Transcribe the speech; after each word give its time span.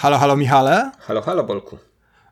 Halo, 0.00 0.16
halo 0.18 0.36
Michale. 0.36 0.92
Halo, 1.08 1.22
halo 1.26 1.42
Bolku. 1.44 1.78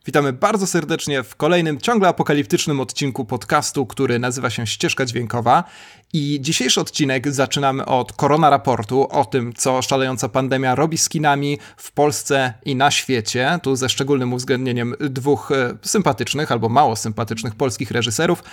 Witamy 0.06 0.32
bardzo 0.32 0.66
serdecznie 0.66 1.22
w 1.22 1.36
kolejnym 1.36 1.80
ciągle 1.80 2.08
apokaliptycznym 2.08 2.80
odcinku 2.80 3.24
podcastu, 3.24 3.86
który 3.86 4.18
nazywa 4.18 4.50
się 4.50 4.66
Ścieżka 4.66 5.04
Dźwiękowa. 5.04 5.64
I 6.12 6.38
dzisiejszy 6.40 6.80
odcinek 6.80 7.32
zaczynamy 7.32 7.86
od 7.86 8.12
korona 8.12 8.50
raportu 8.50 9.08
o 9.10 9.24
tym, 9.24 9.52
co 9.52 9.82
szalejąca 9.82 10.28
pandemia 10.28 10.74
robi 10.74 10.98
z 10.98 11.08
kinami 11.08 11.58
w 11.76 11.92
Polsce 11.92 12.54
i 12.64 12.76
na 12.76 12.90
świecie. 12.90 13.58
Tu 13.62 13.76
ze 13.76 13.88
szczególnym 13.88 14.32
uwzględnieniem 14.32 14.94
dwóch 15.00 15.50
e, 15.50 15.76
sympatycznych 15.82 16.52
albo 16.52 16.68
mało 16.68 16.96
sympatycznych 16.96 17.54
polskich 17.54 17.90
reżyserów. 17.90 18.44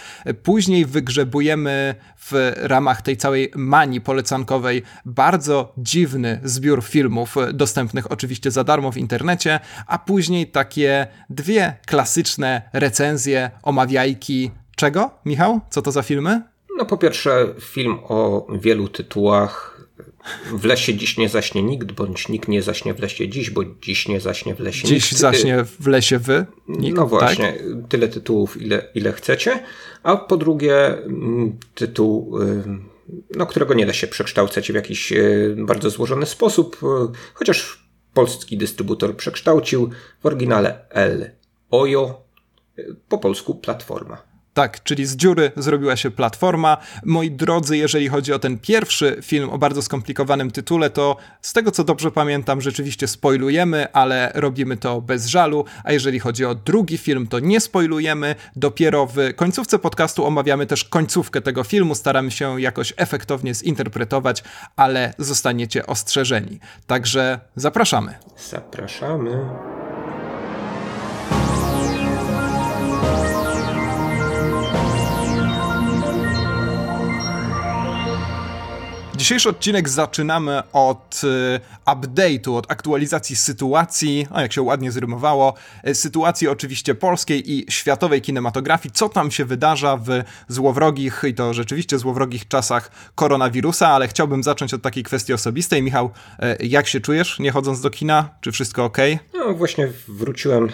Później 0.43 0.85
wygrzebujemy 0.85 1.95
w 2.17 2.53
ramach 2.57 3.01
tej 3.01 3.17
całej 3.17 3.51
manii 3.55 4.01
polecankowej 4.01 4.83
bardzo 5.05 5.73
dziwny 5.77 6.39
zbiór 6.43 6.83
filmów, 6.83 7.37
e, 7.37 7.53
dostępnych 7.53 8.11
oczywiście 8.11 8.51
za 8.51 8.63
darmo 8.63 8.91
w 8.91 8.97
internecie, 8.97 9.59
a 9.87 9.99
później 9.99 10.47
takie 10.47 11.07
dwie 11.43 11.77
klasyczne 11.85 12.61
recenzje, 12.73 13.51
omawiajki. 13.63 14.51
Czego, 14.75 15.11
Michał? 15.25 15.59
Co 15.69 15.81
to 15.81 15.91
za 15.91 16.01
filmy? 16.01 16.41
No 16.77 16.85
po 16.85 16.97
pierwsze 16.97 17.47
film 17.61 17.99
o 18.03 18.47
wielu 18.61 18.87
tytułach. 18.87 19.73
W 20.53 20.65
lesie 20.65 20.93
dziś 20.95 21.17
nie 21.17 21.29
zaśnie 21.29 21.63
nikt, 21.63 21.91
bądź 21.91 22.29
nikt 22.29 22.47
nie 22.47 22.61
zaśnie 22.61 22.93
w 22.93 22.99
lesie 22.99 23.29
dziś, 23.29 23.49
bo 23.49 23.61
dziś 23.81 24.07
nie 24.07 24.19
zaśnie 24.19 24.55
w 24.55 24.59
lesie 24.59 24.87
dziś 24.87 25.11
nikt. 25.11 25.21
Zaśnie 25.21 25.63
w 25.79 25.87
lesie 25.87 26.19
wy? 26.19 26.45
Nikt, 26.67 26.97
no 26.97 27.07
właśnie, 27.07 27.53
tak? 27.53 27.89
tyle 27.89 28.07
tytułów, 28.07 28.61
ile, 28.61 28.89
ile 28.95 29.11
chcecie. 29.11 29.59
A 30.03 30.17
po 30.17 30.37
drugie 30.37 30.87
mm, 30.87 31.57
tytuł, 31.75 32.39
no, 33.35 33.45
którego 33.45 33.73
nie 33.73 33.85
da 33.85 33.93
się 33.93 34.07
przekształcać 34.07 34.71
w 34.71 34.75
jakiś 34.75 35.11
y, 35.11 35.55
bardzo 35.57 35.89
złożony 35.89 36.25
sposób, 36.25 36.77
y, 36.83 36.87
chociaż 37.33 37.82
polski 38.13 38.57
dystrybutor 38.57 39.17
przekształcił 39.17 39.89
w 40.19 40.25
oryginale 40.25 40.85
L. 40.89 41.31
Ojo, 41.71 42.21
po 43.09 43.17
polsku 43.17 43.55
platforma. 43.55 44.32
Tak, 44.53 44.83
czyli 44.83 45.05
z 45.05 45.15
dziury 45.15 45.51
zrobiła 45.57 45.95
się 45.95 46.11
platforma. 46.11 46.77
Moi 47.05 47.31
drodzy, 47.31 47.77
jeżeli 47.77 48.07
chodzi 48.07 48.33
o 48.33 48.39
ten 48.39 48.59
pierwszy 48.59 49.17
film 49.21 49.49
o 49.49 49.57
bardzo 49.57 49.81
skomplikowanym 49.81 50.51
tytule, 50.51 50.89
to 50.89 51.17
z 51.41 51.53
tego 51.53 51.71
co 51.71 51.83
dobrze 51.83 52.11
pamiętam, 52.11 52.61
rzeczywiście 52.61 53.07
spoilujemy, 53.07 53.91
ale 53.93 54.31
robimy 54.35 54.77
to 54.77 55.01
bez 55.01 55.27
żalu. 55.27 55.65
A 55.83 55.91
jeżeli 55.91 56.19
chodzi 56.19 56.45
o 56.45 56.55
drugi 56.55 56.97
film, 56.97 57.27
to 57.27 57.39
nie 57.39 57.59
spoilujemy. 57.59 58.35
Dopiero 58.55 59.05
w 59.05 59.17
końcówce 59.35 59.79
podcastu 59.79 60.25
omawiamy 60.25 60.65
też 60.65 60.83
końcówkę 60.83 61.41
tego 61.41 61.63
filmu. 61.63 61.95
Staramy 61.95 62.31
się 62.31 62.61
jakoś 62.61 62.93
efektownie 62.97 63.53
zinterpretować, 63.53 64.43
ale 64.75 65.13
zostaniecie 65.17 65.87
ostrzeżeni. 65.87 66.59
Także 66.87 67.39
zapraszamy. 67.55 68.15
Zapraszamy. 68.49 69.82
Dzisiejszy 79.23 79.49
odcinek 79.49 79.89
zaczynamy 79.89 80.63
od 80.73 81.21
y, 81.23 81.59
update'u, 81.85 82.57
od 82.57 82.71
aktualizacji 82.71 83.35
sytuacji, 83.35 84.27
a 84.31 84.41
jak 84.41 84.53
się 84.53 84.61
ładnie 84.61 84.91
zrymowało, 84.91 85.53
y, 85.87 85.95
sytuacji 85.95 86.47
oczywiście 86.47 86.95
polskiej 86.95 87.51
i 87.51 87.65
światowej 87.69 88.21
kinematografii, 88.21 88.93
co 88.93 89.09
tam 89.09 89.31
się 89.31 89.45
wydarza 89.45 89.97
w 89.97 90.07
złowrogich 90.47 91.23
i 91.27 91.33
to 91.33 91.53
rzeczywiście 91.53 91.99
złowrogich 91.99 92.47
czasach 92.47 92.91
koronawirusa, 93.15 93.87
ale 93.87 94.07
chciałbym 94.07 94.43
zacząć 94.43 94.73
od 94.73 94.81
takiej 94.81 95.03
kwestii 95.03 95.33
osobistej. 95.33 95.83
Michał, 95.83 96.09
y, 96.61 96.65
jak 96.65 96.87
się 96.87 96.99
czujesz, 96.99 97.39
nie 97.39 97.51
chodząc 97.51 97.81
do 97.81 97.89
kina? 97.89 98.29
Czy 98.41 98.51
wszystko 98.51 98.85
ok? 98.85 98.97
No 99.33 99.53
właśnie 99.53 99.87
wróciłem 100.07 100.69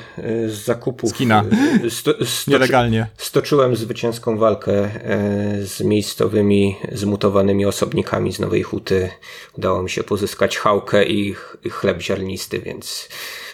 z 0.48 0.66
zakupów. 0.66 1.10
Z 1.10 1.14
kina. 1.14 1.44
Sto, 1.90 2.14
Nielegalnie. 2.48 3.08
Stoczyłem 3.18 3.76
zwycięską 3.76 4.38
walkę 4.38 4.90
z 5.64 5.82
miejscowymi 5.82 6.76
zmutowanymi 6.92 7.66
osobnikami 7.66 8.32
Nowej 8.40 8.64
Huty 8.64 9.10
udało 9.58 9.84
mi 9.84 9.90
się 9.90 10.04
pozyskać 10.04 10.58
chałkę 10.58 11.06
i, 11.06 11.36
chleb 11.70 12.02
ziarnisty, 12.02 12.60
więc, 12.60 13.10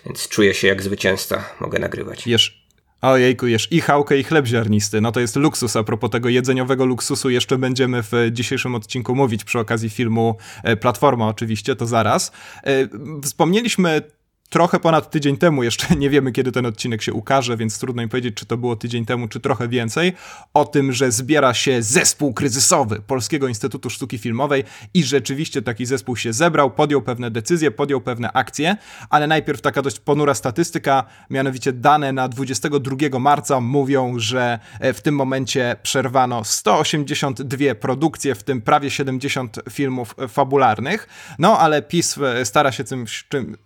więc 0.05 0.27
czuję 0.27 0.53
się 0.53 0.67
jak 0.67 0.81
zwycięzca, 0.81 1.43
mogę 1.59 1.79
nagrywać. 1.79 2.27
Jesz, 2.27 2.65
Ojejku, 3.01 3.47
jesz 3.47 3.71
i 3.71 3.81
chałkę, 3.81 4.17
i 4.17 4.23
chleb 4.23 4.45
ziarnisty. 4.45 5.01
No 5.01 5.11
to 5.11 5.19
jest 5.19 5.35
luksus. 5.35 5.75
A 5.75 5.83
propos 5.83 6.09
tego 6.09 6.29
jedzeniowego 6.29 6.85
luksusu, 6.85 7.29
jeszcze 7.29 7.57
będziemy 7.57 8.03
w 8.03 8.11
dzisiejszym 8.31 8.75
odcinku 8.75 9.15
mówić 9.15 9.43
przy 9.43 9.59
okazji 9.59 9.89
filmu 9.89 10.35
e, 10.63 10.77
Platforma, 10.77 11.27
oczywiście, 11.27 11.75
to 11.75 11.85
zaraz. 11.85 12.31
E, 12.63 12.87
wspomnieliśmy 13.23 14.01
trochę 14.49 14.79
ponad 14.79 15.11
tydzień 15.11 15.37
temu, 15.37 15.63
jeszcze 15.63 15.95
nie 15.95 16.09
wiemy 16.09 16.31
kiedy 16.31 16.51
ten 16.51 16.65
odcinek 16.65 17.01
się 17.01 17.13
ukaże, 17.13 17.57
więc 17.57 17.79
trudno 17.79 18.01
mi 18.01 18.09
powiedzieć, 18.09 18.35
czy 18.35 18.45
to 18.45 18.57
było 18.57 18.75
tydzień 18.75 19.05
temu, 19.05 19.27
czy 19.27 19.39
trochę 19.39 19.67
więcej, 19.67 20.13
o 20.53 20.65
tym, 20.65 20.91
że 20.93 21.11
zbiera 21.11 21.53
się 21.53 21.83
zespół 21.83 22.33
kryzysowy 22.33 23.01
Polskiego 23.07 23.47
Instytutu 23.47 23.89
Sztuki 23.89 24.17
Filmowej 24.17 24.63
i 24.93 25.03
rzeczywiście 25.03 25.61
taki 25.61 25.85
zespół 25.85 26.15
się 26.15 26.33
zebrał, 26.33 26.71
podjął 26.71 27.01
pewne 27.01 27.31
decyzje, 27.31 27.71
podjął 27.71 28.01
pewne 28.01 28.31
akcje, 28.31 28.77
ale 29.09 29.27
najpierw 29.27 29.61
taka 29.61 29.81
dość 29.81 29.99
ponura 29.99 30.33
statystyka, 30.33 31.03
mianowicie 31.29 31.73
dane 31.73 32.11
na 32.11 32.27
22 32.27 33.19
marca 33.19 33.59
mówią, 33.59 34.19
że 34.19 34.59
e, 34.79 34.93
w 34.93 35.01
tym 35.01 35.15
momencie 35.15 35.75
przerwano 35.83 36.43
182 36.43 37.75
produkcje, 37.75 38.35
w 38.35 38.43
tym 38.43 38.61
prawie 38.61 38.91
70 38.91 39.59
filmów 39.69 40.15
fabularnych, 40.29 41.07
no 41.39 41.59
ale 41.59 41.81
PiS 41.81 42.17
e, 42.17 42.45
stara 42.45 42.71
się 42.71 42.83
tym, 42.83 43.05
czym, 43.29 43.57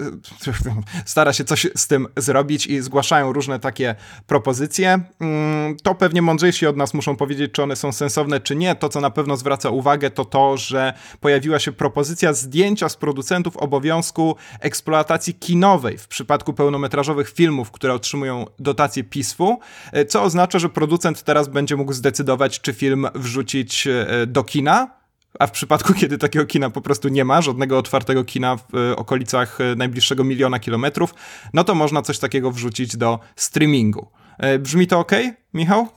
stara 1.06 1.34
się 1.34 1.44
coś 1.44 1.68
z 1.76 1.88
tym 1.88 2.08
zrobić 2.18 2.68
i 2.68 2.82
zgłaszają 2.82 3.34
różne 3.34 3.60
takie 3.60 3.96
propozycje. 4.28 5.00
Mm, 5.20 5.78
to 5.84 5.96
pewnie 5.96 6.22
mądrzejsi 6.22 6.68
od 6.68 6.78
nas 6.78 6.94
muszą 6.94 7.16
powiedzieć, 7.16 7.52
czy 7.52 7.64
one 7.64 7.76
są 7.76 7.92
sensowne, 7.92 8.40
czy 8.40 8.56
nie. 8.56 8.76
To, 8.76 8.90
co 8.90 9.02
na 9.02 9.10
pewno 9.10 9.38
zwraca 9.38 9.70
uwagę, 9.70 10.10
to 10.10 10.26
to, 10.26 10.58
że 10.58 10.94
pojawiła 11.20 11.60
się 11.60 11.72
propozycja 11.72 12.34
zdjęcia 12.34 12.90
z 12.90 12.96
producentów 12.96 13.58
obowiązku 13.58 14.36
eksploatacji 14.60 15.34
kinowej 15.34 15.98
w 15.98 16.08
przypadku 16.08 16.54
pełnometrażowych 16.54 17.30
filmów, 17.30 17.72
które 17.72 17.94
otrzymują 17.94 18.46
dotację 18.60 19.04
PISF-u, 19.04 19.60
co 20.08 20.24
oznacza, 20.24 20.60
że 20.60 20.70
producent 20.70 21.24
teraz 21.24 21.48
będzie 21.48 21.76
mógł 21.76 21.94
zdecydować, 21.94 22.62
czy 22.62 22.74
film 22.74 23.08
wrzucić 23.16 23.88
e, 23.88 24.06
do 24.28 24.44
kina, 24.44 24.99
a 25.40 25.48
w 25.48 25.52
przypadku, 25.52 25.94
kiedy 25.94 26.18
takiego 26.18 26.46
kina 26.46 26.70
po 26.70 26.82
prostu 26.82 27.10
nie 27.10 27.26
ma, 27.26 27.42
żadnego 27.42 27.78
otwartego 27.78 28.24
kina 28.24 28.58
w 28.58 28.76
e, 28.76 28.96
okolicach 28.96 29.62
e, 29.62 29.76
najbliższego 29.76 30.24
miliona 30.24 30.60
kilometrów, 30.60 31.14
no 31.54 31.64
to 31.64 31.76
można 31.76 32.02
coś 32.02 32.20
takiego 32.20 32.52
wrzucić 32.52 32.98
do 32.98 33.20
streamingu. 33.36 34.08
E, 34.38 34.60
brzmi 34.60 34.88
to 34.88 35.00
ok, 35.00 35.12
Michał? 35.54 35.88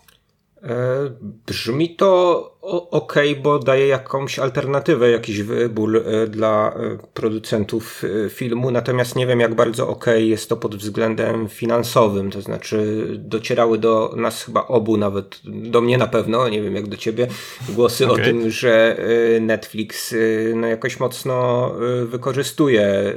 E, 0.62 1.10
brzmi 1.46 1.96
to 1.96 2.52
ok, 2.90 3.14
bo 3.42 3.58
daje 3.58 3.86
jakąś 3.86 4.38
alternatywę, 4.38 5.10
jakiś 5.10 5.42
wybór 5.42 5.96
e, 5.96 6.26
dla 6.26 6.74
e, 6.76 6.98
producentów 7.14 8.02
filmu, 8.30 8.70
natomiast 8.70 9.16
nie 9.16 9.26
wiem, 9.26 9.40
jak 9.40 9.54
bardzo 9.54 9.88
ok 9.88 10.06
jest 10.16 10.48
to 10.48 10.56
pod 10.56 10.76
względem 10.76 11.48
finansowym. 11.48 12.30
To 12.30 12.40
znaczy, 12.40 13.06
docierały 13.18 13.78
do 13.78 14.14
nas 14.16 14.44
chyba 14.44 14.66
obu, 14.66 14.96
nawet 14.96 15.40
do 15.44 15.80
mnie 15.80 15.98
na 15.98 16.06
pewno, 16.06 16.48
nie 16.48 16.62
wiem 16.62 16.74
jak 16.74 16.88
do 16.88 16.96
ciebie, 16.96 17.26
głosy 17.68 18.08
okay. 18.08 18.22
o 18.22 18.26
tym, 18.26 18.50
że 18.50 18.96
Netflix 19.40 20.14
no, 20.54 20.66
jakoś 20.66 21.00
mocno 21.00 21.70
wykorzystuje 22.06 23.14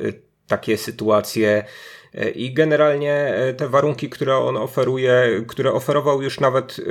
takie 0.47 0.78
sytuacje 0.78 1.66
i 2.35 2.53
generalnie 2.53 3.13
e, 3.13 3.53
te 3.53 3.69
warunki, 3.69 4.09
które 4.09 4.37
on 4.37 4.57
oferuje, 4.57 5.43
które 5.47 5.73
oferował 5.73 6.21
już 6.21 6.39
nawet 6.39 6.77
e, 6.79 6.83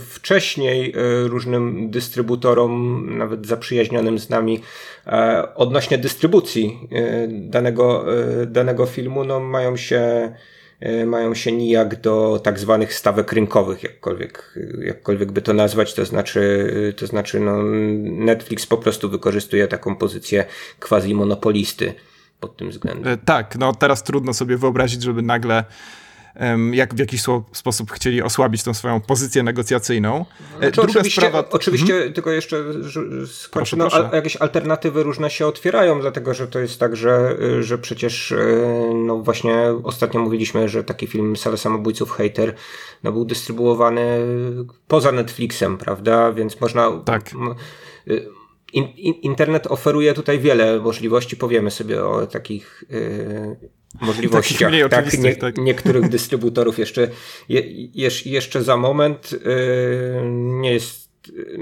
wcześniej 0.00 0.92
e, 0.96 1.28
różnym 1.28 1.90
dystrybutorom, 1.90 3.06
nawet 3.18 3.46
zaprzyjaźnionym 3.46 4.18
z 4.18 4.30
nami, 4.30 4.60
odnośnie 5.54 5.98
dystrybucji 5.98 6.88
danego, 7.28 8.04
danego 8.46 8.86
filmu, 8.86 9.24
no 9.24 9.40
mają 9.40 9.76
się 9.76 10.32
mają 11.06 11.34
się 11.34 11.52
nijak 11.52 12.00
do 12.00 12.40
tak 12.44 12.58
zwanych 12.58 12.94
stawek 12.94 13.32
rynkowych, 13.32 13.82
jakkolwiek, 13.82 14.58
jakkolwiek 14.84 15.32
by 15.32 15.42
to 15.42 15.52
nazwać, 15.52 15.94
to 15.94 16.04
znaczy, 16.04 16.94
to 16.96 17.06
znaczy 17.06 17.40
no, 17.40 17.62
Netflix 18.02 18.66
po 18.66 18.78
prostu 18.78 19.08
wykorzystuje 19.08 19.68
taką 19.68 19.96
pozycję 19.96 20.44
quasi 20.80 21.14
monopolisty 21.14 21.94
pod 22.42 22.56
tym 22.56 22.70
względem. 22.70 23.12
E, 23.12 23.16
tak, 23.16 23.56
no 23.58 23.74
teraz 23.74 24.02
trudno 24.02 24.34
sobie 24.34 24.56
wyobrazić, 24.56 25.02
żeby 25.02 25.22
nagle 25.22 25.64
jak 26.72 26.94
w 26.94 26.98
jakiś 26.98 27.22
sposób 27.52 27.92
chcieli 27.92 28.22
osłabić 28.22 28.62
tą 28.62 28.74
swoją 28.74 29.00
pozycję 29.00 29.42
negocjacyjną. 29.42 30.24
Znaczy, 30.58 30.72
Druga 30.72 30.90
oczywiście, 30.90 31.20
sprawa... 31.20 31.48
oczywiście 31.50 31.94
mhm. 31.94 32.12
tylko 32.12 32.30
jeszcze 32.30 32.64
skończę, 33.26 33.76
no, 33.76 33.88
a, 33.92 34.16
jakieś 34.16 34.36
alternatywy 34.36 35.02
różne 35.02 35.30
się 35.30 35.46
otwierają, 35.46 36.00
dlatego 36.00 36.34
że 36.34 36.48
to 36.48 36.58
jest 36.58 36.80
tak, 36.80 36.96
że, 36.96 37.36
że 37.60 37.78
przecież 37.78 38.32
e, 38.32 38.36
no 38.94 39.18
właśnie 39.18 39.54
ostatnio 39.84 40.20
mówiliśmy, 40.20 40.68
że 40.68 40.84
taki 40.84 41.06
film 41.06 41.36
Sala 41.36 41.56
Samobójców 41.56 42.10
Hater 42.10 42.54
no, 43.02 43.12
był 43.12 43.24
dystrybuowany 43.24 44.20
poza 44.88 45.12
Netflixem, 45.12 45.78
prawda, 45.78 46.32
więc 46.32 46.60
można... 46.60 46.90
Tak 47.04 47.30
in, 48.72 48.84
in, 48.96 49.14
internet 49.14 49.66
oferuje 49.66 50.14
tutaj 50.14 50.38
wiele 50.38 50.80
możliwości. 50.80 51.36
Powiemy 51.36 51.70
sobie 51.70 52.04
o 52.04 52.26
takich 52.26 52.84
yy, 52.90 53.56
możliwościach 54.00 54.72
tak, 54.90 55.18
nie, 55.18 55.36
tak. 55.36 55.58
niektórych 55.58 56.08
dystrybutorów 56.16 56.78
jeszcze, 56.78 57.08
je, 57.48 57.62
jeszcze 58.24 58.62
za 58.62 58.76
moment. 58.76 59.32
Yy, 59.32 59.38
nie 60.34 60.72
jest 60.72 61.02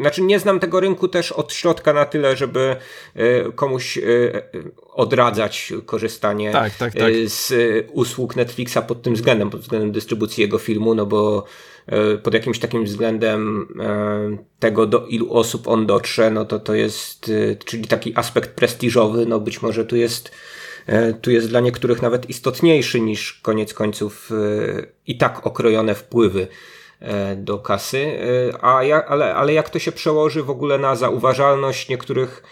znaczy 0.01 0.23
nie 0.23 0.39
znam 0.39 0.61
tego 0.61 0.81
rynku 0.81 1.09
też 1.09 1.33
od 1.33 1.53
środka 1.53 1.93
na 1.93 2.05
tyle, 2.05 2.37
żeby 2.37 2.77
e, 3.15 3.53
komuś 3.53 3.99
e, 3.99 4.03
odradzać 4.93 5.73
korzystanie 5.87 6.53
tak, 6.53 6.77
tak, 6.77 6.93
tak. 6.93 7.03
E, 7.03 7.29
z 7.29 7.53
usług 7.93 8.37
Netflixa 8.37 8.79
pod 8.89 9.03
tym 9.03 9.15
względem, 9.15 9.51
pod 9.51 9.61
względem 9.61 9.93
dystrybucji 9.93 10.43
jego 10.43 10.59
filmu, 10.59 10.95
no 10.95 11.07
bo 11.07 11.45
pod 12.23 12.35
jakimś 12.35 12.59
takim 12.59 12.85
względem 12.85 13.69
tego, 14.59 14.87
do 14.87 15.07
ilu 15.07 15.33
osób 15.33 15.69
on 15.69 15.87
dotrze, 15.87 16.31
no 16.31 16.45
to 16.45 16.59
to 16.59 16.75
jest, 16.75 17.31
czyli 17.65 17.85
taki 17.85 18.13
aspekt 18.17 18.51
prestiżowy, 18.51 19.27
no 19.27 19.41
być 19.41 19.63
może 19.63 19.85
tu 19.85 19.97
jest 19.97 20.31
tu 21.23 21.31
jest 21.31 21.49
dla 21.49 21.61
niektórych 21.61 22.03
nawet 22.03 22.31
istotniejszy 22.31 23.01
niż 23.01 23.33
koniec 23.43 23.75
końców 23.75 24.31
i 25.07 25.19
tak 25.19 25.47
okrojone 25.47 25.95
wpływy 25.95 26.49
do 27.37 27.59
kasy, 27.59 28.19
a 28.61 28.83
ja, 28.83 29.07
ale, 29.07 29.35
ale 29.35 29.53
jak 29.53 29.71
to 29.71 29.79
się 29.79 29.93
przełoży 29.93 30.43
w 30.43 30.51
ogóle 30.51 30.79
na 30.79 30.97
zauważalność 30.97 31.89
niektórych 31.89 32.43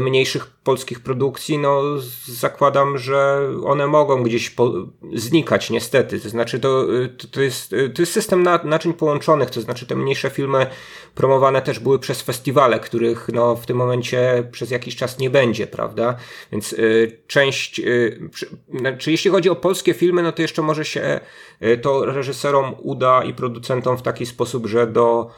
mniejszych 0.00 0.46
polskich 0.46 1.00
produkcji, 1.00 1.58
no 1.58 1.82
zakładam, 2.26 2.98
że 2.98 3.48
one 3.64 3.86
mogą 3.86 4.22
gdzieś 4.22 4.50
po, 4.50 4.72
znikać 5.14 5.70
niestety. 5.70 6.20
To 6.20 6.28
znaczy 6.28 6.60
to, 6.60 6.86
to, 7.18 7.28
to, 7.28 7.42
jest, 7.42 7.70
to 7.70 8.02
jest 8.02 8.12
system 8.12 8.42
na, 8.42 8.60
naczyń 8.64 8.94
połączonych, 8.94 9.50
to 9.50 9.60
znaczy 9.60 9.86
te 9.86 9.96
mniejsze 9.96 10.30
filmy 10.30 10.66
promowane 11.14 11.62
też 11.62 11.78
były 11.78 11.98
przez 11.98 12.22
festiwale, 12.22 12.80
których 12.80 13.28
no, 13.32 13.56
w 13.56 13.66
tym 13.66 13.76
momencie 13.76 14.48
przez 14.52 14.70
jakiś 14.70 14.96
czas 14.96 15.18
nie 15.18 15.30
będzie, 15.30 15.66
prawda? 15.66 16.16
Więc 16.52 16.72
y, 16.72 17.18
część, 17.26 17.80
y, 17.80 18.28
przy, 18.32 18.46
znaczy 18.74 19.10
jeśli 19.10 19.30
chodzi 19.30 19.50
o 19.50 19.56
polskie 19.56 19.94
filmy, 19.94 20.22
no 20.22 20.32
to 20.32 20.42
jeszcze 20.42 20.62
może 20.62 20.84
się 20.84 21.20
y, 21.62 21.78
to 21.78 22.04
reżyserom 22.04 22.74
uda 22.78 23.24
i 23.24 23.34
producentom 23.34 23.96
w 23.96 24.02
taki 24.02 24.26
sposób, 24.26 24.66
że 24.66 24.86
do 24.86 25.30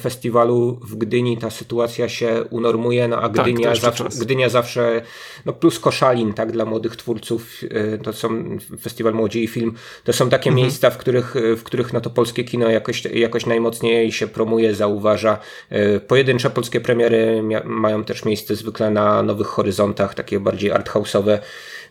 festiwalu 0.00 0.80
w 0.82 0.96
Gdyni 0.96 1.38
ta 1.38 1.50
sytuacja 1.50 2.08
się 2.08 2.44
unormuje, 2.50 3.08
no 3.08 3.16
a 3.16 3.28
tak, 3.28 3.46
Gdynia, 3.46 3.68
tak, 3.68 3.76
zawsze, 3.76 4.04
Gdynia 4.20 4.48
zawsze, 4.48 5.02
no 5.46 5.52
plus 5.52 5.78
Koszalin, 5.80 6.32
tak, 6.32 6.52
dla 6.52 6.64
młodych 6.64 6.96
twórców, 6.96 7.50
e, 7.70 7.98
to 7.98 8.12
są 8.12 8.58
Festiwal 8.80 9.14
Młodzi 9.14 9.44
i 9.44 9.48
Film, 9.48 9.74
to 10.04 10.12
są 10.12 10.28
takie 10.28 10.50
mhm. 10.50 10.64
miejsca, 10.64 10.90
w 10.90 10.98
których, 10.98 11.34
w 11.56 11.62
których 11.62 11.92
no 11.92 12.00
to 12.00 12.10
polskie 12.10 12.44
kino 12.44 12.68
jakoś, 12.68 13.04
jakoś 13.04 13.46
najmocniej 13.46 14.12
się 14.12 14.26
promuje, 14.26 14.74
zauważa. 14.74 15.38
E, 15.70 16.00
pojedyncze 16.00 16.50
polskie 16.50 16.80
premiery 16.80 17.42
mają 17.64 18.04
też 18.04 18.24
miejsce 18.24 18.56
zwykle 18.56 18.90
na 18.90 19.22
Nowych 19.22 19.46
Horyzontach, 19.46 20.14
takie 20.14 20.40
bardziej 20.40 20.72
arthouse'owe, 20.72 21.38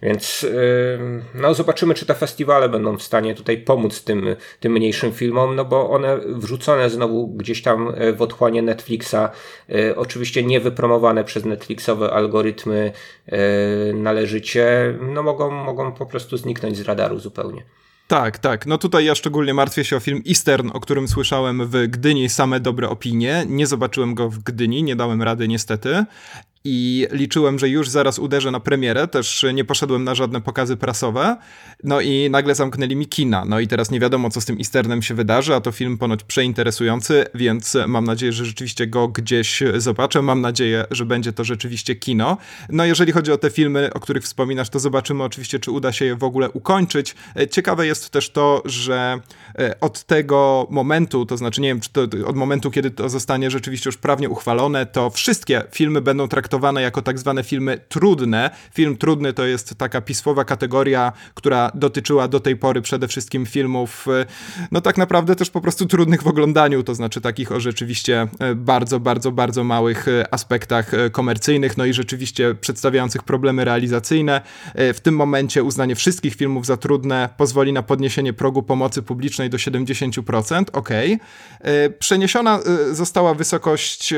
więc 0.01 0.45
no, 1.35 1.53
zobaczymy, 1.53 1.93
czy 1.93 2.05
te 2.05 2.15
festiwale 2.15 2.69
będą 2.69 2.97
w 2.97 3.03
stanie 3.03 3.35
tutaj 3.35 3.57
pomóc 3.57 4.03
tym, 4.03 4.35
tym 4.59 4.71
mniejszym 4.71 5.11
filmom, 5.11 5.55
no 5.55 5.65
bo 5.65 5.89
one 5.89 6.17
wrzucone 6.17 6.89
znowu 6.89 7.27
gdzieś 7.27 7.61
tam 7.61 7.93
e, 7.95 8.13
w 8.13 8.21
otchłanie 8.21 8.61
Netflixa, 8.61 9.15
e, 9.69 9.95
oczywiście 9.95 10.43
nie 10.43 10.59
wypromowane 10.59 11.23
przez 11.23 11.45
Netflixowe 11.45 12.13
algorytmy 12.13 12.91
e, 13.27 13.37
należycie, 13.93 14.97
no 15.01 15.23
mogą, 15.23 15.51
mogą 15.51 15.91
po 15.91 16.05
prostu 16.05 16.37
zniknąć 16.37 16.77
z 16.77 16.81
radaru 16.81 17.19
zupełnie. 17.19 17.63
Tak, 18.07 18.39
tak. 18.39 18.65
No 18.65 18.77
tutaj 18.77 19.05
ja 19.05 19.15
szczególnie 19.15 19.53
martwię 19.53 19.85
się 19.85 19.97
o 19.97 19.99
film 19.99 20.21
Eastern, 20.29 20.69
o 20.73 20.79
którym 20.79 21.07
słyszałem 21.07 21.67
w 21.67 21.87
Gdyni 21.87 22.29
same 22.29 22.59
dobre 22.59 22.89
opinie. 22.89 23.45
Nie 23.47 23.67
zobaczyłem 23.67 24.15
go 24.15 24.29
w 24.29 24.39
Gdyni, 24.39 24.83
nie 24.83 24.95
dałem 24.95 25.21
rady 25.21 25.47
niestety 25.47 26.05
i 26.63 27.07
liczyłem, 27.11 27.59
że 27.59 27.69
już 27.69 27.89
zaraz 27.89 28.19
uderzę 28.19 28.51
na 28.51 28.59
premierę, 28.59 29.07
też 29.07 29.45
nie 29.53 29.65
poszedłem 29.65 30.03
na 30.03 30.15
żadne 30.15 30.41
pokazy 30.41 30.77
prasowe, 30.77 31.37
no 31.83 32.01
i 32.01 32.29
nagle 32.29 32.55
zamknęli 32.55 32.95
mi 32.95 33.07
kina, 33.07 33.45
no 33.45 33.59
i 33.59 33.67
teraz 33.67 33.91
nie 33.91 33.99
wiadomo, 33.99 34.29
co 34.29 34.41
z 34.41 34.45
tym 34.45 34.57
Easternem 34.57 35.01
się 35.01 35.15
wydarzy, 35.15 35.55
a 35.55 35.61
to 35.61 35.71
film 35.71 35.97
ponoć 35.97 36.23
przeinteresujący, 36.23 37.25
więc 37.35 37.77
mam 37.87 38.05
nadzieję, 38.05 38.33
że 38.33 38.45
rzeczywiście 38.45 38.87
go 38.87 39.07
gdzieś 39.07 39.63
zobaczę, 39.77 40.21
mam 40.21 40.41
nadzieję, 40.41 40.85
że 40.91 41.05
będzie 41.05 41.33
to 41.33 41.43
rzeczywiście 41.43 41.95
kino. 41.95 42.37
No 42.69 42.85
jeżeli 42.85 43.11
chodzi 43.11 43.31
o 43.31 43.37
te 43.37 43.49
filmy, 43.49 43.93
o 43.93 43.99
których 43.99 44.23
wspominasz, 44.23 44.69
to 44.69 44.79
zobaczymy 44.79 45.23
oczywiście, 45.23 45.59
czy 45.59 45.71
uda 45.71 45.91
się 45.91 46.05
je 46.05 46.15
w 46.15 46.23
ogóle 46.23 46.49
ukończyć. 46.49 47.15
Ciekawe 47.51 47.87
jest 47.87 48.09
też 48.09 48.29
to, 48.29 48.61
że 48.65 49.19
e, 49.59 49.79
od 49.79 50.03
tego 50.03 50.67
momentu, 50.69 51.25
to 51.25 51.37
znaczy 51.37 51.61
nie 51.61 51.67
wiem, 51.67 51.79
czy 51.79 51.89
to 51.89 52.01
od 52.25 52.35
momentu, 52.35 52.71
kiedy 52.71 52.91
to 52.91 53.09
zostanie 53.09 53.51
rzeczywiście 53.51 53.87
już 53.87 53.97
prawnie 53.97 54.29
uchwalone, 54.29 54.85
to 54.85 55.09
wszystkie 55.09 55.63
filmy 55.71 56.01
będą 56.01 56.27
traktowane 56.27 56.48
traktowane 56.49 56.81
jako 56.81 57.01
tak 57.01 57.19
zwane 57.19 57.43
filmy 57.43 57.79
trudne. 57.89 58.49
Film 58.73 58.97
trudny 58.97 59.33
to 59.33 59.45
jest 59.45 59.75
taka 59.77 60.01
pismowa 60.01 60.45
kategoria, 60.45 61.11
która 61.33 61.71
dotyczyła 61.75 62.27
do 62.27 62.39
tej 62.39 62.55
pory 62.55 62.81
przede 62.81 63.07
wszystkim 63.07 63.45
filmów, 63.45 64.07
e, 64.07 64.25
no 64.71 64.81
tak 64.81 64.97
naprawdę 64.97 65.35
też 65.35 65.49
po 65.49 65.61
prostu 65.61 65.85
trudnych 65.85 66.23
w 66.23 66.27
oglądaniu, 66.27 66.83
to 66.83 66.95
znaczy 66.95 67.21
takich 67.21 67.51
o 67.51 67.59
rzeczywiście 67.59 68.27
e, 68.39 68.55
bardzo, 68.55 68.99
bardzo, 68.99 69.31
bardzo 69.31 69.63
małych 69.63 70.07
e, 70.07 70.33
aspektach 70.33 70.91
komercyjnych, 71.11 71.77
no 71.77 71.85
i 71.85 71.93
rzeczywiście 71.93 72.55
przedstawiających 72.55 73.23
problemy 73.23 73.65
realizacyjne. 73.65 74.41
W 74.75 74.99
tym 75.03 75.15
momencie 75.15 75.63
uznanie 75.63 75.95
wszystkich 75.95 76.35
filmów 76.35 76.65
za 76.65 76.77
trudne 76.77 77.29
pozwoli 77.37 77.73
na 77.73 77.83
podniesienie 77.83 78.33
progu 78.33 78.63
pomocy 78.63 79.01
publicznej 79.01 79.49
do 79.49 79.57
70%, 79.57 80.63
ok. 80.73 80.89
Przeniesiona 81.99 82.59
została 82.91 83.33
wysokość, 83.33 84.13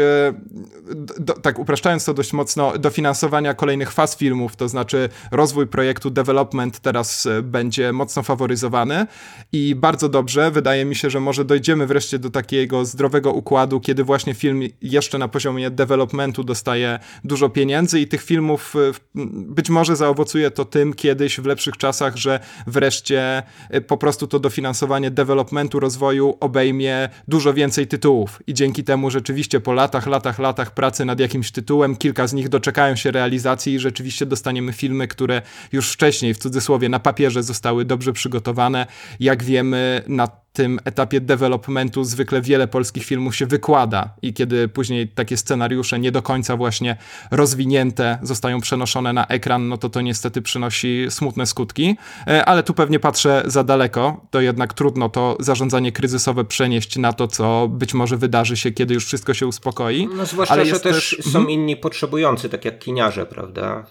tak 1.42 1.60
upraszczając 1.60 2.06
to 2.06 2.14
do 2.14 2.21
dość 2.22 2.34
mocno 2.34 2.78
dofinansowania 2.78 3.54
kolejnych 3.54 3.92
faz 3.92 4.18
filmów, 4.18 4.56
to 4.56 4.70
znaczy 4.70 5.10
rozwój 5.32 5.68
projektu 5.68 6.10
development 6.10 6.80
teraz 6.80 7.26
e, 7.26 7.42
będzie 7.42 7.94
mocno 7.94 8.24
faworyzowany 8.24 9.08
i 9.52 9.76
bardzo 9.76 10.10
dobrze, 10.10 10.52
wydaje 10.52 10.86
mi 10.86 10.96
się, 10.96 11.10
że 11.10 11.20
może 11.20 11.46
dojdziemy 11.46 11.88
wreszcie 11.88 12.20
do 12.20 12.30
takiego 12.30 12.86
zdrowego 12.86 13.32
układu, 13.34 13.80
kiedy 13.80 14.04
właśnie 14.04 14.34
film 14.34 14.62
jeszcze 14.82 15.18
na 15.18 15.28
poziomie 15.28 15.72
developmentu 15.72 16.44
dostaje 16.44 17.00
dużo 17.24 17.50
pieniędzy 17.50 18.00
i 18.00 18.08
tych 18.08 18.24
filmów 18.24 18.74
e, 18.76 18.92
być 19.34 19.70
może 19.70 19.96
zaowocuje 19.96 20.52
to 20.52 20.66
tym 20.66 20.94
kiedyś 20.94 21.40
w 21.40 21.46
lepszych 21.46 21.78
czasach, 21.78 22.16
że 22.16 22.40
wreszcie 22.68 23.44
e, 23.70 23.82
po 23.82 23.98
prostu 23.98 24.28
to 24.28 24.40
dofinansowanie 24.40 25.12
developmentu, 25.12 25.80
rozwoju 25.80 26.38
obejmie 26.40 27.10
dużo 27.28 27.54
więcej 27.54 27.88
tytułów. 27.88 28.40
I 28.48 28.54
dzięki 28.54 28.84
temu 28.84 29.12
rzeczywiście 29.12 29.60
po 29.60 29.74
latach, 29.74 30.08
latach, 30.08 30.40
latach 30.40 30.74
pracy 30.74 31.06
nad 31.06 31.20
jakimś 31.20 31.52
tytułem 31.52 31.96
kilka 31.96 32.11
z 32.26 32.34
nich 32.34 32.50
doczekają 32.50 32.96
się 32.96 33.12
realizacji 33.12 33.74
i 33.74 33.80
rzeczywiście 33.80 34.26
dostaniemy 34.26 34.74
filmy, 34.74 35.08
które 35.08 35.42
już 35.72 35.92
wcześniej, 35.92 36.34
w 36.34 36.38
cudzysłowie, 36.38 36.90
na 36.90 37.00
papierze 37.00 37.44
zostały 37.44 37.86
dobrze 37.86 38.14
przygotowane. 38.14 38.88
Jak 39.20 39.44
wiemy, 39.44 40.04
na 40.08 40.41
tym 40.54 40.80
etapie 40.86 41.22
developmentu 41.22 42.04
zwykle 42.04 42.42
wiele 42.42 42.68
polskich 42.68 43.06
filmów 43.06 43.36
się 43.36 43.46
wykłada 43.46 44.14
i 44.22 44.34
kiedy 44.34 44.68
później 44.68 45.08
takie 45.08 45.38
scenariusze 45.38 46.00
nie 46.00 46.12
do 46.12 46.22
końca 46.22 46.58
właśnie 46.58 46.98
rozwinięte 47.32 48.20
zostają 48.22 48.62
przenoszone 48.62 49.14
na 49.14 49.28
ekran, 49.28 49.68
no 49.68 49.78
to 49.78 49.90
to 49.90 50.02
niestety 50.02 50.42
przynosi 50.42 51.06
smutne 51.10 51.46
skutki, 51.46 51.98
e, 52.28 52.46
ale 52.46 52.64
tu 52.64 52.74
pewnie 52.74 53.00
patrzę 53.00 53.44
za 53.46 53.64
daleko, 53.64 54.26
to 54.32 54.42
jednak 54.42 54.74
trudno 54.74 55.10
to 55.10 55.38
zarządzanie 55.40 55.92
kryzysowe 55.92 56.46
przenieść 56.46 56.98
na 56.98 57.14
to, 57.14 57.28
co 57.28 57.68
być 57.68 57.94
może 57.94 58.18
wydarzy 58.18 58.58
się, 58.58 58.72
kiedy 58.72 58.94
już 58.94 59.06
wszystko 59.06 59.34
się 59.34 59.48
uspokoi. 59.48 60.10
No 60.16 60.26
zwłaszcza, 60.26 60.54
ale 60.54 60.66
że 60.66 60.80
też, 60.80 60.82
też 60.82 61.26
są 61.26 61.40
mhm. 61.40 61.50
inni 61.50 61.78
potrzebujący, 61.78 62.50
tak 62.50 62.66
jak 62.66 62.80
kiniarze, 62.80 63.26
prawda? 63.26 63.86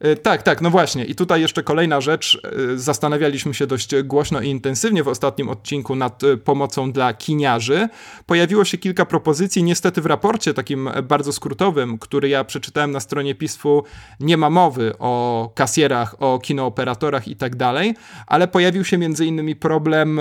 E, 0.00 0.16
tak, 0.16 0.42
tak, 0.42 0.60
no 0.60 0.70
właśnie. 0.70 1.04
I 1.04 1.14
tutaj 1.14 1.40
jeszcze 1.40 1.62
kolejna 1.62 2.00
rzecz. 2.00 2.40
E, 2.74 2.78
zastanawialiśmy 2.78 3.54
się 3.54 3.66
dość 3.66 4.02
głośno 4.02 4.40
i 4.40 4.48
intensywnie 4.48 5.02
w 5.02 5.08
ostatnim 5.08 5.48
odcinku 5.48 5.96
nad 5.96 6.24
e, 6.24 6.36
pomocą 6.36 6.92
dla 6.92 7.14
kiniarzy. 7.14 7.88
Pojawiło 8.26 8.64
się 8.64 8.78
kilka 8.78 9.06
propozycji. 9.06 9.62
Niestety 9.62 10.00
w 10.00 10.06
raporcie 10.06 10.54
takim 10.54 10.90
bardzo 11.02 11.32
skrótowym, 11.32 11.98
który 11.98 12.28
ja 12.28 12.44
przeczytałem 12.44 12.90
na 12.90 13.00
stronie 13.00 13.34
PISF-u, 13.34 13.84
nie 14.20 14.36
ma 14.36 14.50
mowy 14.50 14.92
o 14.98 15.52
kasjerach, 15.54 16.22
o 16.22 16.38
kinooperatorach 16.38 17.28
i 17.28 17.36
tak 17.36 17.56
dalej, 17.56 17.94
ale 18.26 18.48
pojawił 18.48 18.84
się 18.84 18.98
między 18.98 19.26
innymi 19.26 19.56
problem 19.56 20.20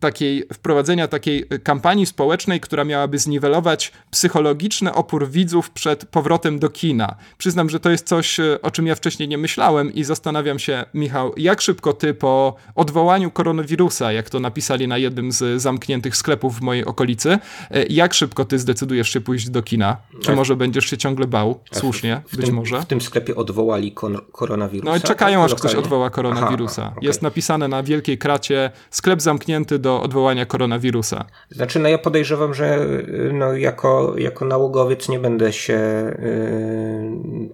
takiej, 0.00 0.44
wprowadzenia 0.52 1.08
takiej 1.08 1.46
kampanii 1.62 2.06
społecznej, 2.06 2.60
która 2.60 2.84
miałaby 2.84 3.18
zniwelować 3.18 3.92
psychologiczny 4.10 4.94
opór 4.94 5.28
widzów 5.28 5.70
przed 5.70 6.04
powrotem 6.04 6.58
do 6.58 6.70
kina. 6.70 7.14
Przyznam, 7.38 7.70
że 7.70 7.80
to 7.80 7.90
jest 7.90 8.06
coś, 8.06 8.40
e, 8.40 8.62
o 8.62 8.70
czym 8.70 8.86
ja 8.86 8.94
wcześniej 8.94 9.28
nie 9.28 9.38
myślałem 9.38 9.94
i 9.94 10.04
zastanawiam 10.04 10.58
się, 10.58 10.84
Michał, 10.94 11.32
jak 11.36 11.60
szybko 11.60 11.92
ty 11.92 12.14
po 12.14 12.54
odwołaniu 12.74 13.30
koronawirusa, 13.30 14.12
jak 14.12 14.30
to 14.30 14.40
napisali 14.40 14.88
na 14.88 14.98
jednym 14.98 15.32
z 15.32 15.62
zamkniętych 15.62 16.16
sklepów 16.16 16.58
w 16.58 16.60
mojej 16.60 16.84
okolicy, 16.84 17.38
e, 17.70 17.86
jak 17.86 18.14
szybko 18.14 18.44
ty 18.44 18.58
zdecydujesz 18.58 19.08
się 19.08 19.20
pójść 19.20 19.50
do 19.50 19.62
kina? 19.62 19.96
Czy 20.22 20.36
może 20.36 20.56
będziesz 20.56 20.84
się 20.84 20.96
ciągle 20.98 21.26
bał? 21.26 21.60
Słusznie, 21.72 22.20
w, 22.26 22.32
w 22.32 22.36
być 22.36 22.46
tym, 22.46 22.54
może. 22.54 22.80
W 22.80 22.86
tym 22.86 23.00
sklepie 23.00 23.36
odwołali 23.36 23.94
koronawirusa? 24.32 24.90
No 24.90 24.96
i 24.96 25.00
czekają, 25.00 25.44
aż 25.44 25.54
ktoś 25.54 25.74
odwoła 25.74 26.10
koronawirusa. 26.10 26.82
Aha, 26.82 26.92
okay. 26.92 27.06
Jest 27.06 27.22
napisane 27.22 27.68
na 27.68 27.82
wielkiej 27.82 28.18
kracie 28.18 28.70
sklep 28.90 29.09
sklep 29.10 29.22
zamknięty 29.22 29.78
do 29.78 30.02
odwołania 30.02 30.46
koronawirusa. 30.46 31.24
Znaczy, 31.50 31.78
no 31.78 31.88
ja 31.88 31.98
podejrzewam, 31.98 32.54
że 32.54 32.86
no, 33.32 33.52
jako, 33.52 34.14
jako 34.18 34.44
nałogowiec 34.44 35.08
nie 35.08 35.18
będę 35.18 35.52
się 35.52 35.80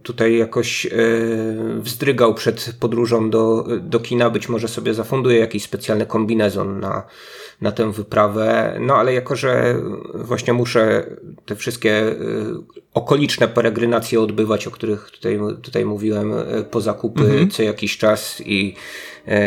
tutaj 0.02 0.36
jakoś 0.36 0.86
wzdrygał 1.78 2.34
przed 2.34 2.76
podróżą 2.80 3.30
do, 3.30 3.66
do 3.80 4.00
kina. 4.00 4.30
Być 4.30 4.48
może 4.48 4.68
sobie 4.68 4.94
zafunduję 4.94 5.38
jakiś 5.38 5.62
specjalny 5.64 6.06
kombinezon 6.06 6.80
na 6.80 7.02
na 7.60 7.72
tę 7.72 7.92
wyprawę. 7.92 8.76
No 8.80 8.94
ale 8.94 9.14
jako, 9.14 9.36
że 9.36 9.74
właśnie 10.14 10.52
muszę 10.52 11.06
te 11.46 11.56
wszystkie 11.56 12.02
y, 12.02 12.14
okoliczne 12.94 13.48
peregrinacje 13.48 14.20
odbywać, 14.20 14.66
o 14.66 14.70
których 14.70 15.10
tutaj, 15.10 15.38
tutaj 15.62 15.84
mówiłem, 15.84 16.32
y, 16.32 16.64
po 16.70 16.80
zakupy 16.80 17.22
mhm. 17.22 17.50
co 17.50 17.62
jakiś 17.62 17.98
czas 17.98 18.42
i 18.46 18.74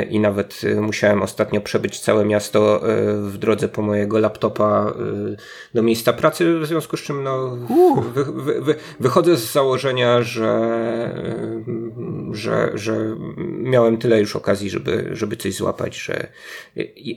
i 0.09 0.19
nawet 0.19 0.61
e, 0.63 0.81
musiałem 0.81 1.21
ostatnio 1.21 1.61
przebyć 1.61 1.99
całe 1.99 2.25
miasto 2.25 2.75
e, 2.75 3.03
w 3.21 3.37
drodze 3.37 3.69
po 3.69 3.81
mojego 3.81 4.19
laptopa 4.19 4.93
do 5.73 5.83
miejsca 5.83 6.13
pracy, 6.13 6.59
w 6.59 6.65
związku 6.65 6.97
z 6.97 7.01
czym 7.01 7.23
no, 7.23 7.57
wy, 8.13 8.23
wy, 8.23 8.61
wy, 8.61 8.75
wychodzę 8.99 9.37
z 9.37 9.51
założenia, 9.51 10.21
że, 10.21 10.49
że, 12.31 12.71
że 12.73 13.15
miałem 13.47 13.97
tyle 13.97 14.19
już 14.19 14.35
okazji, 14.35 14.69
żeby, 14.69 15.09
żeby 15.11 15.37
coś 15.37 15.53
złapać, 15.53 15.97
że 15.97 16.27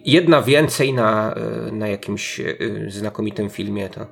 jedna 0.05 0.43
więcej 0.43 0.93
na, 0.93 1.35
na 1.73 1.89
jakimś 1.89 2.41
znakomitym 2.89 3.51
filmie. 3.51 3.89
To 3.89 4.07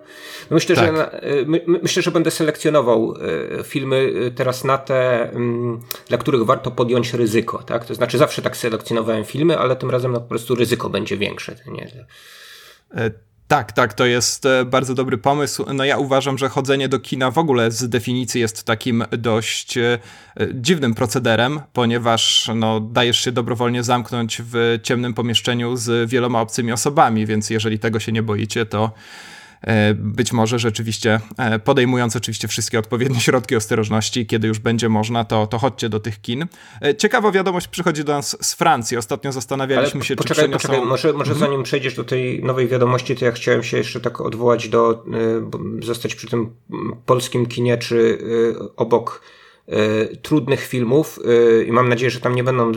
myślę, 0.50 0.76
tak. 0.76 0.84
że 0.84 1.20
my, 1.46 1.60
myślę, 1.82 2.02
że 2.02 2.10
będę 2.10 2.30
selekcjonował 2.30 3.14
filmy 3.64 4.12
teraz 4.34 4.64
na 4.64 4.78
te, 4.78 5.30
dla 6.08 6.18
których 6.18 6.44
warto 6.44 6.70
podjąć 6.70 7.14
ryzyko. 7.14 7.58
Tak? 7.58 7.84
To 7.84 7.94
znaczy 7.94 8.18
zawsze 8.18 8.39
zawsze 8.40 8.50
tak 8.50 8.56
selekcjonowałem 8.56 9.24
filmy, 9.24 9.58
ale 9.58 9.76
tym 9.76 9.90
razem 9.90 10.12
no, 10.12 10.20
po 10.20 10.28
prostu 10.28 10.54
ryzyko 10.54 10.90
będzie 10.90 11.16
większe. 11.16 11.56
Nie? 11.66 11.88
E, 12.94 13.10
tak, 13.48 13.72
tak, 13.72 13.94
to 13.94 14.06
jest 14.06 14.46
e, 14.46 14.64
bardzo 14.64 14.94
dobry 14.94 15.18
pomysł. 15.18 15.64
No 15.74 15.84
ja 15.84 15.98
uważam, 15.98 16.38
że 16.38 16.48
chodzenie 16.48 16.88
do 16.88 17.00
kina 17.00 17.30
w 17.30 17.38
ogóle 17.38 17.70
z 17.70 17.88
definicji 17.88 18.40
jest 18.40 18.64
takim 18.64 19.04
dość 19.18 19.78
e, 19.78 19.98
dziwnym 20.54 20.94
procederem, 20.94 21.60
ponieważ 21.72 22.50
no, 22.54 22.80
dajesz 22.80 23.20
się 23.20 23.32
dobrowolnie 23.32 23.82
zamknąć 23.82 24.42
w 24.44 24.78
ciemnym 24.82 25.14
pomieszczeniu 25.14 25.76
z 25.76 26.10
wieloma 26.10 26.40
obcymi 26.40 26.72
osobami, 26.72 27.26
więc 27.26 27.50
jeżeli 27.50 27.78
tego 27.78 28.00
się 28.00 28.12
nie 28.12 28.22
boicie, 28.22 28.66
to 28.66 28.92
być 29.94 30.32
może 30.32 30.58
rzeczywiście 30.58 31.20
e, 31.38 31.58
podejmując 31.58 32.16
oczywiście 32.16 32.48
wszystkie 32.48 32.78
odpowiednie 32.78 33.20
środki 33.20 33.56
ostrożności, 33.56 34.26
kiedy 34.26 34.48
już 34.48 34.58
będzie 34.58 34.88
można, 34.88 35.24
to, 35.24 35.46
to 35.46 35.58
chodźcie 35.58 35.88
do 35.88 36.00
tych 36.00 36.20
kin. 36.20 36.46
E, 36.82 36.94
ciekawa 36.94 37.32
wiadomość 37.32 37.68
przychodzi 37.68 38.04
do 38.04 38.12
nas 38.12 38.36
z 38.40 38.54
Francji. 38.54 38.96
Ostatnio 38.96 39.32
zastanawialiśmy 39.32 40.00
Ale 40.00 40.04
się, 40.04 40.16
poczekaj, 40.16 40.44
czy 40.44 40.48
przeniosą... 40.48 40.68
Poczekaj, 40.68 40.88
może, 40.88 41.12
może 41.12 41.32
mhm. 41.32 41.50
zanim 41.50 41.62
przejdziesz 41.62 41.94
do 41.94 42.04
tej 42.04 42.44
nowej 42.44 42.68
wiadomości, 42.68 43.16
to 43.16 43.24
ja 43.24 43.32
chciałem 43.32 43.62
się 43.62 43.76
jeszcze 43.76 44.00
tak 44.00 44.20
odwołać 44.20 44.68
do, 44.68 45.04
zostać 45.82 46.14
przy 46.14 46.26
tym 46.26 46.50
polskim 47.06 47.46
kinie, 47.46 47.78
czy 47.78 48.18
obok 48.76 49.22
trudnych 50.22 50.66
filmów 50.66 51.18
i 51.66 51.72
mam 51.72 51.88
nadzieję, 51.88 52.10
że 52.10 52.20
tam 52.20 52.34
nie 52.34 52.44
będą, 52.44 52.72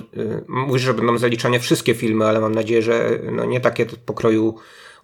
mówisz, 0.47 0.81
że 0.83 0.93
będą 0.93 1.17
zaliczane 1.17 1.59
wszystkie 1.59 1.93
filmy, 1.93 2.25
ale 2.25 2.39
mam 2.39 2.55
nadzieję, 2.55 2.81
że 2.81 3.19
no 3.31 3.45
nie 3.45 3.59
takie 3.59 3.85
pokroju 3.85 4.55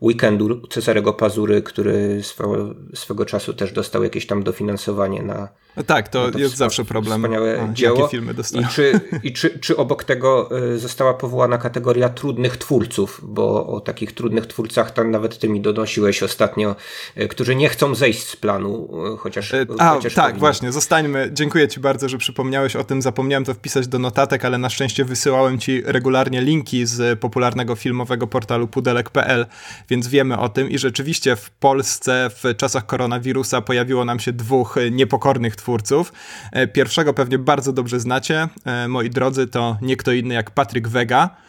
weekendu 0.01 0.67
Cezarego 0.67 1.13
Pazury, 1.13 1.61
który 1.61 2.23
swego, 2.23 2.75
swego 2.93 3.25
czasu 3.25 3.53
też 3.53 3.71
dostał 3.71 4.03
jakieś 4.03 4.27
tam 4.27 4.43
dofinansowanie 4.43 5.21
na. 5.21 5.47
Tak, 5.85 6.07
to, 6.07 6.31
to 6.31 6.39
jest 6.39 6.55
zawsze 6.55 6.85
problem. 6.85 7.21
Wspaniałe 7.21 7.61
A, 7.61 7.73
dzieło. 7.73 7.97
Jakie 7.97 8.09
filmy 8.11 8.33
dostają. 8.33 8.67
I, 8.67 8.69
czy, 8.69 8.99
i 9.23 9.33
czy, 9.33 9.59
czy 9.59 9.77
obok 9.77 10.03
tego 10.03 10.57
y, 10.73 10.79
została 10.79 11.13
powołana 11.13 11.57
kategoria 11.57 12.09
trudnych 12.09 12.57
twórców, 12.57 13.21
bo 13.23 13.67
o 13.67 13.79
takich 13.79 14.11
trudnych 14.11 14.45
twórcach 14.45 14.91
tam 14.91 15.11
nawet 15.11 15.39
ty 15.39 15.49
mi 15.49 15.61
donosiłeś 15.61 16.23
ostatnio, 16.23 16.75
y, 17.17 17.27
którzy 17.27 17.55
nie 17.55 17.69
chcą 17.69 17.95
zejść 17.95 18.27
z 18.27 18.35
planu, 18.35 18.89
y, 19.13 19.17
chociaż. 19.17 19.53
A, 19.79 19.89
chociaż 19.93 20.13
tak, 20.13 20.25
powinni. 20.25 20.39
właśnie, 20.39 20.71
zostańmy. 20.71 21.29
Dziękuję 21.33 21.67
ci 21.67 21.79
bardzo, 21.79 22.09
że 22.09 22.17
przypomniałeś 22.17 22.75
o 22.75 22.83
tym. 22.83 23.01
Zapomniałem 23.01 23.45
to 23.45 23.53
wpisać 23.53 23.87
do 23.87 23.99
notatek, 23.99 24.45
ale 24.45 24.57
na 24.57 24.69
szczęście 24.69 25.05
wysyłałem 25.05 25.59
ci 25.59 25.81
regularnie 25.85 26.41
linki 26.41 26.85
z 26.85 27.19
popularnego 27.19 27.75
filmowego 27.75 28.27
portalu 28.27 28.67
pudelek.pl, 28.67 29.45
więc 29.89 30.07
wiemy 30.07 30.37
o 30.37 30.49
tym. 30.49 30.69
I 30.69 30.77
rzeczywiście 30.77 31.35
w 31.35 31.49
Polsce 31.49 32.29
w 32.43 32.57
czasach 32.57 32.85
koronawirusa 32.85 33.61
pojawiło 33.61 34.05
nam 34.05 34.19
się 34.19 34.33
dwóch 34.33 34.75
niepokornych 34.91 35.55
twórców. 35.55 36.13
E, 36.51 36.67
pierwszego 36.67 37.13
pewnie 37.13 37.37
bardzo 37.37 37.73
dobrze 37.73 37.99
znacie, 37.99 38.47
e, 38.65 38.87
moi 38.87 39.09
drodzy, 39.09 39.47
to 39.47 39.77
nie 39.81 39.97
kto 39.97 40.11
inny 40.11 40.33
jak 40.33 40.51
Patryk 40.51 40.87
Wega 40.87 41.48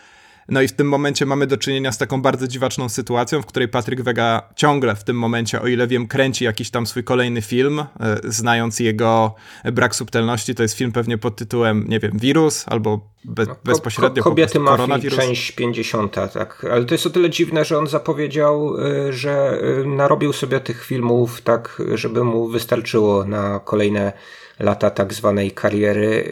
no 0.50 0.62
i 0.62 0.68
w 0.68 0.72
tym 0.72 0.88
momencie 0.88 1.26
mamy 1.26 1.46
do 1.46 1.56
czynienia 1.56 1.92
z 1.92 1.98
taką 1.98 2.22
bardzo 2.22 2.48
dziwaczną 2.48 2.88
sytuacją, 2.88 3.42
w 3.42 3.46
której 3.46 3.68
Patryk 3.68 4.02
Wega 4.02 4.42
ciągle 4.56 4.96
w 4.96 5.04
tym 5.04 5.18
momencie, 5.18 5.62
o 5.62 5.66
ile 5.66 5.86
wiem, 5.86 6.06
kręci 6.06 6.44
jakiś 6.44 6.70
tam 6.70 6.86
swój 6.86 7.04
kolejny 7.04 7.42
film, 7.42 7.78
e, 7.80 7.86
znając 8.24 8.80
jego 8.80 9.34
brak 9.72 9.96
subtelności. 9.96 10.54
To 10.54 10.62
jest 10.62 10.74
film 10.74 10.92
pewnie 10.92 11.18
pod 11.18 11.36
tytułem, 11.36 11.84
nie 11.88 12.00
wiem, 12.00 12.12
Wirus 12.14 12.64
albo 12.68 13.10
be, 13.24 13.46
no, 13.46 13.56
bezpośrednio 13.64 14.22
ko 14.22 14.30
Kobiety 14.30 14.60
Mafii, 14.60 15.10
część 15.10 15.52
50, 15.52 16.14
tak. 16.32 16.66
Ale 16.72 16.84
to 16.84 16.94
jest 16.94 17.06
o 17.06 17.10
tyle 17.10 17.30
dziwne, 17.30 17.64
że 17.64 17.78
on 17.78 17.86
zapowiedział, 17.86 18.76
e, 18.78 19.12
że 19.12 19.60
e, 19.82 19.88
narobił 19.88 20.32
sobie 20.32 20.60
tych 20.60 20.84
filmów 20.84 21.40
tak, 21.40 21.82
żeby 21.94 22.24
mu 22.24 22.48
wystarczyło 22.48 23.24
na 23.24 23.60
kolejne 23.64 24.12
lata 24.60 24.90
tak 24.90 25.14
zwanej 25.14 25.50
kariery, 25.50 26.24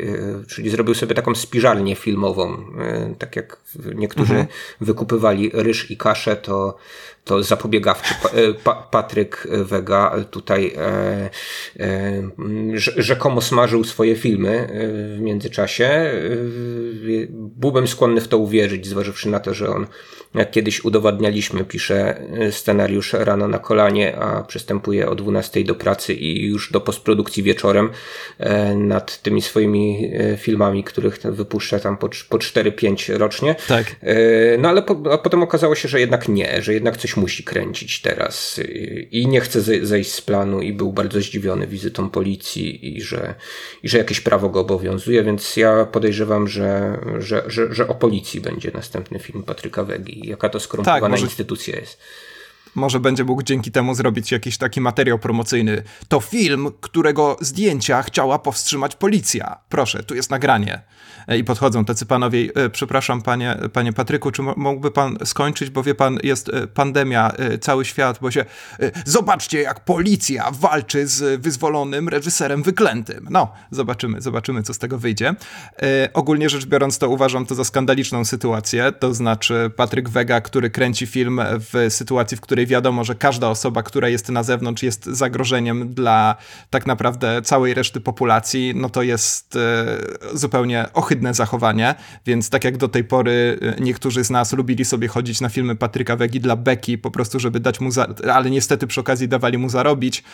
y, 0.43 0.47
czyli 0.47 0.71
zrobił 0.71 0.95
sobie 0.95 1.15
taką 1.15 1.35
spiżalnię 1.35 1.95
filmową. 1.95 2.55
Y, 2.55 3.15
tak 3.19 3.37
jak 3.37 3.61
niektórzy 3.95 4.35
mhm. 4.35 4.49
wykupywali 4.81 5.51
ryż 5.55 5.91
i 5.91 5.97
kaszę, 5.97 6.37
to, 6.37 6.77
to 7.25 7.43
zapobiegawczy 7.43 8.15
y, 8.39 8.55
pa, 8.55 8.75
Patryk 8.75 9.49
Wega 9.51 10.25
tutaj 10.31 10.73
e, 10.77 11.31
e, 11.81 12.23
rzekomo 12.77 13.41
smażył 13.41 13.85
swoje 13.85 14.17
filmy 14.17 14.69
w 15.17 15.21
międzyczasie. 15.21 16.13
Byłbym 17.31 17.89
skłonny 17.89 18.21
w 18.21 18.29
to 18.29 18.39
uwierzyć, 18.39 18.87
zważywszy 18.87 19.29
na 19.29 19.41
to, 19.41 19.55
że 19.55 19.69
on 19.69 19.87
jak 20.35 20.51
kiedyś 20.51 20.85
udowadnialiśmy, 20.85 21.65
pisze 21.65 22.21
scenariusz 22.51 23.13
rano 23.13 23.49
na 23.49 23.59
kolanie, 23.59 24.17
a 24.17 24.43
przystępuje 24.43 25.09
o 25.09 25.15
12 25.15 25.65
do 25.65 25.75
pracy 25.75 26.15
i 26.15 26.47
już 26.47 26.73
do 26.73 26.81
postprodukcji 26.81 27.43
wieczorem 27.43 27.91
e, 28.39 28.75
nad 28.75 29.23
tymi 29.23 29.43
swoimi 29.43 30.11
e, 30.15 30.37
filmami, 30.37 30.85
których 30.85 31.19
wypuszcza 31.23 31.79
tam 31.79 31.97
po, 31.97 32.09
po 32.29 32.39
4-5 32.39 33.17
rocznie. 33.17 33.55
Tak. 33.69 33.97
E, 34.03 34.59
no 34.59 34.69
ale 34.69 34.83
po, 34.83 35.13
a 35.13 35.19
potem 35.19 35.43
okazało 35.43 35.75
się, 35.75 35.89
że 35.89 36.01
jednak 36.01 36.29
nie, 36.29 36.63
że 36.63 36.75
jednak 36.75 36.97
coś 36.97 37.08
musi 37.17 37.45
kręcić 37.45 38.01
teraz 38.01 38.61
i 39.11 39.27
nie 39.27 39.41
chce 39.41 39.61
zejść 39.87 40.13
z 40.13 40.21
planu 40.21 40.61
i 40.61 40.73
był 40.73 40.93
bardzo 40.93 41.21
zdziwiony 41.21 41.67
wizytą 41.67 42.11
policji 42.11 42.97
i 42.97 43.03
że, 43.03 43.35
i 43.83 43.89
że 43.89 43.99
jakieś 43.99 44.21
prawo 44.21 44.49
go 44.49 44.61
obowiązuje, 44.61 45.23
więc 45.23 45.57
ja 45.57 45.85
podejrzewam, 45.85 46.49
że, 46.49 46.99
że, 47.19 47.43
że, 47.47 47.75
że 47.75 47.89
o 47.89 47.95
policji 47.95 48.41
będzie 48.41 48.71
następny 48.75 49.19
film 49.19 49.43
Patryka 49.43 49.85
Wegi 49.85 50.29
jaka 50.29 50.49
to 50.49 50.61
skorumpowana 50.61 51.01
tak, 51.01 51.11
może... 51.11 51.25
instytucja 51.25 51.81
jest. 51.81 51.99
Może 52.75 53.01
będzie 53.01 53.25
mógł 53.25 53.43
dzięki 53.43 53.71
temu 53.71 53.95
zrobić 53.95 54.33
jakiś 54.33 54.59
taki 54.59 54.81
materiał 54.81 55.19
promocyjny. 55.19 55.83
To 56.09 56.21
film, 56.21 56.73
którego 56.81 57.37
zdjęcia 57.41 58.03
chciała 58.03 58.39
powstrzymać 58.39 58.97
policja. 58.97 59.59
Proszę, 59.69 60.03
tu 60.03 60.15
jest 60.15 60.31
nagranie. 60.31 60.83
E, 61.29 61.39
I 61.39 61.45
podchodzą 61.45 61.85
tacy 61.85 62.07
panowie, 62.07 62.49
e, 62.55 62.71
przepraszam 62.71 63.23
panie, 63.23 63.57
panie 63.73 63.93
Patryku, 63.93 64.31
czy 64.31 64.43
mógłby 64.43 64.91
pan 64.91 65.17
skończyć, 65.25 65.71
bo 65.71 65.83
wie 65.83 65.95
pan, 65.95 66.19
jest 66.23 66.49
e, 66.49 66.67
pandemia, 66.67 67.33
cały 67.61 67.85
świat, 67.85 68.19
bo 68.21 68.31
się... 68.31 68.45
Zobaczcie, 69.05 69.61
jak 69.61 69.85
policja 69.85 70.51
walczy 70.51 71.07
z 71.07 71.43
wyzwolonym 71.43 72.09
reżyserem 72.09 72.63
wyklętym. 72.63 73.27
No, 73.31 73.53
zobaczymy, 73.71 74.21
zobaczymy, 74.23 74.63
co 74.63 74.75
z 74.75 74.79
tego 74.79 74.99
wyjdzie. 74.99 75.35
Ogólnie 76.15 76.49
rzecz 76.49 76.67
biorąc, 76.67 76.99
to 76.99 77.09
uważam 77.09 77.47
to 77.47 77.55
za 77.55 77.65
skandaliczną 77.65 78.25
sytuację, 78.25 78.93
to 78.93 79.15
znaczy 79.15 79.71
Patryk 79.77 80.09
Wega, 80.09 80.41
który 80.41 80.71
kręci 80.71 81.07
film 81.07 81.41
w 81.59 81.87
sytuacji, 81.89 82.37
w 82.37 82.41
której 82.41 82.67
wiadomo, 82.67 83.05
że 83.05 83.15
każda 83.15 83.49
osoba, 83.49 83.83
która 83.83 84.09
jest 84.09 84.29
na 84.29 84.43
zewnątrz, 84.43 84.83
jest 84.83 85.07
zagrożeniem 85.07 85.95
dla 85.95 86.37
tak 86.71 86.87
naprawdę 86.87 87.43
całej 87.43 87.75
reszty 87.75 88.01
populacji, 88.01 88.73
no 88.77 88.91
to 88.91 89.03
jest 89.03 89.59
zupełnie 90.35 90.87
ohydne 90.95 91.18
zachowanie. 91.33 91.95
Więc 92.27 92.51
tak 92.51 92.65
jak 92.65 92.77
do 92.77 92.89
tej 92.89 93.05
pory 93.05 93.59
e, 93.63 93.81
niektórzy 93.81 94.25
z 94.25 94.31
nas 94.31 94.53
lubili 94.53 94.85
sobie 94.85 95.09
chodzić 95.09 95.41
na 95.41 95.49
filmy 95.49 95.77
Patryka 95.77 96.17
Wegi 96.17 96.41
dla 96.41 96.57
Beki, 96.57 96.99
po 96.99 97.11
prostu, 97.11 97.41
żeby 97.41 97.61
dać 97.61 97.81
mu, 97.81 97.91
za, 97.91 98.07
ale 98.33 98.51
niestety 98.51 98.87
przy 98.87 99.01
okazji 99.01 99.29
dawali 99.29 99.59
mu 99.59 99.69
zarobić, 99.69 100.25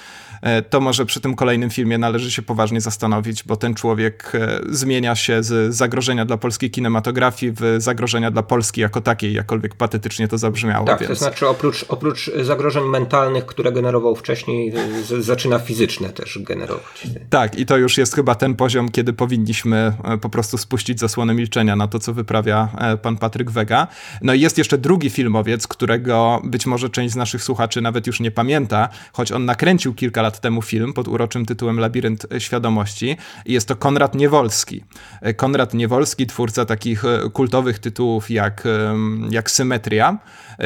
e, 0.42 0.62
to 0.62 0.80
może 0.80 1.06
przy 1.06 1.20
tym 1.20 1.34
kolejnym 1.34 1.70
filmie 1.70 1.98
należy 1.98 2.30
się 2.30 2.42
poważnie 2.42 2.80
zastanowić, 2.80 3.44
bo 3.44 3.56
ten 3.56 3.74
człowiek 3.74 4.32
zmienia 4.68 5.14
się 5.14 5.42
z 5.42 5.74
zagrożenia 5.74 6.24
dla 6.24 6.36
polskiej 6.36 6.70
kinematografii 6.70 7.52
w 7.52 7.76
zagrożenia 7.78 8.30
dla 8.30 8.42
Polski 8.42 8.80
jako 8.80 9.00
takiej, 9.00 9.34
jakkolwiek 9.34 9.74
patetycznie 9.74 10.28
to 10.28 10.38
zabrzmiało. 10.38 10.86
Tak, 10.86 11.00
więc... 11.00 11.08
to 11.08 11.14
znaczy 11.16 11.48
oprócz, 11.48 11.84
oprócz 11.88 12.30
zagrożeń 12.42 12.84
mentalnych, 12.84 13.46
które 13.46 13.72
generował 13.72 14.16
wcześniej, 14.16 14.72
z, 15.04 15.24
zaczyna 15.24 15.58
fizyczne 15.58 16.08
też 16.08 16.38
generować. 16.42 17.06
Tak, 17.30 17.58
i 17.58 17.66
to 17.66 17.76
już 17.76 17.98
jest 17.98 18.14
chyba 18.14 18.34
ten 18.34 18.54
poziom, 18.54 18.90
kiedy 18.90 19.12
powinniśmy 19.12 19.92
e, 20.04 20.18
po 20.18 20.28
prostu 20.28 20.58
spuścić 20.74 21.00
zasłonę 21.00 21.34
milczenia 21.34 21.76
na 21.76 21.88
to, 21.88 21.98
co 21.98 22.14
wyprawia 22.14 22.68
e, 22.78 22.96
pan 22.96 23.16
Patryk 23.16 23.50
Wega. 23.50 23.86
No 24.22 24.34
i 24.34 24.40
jest 24.40 24.58
jeszcze 24.58 24.78
drugi 24.78 25.10
filmowiec, 25.10 25.66
którego 25.66 26.42
być 26.44 26.66
może 26.66 26.90
część 26.90 27.12
z 27.14 27.16
naszych 27.16 27.42
słuchaczy 27.42 27.80
nawet 27.80 28.06
już 28.06 28.20
nie 28.20 28.30
pamięta, 28.30 28.88
choć 29.12 29.32
on 29.32 29.44
nakręcił 29.44 29.94
kilka 29.94 30.22
lat 30.22 30.40
temu 30.40 30.62
film 30.62 30.92
pod 30.92 31.08
uroczym 31.08 31.46
tytułem 31.46 31.80
Labirynt 31.80 32.26
Świadomości. 32.38 33.16
Jest 33.46 33.68
to 33.68 33.76
Konrad 33.76 34.14
Niewolski. 34.14 34.84
E, 35.20 35.34
Konrad 35.34 35.74
Niewolski, 35.74 36.26
twórca 36.26 36.64
takich 36.64 37.02
kultowych 37.32 37.78
tytułów 37.78 38.30
jak, 38.30 38.64
jak 39.30 39.50
Symetria. 39.50 40.18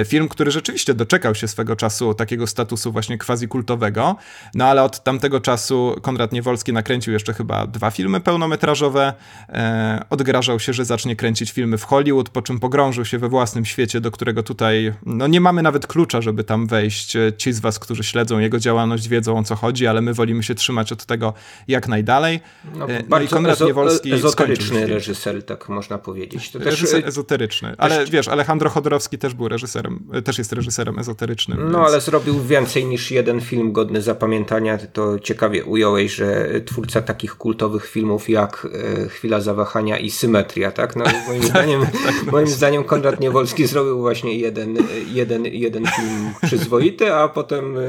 Film, 0.05 0.29
który 0.29 0.51
rzeczywiście 0.51 0.95
doczekał 0.95 1.35
się 1.35 1.49
swego 1.49 1.77
czasu 1.77 2.15
takiego 2.15 2.47
statusu 2.47 2.93
właśnie 2.93 3.19
quasi-kultowego, 3.19 4.15
no 4.55 4.65
ale 4.65 4.83
od 4.83 5.03
tamtego 5.05 5.41
czasu 5.41 5.97
Konrad 6.03 6.33
Niewolski 6.33 6.73
nakręcił 6.73 7.13
jeszcze 7.13 7.35
chyba 7.35 7.67
dwa 7.67 7.91
filmy 7.91 8.21
pełnometrażowe, 8.21 9.13
e, 9.49 10.05
odgrażał 10.11 10.61
się, 10.61 10.73
że 10.73 10.85
zacznie 10.85 11.17
kręcić 11.17 11.53
filmy 11.53 11.79
w 11.79 11.85
Hollywood, 11.85 12.29
po 12.31 12.43
czym 12.43 12.61
pogrążył 12.61 13.05
się 13.05 13.19
we 13.19 13.29
własnym 13.29 13.65
świecie, 13.65 14.01
do 14.01 14.11
którego 14.11 14.43
tutaj 14.43 14.93
no 15.07 15.27
nie 15.27 15.41
mamy 15.41 15.63
nawet 15.63 15.87
klucza, 15.87 16.21
żeby 16.21 16.45
tam 16.45 16.67
wejść. 16.67 17.17
Ci 17.37 17.53
z 17.53 17.61
was, 17.61 17.79
którzy 17.79 18.05
śledzą 18.05 18.39
jego 18.39 18.59
działalność 18.59 19.09
wiedzą 19.09 19.39
o 19.39 19.43
co 19.43 19.57
chodzi, 19.57 19.87
ale 19.87 20.01
my 20.01 20.15
wolimy 20.15 20.43
się 20.43 20.55
trzymać 20.55 20.93
od 20.93 21.05
tego 21.05 21.35
jak 21.69 21.89
najdalej. 21.89 22.41
No, 22.75 22.91
e, 22.91 23.03
no 23.09 23.21
i 23.21 23.29
Konrad 23.29 23.55
ezo 23.55 23.67
Niewolski 23.67 24.13
ezoteryczny 24.13 24.87
reżyser, 24.87 25.47
tak 25.47 25.69
można 25.69 25.99
powiedzieć. 25.99 26.51
To 26.51 26.59
reżyser 26.59 27.01
też, 27.01 27.09
ezoteryczny, 27.09 27.75
ale 27.79 28.07
wiesz, 28.07 28.29
Alejandro 28.29 28.71
Chodorowski 28.71 29.19
też 29.19 29.35
był 29.35 29.49
reżyserem, 29.49 29.78
też 30.25 30.39
jest 30.39 30.53
reżyserem 30.53 30.99
ezoterycznym. 30.99 31.59
No 31.59 31.79
więc... 31.79 31.89
ale 31.89 32.01
zrobił 32.01 32.43
więcej 32.43 32.85
niż 32.85 33.11
jeden 33.11 33.41
film 33.41 33.73
godny 33.73 34.03
zapamiętania. 34.03 34.79
To 34.93 35.19
ciekawie 35.19 35.65
ująłeś, 35.65 36.15
że 36.15 36.49
twórca 36.67 37.03
takich 37.03 37.35
kultowych 37.35 37.87
filmów 37.87 38.29
jak 38.29 38.67
e, 39.05 39.09
Chwila 39.09 39.41
Zawahania 39.41 39.99
i 39.99 40.11
Symetria, 40.11 40.73
tak? 40.73 40.97
No, 40.97 41.05
moim, 41.29 41.41
tak, 41.41 41.51
zdaniem, 41.51 41.81
tak, 41.81 42.33
moim 42.33 42.47
zdaniem 42.47 42.85
Konrad 42.85 43.21
Niewolski 43.21 43.67
zrobił 43.67 43.99
właśnie 43.99 44.39
jeden, 44.39 44.79
jeden, 45.13 45.45
jeden 45.45 45.87
film 45.87 46.31
przyzwoity, 46.43 47.15
a 47.15 47.29
potem, 47.29 47.77
e, 47.77 47.81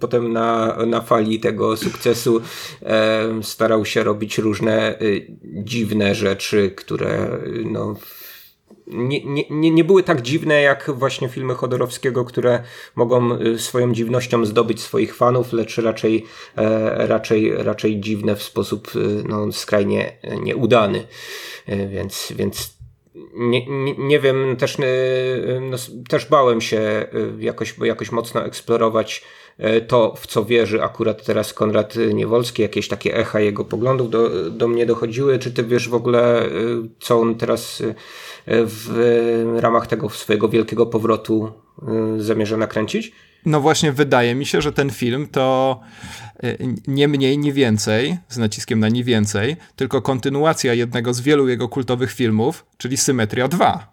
potem 0.00 0.32
na, 0.32 0.76
na 0.86 1.00
fali 1.00 1.40
tego 1.40 1.76
sukcesu 1.76 2.40
e, 2.82 3.42
starał 3.42 3.84
się 3.84 4.04
robić 4.04 4.38
różne 4.38 4.98
dziwne 5.42 6.14
rzeczy, 6.14 6.70
które 6.76 7.38
no, 7.64 7.96
nie, 8.92 9.44
nie, 9.50 9.70
nie 9.70 9.84
były 9.84 10.02
tak 10.02 10.22
dziwne 10.22 10.62
jak 10.62 10.90
właśnie 10.94 11.28
filmy 11.28 11.54
Chodorowskiego, 11.54 12.24
które 12.24 12.62
mogą 12.94 13.40
y, 13.40 13.58
swoją 13.58 13.92
dziwnością 13.92 14.44
zdobyć 14.44 14.80
swoich 14.80 15.14
fanów, 15.14 15.52
lecz 15.52 15.78
raczej, 15.78 16.26
e, 16.56 17.06
raczej, 17.06 17.52
raczej 17.56 18.00
dziwne 18.00 18.36
w 18.36 18.42
sposób 18.42 18.96
y, 18.96 19.24
no, 19.28 19.52
skrajnie 19.52 20.12
nieudany. 20.42 21.06
E, 21.66 21.88
więc, 21.88 22.32
więc 22.36 22.76
nie, 23.34 23.66
nie, 23.66 23.94
nie 23.98 24.20
wiem, 24.20 24.56
też, 24.56 24.78
y, 24.78 25.60
no, 25.70 25.76
też 26.08 26.26
bałem 26.26 26.60
się 26.60 27.06
jakoś, 27.38 27.74
jakoś 27.78 28.12
mocno 28.12 28.44
eksplorować 28.44 29.24
to, 29.88 30.14
w 30.16 30.26
co 30.26 30.44
wierzy 30.44 30.82
akurat 30.82 31.24
teraz 31.24 31.54
Konrad 31.54 31.94
Niewolski, 32.14 32.62
jakieś 32.62 32.88
takie 32.88 33.16
echa 33.16 33.40
jego 33.40 33.64
poglądów 33.64 34.10
do, 34.10 34.50
do 34.50 34.68
mnie 34.68 34.86
dochodziły. 34.86 35.38
Czy 35.38 35.50
ty 35.52 35.64
wiesz 35.64 35.88
w 35.88 35.94
ogóle, 35.94 36.42
co 37.00 37.20
on 37.20 37.34
teraz 37.34 37.82
w 38.46 39.56
ramach 39.60 39.86
tego 39.86 40.10
swojego 40.10 40.48
wielkiego 40.48 40.86
powrotu 40.86 41.52
zamierza 42.18 42.56
nakręcić? 42.56 43.12
No 43.46 43.60
właśnie, 43.60 43.92
wydaje 43.92 44.34
mi 44.34 44.46
się, 44.46 44.62
że 44.62 44.72
ten 44.72 44.90
film 44.90 45.26
to 45.26 45.80
nie 46.86 47.08
mniej, 47.08 47.38
nie 47.38 47.52
więcej, 47.52 48.18
z 48.28 48.38
naciskiem 48.38 48.80
na 48.80 48.88
nie 48.88 49.04
więcej, 49.04 49.56
tylko 49.76 50.02
kontynuacja 50.02 50.74
jednego 50.74 51.14
z 51.14 51.20
wielu 51.20 51.48
jego 51.48 51.68
kultowych 51.68 52.12
filmów, 52.12 52.66
czyli 52.78 52.96
Symetria 52.96 53.48
2. 53.48 53.91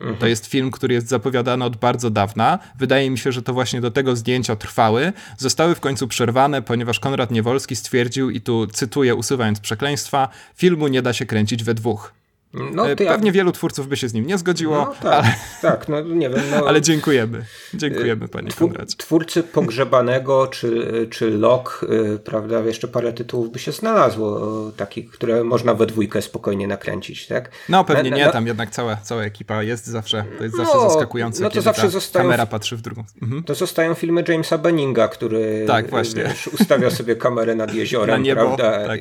Mhm. 0.00 0.16
To 0.16 0.26
jest 0.26 0.46
film, 0.46 0.70
który 0.70 0.94
jest 0.94 1.08
zapowiadany 1.08 1.64
od 1.64 1.76
bardzo 1.76 2.10
dawna. 2.10 2.58
Wydaje 2.78 3.10
mi 3.10 3.18
się, 3.18 3.32
że 3.32 3.42
to 3.42 3.52
właśnie 3.52 3.80
do 3.80 3.90
tego 3.90 4.16
zdjęcia 4.16 4.56
trwały. 4.56 5.12
Zostały 5.38 5.74
w 5.74 5.80
końcu 5.80 6.08
przerwane, 6.08 6.62
ponieważ 6.62 7.00
Konrad 7.00 7.30
Niewolski 7.30 7.76
stwierdził, 7.76 8.30
i 8.30 8.40
tu 8.40 8.66
cytuję, 8.66 9.14
usuwając 9.14 9.60
przekleństwa, 9.60 10.28
filmu 10.56 10.88
nie 10.88 11.02
da 11.02 11.12
się 11.12 11.26
kręcić 11.26 11.64
we 11.64 11.74
dwóch. 11.74 12.23
No, 12.54 12.90
e, 12.90 12.96
Pewnie 12.96 13.32
wielu 13.32 13.52
twórców 13.52 13.88
by 13.88 13.96
się 13.96 14.08
z 14.08 14.14
nim 14.14 14.26
nie 14.26 14.38
zgodziło. 14.38 14.76
No, 14.76 14.94
tak, 15.02 15.24
ale... 15.24 15.34
tak, 15.62 15.88
no 15.88 16.00
nie 16.00 16.30
wiem. 16.30 16.42
No... 16.50 16.56
ale 16.68 16.82
dziękujemy. 16.82 17.44
Dziękujemy, 17.74 18.28
panie 18.28 18.48
Twór, 18.48 18.68
Konradzie. 18.68 18.96
Twórcy 18.96 19.42
Pogrzebanego 19.42 20.46
czy, 20.46 21.08
czy 21.10 21.30
Lok, 21.30 21.86
y, 22.14 22.18
prawda, 22.18 22.60
jeszcze 22.60 22.88
parę 22.88 23.12
tytułów 23.12 23.52
by 23.52 23.58
się 23.58 23.72
znalazło, 23.72 24.70
takich, 24.76 25.10
które 25.10 25.44
można 25.44 25.74
we 25.74 25.86
dwójkę 25.86 26.22
spokojnie 26.22 26.66
nakręcić, 26.66 27.26
tak? 27.26 27.50
No 27.68 27.84
pewnie 27.84 28.10
na, 28.10 28.16
nie, 28.16 28.24
na... 28.24 28.32
tam 28.32 28.46
jednak 28.46 28.70
cała, 28.70 28.96
cała 28.96 29.22
ekipa 29.22 29.62
jest 29.62 29.86
zawsze, 29.86 30.24
to 30.38 30.44
jest 30.44 30.56
zawsze 30.56 30.74
no, 30.74 30.90
zaskakujące, 30.90 31.42
no 31.42 31.50
to 31.50 31.62
zawsze 31.62 31.90
zostają, 31.90 32.24
kamera 32.24 32.46
patrzy 32.46 32.76
w 32.76 32.80
drugą. 32.80 33.04
Mhm. 33.22 33.42
To 33.42 33.54
zostają 33.54 33.94
filmy 33.94 34.24
Jamesa 34.28 34.58
Benninga, 34.58 35.08
który 35.08 35.64
tak, 35.66 35.90
właśnie. 35.90 36.34
Ustawia 36.52 36.90
sobie 36.90 37.16
kamerę 37.16 37.54
nad 37.54 37.74
jeziorem, 37.74 38.16
na 38.20 38.22
niebo, 38.26 38.56
prawda? 38.56 38.86
Tak. 38.86 39.00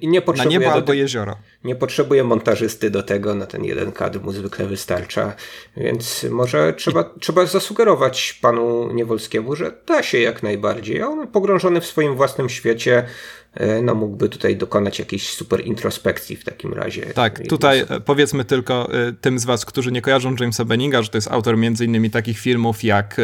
I 0.00 0.08
nie 0.08 0.22
potrzebuje 0.22 0.58
na 0.58 0.64
niebo 0.64 0.72
albo 0.72 0.92
jezioro. 0.92 1.36
Nie 1.64 1.76
potrzebuje 1.76 2.24
montażysty 2.24 2.90
do 2.90 3.02
tego, 3.02 3.34
na 3.34 3.46
ten 3.46 3.64
jeden 3.64 3.92
kadr 3.92 4.20
mu 4.20 4.32
zwykle 4.32 4.66
wystarcza. 4.66 5.34
Więc 5.76 6.26
może 6.30 6.74
trzeba, 6.74 7.12
I... 7.16 7.20
trzeba 7.20 7.46
zasugerować 7.46 8.38
panu 8.42 8.92
Niewolskiemu, 8.92 9.56
że 9.56 9.72
da 9.86 10.02
się 10.02 10.18
jak 10.18 10.42
najbardziej. 10.42 11.02
On 11.02 11.26
pogrążony 11.26 11.80
w 11.80 11.86
swoim 11.86 12.14
własnym 12.14 12.48
świecie, 12.48 13.06
e, 13.54 13.82
no 13.82 13.94
mógłby 13.94 14.28
tutaj 14.28 14.56
dokonać 14.56 14.98
jakiejś 14.98 15.28
super 15.28 15.66
introspekcji 15.66 16.36
w 16.36 16.44
takim 16.44 16.72
razie. 16.72 17.06
Tak, 17.06 17.48
tutaj 17.48 17.80
e, 17.80 18.00
powiedzmy 18.00 18.44
tylko 18.44 18.88
e, 18.92 19.12
tym 19.12 19.38
z 19.38 19.44
was, 19.44 19.64
którzy 19.64 19.92
nie 19.92 20.02
kojarzą 20.02 20.34
Jamesa 20.40 20.64
Benninga, 20.64 21.02
że 21.02 21.08
to 21.08 21.18
jest 21.18 21.30
autor 21.30 21.58
między 21.58 21.84
innymi 21.84 22.10
takich 22.10 22.38
filmów 22.38 22.84
jak 22.84 23.16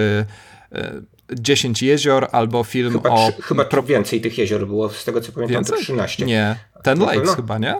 10 1.35 1.83
jezior 1.83 2.29
albo 2.33 2.65
film 2.65 2.93
chyba, 2.93 3.11
o... 3.11 3.33
Chyba 3.43 3.65
pro... 3.65 3.83
więcej 3.83 4.21
tych 4.21 4.39
jezior 4.39 4.67
było, 4.67 4.89
z 4.89 5.05
tego 5.05 5.21
co 5.21 5.33
pamiętam 5.33 5.55
więcej? 5.55 5.77
to 5.77 5.83
13. 5.83 6.27
Nie, 6.27 6.57
Ten 6.83 6.99
Lakes 7.01 7.27
no. 7.27 7.35
chyba, 7.35 7.59
nie? 7.59 7.75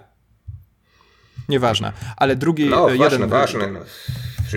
Nieważne, 1.49 1.93
ale 2.17 2.37
drugi... 2.37 2.65
No, 2.65 2.89
jeden, 2.89 3.01
ważne, 3.01 3.27
ważne. 3.27 3.67
No. 3.67 3.81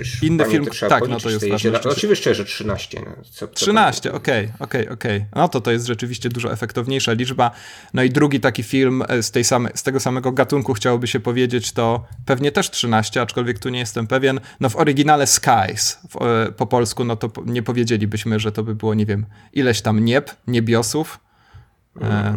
Przecież 0.02 0.22
Inny 0.22 0.44
film, 0.44 0.66
tak, 0.88 1.08
no 1.08 1.20
to 1.20 1.30
jest 1.30 1.48
ważne. 1.48 1.82
Oczywiście, 1.82 2.34
że 2.34 2.44
13. 2.44 3.00
No, 3.06 3.22
co, 3.30 3.48
co 3.48 3.54
13, 3.54 4.12
okej, 4.12 4.48
okej, 4.58 4.88
okej. 4.88 5.24
No 5.34 5.48
to 5.48 5.60
to 5.60 5.70
jest 5.70 5.86
rzeczywiście 5.86 6.28
dużo 6.28 6.52
efektowniejsza 6.52 7.12
liczba. 7.12 7.50
No 7.94 8.02
i 8.02 8.10
drugi 8.10 8.40
taki 8.40 8.62
film 8.62 9.02
e, 9.08 9.22
z, 9.22 9.30
tej 9.30 9.44
same, 9.44 9.70
z 9.74 9.82
tego 9.82 10.00
samego 10.00 10.32
gatunku 10.32 10.74
chciałoby 10.74 11.06
się 11.06 11.20
powiedzieć, 11.20 11.72
to 11.72 12.06
pewnie 12.26 12.52
też 12.52 12.70
13, 12.70 13.22
aczkolwiek 13.22 13.58
tu 13.58 13.68
nie 13.68 13.78
jestem 13.78 14.06
pewien. 14.06 14.40
No 14.60 14.68
w 14.68 14.76
oryginale 14.76 15.26
Skies 15.26 15.98
w, 16.10 16.22
e, 16.22 16.52
po 16.52 16.66
polsku, 16.66 17.04
no 17.04 17.16
to 17.16 17.30
nie 17.46 17.62
powiedzielibyśmy, 17.62 18.40
że 18.40 18.52
to 18.52 18.62
by 18.62 18.74
było, 18.74 18.94
nie 18.94 19.06
wiem, 19.06 19.26
ileś 19.52 19.80
tam 19.80 20.04
nieb, 20.04 20.30
niebiosów, 20.46 21.18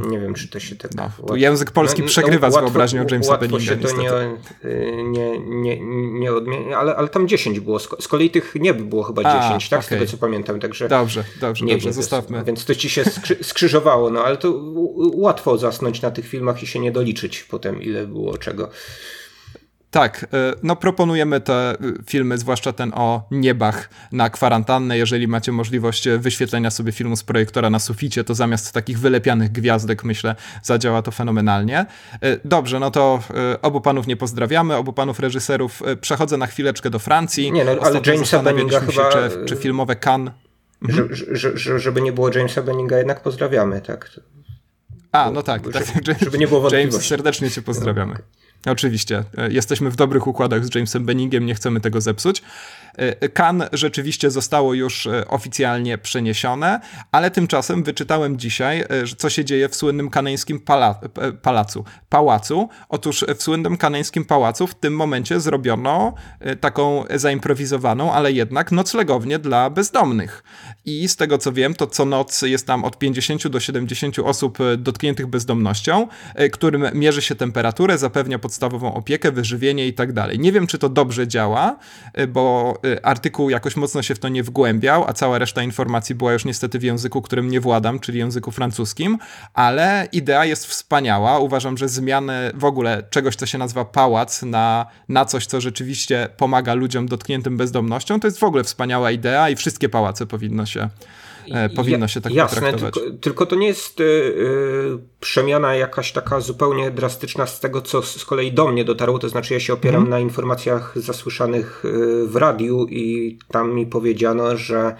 nie 0.10 0.19
wiem, 0.19 0.34
czy 0.34 0.48
to 0.48 0.60
się 0.60 0.76
tak. 0.76 0.91
No, 1.28 1.36
język 1.36 1.72
polski 1.72 2.02
no, 2.02 2.08
przegrywa 2.08 2.48
no, 2.48 2.54
z 2.54 2.60
wyobraźnią 2.60 3.06
Jamesa 3.12 3.32
łatwo 3.32 3.48
Benninga. 3.48 3.65
się 3.65 3.78
to 3.78 4.02
nie, 4.02 4.12
y, 4.65 5.04
nie, 5.04 5.39
nie, 5.39 5.80
nie 6.19 6.34
odmienia, 6.34 6.78
ale, 6.78 6.95
ale 6.95 7.08
tam 7.08 7.28
10 7.28 7.60
było. 7.60 7.80
Z 7.80 8.08
kolei 8.08 8.30
tych 8.30 8.56
nie 8.56 8.74
było 8.74 9.04
chyba 9.04 9.24
10, 9.24 9.65
A, 9.65 9.69
tak? 9.69 9.80
Okay. 9.80 9.84
Z 9.84 9.88
tego 9.88 10.06
co 10.06 10.17
pamiętam. 10.17 10.60
Także 10.60 10.89
dobrze, 10.89 11.24
dobrze, 11.41 11.65
nie 11.65 11.74
dobrze, 11.74 11.93
zostawmy. 11.93 12.43
Więc 12.43 12.65
to 12.65 12.76
ci 12.76 12.89
się 12.89 13.06
skrzy 13.06 13.38
skrzyżowało, 13.50 14.10
no 14.10 14.24
ale 14.24 14.38
to 14.38 14.62
łatwo 15.13 15.58
zasnąć 15.58 16.02
na 16.02 16.12
tych 16.12 16.28
filmach 16.28 16.63
i 16.63 16.67
się 16.67 16.80
nie 16.80 16.91
doliczyć 16.91 17.43
potem, 17.43 17.84
ile 17.84 18.08
było 18.08 18.38
czego. 18.38 18.69
Tak, 19.91 20.25
e, 20.34 20.54
no 20.63 20.75
proponujemy 20.75 21.41
te 21.41 21.54
e, 21.54 21.75
filmy, 22.08 22.38
zwłaszcza 22.38 22.73
ten 22.73 22.91
o 22.95 23.28
niebach 23.32 23.89
na 24.12 24.30
kwarantannę. 24.30 24.97
Jeżeli 24.97 25.28
macie 25.28 25.52
możliwość 25.52 26.08
e, 26.08 26.17
wyświetlenia 26.17 26.71
sobie 26.71 26.91
filmu 26.91 27.15
z 27.15 27.23
projektora 27.23 27.69
na 27.69 27.80
suficie, 27.80 28.23
to 28.23 28.36
zamiast 28.36 28.73
takich 28.73 28.99
wylepianych 28.99 29.52
gwiazdek, 29.52 30.04
myślę, 30.04 30.36
zadziała 30.63 31.02
to 31.02 31.12
fenomenalnie. 31.12 31.86
Dobrze, 32.45 32.80
no 32.80 32.91
to 32.91 33.19
obu 33.62 33.82
panów 33.82 34.08
nie 34.08 34.17
pozdrawiamy, 34.17 34.75
obu 34.75 34.93
panów 34.93 35.19
reżyserów. 35.19 35.82
Przechodzę 36.02 36.38
na 36.38 36.47
chwileczkę 36.47 36.89
do 36.89 36.99
Francji. 36.99 37.52
Nie, 37.52 37.65
no, 37.65 37.71
ale 37.82 38.02
Jamesa 38.06 38.43
Benninga 38.43 38.80
chyba... 38.80 39.12
Czy, 39.12 39.45
czy 39.45 39.56
filmowe 39.56 39.95
Cannes... 39.95 40.34
Mhm. 40.82 41.10
Że, 41.12 41.58
że, 41.58 41.80
żeby 41.80 42.02
nie 42.02 42.12
było 42.12 42.30
Jamesa 42.36 42.62
Benninga, 42.62 42.97
jednak 42.97 43.23
pozdrawiamy, 43.23 43.82
tak? 43.82 44.12
A, 45.12 45.32
no 45.32 45.43
tak, 45.43 45.62
żeby, 45.63 46.04
tak. 46.04 46.19
Żeby 46.19 46.38
nie 46.38 46.47
było 46.47 46.75
James, 46.75 47.06
serdecznie 47.06 47.49
cię 47.49 47.62
pozdrawiamy. 47.62 48.15
Oczywiście, 48.65 49.24
jesteśmy 49.50 49.89
w 49.89 49.95
dobrych 49.95 50.28
układach 50.28 50.65
z 50.65 50.76
Jamesem 50.76 51.06
Benningiem, 51.06 51.45
nie 51.45 51.56
chcemy 51.56 51.82
tego 51.82 52.02
zepsuć. 52.02 52.41
Kan 53.34 53.64
rzeczywiście 53.74 54.32
zostało 54.32 54.74
już 54.74 55.08
oficjalnie 55.28 55.98
przeniesione, 55.98 56.80
ale 57.12 57.32
tymczasem 57.32 57.84
wyczytałem 57.84 58.40
dzisiaj, 58.40 58.84
co 59.18 59.30
się 59.30 59.46
dzieje 59.46 59.70
w 59.70 59.76
słynnym 59.76 60.10
kaneńskim 60.10 60.60
pala 60.60 61.00
palacu, 61.42 61.86
pałacu. 62.10 62.70
Otóż 62.90 63.26
w 63.38 63.44
słynnym 63.44 63.78
kaneńskim 63.78 64.26
pałacu 64.26 64.68
w 64.68 64.76
tym 64.76 64.96
momencie 64.96 65.40
zrobiono 65.40 66.14
taką 66.60 67.04
zaimprowizowaną, 67.16 68.14
ale 68.14 68.32
jednak 68.32 68.72
noclegownię 68.72 69.40
dla 69.40 69.70
bezdomnych. 69.70 70.44
I 70.86 71.08
z 71.08 71.16
tego 71.16 71.38
co 71.38 71.54
wiem, 71.54 71.74
to 71.74 71.88
co 71.88 72.06
noc 72.06 72.42
jest 72.42 72.68
tam 72.68 72.84
od 72.84 72.98
50 72.98 73.48
do 73.48 73.60
70 73.60 74.20
osób 74.20 74.58
dotkniętych 74.78 75.28
bezdomnością, 75.28 76.08
którym 76.52 76.86
mierzy 76.94 77.22
się 77.22 77.36
temperaturę, 77.36 77.98
zapewnia 77.98 78.40
podstawową 78.40 78.94
opiekę, 78.94 79.32
wyżywienie 79.32 79.88
i 79.88 79.94
tak 79.94 80.14
dalej. 80.14 80.40
Nie 80.40 80.52
wiem, 80.52 80.68
czy 80.68 80.78
to 80.78 80.90
dobrze 80.90 81.28
działa, 81.28 81.78
bo 82.28 82.74
artykuł 83.04 83.49
jakoś 83.49 83.75
mocno 83.75 84.02
się 84.02 84.15
w 84.15 84.19
to 84.19 84.30
nie 84.30 84.43
wgłębiał, 84.43 85.06
a 85.08 85.13
cała 85.13 85.38
reszta 85.38 85.63
informacji 85.63 86.15
była 86.15 86.34
już 86.34 86.45
niestety 86.45 86.80
w 86.80 86.84
języku, 86.84 87.21
którym 87.21 87.47
nie 87.47 87.62
władam, 87.62 87.99
czyli 87.99 88.19
języku 88.19 88.52
francuskim, 88.52 89.17
ale 89.54 90.08
idea 90.12 90.45
jest 90.45 90.65
wspaniała. 90.67 91.39
Uważam, 91.39 91.78
że 91.78 91.89
zmiany 91.89 92.52
w 92.54 92.65
ogóle 92.65 93.04
czegoś, 93.10 93.36
co 93.36 93.45
się 93.45 93.58
nazywa 93.58 93.86
pałac, 93.86 94.43
na, 94.43 94.86
na 95.10 95.25
coś, 95.25 95.45
co 95.45 95.62
rzeczywiście 95.62 96.30
pomaga 96.38 96.73
ludziom 96.73 97.08
dotkniętym 97.08 97.58
bezdomnością, 97.58 98.19
to 98.19 98.28
jest 98.28 98.39
w 98.39 98.43
ogóle 98.43 98.63
wspaniała 98.63 99.12
idea 99.12 99.49
i 99.49 99.56
wszystkie 99.56 99.89
pałace 99.89 100.25
powinno 100.25 100.65
się 100.65 100.89
powinno 101.76 102.08
się 102.08 102.22
tak 102.22 102.34
Jasne, 102.34 102.56
potraktować. 102.56 102.94
Tylko, 102.94 103.18
tylko 103.22 103.46
to 103.46 103.56
nie 103.56 103.68
jest 103.68 104.00
yy, 104.00 105.00
przemiana 105.20 105.76
jakaś 105.76 106.12
taka 106.12 106.40
zupełnie 106.40 106.92
drastyczna 106.92 107.46
z 107.48 107.60
tego, 107.60 107.82
co 107.82 108.02
z 108.02 108.26
kolei 108.26 108.52
do 108.52 108.68
mnie 108.68 108.86
dotarło. 108.86 109.20
To 109.20 109.30
znaczy, 109.30 109.54
ja 109.54 109.60
się 109.60 109.74
opieram 109.74 110.02
mm. 110.02 110.10
na 110.10 110.20
informacjach 110.20 110.94
zasłyszanych 110.96 111.84
w 112.26 112.36
radiu 112.36 112.86
i 112.90 113.38
tam 113.52 113.74
mi 113.74 113.86
powiedziano, 113.86 114.58
że 114.58 114.96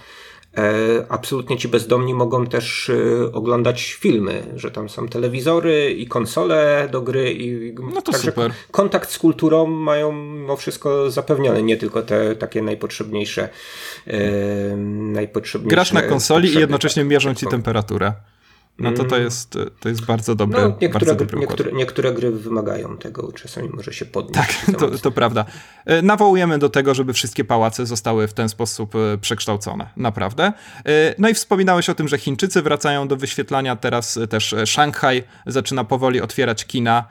absolutnie 1.10 1.58
ci 1.58 1.68
bezdomni 1.68 2.14
mogą 2.14 2.46
też 2.46 2.90
e, 2.90 3.32
oglądać 3.34 3.94
filmy, 3.94 4.44
że 4.56 4.72
tam 4.72 4.90
są 4.90 5.08
telewizory 5.08 5.92
i 5.92 6.08
konsole 6.08 6.90
do 6.92 7.02
gry 7.02 7.34
i 7.34 7.74
no 7.94 8.02
to 8.02 8.14
super. 8.14 8.52
kontakt 8.72 9.12
z 9.12 9.20
kulturą 9.20 9.68
mają 9.68 10.12
mimo 10.12 10.56
wszystko 10.56 11.12
zapewnione, 11.12 11.64
nie 11.64 11.78
tylko 11.78 12.02
te 12.02 12.36
takie 12.36 12.62
najpotrzebniejsze 12.62 13.50
e, 14.08 14.20
najpotrzebniejsze 14.88 15.76
Grasz 15.76 15.94
na 15.94 16.02
konsoli 16.02 16.54
i 16.54 16.60
jednocześnie 16.60 17.04
mierzą 17.04 17.36
ci 17.36 17.48
temperaturę. 17.48 18.14
No 18.80 18.92
to 18.92 19.04
to 19.04 19.16
mm. 19.16 19.24
jest, 19.24 19.58
to 19.80 19.90
jest 19.90 20.06
bardzo 20.06 20.36
dobre. 20.36 20.62
No, 20.62 20.68
niektóre, 20.68 20.90
bardzo 20.90 21.16
dobry 21.16 21.40
niektóre, 21.40 21.72
niektóre, 21.72 22.14
gry 22.14 22.32
wymagają 22.32 22.98
tego, 22.98 23.32
czasami 23.32 23.70
może 23.70 23.94
się 23.94 24.06
podnieść. 24.06 24.66
Tak, 24.66 24.80
to, 24.80 24.90
to, 24.90 25.12
prawda. 25.12 25.46
E, 25.86 26.02
nawołujemy 26.02 26.60
do 26.60 26.70
tego, 26.70 26.94
żeby 26.94 27.14
wszystkie 27.14 27.44
pałace 27.44 27.86
zostały 27.86 28.28
w 28.28 28.34
ten 28.34 28.50
sposób 28.50 28.96
e, 28.96 29.18
przekształcone. 29.18 29.90
Naprawdę. 29.98 30.44
E, 30.86 31.16
no 31.18 31.30
i 31.30 31.34
wspominałeś 31.34 31.90
o 31.90 31.96
tym, 31.96 32.08
że 32.08 32.18
Chińczycy 32.18 32.62
wracają 32.62 33.08
do 33.08 33.18
wyświetlania, 33.18 33.76
teraz 33.76 34.20
też 34.30 34.56
Szanghaj 34.66 35.24
zaczyna 35.46 35.84
powoli 35.84 36.22
otwierać 36.22 36.66
kina. 36.66 37.06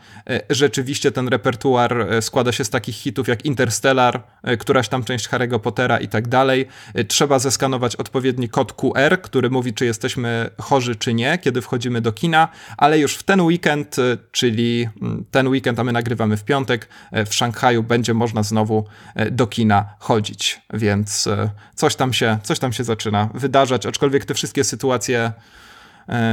Rzeczywiście 0.51 1.13
ten 1.13 1.29
repertuar 1.29 2.07
składa 2.21 2.53
się 2.53 2.65
z 2.65 2.71
takich 2.71 2.97
hitów 2.97 3.29
jak 3.29 3.45
Interstellar, 3.45 4.23
któraś 4.59 4.89
tam 4.89 5.05
część 5.05 5.29
Harry'ego 5.29 5.59
Pottera 5.59 5.99
i 5.99 6.09
tak 6.09 6.29
dalej. 6.29 6.67
Trzeba 7.09 7.39
zeskanować 7.39 7.97
odpowiedni 7.97 8.49
kod 8.49 8.73
QR, 8.73 9.21
który 9.23 9.51
mówi, 9.51 9.75
czy 9.75 9.85
jesteśmy 9.85 10.51
chorzy, 10.61 10.97
czy 10.97 11.15
nie, 11.15 11.39
kiedy 11.39 11.58
kiedy 11.59 11.63
wchodzimy 11.63 12.01
do 12.01 12.13
kina, 12.13 12.49
ale 12.77 12.99
już 12.99 13.17
w 13.17 13.23
ten 13.23 13.41
weekend, 13.41 13.99
y, 13.99 14.19
czyli 14.33 14.89
mm, 15.03 15.25
ten 15.31 15.49
weekend, 15.49 15.79
a 15.79 15.85
my 15.85 15.93
nagrywamy 15.93 16.37
w 16.37 16.45
piątek, 16.45 16.89
y, 17.17 17.25
w 17.25 17.35
Szanghaju 17.35 17.83
będzie 17.83 18.15
można 18.15 18.43
znowu 18.43 18.85
y, 19.21 19.31
do 19.31 19.47
kina 19.47 19.95
chodzić, 19.99 20.61
więc 20.75 21.29
coś 21.75 21.97
tam 21.97 22.13
się, 22.13 22.39
coś 22.43 22.59
tam 22.59 22.73
się 22.73 22.85
zaczyna 22.85 23.29
wydarzać, 23.35 23.87
aczkolwiek 23.87 24.25
te 24.25 24.35
wszystkie 24.35 24.65
sytuacje 24.65 25.33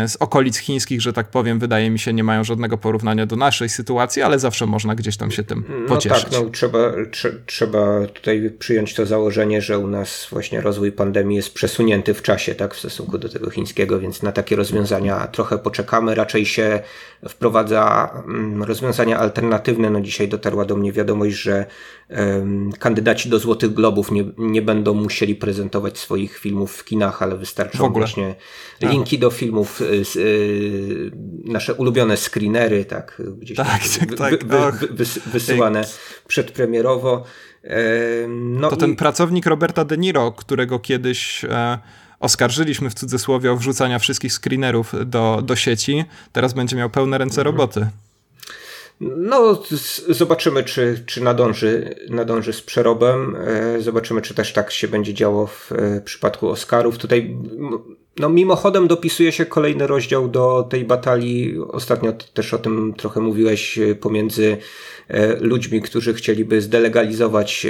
z 0.07 0.15
okolic 0.15 0.57
chińskich, 0.57 1.01
że 1.01 1.13
tak 1.13 1.29
powiem, 1.29 1.59
wydaje 1.59 1.89
mi 1.89 1.99
się, 1.99 2.13
nie 2.13 2.23
mają 2.23 2.43
żadnego 2.43 2.77
porównania 2.77 3.25
do 3.25 3.35
naszej 3.35 3.69
sytuacji, 3.69 4.21
ale 4.21 4.39
zawsze 4.39 4.65
można 4.65 4.95
gdzieś 4.95 5.17
tam 5.17 5.31
się 5.31 5.43
tym 5.43 5.63
pocieszyć. 5.87 6.23
No 6.23 6.31
tak, 6.31 6.43
no, 6.43 6.49
trzeba, 6.49 6.79
trze, 7.11 7.31
trzeba 7.45 8.07
tutaj 8.13 8.51
przyjąć 8.59 8.93
to 8.93 9.05
założenie, 9.05 9.61
że 9.61 9.79
u 9.79 9.87
nas 9.87 10.27
właśnie 10.31 10.61
rozwój 10.61 10.91
pandemii 10.91 11.35
jest 11.37 11.53
przesunięty 11.53 12.13
w 12.13 12.21
czasie, 12.21 12.55
tak, 12.55 12.75
w 12.75 12.79
stosunku 12.79 13.17
do 13.17 13.29
tego 13.29 13.49
chińskiego, 13.49 13.99
więc 13.99 14.23
na 14.23 14.31
takie 14.31 14.55
rozwiązania 14.55 15.27
trochę 15.27 15.57
poczekamy. 15.57 16.15
Raczej 16.15 16.45
się 16.45 16.79
wprowadza 17.29 18.11
mm, 18.27 18.63
rozwiązania 18.63 19.19
alternatywne. 19.19 19.89
No 19.89 20.01
dzisiaj 20.01 20.27
dotarła 20.27 20.65
do 20.65 20.75
mnie 20.75 20.91
wiadomość, 20.91 21.35
że 21.35 21.65
kandydaci 22.79 23.29
do 23.29 23.39
Złotych 23.39 23.73
Globów 23.73 24.11
nie, 24.11 24.23
nie 24.37 24.61
będą 24.61 24.93
musieli 24.93 25.35
prezentować 25.35 25.97
swoich 25.97 26.37
filmów 26.37 26.75
w 26.75 26.85
kinach, 26.85 27.21
ale 27.21 27.37
wystarczą 27.37 27.89
właśnie 27.93 28.35
linki 28.81 29.19
do 29.19 29.29
filmów, 29.29 29.64
y, 29.81 30.03
y, 30.15 31.11
nasze 31.45 31.73
ulubione 31.73 32.17
screenery, 32.17 32.85
tak, 32.85 33.21
gdzieś 33.37 33.57
tak, 33.57 33.81
tak, 33.99 34.17
tak. 34.17 34.45
Wy, 34.45 34.87
wy, 34.87 35.05
wy, 35.05 35.05
wysyłane 35.31 35.83
przedpremierowo. 36.27 37.23
No 38.29 38.69
to 38.69 38.75
i... 38.75 38.79
ten 38.79 38.95
pracownik 38.95 39.45
Roberta 39.45 39.85
De 39.85 39.97
Niro, 39.97 40.31
którego 40.31 40.79
kiedyś 40.79 41.45
e, 41.45 41.79
oskarżyliśmy 42.19 42.89
w 42.89 42.93
cudzysłowie 42.93 43.51
o 43.51 43.57
wrzucania 43.57 43.99
wszystkich 43.99 44.33
screenerów 44.33 44.93
do, 45.05 45.41
do 45.45 45.55
sieci, 45.55 46.05
teraz 46.31 46.53
będzie 46.53 46.75
miał 46.75 46.89
pełne 46.89 47.17
ręce 47.17 47.41
mhm. 47.41 47.45
roboty. 47.45 47.87
No, 48.99 49.63
zobaczymy, 50.09 50.63
czy, 50.63 51.03
czy 51.05 51.23
nadąży, 51.23 51.95
nadąży 52.09 52.53
z 52.53 52.61
przerobem. 52.61 53.35
E, 53.35 53.81
zobaczymy, 53.81 54.21
czy 54.21 54.33
też 54.33 54.53
tak 54.53 54.71
się 54.71 54.87
będzie 54.87 55.13
działo 55.13 55.47
w 55.47 55.71
e, 55.71 56.01
przypadku 56.01 56.49
Oscarów. 56.49 56.97
Tutaj, 56.97 57.37
no, 58.19 58.29
mimochodem 58.29 58.87
dopisuje 58.87 59.31
się 59.31 59.45
kolejny 59.45 59.87
rozdział 59.87 60.27
do 60.27 60.67
tej 60.69 60.85
batalii. 60.85 61.59
Ostatnio 61.59 62.13
też 62.33 62.53
o 62.53 62.57
tym 62.57 62.93
trochę 62.97 63.19
mówiłeś 63.19 63.77
e, 63.79 63.95
pomiędzy 63.95 64.57
ludźmi, 65.39 65.81
którzy 65.81 66.13
chcieliby 66.13 66.61
zdelegalizować 66.61 67.67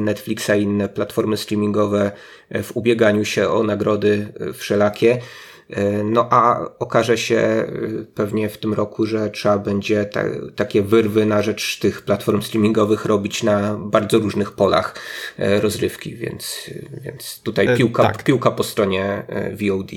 Netflixa 0.00 0.50
i 0.58 0.62
inne 0.62 0.88
platformy 0.88 1.36
streamingowe 1.36 2.12
w 2.62 2.76
ubieganiu 2.76 3.24
się 3.24 3.48
o 3.48 3.62
nagrody 3.62 4.32
wszelakie. 4.54 5.18
E, 5.70 6.04
no 6.04 6.28
a 6.30 6.60
okaże 6.78 7.18
się 7.18 7.36
e, 7.36 7.66
pewnie 8.14 8.48
w 8.48 8.58
tym 8.58 8.74
roku, 8.74 9.06
że 9.06 9.30
trzeba 9.30 9.58
będzie 9.58 10.04
ta, 10.04 10.24
takie 10.56 10.82
wyrwy 10.82 11.26
na 11.26 11.42
rzecz 11.42 11.78
tych 11.78 12.02
platform 12.02 12.42
streamingowych 12.42 13.04
robić 13.04 13.42
na 13.42 13.74
bardzo 13.74 14.18
różnych 14.18 14.52
polach 14.52 14.94
e, 15.38 15.60
rozrywki, 15.60 16.16
więc, 16.16 16.70
więc 16.92 17.40
tutaj 17.42 17.76
piłka, 17.76 18.02
tak. 18.02 18.24
piłka 18.24 18.50
po 18.50 18.64
stronie 18.64 19.22
VOD. 19.52 19.90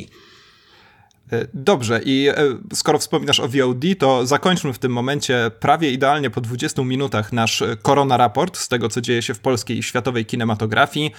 E, 1.32 1.48
dobrze, 1.54 2.02
i 2.06 2.28
e, 2.30 2.36
skoro 2.74 3.00
wspominasz 3.00 3.40
o 3.40 3.48
VOD, 3.48 3.84
to 4.00 4.26
zakończmy 4.26 4.74
w 4.74 4.80
tym 4.80 4.92
momencie 4.92 5.52
prawie 5.60 5.92
idealnie 5.92 6.30
po 6.30 6.42
20 6.42 6.84
minutach 6.84 7.34
nasz 7.34 7.62
e, 7.62 7.78
korona 7.82 8.18
raport 8.18 8.58
z 8.58 8.68
tego, 8.68 8.90
co 8.90 9.02
dzieje 9.02 9.22
się 9.22 9.34
w 9.34 9.40
polskiej 9.40 9.78
i 9.78 9.84
światowej 9.84 10.26
kinematografii 10.26 11.12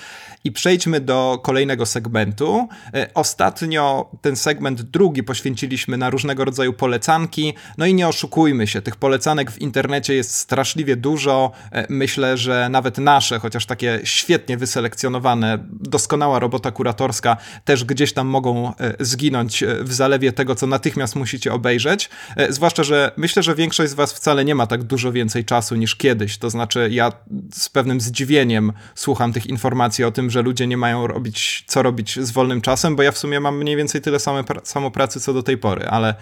i 0.44 0.53
przejdźmy 0.53 1.01
do 1.01 1.40
kolejnego 1.42 1.87
segmentu. 1.87 2.68
Ostatnio 3.14 4.11
ten 4.20 4.37
segment 4.37 4.83
drugi 4.83 5.22
poświęciliśmy 5.22 5.96
na 5.96 6.11
różnego 6.11 6.44
rodzaju 6.44 6.72
polecanki, 6.72 7.55
no 7.79 7.87
i 7.87 7.94
nie 7.94 8.09
oszukujmy 8.09 8.66
się, 8.66 8.83
tych 8.83 8.96
polecanek 8.96 9.51
w 9.51 9.59
internecie 9.59 10.14
jest 10.14 10.35
straszliwie 10.35 10.96
dużo. 10.96 11.51
Myślę, 11.88 12.37
że 12.37 12.68
nawet 12.68 12.98
nasze, 12.98 13.38
chociaż 13.38 13.66
takie 13.66 14.01
świetnie 14.05 14.57
wyselekcjonowane, 14.57 15.59
doskonała 15.70 16.38
robota 16.38 16.70
kuratorska 16.70 17.37
też 17.64 17.85
gdzieś 17.85 18.12
tam 18.12 18.27
mogą 18.27 18.72
zginąć 19.01 19.64
w 19.81 19.92
zalewie 20.03 20.33
tego, 20.33 20.55
co 20.55 20.67
natychmiast 20.67 21.17
musicie 21.17 21.53
obejrzeć. 21.53 22.11
E, 22.37 22.53
zwłaszcza, 22.53 22.83
że 22.83 23.12
myślę, 23.17 23.43
że 23.43 23.55
większość 23.55 23.91
z 23.91 23.95
Was 23.95 24.12
wcale 24.12 24.45
nie 24.45 24.55
ma 24.55 24.67
tak 24.67 24.83
dużo 24.83 25.12
więcej 25.12 25.45
czasu 25.45 25.75
niż 25.77 25.97
kiedyś. 25.97 26.38
To 26.38 26.51
znaczy, 26.51 26.88
ja 26.91 27.12
z 27.55 27.69
pewnym 27.69 28.01
zdziwieniem 28.01 28.73
słucham 28.95 29.33
tych 29.33 29.47
informacji 29.47 30.05
o 30.05 30.11
tym, 30.11 30.31
że 30.31 30.43
ludzie 30.43 30.67
nie 30.67 30.77
mają 30.77 31.07
robić, 31.07 31.65
co 31.67 31.83
robić 31.83 32.19
z 32.21 32.31
wolnym 32.31 32.61
czasem, 32.61 32.97
bo 32.97 33.03
ja 33.03 33.12
w 33.12 33.19
sumie 33.19 33.41
mam 33.41 33.59
mniej 33.59 33.77
więcej 33.77 34.01
tyle 34.01 34.19
same, 34.19 34.45
samo 34.65 34.91
pracy 34.91 35.21
co 35.21 35.33
do 35.33 35.43
tej 35.43 35.59
pory, 35.59 35.87
ale, 35.87 36.15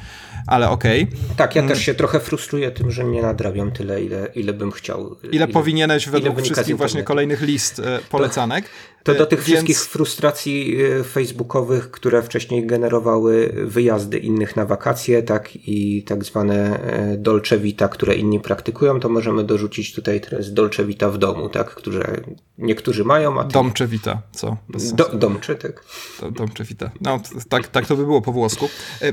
ale 0.46 0.70
okej. 0.70 1.02
Okay. 1.02 1.36
Tak, 1.36 1.56
ja 1.56 1.62
też 1.62 1.70
mm. 1.70 1.82
się 1.82 1.94
trochę 1.94 2.20
frustruję 2.20 2.70
tym, 2.70 2.90
że 2.90 3.04
nie 3.04 3.22
nadrabiam 3.22 3.70
tyle, 3.72 4.02
ile, 4.02 4.28
ile 4.34 4.52
bym 4.52 4.72
chciał. 4.72 5.16
Ile, 5.22 5.32
ile 5.32 5.48
powinieneś 5.48 6.08
według 6.08 6.42
wszystkich 6.42 6.76
właśnie 6.76 7.02
kolejnych 7.02 7.40
list 7.42 7.78
e, 7.78 7.98
polecanek. 8.10 8.64
To 9.02 9.14
do 9.14 9.24
e, 9.24 9.26
tych 9.26 9.38
Więc... 9.38 9.48
wszystkich 9.48 9.80
frustracji 9.80 10.76
facebookowych, 11.12 11.90
które 11.90 12.22
wcześniej 12.22 12.66
generowały 12.66 13.54
wyjazdy 13.70 14.18
innych 14.18 14.56
na 14.56 14.66
wakacje, 14.66 15.22
tak 15.22 15.56
i 15.56 16.02
tak 16.02 16.24
zwane 16.24 16.80
e, 16.80 17.16
dolce 17.16 17.58
vita, 17.58 17.88
które 17.88 18.14
inni 18.14 18.40
praktykują, 18.40 19.00
to 19.00 19.08
możemy 19.08 19.44
dorzucić 19.44 19.94
tutaj 19.94 20.20
teraz 20.20 20.52
dolce 20.52 20.84
vita 20.84 21.10
w 21.10 21.18
domu, 21.18 21.48
tak, 21.48 21.74
które 21.74 22.16
niektórzy 22.58 23.04
mają, 23.04 23.40
a 23.40 23.44
ty... 23.44 23.52
Domcze 23.52 23.86
vita, 23.86 24.22
co? 24.32 24.56
Do, 24.94 25.08
domcze, 25.08 25.54
tak. 25.54 25.84
Domcze 26.32 26.64
vita. 26.64 26.90
No, 27.00 27.20
tak, 27.48 27.68
tak 27.68 27.86
to 27.86 27.96
by 27.96 28.04
było 28.04 28.22
po 28.22 28.32
włosku. 28.32 28.68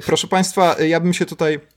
Proszę 0.05 0.27
Państwa, 0.27 0.75
ja 0.79 0.99
bym 0.99 1.13
się 1.13 1.25
tutaj 1.25 1.59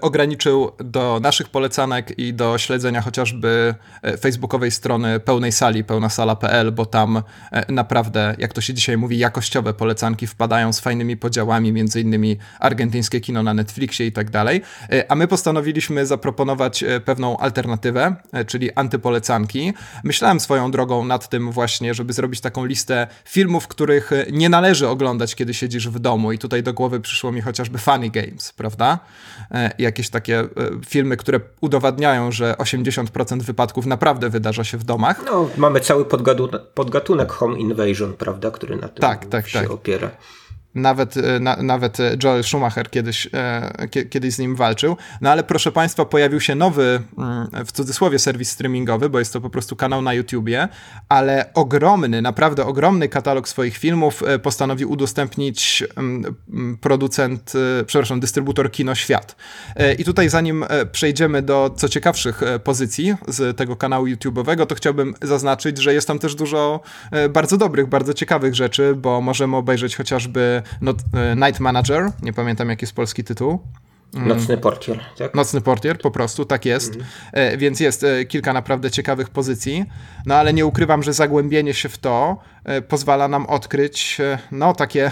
ograniczył 0.00 0.70
do 0.78 1.20
naszych 1.22 1.48
polecanek 1.48 2.18
i 2.18 2.34
do 2.34 2.58
śledzenia 2.58 3.00
chociażby 3.00 3.74
e, 4.02 4.16
facebookowej 4.16 4.70
strony 4.70 5.20
pełnej 5.20 5.52
sali, 5.52 5.84
pełnasala.pl, 5.84 6.72
bo 6.72 6.86
tam 6.86 7.22
e, 7.52 7.72
naprawdę, 7.72 8.34
jak 8.38 8.52
to 8.52 8.60
się 8.60 8.74
dzisiaj 8.74 8.96
mówi, 8.96 9.18
jakościowe 9.18 9.74
polecanki 9.74 10.26
wpadają 10.26 10.72
z 10.72 10.80
fajnymi 10.80 11.16
podziałami, 11.16 11.72
między 11.72 12.00
innymi 12.00 12.36
argentyńskie 12.60 13.20
kino 13.20 13.42
na 13.42 13.54
Netflixie 13.54 14.06
i 14.06 14.12
tak 14.12 14.30
dalej. 14.30 14.62
A 15.08 15.14
my 15.14 15.28
postanowiliśmy 15.28 16.06
zaproponować 16.06 16.84
pewną 17.04 17.38
alternatywę, 17.38 18.16
czyli 18.46 18.72
antypolecanki. 18.72 19.72
Myślałem 20.04 20.40
swoją 20.40 20.70
drogą 20.70 21.04
nad 21.04 21.28
tym 21.28 21.52
właśnie, 21.52 21.94
żeby 21.94 22.12
zrobić 22.12 22.40
taką 22.40 22.64
listę 22.64 23.06
filmów, 23.24 23.68
których 23.68 24.10
nie 24.32 24.48
należy 24.48 24.88
oglądać, 24.88 25.34
kiedy 25.34 25.54
siedzisz 25.54 25.88
w 25.88 25.98
domu 25.98 26.32
i 26.32 26.38
tutaj 26.38 26.62
do 26.62 26.74
głowy 26.74 27.00
przyszło 27.00 27.32
mi 27.32 27.40
chociażby 27.40 27.78
Funny 27.78 28.10
Games, 28.10 28.52
prawda? 28.52 28.98
Jakieś 29.78 30.10
takie 30.10 30.40
e, 30.40 30.46
filmy, 30.86 31.16
które 31.16 31.40
udowadniają, 31.60 32.32
że 32.32 32.54
80% 32.58 33.42
wypadków 33.42 33.86
naprawdę 33.86 34.28
wydarza 34.28 34.64
się 34.64 34.78
w 34.78 34.84
domach. 34.84 35.22
No, 35.26 35.48
mamy 35.56 35.80
cały 35.80 36.04
podgatunek 36.74 37.32
Home 37.32 37.58
Invasion, 37.58 38.12
prawda, 38.12 38.50
który 38.50 38.76
na 38.76 38.88
tym 38.88 39.00
tak, 39.00 39.26
tak, 39.26 39.48
się 39.48 39.60
tak. 39.60 39.70
opiera. 39.70 40.10
Nawet, 40.74 41.16
e, 41.16 41.40
na, 41.40 41.56
nawet 41.56 41.98
Joel 42.24 42.44
Schumacher 42.44 42.90
kiedyś, 42.90 43.28
e, 43.34 43.88
kiedyś 44.10 44.34
z 44.34 44.38
nim 44.38 44.56
walczył. 44.56 44.96
No 45.20 45.30
ale 45.30 45.44
proszę 45.44 45.72
Państwa, 45.72 46.04
pojawił 46.04 46.40
się 46.40 46.54
nowy, 46.54 47.02
mm, 47.18 47.66
w 47.66 47.72
cudzysłowie, 47.72 48.18
serwis 48.18 48.50
streamingowy, 48.50 49.10
bo 49.10 49.18
jest 49.18 49.32
to 49.32 49.40
po 49.40 49.50
prostu 49.50 49.76
kanał 49.76 50.02
na 50.02 50.14
YouTubie, 50.14 50.68
ale 51.08 51.50
ogromny, 51.54 52.22
naprawdę 52.22 52.66
ogromny 52.66 53.08
katalog 53.08 53.48
swoich 53.48 53.76
filmów 53.76 54.22
e, 54.22 54.38
postanowił 54.38 54.90
udostępnić 54.90 55.84
mm, 55.96 56.34
mm, 56.52 56.76
producent, 56.76 57.52
przepraszam, 57.86 58.20
dystrybutor 58.20 58.70
Kino 58.70 58.94
Świat. 58.94 59.36
I 59.98 60.04
tutaj 60.04 60.28
zanim 60.28 60.64
przejdziemy 60.92 61.42
do 61.42 61.74
co 61.76 61.88
ciekawszych 61.88 62.40
pozycji 62.64 63.14
z 63.28 63.56
tego 63.56 63.76
kanału 63.76 64.06
YouTube'owego, 64.06 64.66
to 64.66 64.74
chciałbym 64.74 65.14
zaznaczyć, 65.22 65.78
że 65.78 65.94
jest 65.94 66.08
tam 66.08 66.18
też 66.18 66.34
dużo 66.34 66.80
bardzo 67.30 67.56
dobrych, 67.56 67.86
bardzo 67.86 68.14
ciekawych 68.14 68.54
rzeczy, 68.54 68.94
bo 68.96 69.20
możemy 69.20 69.56
obejrzeć 69.56 69.96
chociażby 69.96 70.57
e, 71.14 71.36
Night 71.36 71.60
Manager, 71.60 72.10
nie 72.22 72.32
pamiętam 72.32 72.68
jaki 72.68 72.82
jest 72.82 72.92
polski 72.92 73.24
tytuł. 73.24 73.58
Mm. 74.14 74.28
Nocny 74.28 74.58
portier, 74.58 75.00
tak? 75.18 75.34
Nocny 75.34 75.60
portier, 75.60 75.98
po 75.98 76.10
prostu, 76.10 76.44
tak 76.44 76.64
jest. 76.64 76.94
Mhm. 76.94 77.58
Więc 77.58 77.80
jest 77.80 78.04
e, 78.04 78.24
kilka 78.24 78.52
naprawdę 78.52 78.90
ciekawych 78.90 79.30
pozycji. 79.30 79.84
No 80.26 80.34
ale 80.34 80.52
nie 80.52 80.66
ukrywam, 80.66 81.02
że 81.02 81.12
zagłębienie 81.12 81.74
się 81.74 81.88
w 81.88 81.98
to 81.98 82.38
pozwala 82.88 83.28
nam 83.28 83.46
odkryć, 83.46 84.18
no, 84.52 84.74
takie 84.74 85.10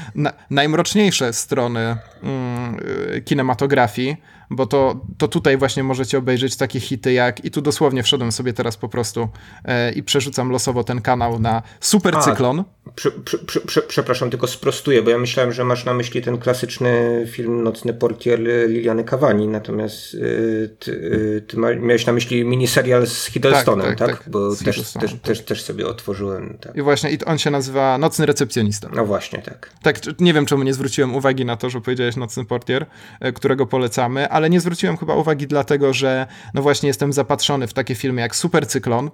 najmroczniejsze 0.50 1.32
strony 1.32 1.96
mm, 2.22 2.76
kinematografii 3.24 4.16
bo 4.50 4.66
to, 4.66 5.00
to 5.18 5.28
tutaj 5.28 5.56
właśnie 5.56 5.82
możecie 5.82 6.18
obejrzeć 6.18 6.56
takie 6.56 6.80
hity 6.80 7.12
jak, 7.12 7.44
i 7.44 7.50
tu 7.50 7.62
dosłownie 7.62 8.02
wszedłem 8.02 8.32
sobie 8.32 8.52
teraz 8.52 8.76
po 8.76 8.88
prostu 8.88 9.28
e, 9.64 9.92
i 9.92 10.02
przerzucam 10.02 10.50
losowo 10.50 10.84
ten 10.84 11.00
kanał 11.00 11.38
na 11.38 11.62
Super 11.80 12.16
Cyklon. 12.16 12.64
Prze, 12.94 13.10
prze, 13.10 13.38
prze, 13.66 13.82
przepraszam, 13.82 14.30
tylko 14.30 14.46
sprostuję, 14.46 15.02
bo 15.02 15.10
ja 15.10 15.18
myślałem, 15.18 15.52
że 15.52 15.64
masz 15.64 15.84
na 15.84 15.94
myśli 15.94 16.22
ten 16.22 16.38
klasyczny 16.38 17.24
film 17.30 17.62
Nocny 17.62 17.94
portier 17.94 18.40
Liliany 18.68 19.04
Kawani, 19.04 19.48
natomiast 19.48 20.14
y, 20.14 20.76
ty, 20.78 20.92
y, 20.92 21.44
ty 21.46 21.56
miałeś 21.56 22.06
na 22.06 22.12
myśli 22.12 22.44
miniserial 22.44 23.06
z 23.06 23.26
Hiddlestonem, 23.26 23.86
tak? 23.86 23.98
tak? 23.98 24.08
tak, 24.08 24.18
tak 24.18 24.30
bo 24.30 24.56
też, 24.56 24.76
też, 24.76 24.92
tak. 24.92 25.20
też, 25.20 25.44
też 25.44 25.62
sobie 25.62 25.86
otworzyłem. 25.86 26.58
Tak. 26.60 26.76
I 26.76 26.82
właśnie, 26.82 26.95
i 27.04 27.24
on 27.24 27.38
się 27.38 27.50
nazywa 27.50 27.98
Nocny 27.98 28.26
Recepcjonista. 28.26 28.88
No 28.94 29.06
właśnie, 29.06 29.38
tak. 29.38 29.70
Tak, 29.82 30.00
nie 30.20 30.34
wiem 30.34 30.46
czemu 30.46 30.62
nie 30.62 30.74
zwróciłem 30.74 31.14
uwagi 31.14 31.44
na 31.44 31.56
to, 31.56 31.70
że 31.70 31.80
powiedziałeś 31.80 32.16
Nocny 32.16 32.44
Portier, 32.44 32.86
e, 33.20 33.32
którego 33.32 33.66
polecamy, 33.66 34.28
ale 34.28 34.50
nie 34.50 34.60
zwróciłem 34.60 34.96
chyba 34.96 35.14
uwagi 35.14 35.46
dlatego, 35.46 35.92
że 35.92 36.26
no 36.54 36.62
właśnie 36.62 36.86
jestem 36.86 37.12
zapatrzony 37.12 37.66
w 37.66 37.72
takie 37.72 37.94
filmy 37.94 38.20
jak 38.20 38.36
Super 38.36 38.66
Cyklon, 38.66 39.10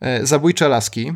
e, 0.00 0.26
Zabójcze 0.26 0.68
Laski, 0.68 1.12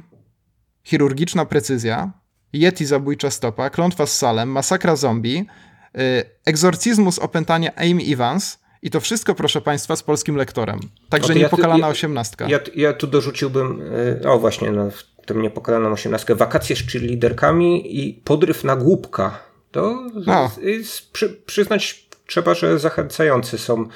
Chirurgiczna 0.85 1.45
Precyzja, 1.45 2.13
Yeti 2.53 2.87
Zabójcza 2.87 3.31
Stopa, 3.31 3.71
Klątwa 3.71 4.07
z 4.07 4.19
Salem, 4.19 4.49
Masakra 4.49 4.97
Zombie, 4.97 5.47
e, 5.95 6.25
Egzorcyzmus 6.45 7.19
Opętania 7.19 7.71
Amy 7.77 8.03
Evans 8.13 8.59
i 8.83 8.91
to 8.91 9.01
wszystko, 9.01 9.35
proszę 9.35 9.61
Państwa, 9.61 9.97
z 9.97 10.03
polskim 10.03 10.37
lektorem. 10.37 10.81
Także 11.09 11.35
niepokalana 11.35 11.87
ja, 11.87 11.89
osiemnastka. 11.89 12.49
Ja, 12.49 12.59
ja 12.75 12.93
tu 12.93 13.07
dorzuciłbym, 13.07 13.83
o 14.29 14.39
właśnie, 14.39 14.71
no, 14.71 14.91
w 15.23 15.27
tym 15.27 15.43
niepokalaną 15.43 15.93
osiemnastkę, 15.93 16.35
wakacje 16.35 16.77
z 16.77 16.87
cheerleaderkami 16.93 18.01
i 18.07 18.15
podryw 18.15 18.65
na 18.65 18.77
głupka. 18.77 19.39
To 19.71 20.07
no. 20.27 20.51
jest, 20.63 21.13
przy, 21.13 21.29
przyznać 21.29 22.09
trzeba, 22.27 22.55
że 22.55 22.79
zachęcające 22.79 23.59
są 23.59 23.87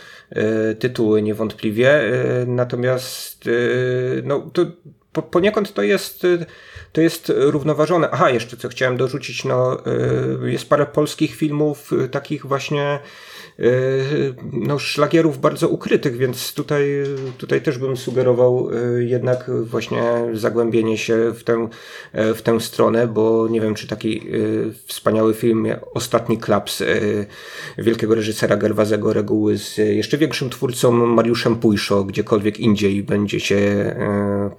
y, 0.70 0.74
tytuły 0.74 1.22
niewątpliwie, 1.22 2.02
y, 2.02 2.46
natomiast 2.46 3.46
y, 3.46 4.22
no, 4.24 4.50
to 4.52 4.66
po, 5.12 5.22
poniekąd 5.22 5.74
to 5.74 5.82
jest, 5.82 6.26
to 6.92 7.00
jest 7.00 7.32
równoważone. 7.36 8.10
Aha, 8.10 8.30
jeszcze 8.30 8.56
co 8.56 8.68
chciałem 8.68 8.96
dorzucić, 8.96 9.44
no, 9.44 9.82
jest 10.44 10.68
parę 10.68 10.86
polskich 10.86 11.34
filmów 11.34 11.90
takich 12.10 12.46
właśnie 12.46 12.98
no, 14.52 14.78
szlagierów 14.78 15.40
bardzo 15.40 15.68
ukrytych, 15.68 16.16
więc 16.16 16.54
tutaj, 16.54 17.02
tutaj 17.38 17.62
też 17.62 17.78
bym 17.78 17.96
sugerował 17.96 18.70
yy, 18.70 19.04
jednak 19.04 19.50
właśnie 19.62 20.02
zagłębienie 20.32 20.98
się 20.98 21.32
w 21.32 21.44
tę, 21.44 21.68
yy, 22.14 22.34
w 22.34 22.42
tę 22.42 22.60
stronę, 22.60 23.08
bo 23.08 23.48
nie 23.48 23.60
wiem, 23.60 23.74
czy 23.74 23.86
taki 23.86 24.26
wspaniały 24.86 25.34
film 25.34 25.66
Ostatni 25.94 26.38
Klaps 26.38 26.82
wielkiego 27.78 28.14
reżysera 28.14 28.56
Gerwazego 28.56 29.12
Reguły 29.12 29.58
z 29.58 29.76
jeszcze 29.76 30.18
większym 30.18 30.50
twórcą 30.50 30.92
Mariuszem 30.92 31.56
Pujszo, 31.56 32.04
gdziekolwiek 32.04 32.60
indziej 32.60 33.02
będziecie 33.02 33.56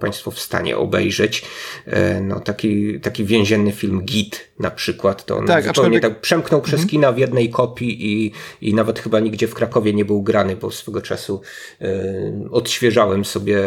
Państwo 0.00 0.30
w 0.30 0.38
stanie 0.38 0.76
obejrzeć. 0.76 1.44
No, 2.22 2.40
taki, 2.40 3.00
taki 3.00 3.24
więzienny 3.24 3.72
film 3.72 4.02
Git 4.02 4.48
na 4.58 4.70
przykład, 4.70 5.24
to 5.24 5.36
on 5.36 5.46
tak, 5.46 5.66
zupełnie 5.66 6.00
tak 6.00 6.20
przemknął 6.20 6.60
przez 6.60 6.74
mhm. 6.74 6.88
kina 6.88 7.12
w 7.12 7.18
jednej 7.18 7.50
kopii 7.50 8.12
i, 8.12 8.32
i 8.60 8.74
nawet 8.74 8.87
nawet 8.88 9.00
chyba 9.00 9.20
nigdzie 9.20 9.48
w 9.48 9.54
Krakowie 9.54 9.94
nie 9.94 10.04
był 10.04 10.22
grany, 10.22 10.56
bo 10.56 10.70
swego 10.70 11.02
czasu 11.02 11.40
y, 11.82 12.50
odświeżałem 12.50 13.24
sobie 13.24 13.58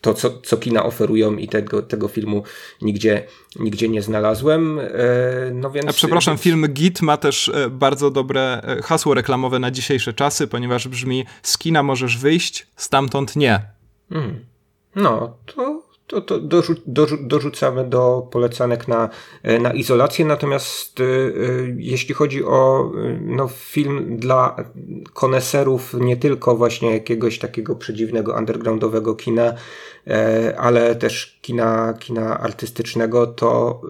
to, 0.00 0.14
co, 0.14 0.40
co 0.40 0.56
kina 0.56 0.84
oferują 0.84 1.36
i 1.36 1.48
tego, 1.48 1.82
tego 1.82 2.08
filmu 2.08 2.42
nigdzie, 2.82 3.26
nigdzie 3.56 3.88
nie 3.88 4.02
znalazłem. 4.02 4.78
E, 4.78 4.84
no 5.54 5.70
więc... 5.70 5.86
A 5.88 5.92
przepraszam, 5.92 6.38
film 6.38 6.66
Git 6.68 7.02
ma 7.02 7.16
też 7.16 7.48
e, 7.48 7.70
bardzo 7.70 8.10
dobre 8.10 8.62
hasło 8.84 9.14
reklamowe 9.14 9.58
na 9.58 9.70
dzisiejsze 9.70 10.12
czasy, 10.12 10.46
ponieważ 10.46 10.88
brzmi 10.88 11.24
z 11.42 11.58
kina 11.58 11.82
możesz 11.82 12.18
wyjść, 12.18 12.66
stamtąd 12.76 13.36
nie. 13.36 13.62
Hmm. 14.10 14.44
No, 14.96 15.36
to 15.46 15.87
to, 16.08 16.20
to 16.20 16.40
dorzu, 16.40 16.74
dorzu, 16.86 17.16
dorzucamy 17.20 17.84
do 17.84 18.28
polecanek 18.30 18.88
na, 18.88 19.08
e, 19.42 19.58
na 19.58 19.72
izolację. 19.72 20.24
Natomiast 20.24 21.00
y, 21.00 21.04
y, 21.04 21.76
jeśli 21.78 22.14
chodzi 22.14 22.44
o 22.44 22.92
no, 23.20 23.48
film 23.48 24.16
dla 24.16 24.56
koneserów, 25.12 25.94
nie 25.94 26.16
tylko 26.16 26.56
właśnie 26.56 26.92
jakiegoś 26.92 27.38
takiego 27.38 27.76
przedziwnego 27.76 28.34
undergroundowego 28.34 29.14
kina, 29.14 29.54
ale 30.58 30.94
też 30.94 31.38
kina, 31.42 31.94
kina 31.98 32.40
artystycznego, 32.40 33.26
to 33.26 33.80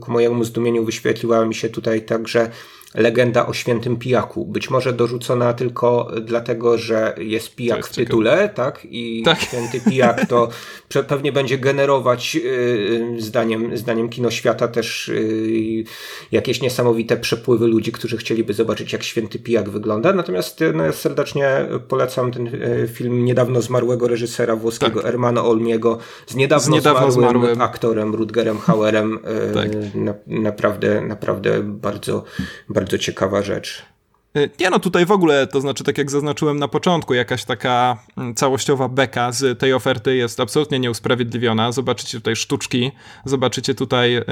ku 0.00 0.12
mojemu 0.12 0.44
zdumieniu 0.44 0.84
wyświetliła 0.84 1.46
mi 1.46 1.54
się 1.54 1.68
tutaj 1.68 2.02
także 2.02 2.50
legenda 2.94 3.46
o 3.46 3.52
świętym 3.52 3.96
pijaku. 3.96 4.46
Być 4.46 4.70
może 4.70 4.92
dorzucona 4.92 5.52
tylko 5.52 6.10
dlatego, 6.20 6.78
że 6.78 7.14
jest 7.18 7.54
pijak 7.54 7.76
jest 7.76 7.88
w 7.88 7.94
tytule, 7.94 8.48
tak? 8.48 8.86
I 8.90 9.22
tak. 9.24 9.40
święty 9.40 9.80
pijak 9.80 10.26
to 10.26 10.48
pewnie 11.08 11.32
będzie 11.32 11.58
generować 11.58 12.34
yy, 12.34 13.16
zdaniem, 13.18 13.76
zdaniem 13.76 14.08
kinoświata 14.08 14.68
też 14.68 15.08
yy, 15.08 15.84
jakieś 16.32 16.60
niesamowite 16.60 17.16
przepływy 17.16 17.66
ludzi, 17.66 17.92
którzy 17.92 18.16
chcieliby 18.16 18.54
zobaczyć, 18.54 18.92
jak 18.92 19.02
święty 19.02 19.38
pijak 19.38 19.70
wygląda. 19.70 20.12
Natomiast 20.12 20.60
no, 20.74 20.84
ja 20.84 20.92
serdecznie 20.92 21.66
polecam 21.88 22.32
ten 22.32 22.50
film 22.92 23.24
niedawno 23.24 23.62
zmarłego 23.62 24.08
reżysera 24.08 24.56
włoskiego 24.56 25.00
tak. 25.00 25.08
Ermana 25.10 25.44
Olmiego 25.44 25.98
z 26.26 26.34
niedawno, 26.34 26.66
z 26.66 26.68
niedawno 26.68 27.10
zmarłym, 27.10 27.42
zmarłym, 27.42 27.62
aktorem 27.62 28.14
Rutgerem 28.14 28.58
Hauerem. 28.58 29.18
Tak. 29.54 29.68
na, 29.94 30.14
naprawdę, 30.26 31.00
naprawdę 31.00 31.62
bardzo, 31.62 32.24
bardzo 32.68 32.83
bardzo 32.84 32.98
ciekawa 32.98 33.42
rzecz. 33.42 33.94
Y, 34.36 34.50
nie 34.60 34.70
no, 34.70 34.78
tutaj 34.78 35.06
w 35.06 35.10
ogóle, 35.10 35.46
to 35.46 35.60
znaczy 35.60 35.84
tak 35.84 35.98
jak 35.98 36.10
zaznaczyłem 36.10 36.58
na 36.58 36.68
początku, 36.68 37.14
jakaś 37.14 37.44
taka 37.44 37.96
mm, 38.16 38.34
całościowa 38.34 38.88
beka 38.88 39.32
z 39.32 39.58
tej 39.58 39.72
oferty 39.72 40.16
jest 40.16 40.40
absolutnie 40.40 40.78
nieusprawiedliwiona. 40.78 41.72
Zobaczycie 41.72 42.18
tutaj 42.18 42.36
sztuczki, 42.36 42.92
zobaczycie 43.24 43.74
tutaj 43.74 44.16
y, 44.16 44.22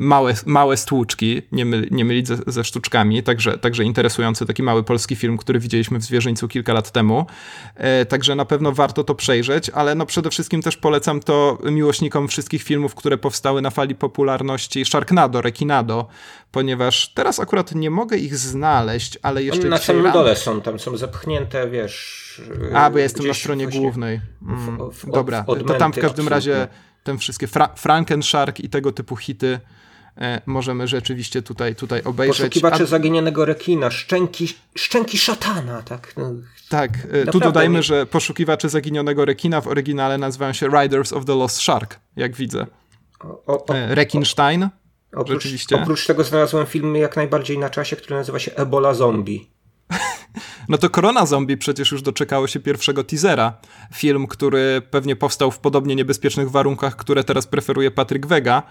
małe, 0.00 0.34
małe 0.46 0.76
stłuczki, 0.76 1.42
nie, 1.52 1.64
my, 1.64 1.86
nie 1.90 2.04
mylić 2.04 2.28
ze, 2.28 2.36
ze, 2.46 2.64
sztuczkami, 2.64 3.22
także, 3.22 3.58
także 3.58 3.84
interesujący 3.84 4.46
taki 4.46 4.62
mały 4.62 4.84
polski 4.84 5.16
film, 5.16 5.36
który 5.36 5.60
widzieliśmy 5.60 5.98
w 5.98 6.02
Zwierzyńcu 6.02 6.48
kilka 6.48 6.72
lat 6.72 6.90
temu. 6.92 7.26
Y, 8.02 8.06
także 8.06 8.34
na 8.34 8.44
pewno 8.44 8.72
warto 8.72 9.04
to 9.04 9.14
przejrzeć, 9.14 9.70
ale 9.70 9.94
no 9.94 10.06
przede 10.06 10.30
wszystkim 10.30 10.62
też 10.62 10.76
polecam 10.76 11.20
to 11.20 11.58
miłośnikom 11.64 12.28
wszystkich 12.28 12.62
filmów, 12.62 12.94
które 12.94 13.18
powstały 13.18 13.62
na 13.62 13.70
fali 13.70 13.94
popularności 13.94 14.84
Sharknado, 14.84 15.42
Rekinado, 15.42 16.08
ponieważ 16.56 17.08
teraz 17.08 17.40
akurat 17.40 17.74
nie 17.74 17.90
mogę 17.90 18.16
ich 18.16 18.36
znaleźć, 18.36 19.18
ale 19.22 19.42
jeszcze 19.42 19.68
Na 19.68 19.78
samym 19.78 20.12
dole 20.12 20.36
są, 20.36 20.60
tam 20.60 20.78
są 20.78 20.96
zepchnięte, 20.96 21.70
wiesz... 21.70 22.40
A, 22.74 22.90
bo 22.90 22.98
ja 22.98 23.04
jestem 23.04 23.26
na 23.26 23.34
stronie 23.34 23.66
głównej. 23.66 24.20
Mm, 24.42 24.90
w, 24.90 25.04
w, 25.04 25.10
dobra, 25.10 25.44
to 25.44 25.74
tam 25.74 25.92
w 25.92 25.98
każdym 25.98 26.28
razie 26.28 26.68
te 27.04 27.18
wszystkie 27.18 27.46
Fra 27.46 27.68
Frankenshark 27.74 28.60
i 28.60 28.68
tego 28.68 28.92
typu 28.92 29.16
hity 29.16 29.60
e, 30.18 30.40
możemy 30.46 30.88
rzeczywiście 30.88 31.42
tutaj, 31.42 31.74
tutaj 31.74 32.02
obejrzeć. 32.02 32.38
Poszukiwacze 32.38 32.82
A... 32.82 32.86
zaginionego 32.86 33.44
rekina, 33.44 33.90
szczęki, 33.90 34.48
szczęki 34.76 35.18
szatana, 35.18 35.82
tak? 35.82 36.14
No, 36.16 36.32
tak, 36.68 36.90
e, 37.12 37.26
tu 37.26 37.40
dodajmy, 37.40 37.76
nie... 37.76 37.82
że 37.82 38.06
poszukiwacze 38.06 38.68
zaginionego 38.68 39.24
rekina 39.24 39.60
w 39.60 39.68
oryginale 39.68 40.18
nazywają 40.18 40.52
się 40.52 40.68
Riders 40.68 41.12
of 41.12 41.24
the 41.24 41.34
Lost 41.34 41.56
Shark, 41.56 42.00
jak 42.16 42.36
widzę. 42.36 42.66
O, 43.20 43.44
o, 43.46 43.66
o, 43.66 43.74
Rekinstein. 43.88 44.68
Oprócz, 45.16 45.42
Rzeczywiście. 45.42 45.82
oprócz 45.82 46.06
tego 46.06 46.24
znalazłem 46.24 46.66
film 46.66 46.96
jak 46.96 47.16
najbardziej 47.16 47.58
na 47.58 47.70
czasie, 47.70 47.96
który 47.96 48.16
nazywa 48.16 48.38
się 48.38 48.54
Ebola 48.54 48.94
Zombie. 48.94 49.50
No 50.68 50.78
to 50.78 50.90
Korona 50.90 51.26
Zombie 51.26 51.56
przecież 51.56 51.92
już 51.92 52.02
doczekało 52.02 52.46
się 52.46 52.60
pierwszego 52.60 53.04
teasera. 53.04 53.52
Film, 53.94 54.26
który 54.26 54.82
pewnie 54.90 55.16
powstał 55.16 55.50
w 55.50 55.58
podobnie 55.58 55.96
niebezpiecznych 55.96 56.50
warunkach, 56.50 56.96
które 56.96 57.24
teraz 57.24 57.46
preferuje 57.46 57.90
Patryk 57.90 58.26
Wega. 58.26 58.62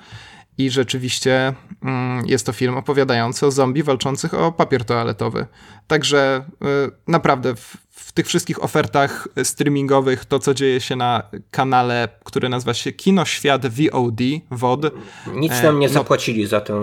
I 0.57 0.69
rzeczywiście 0.69 1.53
mm, 1.83 2.25
jest 2.25 2.45
to 2.45 2.53
film 2.53 2.77
opowiadający 2.77 3.45
o 3.45 3.51
zombie 3.51 3.83
walczących 3.83 4.33
o 4.33 4.51
papier 4.51 4.85
toaletowy. 4.85 5.45
Także 5.87 6.45
y, 6.87 6.91
naprawdę 7.07 7.55
w, 7.55 7.77
tych 8.15 8.27
wszystkich 8.27 8.63
ofertach 8.63 9.27
streamingowych 9.43 10.25
to, 10.25 10.39
co 10.39 10.53
dzieje 10.53 10.81
się 10.81 10.95
na 10.95 11.23
kanale, 11.51 12.07
który 12.23 12.49
nazywa 12.49 12.73
się 12.73 12.91
Kinoświat 12.91 13.67
VOD, 13.67 14.21
VOD. 14.51 14.91
Nic 15.33 15.63
nam 15.63 15.79
nie 15.79 15.87
e, 15.87 15.89
no, 15.89 15.93
zapłacili 15.93 16.47
za 16.47 16.61
tę 16.61 16.73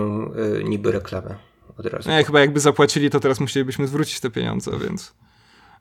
y, 0.59 0.63
niby 0.63 0.91
reklamę 0.91 1.35
od 1.77 1.85
razu. 1.85 2.09
Nie, 2.09 2.23
chyba 2.23 2.39
jakby 2.39 2.59
zapłacili, 2.59 3.09
to 3.09 3.19
teraz 3.19 3.39
musielibyśmy 3.39 3.87
zwrócić 3.87 4.19
te 4.19 4.29
pieniądze, 4.29 4.71
więc... 4.87 5.13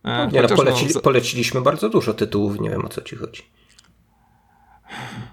E, 0.04 0.28
nie, 0.32 0.42
no, 0.42 0.48
polecili, 0.48 0.94
no, 0.94 1.00
poleciliśmy 1.00 1.60
bardzo 1.60 1.88
dużo 1.88 2.14
tytułów, 2.14 2.60
nie 2.60 2.70
wiem 2.70 2.84
o 2.84 2.88
co 2.88 3.02
ci 3.02 3.16
chodzi. 3.16 3.42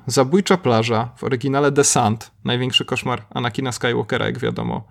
Zabójcza 0.07 0.57
plaża, 0.57 1.09
w 1.17 1.23
oryginale 1.23 1.71
The 1.71 1.83
Sand, 1.83 2.31
największy 2.43 2.85
koszmar 2.85 3.25
Anakina 3.29 3.71
Skywalkera, 3.71 4.25
jak 4.25 4.39
wiadomo. 4.39 4.87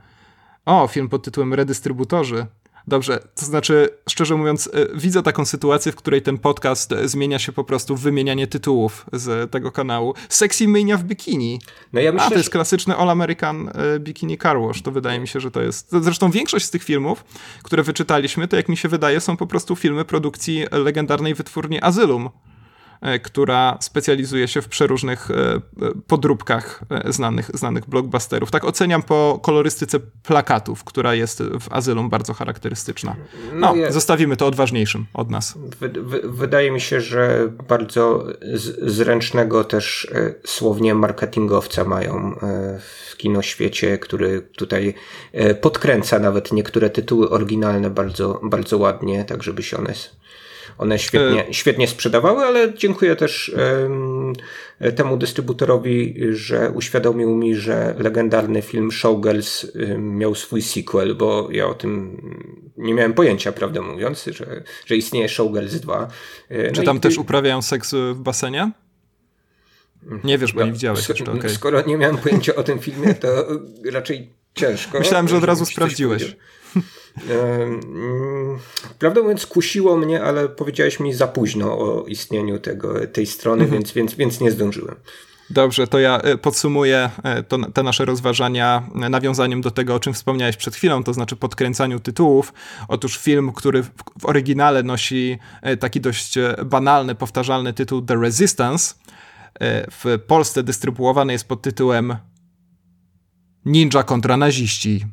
O, 0.67 0.89
film 0.89 1.09
pod 1.09 1.25
tytułem 1.25 1.55
Redystrybutorzy, 1.55 2.47
Dobrze, 2.89 3.21
to 3.35 3.47
znaczy, 3.47 3.89
szczerze 4.09 4.37
mówiąc, 4.37 4.71
e, 4.73 4.99
widzę 4.99 5.23
taką 5.23 5.45
sytuację, 5.45 5.93
w 5.93 5.97
której 5.97 6.23
ten 6.23 6.39
podcast 6.39 6.93
e, 6.93 7.09
zmienia 7.09 7.39
się 7.39 7.53
po 7.53 7.65
prostu 7.65 7.97
w 7.97 8.01
wymienianie 8.01 8.47
tytułów 8.47 9.07
z 9.13 9.51
tego 9.51 9.73
kanału. 9.73 10.15
Sexy 10.29 10.69
Mania 10.69 10.97
w 10.97 11.05
bikini. 11.05 11.61
No 11.93 12.01
ja 12.01 12.13
myślę, 12.13 12.27
A, 12.27 12.31
to 12.31 12.37
jest 12.37 12.51
klasyczny 12.51 12.97
All 12.97 13.11
American 13.11 13.69
e, 13.69 14.01
Bikini 14.01 14.39
Car 14.39 14.61
Wash. 14.61 14.83
To 14.83 14.93
wydaje 14.93 15.21
mi 15.21 15.29
się, 15.29 15.41
że 15.41 15.51
to 15.51 15.63
jest... 15.63 15.93
Zresztą 16.01 16.31
większość 16.31 16.65
z 16.65 16.71
tych 16.71 16.85
filmów, 16.85 17.25
które 17.63 17.83
wyczytaliśmy, 17.83 18.49
to 18.49 18.57
jak 18.57 18.69
mi 18.69 18.77
się 18.77 18.89
wydaje, 18.89 19.21
są 19.21 19.37
po 19.37 19.47
prostu 19.47 19.77
filmy 19.77 20.05
produkcji 20.05 20.67
legendarnej 20.73 21.35
wytwórni 21.35 21.83
Azylum. 21.83 22.31
E, 23.01 23.19
która 23.19 23.79
specjalizuje 23.81 24.49
się 24.49 24.63
w 24.63 24.69
przeróżnych 24.69 25.31
e, 25.31 25.35
e, 25.35 25.61
podróbkach 26.07 26.81
znanych, 27.07 27.51
znanych 27.55 27.89
blockbusterów. 27.89 28.51
Tak 28.51 28.65
oceniam 28.65 29.03
po 29.03 29.41
kolorystyce 29.43 30.01
plakatów, 30.23 30.85
która 30.85 31.15
jest 31.15 31.43
w 31.43 31.73
Azylum 31.73 32.09
bardzo 32.09 32.35
charakterystyczna. 32.35 33.17
No, 33.53 33.75
no 33.75 33.93
zostawimy 33.93 34.37
to 34.37 34.47
odważniejszym 34.47 35.07
od 35.15 35.31
nas. 35.31 35.59
wydaje 36.25 36.71
mi 36.71 36.81
się, 36.81 37.01
że 37.01 37.53
bardzo 37.69 38.27
zręcznego 38.83 39.65
też 39.65 40.11
słownie 40.45 40.95
marketingowca 40.95 41.85
mają 41.85 42.35
w 42.81 43.17
kinoświecie, 43.17 43.99
który 43.99 44.41
tutaj 44.41 44.95
podkręca 45.61 46.19
nawet 46.19 46.53
niektóre 46.53 46.91
tytuły 46.91 47.31
oryginalne 47.31 47.91
bardzo, 47.91 48.41
bardzo 48.43 48.79
ładnie, 48.79 49.25
tak 49.25 49.43
żeby 49.43 49.63
się 49.63 49.77
one 49.77 49.95
one 50.79 50.99
świetnie, 50.99 51.49
e. 51.49 51.55
świetnie 51.55 51.89
sprzedawały, 51.89 52.45
ale 52.45 52.75
dziękuję 52.75 53.17
też 53.17 53.55
temu 54.97 55.17
dystrybutorowi, 55.17 56.15
że 56.31 56.71
uświadomił 56.71 57.37
mi, 57.37 57.55
że 57.55 57.95
legendarny 57.99 58.63
film 58.63 58.93
Showgirls 58.93 59.67
miał 59.99 60.35
swój 60.35 60.63
sequel, 60.63 61.15
bo 61.15 61.49
ja 61.51 61.67
o 61.67 61.75
tym 61.75 62.21
nie 62.77 62.95
miałem 62.95 63.15
pojęcia, 63.15 63.53
prawdę 63.53 63.81
mówiąc, 63.81 64.25
że, 64.33 64.63
że 64.87 64.97
istnieje 64.97 65.29
Showgirls 65.29 65.75
2. 65.75 66.09
E, 66.49 66.67
no 66.67 66.73
Czy 66.73 66.83
tam 66.83 66.97
i... 66.97 67.01
też 67.01 67.19
uprawiają 67.19 67.63
seks 67.63 67.95
w 67.95 68.21
basenie? 68.21 68.73
Nie 70.25 70.39
wiesz, 70.39 70.53
bo 70.53 70.65
nie 70.65 70.73
widziałeś 70.73 71.09
jeszcze, 71.09 71.33
okay. 71.33 71.51
Skoro 71.51 71.83
nie 71.87 71.97
miałem 71.97 72.19
pojęcia 72.19 72.55
o 72.55 72.63
tym 72.63 72.79
filmie, 72.79 73.15
to 73.15 73.29
raczej 73.93 74.31
ciężko. 74.55 74.99
Myślałem, 75.05 75.29
że 75.29 75.37
od 75.37 75.45
razu 75.45 75.67
sprawdziłeś. 75.67 76.37
Prawdę 78.99 79.23
mówiąc, 79.23 79.47
kusiło 79.47 79.97
mnie, 79.97 80.23
ale 80.23 80.49
powiedziałeś 80.49 81.01
mi 81.01 81.15
za 81.15 81.29
późno 81.29 81.79
o 81.79 82.05
istnieniu 82.07 82.59
tego, 82.59 83.07
tej 83.07 83.27
strony, 83.27 83.63
mhm. 83.63 83.81
więc, 83.81 83.93
więc, 83.93 84.15
więc 84.15 84.41
nie 84.41 84.51
zdążyłem. 84.51 84.97
Dobrze, 85.51 85.87
to 85.87 85.99
ja 85.99 86.19
e, 86.19 86.39
podsumuję 86.39 87.11
e, 87.23 87.43
to, 87.43 87.59
te 87.73 87.83
nasze 87.83 88.05
rozważania 88.05 88.83
nawiązaniem 88.95 89.61
do 89.61 89.71
tego, 89.71 89.95
o 89.95 90.01
czym 90.01 90.15
wspomniałeś 90.15 90.57
przed 90.57 90.77
chwilą, 90.77 91.05
to 91.05 91.13
znaczy 91.13 91.37
podkręcaniu 91.37 92.01
tytułów. 92.01 92.53
Otóż 92.89 93.19
film, 93.19 93.53
który 93.53 93.83
w, 93.83 93.91
w 94.21 94.27
oryginale 94.27 94.83
nosi 94.83 95.39
e, 95.63 95.77
taki 95.77 96.01
dość 96.01 96.35
banalny, 96.67 97.15
powtarzalny 97.15 97.73
tytuł 97.73 98.03
The 98.03 98.17
Resistance, 98.17 98.95
w 99.91 100.19
Polsce 100.27 100.63
dystrybuowany 100.63 101.33
jest 101.33 101.49
pod 101.49 101.63
tytułem 101.63 102.17
Ninja 103.65 104.03
kontra 104.03 104.37
naziści. 104.37 105.05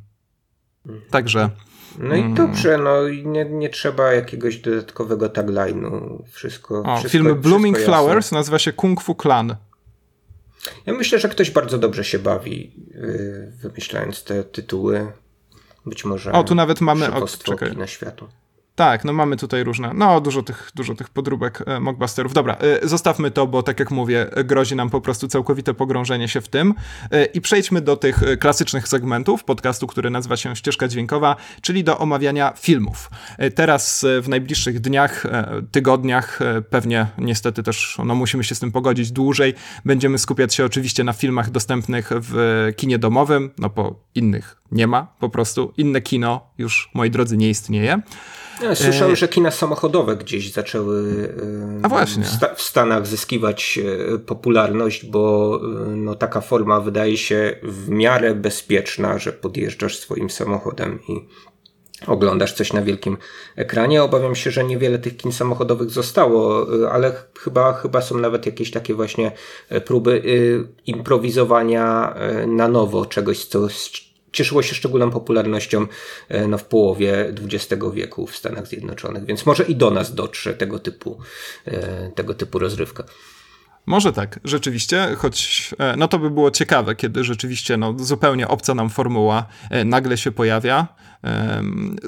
Mhm. 0.86 1.06
Także 1.10 1.50
no 2.00 2.16
i 2.16 2.20
mm. 2.20 2.34
dobrze, 2.34 2.78
no 2.78 3.08
i 3.08 3.28
nie, 3.28 3.46
nie 3.46 3.70
trzeba 3.70 4.14
jakiegoś 4.14 4.58
dodatkowego 4.58 5.30
tagline'u. 5.30 6.24
Wszystko, 6.32 6.84
o, 6.86 6.98
wszystko 6.98 7.10
Film 7.10 7.42
Blooming. 7.42 7.78
Flowers 7.78 8.32
nazywa 8.32 8.60
się 8.60 8.74
Kung 8.74 9.02
Fu 9.02 9.16
Clan. 9.16 9.56
Ja 10.86 10.94
myślę, 10.94 11.20
że 11.20 11.30
ktoś 11.30 11.52
bardzo 11.52 11.78
dobrze 11.78 12.04
się 12.04 12.20
bawi, 12.20 12.72
yy, 12.94 13.52
wymyślając 13.62 14.24
te 14.24 14.44
tytuły. 14.44 15.12
Być 15.86 16.06
może. 16.06 16.32
O, 16.32 16.44
tu 16.44 16.56
nawet 16.56 16.82
mamy. 16.82 17.14
O, 17.14 17.28
czekaj. 17.28 17.78
na 17.78 17.88
światu. 17.88 18.28
Tak, 18.76 19.06
no 19.06 19.14
mamy 19.14 19.38
tutaj 19.38 19.64
różne, 19.64 19.92
no 19.94 20.22
dużo 20.22 20.44
tych, 20.44 20.72
dużo 20.76 20.96
tych 20.96 21.10
podróbek 21.10 21.64
e, 21.68 21.80
mockbusterów. 21.80 22.34
Dobra, 22.34 22.58
e, 22.84 22.88
zostawmy 22.88 23.32
to, 23.32 23.48
bo 23.48 23.64
tak 23.64 23.80
jak 23.80 23.92
mówię, 23.92 24.30
grozi 24.46 24.76
nam 24.76 24.90
po 24.90 25.02
prostu 25.02 25.28
całkowite 25.28 25.74
pogrążenie 25.74 26.28
się 26.28 26.42
w 26.42 26.48
tym. 26.48 26.74
E, 27.12 27.26
I 27.26 27.42
przejdźmy 27.42 27.82
do 27.82 27.98
tych 27.98 28.20
klasycznych 28.40 28.88
segmentów 28.88 29.44
podcastu, 29.44 29.88
który 29.88 30.10
nazywa 30.10 30.38
się 30.38 30.56
Ścieżka 30.56 30.88
Dźwiękowa, 30.88 31.36
czyli 31.62 31.84
do 31.84 31.98
omawiania 31.98 32.54
filmów. 32.58 33.10
Teraz 33.56 34.06
w 34.22 34.30
najbliższych 34.30 34.80
dniach, 34.80 35.24
tygodniach, 35.72 36.40
pewnie 36.70 37.08
niestety 37.18 37.64
też 37.64 37.98
no, 38.06 38.16
musimy 38.16 38.44
się 38.44 38.56
z 38.56 38.60
tym 38.60 38.72
pogodzić 38.72 39.12
dłużej, 39.12 39.54
będziemy 39.86 40.18
skupiać 40.18 40.54
się 40.54 40.66
oczywiście 40.66 41.04
na 41.04 41.14
filmach 41.14 41.52
dostępnych 41.52 42.10
w 42.12 42.68
kinie 42.76 43.00
domowym, 43.00 43.52
no 43.58 43.70
bo 43.70 44.04
innych 44.16 44.58
nie 44.72 44.88
ma 44.88 45.08
po 45.20 45.30
prostu. 45.30 45.74
Inne 45.78 46.02
kino 46.02 46.48
już, 46.58 46.90
moi 46.94 47.12
drodzy, 47.12 47.38
nie 47.38 47.50
istnieje. 47.50 48.02
Ja 48.62 48.76
słyszałem, 48.76 49.14
e... 49.14 49.16
że 49.16 49.28
kina 49.28 49.52
samochodowe 49.52 50.16
gdzieś 50.16 50.52
zaczęły 50.52 51.30
A 51.84 51.90
właśnie. 51.90 52.24
w 52.56 52.62
Stanach 52.62 53.08
zyskiwać 53.08 53.80
e, 54.14 54.20
popularność, 54.20 55.06
bo 55.06 55.56
e, 55.64 55.96
no, 55.96 56.16
taka 56.16 56.42
forma 56.42 56.80
wydaje 56.80 57.18
się 57.18 57.56
w 57.64 57.90
miarę 57.90 58.36
bezpieczna, 58.36 59.20
że 59.20 59.34
podjeżdżasz 59.34 60.00
swoim 60.00 60.30
samochodem 60.30 61.00
i 61.10 61.28
oglądasz 62.08 62.54
coś 62.54 62.74
na 62.74 62.82
wielkim 62.82 63.18
ekranie. 63.56 64.04
Obawiam 64.04 64.36
się, 64.36 64.52
że 64.52 64.64
niewiele 64.64 65.00
tych 65.00 65.18
kin 65.18 65.32
samochodowych 65.32 65.90
zostało, 65.90 66.68
ale 66.92 67.14
chyba, 67.40 67.74
chyba 67.74 68.02
są 68.02 68.18
nawet 68.18 68.46
jakieś 68.46 68.72
takie 68.72 68.94
właśnie 68.94 69.32
próby 69.86 70.22
improwizowania 70.86 72.16
na 72.48 72.68
nowo 72.68 73.06
czegoś, 73.06 73.46
co 73.46 73.70
cieszyło 74.36 74.62
się 74.62 74.76
szczególną 74.76 75.12
popularnością 75.12 75.88
e, 76.30 76.48
no, 76.48 76.58
w 76.58 76.66
połowie 76.66 77.34
XX 77.52 77.84
wieku 77.94 78.28
w 78.28 78.36
Stanach 78.36 78.68
Zjednoczonych, 78.68 79.26
więc 79.26 79.46
może 79.46 79.64
i 79.64 79.76
do 79.76 79.92
nas 79.92 80.16
dotrze 80.16 80.54
tego 80.54 80.80
typu, 80.80 81.18
e, 81.66 82.12
tego 82.16 82.34
typu 82.34 82.60
rozrywka. 82.60 83.04
Może 83.86 84.14
tak, 84.14 84.40
rzeczywiście, 84.44 85.16
choć 85.18 85.70
e, 85.80 85.96
no 85.98 86.08
to 86.08 86.20
by 86.20 86.30
było 86.30 86.52
ciekawe, 86.52 86.96
kiedy 86.96 87.24
rzeczywiście 87.24 87.78
no, 87.78 87.94
zupełnie 88.00 88.48
obca 88.48 88.76
nam 88.76 88.90
formuła 88.90 89.46
nagle 89.86 90.18
się 90.18 90.32
pojawia. 90.32 90.88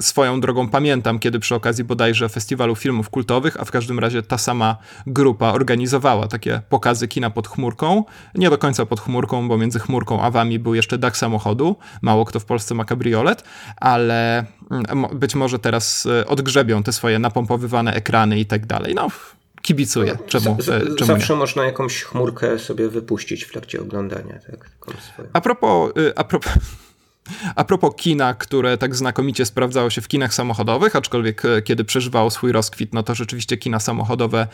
Swoją 0.00 0.40
drogą 0.40 0.68
pamiętam, 0.68 1.18
kiedy 1.18 1.40
przy 1.40 1.54
okazji 1.54 1.84
bodajże 1.84 2.28
festiwalu 2.28 2.76
filmów 2.76 3.10
kultowych, 3.10 3.60
a 3.60 3.64
w 3.64 3.70
każdym 3.70 3.98
razie 3.98 4.22
ta 4.22 4.38
sama 4.38 4.76
grupa 5.06 5.52
organizowała 5.52 6.28
takie 6.28 6.60
pokazy 6.68 7.08
kina 7.08 7.30
pod 7.30 7.48
chmurką. 7.48 8.04
Nie 8.34 8.50
do 8.50 8.58
końca 8.58 8.86
pod 8.86 9.00
chmurką, 9.00 9.48
bo 9.48 9.58
między 9.58 9.78
chmurką 9.78 10.22
a 10.22 10.30
wami 10.30 10.58
był 10.58 10.74
jeszcze 10.74 10.98
dach 10.98 11.16
samochodu. 11.16 11.76
Mało 12.02 12.24
kto 12.24 12.40
w 12.40 12.44
Polsce 12.44 12.74
ma 12.74 12.84
kabriolet, 12.84 13.44
ale 13.76 14.46
mm, 14.70 15.18
być 15.18 15.34
może 15.34 15.58
teraz 15.58 16.06
e, 16.06 16.26
odgrzebią 16.26 16.82
te 16.82 16.92
swoje 16.92 17.18
napompowywane 17.18 17.94
ekrany 17.94 18.38
i 18.38 18.46
tak 18.46 18.66
dalej. 18.66 18.94
No, 18.94 19.08
kibicuję. 19.68 20.18
Czemu, 20.26 20.56
z, 20.60 20.64
z, 20.64 20.96
czemu 20.96 21.06
zawsze 21.06 21.32
nie? 21.32 21.38
można 21.38 21.64
jakąś 21.64 22.02
chmurkę 22.02 22.58
sobie 22.58 22.88
wypuścić 22.88 23.44
w 23.44 23.52
trakcie 23.52 23.80
oglądania. 23.80 24.38
Tak? 24.46 24.70
A 25.32 25.40
propos, 25.40 25.92
y, 25.98 26.12
a 26.16 26.24
propos 26.24 26.52
A 27.54 27.64
propos 27.64 27.94
kina, 27.96 28.34
które 28.34 28.78
tak 28.78 28.96
znakomicie 28.96 29.46
sprawdzało 29.46 29.90
się 29.90 30.00
w 30.00 30.08
kinach 30.08 30.34
samochodowych, 30.34 30.96
aczkolwiek 30.96 31.44
e, 31.44 31.62
kiedy 31.62 31.84
przeżywało 31.84 32.30
swój 32.30 32.52
rozkwit, 32.52 32.94
no 32.94 33.02
to 33.02 33.14
rzeczywiście 33.14 33.56
kina 33.56 33.80
samochodowe, 33.80 34.46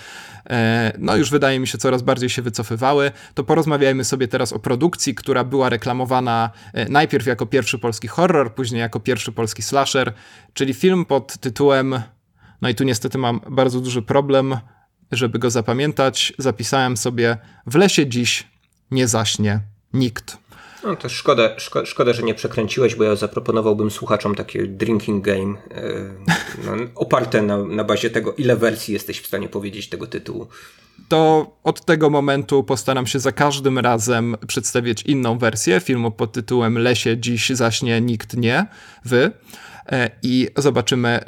e, 0.51 0.93
no 0.99 1.17
już 1.17 1.31
wydaje 1.31 1.61
mi 1.61 1.67
się 1.67 1.79
coraz 1.79 2.03
bardziej 2.03 2.29
się 2.29 2.43
wycofywały, 2.43 3.11
to 3.35 3.45
porozmawiajmy 3.45 4.05
sobie 4.05 4.29
teraz 4.29 4.53
o 4.53 4.59
produkcji, 4.59 5.15
która 5.15 5.45
była 5.45 5.69
reklamowana 5.69 6.51
e, 6.73 6.89
najpierw 6.89 7.27
jako 7.27 7.47
pierwszy 7.47 7.79
polski 7.79 8.09
horror, 8.09 8.55
później 8.55 8.81
jako 8.81 9.01
pierwszy 9.01 9.33
polski 9.33 9.63
slasher, 9.63 10.13
czyli 10.55 10.75
film 10.75 11.05
pod 11.05 11.39
tytułem, 11.39 12.01
no 12.63 12.69
i 12.69 12.75
tu 12.75 12.85
niestety 12.85 13.19
mam 13.19 13.41
bardzo 13.51 13.81
duży 13.81 14.03
problem, 14.03 14.57
żeby 15.13 15.39
go 15.39 15.51
zapamiętać, 15.51 16.33
zapisałem 16.39 16.97
sobie 16.97 17.37
w 17.67 17.75
lesie 17.75 18.07
dziś 18.07 18.47
nie 18.91 19.09
zaśnie 19.09 19.61
nikt. 19.93 20.45
No 20.85 20.97
to 20.97 21.09
szkoda, 21.09 21.59
szko, 21.59 21.87
szkoda, 21.87 22.13
że 22.13 22.23
nie 22.23 22.35
przekręciłeś, 22.35 22.95
bo 22.95 23.05
ja 23.05 23.17
zaproponowałbym 23.17 23.91
słuchaczom 23.91 24.35
takie 24.35 24.67
drinking 24.67 25.25
game 25.25 25.57
e, 25.71 25.83
no, 26.65 26.73
oparte 26.95 27.43
na, 27.43 27.65
na 27.65 27.85
bazie 27.85 28.11
tego, 28.11 28.35
ile 28.35 28.57
wersji 28.57 28.95
jesteś 28.95 29.21
w 29.21 29.27
stanie 29.27 29.49
powiedzieć 29.49 29.89
tego 29.89 30.07
tytułu. 30.07 30.47
To 31.09 31.53
od 31.65 31.85
tego 31.85 32.11
momentu 32.11 32.65
postaram 32.65 33.07
się 33.07 33.19
za 33.19 33.33
każdym 33.33 33.79
razem 33.79 34.37
przedstawiać 34.47 35.03
inną 35.03 35.39
wersję 35.39 35.81
filmu 35.81 36.11
pod 36.11 36.33
tytułem 36.33 36.79
Lesie 36.79 37.19
dziś 37.19 37.51
zaśnie 37.51 38.01
nikt 38.01 38.37
nie, 38.37 38.67
wy. 39.05 39.31
E, 39.93 40.11
i 40.23 40.49
zobaczymy, 40.57 41.09
e, 41.09 41.23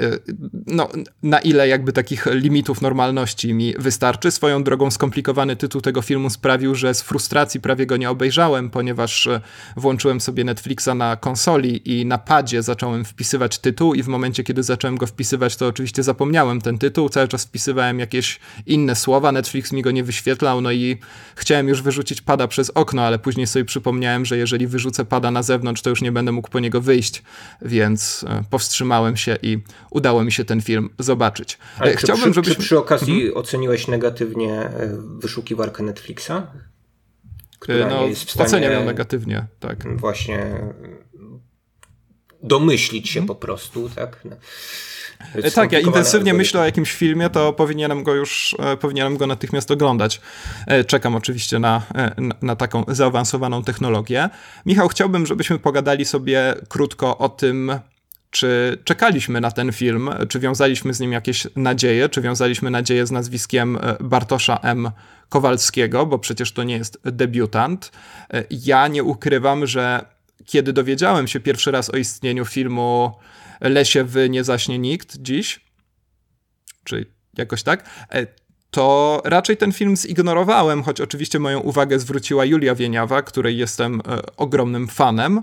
no, 0.67 0.89
na 1.23 1.39
ile 1.39 1.69
jakby 1.69 1.93
takich 1.93 2.27
limitów 2.27 2.83
normalności 2.83 3.55
mi 3.55 3.75
wystarczy. 3.79 4.31
Swoją 4.31 4.65
drogą 4.65 4.91
skomplikowany 4.91 5.57
tytuł 5.57 5.81
tego 5.81 6.03
filmu 6.03 6.31
sprawił, 6.31 6.75
że 6.75 6.95
z 6.95 7.03
frustracji 7.03 7.61
prawie 7.61 7.87
go 7.87 7.97
nie 7.97 8.11
obejrzałem, 8.11 8.71
ponieważ 8.71 9.27
e, 9.27 9.41
włączyłem 9.77 10.21
sobie 10.21 10.45
Netflixa 10.45 10.89
na 10.97 11.17
konsoli 11.17 12.01
i 12.01 12.07
na 12.07 12.19
padzie 12.19 12.63
zacząłem 12.63 13.05
wpisywać 13.05 13.59
tytuł 13.59 13.95
i 13.95 14.03
w 14.03 14.09
momencie, 14.09 14.45
kiedy 14.45 14.63
zacząłem 14.63 14.97
go 14.97 15.07
wpisywać, 15.07 15.57
to 15.57 15.67
oczywiście 15.67 16.03
zapomniałem 16.03 16.61
ten 16.61 16.79
tytuł, 16.79 17.09
cały 17.09 17.29
czas 17.29 17.45
wpisywałem 17.45 17.99
jakieś 17.99 18.41
inne 18.67 18.95
słowa, 18.95 19.33
Netflix 19.33 19.73
mi 19.73 19.83
go 19.83 19.91
nie 19.91 20.05
wyświetlał, 20.05 20.61
no 20.61 20.73
i 20.73 20.97
chciałem 21.35 21.69
już 21.69 21.83
wyrzucić 21.83 22.21
pada 22.21 22.49
przez 22.49 22.71
okno, 22.71 23.03
ale 23.03 23.19
później 23.19 23.47
sobie 23.47 23.65
przypomniałem, 23.65 24.25
że 24.25 24.37
jeżeli 24.37 24.67
wyrzucę 24.67 25.05
pada 25.05 25.31
na 25.31 25.43
zewnątrz, 25.43 25.83
to 25.83 25.91
już 25.91 26.03
nie 26.03 26.13
będę 26.13 26.33
mógł 26.33 26.51
po 26.51 26.61
niego 26.61 26.81
wyjść, 26.81 27.23
więc 27.63 28.25
powstrzymałem 28.51 29.17
się 29.17 29.37
i 29.43 29.59
udało 29.91 30.25
mi 30.25 30.33
się 30.33 30.45
ten 30.45 30.63
film 30.63 30.91
zobaczyć. 30.99 31.59
Ale 31.79 31.93
e, 31.93 31.97
Chciałbym, 31.97 32.27
czy, 32.27 32.35
żebyś... 32.35 32.55
czy 32.55 32.61
przy 32.61 32.79
okazji 32.79 33.15
mhm. 33.15 33.37
oceniłeś 33.37 33.89
negatywnie 33.89 34.53
e, 34.53 34.99
wyszukiwarkę 35.19 35.83
Netflixa? 35.83 36.33
Która 37.59 37.89
no, 37.89 38.07
jest 38.07 38.25
w 38.25 38.31
stanie... 38.31 38.47
oceniam 38.47 38.73
ją 38.73 38.85
negatywnie, 38.85 39.47
tak. 39.61 39.99
Właśnie 39.99 40.61
domyślić 42.43 43.09
się 43.09 43.21
mhm. 43.21 43.27
po 43.27 43.35
prostu, 43.35 43.91
tak? 43.91 44.21
No. 44.25 44.37
Tak, 45.55 45.73
ja 45.73 45.81
intensywnie 45.81 46.35
myślę 46.35 46.61
o 46.61 46.65
jakimś 46.65 46.93
filmie, 46.93 47.31
to 47.31 47.53
powinienem 47.53 48.03
go 48.03 48.15
już, 48.15 48.57
powinienem 48.81 49.17
go 49.17 49.27
natychmiast 49.27 49.71
oglądać. 49.71 50.21
Czekam 50.87 51.15
oczywiście 51.15 51.59
na, 51.59 51.83
na, 52.19 52.35
na, 52.43 52.57
taką 52.57 52.85
zaawansowaną 52.89 53.65
technologię. 53.65 54.29
Michał, 54.67 54.89
chciałbym, 54.89 55.27
żebyśmy 55.27 55.59
pogadali 55.59 56.05
sobie 56.05 56.55
krótko 56.69 57.19
o 57.19 57.29
tym, 57.29 57.73
czy 58.37 58.79
czekaliśmy 58.85 59.41
na 59.41 59.51
ten 59.51 59.73
film, 59.73 60.11
czy 60.29 60.41
wiązaliśmy 60.41 60.95
z 60.95 61.01
nim 61.01 61.13
jakieś 61.13 61.47
nadzieje, 61.57 62.09
czy 62.09 62.21
wiązaliśmy 62.21 62.71
nadzieję 62.71 63.07
z 63.07 63.11
nazwiskiem 63.11 63.77
e, 63.77 63.97
Bartosza 64.01 64.59
M. 64.63 64.91
Kowalskiego, 65.29 66.07
bo 66.07 66.19
przecież 66.19 66.53
to 66.53 66.65
nie 66.65 66.77
jest 66.77 66.99
debiutant. 67.05 67.93
E, 68.33 68.45
ja 68.51 68.89
nie 68.89 69.05
ukrywam, 69.05 69.67
że 69.67 70.05
kiedy 70.45 70.73
dowiedziałem 70.73 71.29
się 71.29 71.41
pierwszy 71.41 71.71
raz 71.71 71.91
o 71.91 71.97
istnieniu 71.97 72.45
filmu 72.45 73.13
Lesie 73.61 74.05
wy 74.05 74.31
nie 74.31 74.45
zaśnie 74.45 74.79
nikt 74.79 75.17
dziś, 75.17 75.61
czy 76.85 77.07
jakoś 77.39 77.63
tak, 77.63 77.91
e, 78.13 78.27
to 78.71 79.23
raczej 79.25 79.57
ten 79.57 79.73
film 79.73 79.97
zignorowałem, 79.97 80.83
choć 80.83 81.01
oczywiście 81.01 81.39
moją 81.39 81.61
uwagę 81.61 81.99
zwróciła 81.99 82.45
Julia 82.45 82.75
Wieniawa, 82.75 83.23
której 83.23 83.57
jestem 83.59 84.03
ogromnym 84.37 84.89
fanem. 84.89 85.43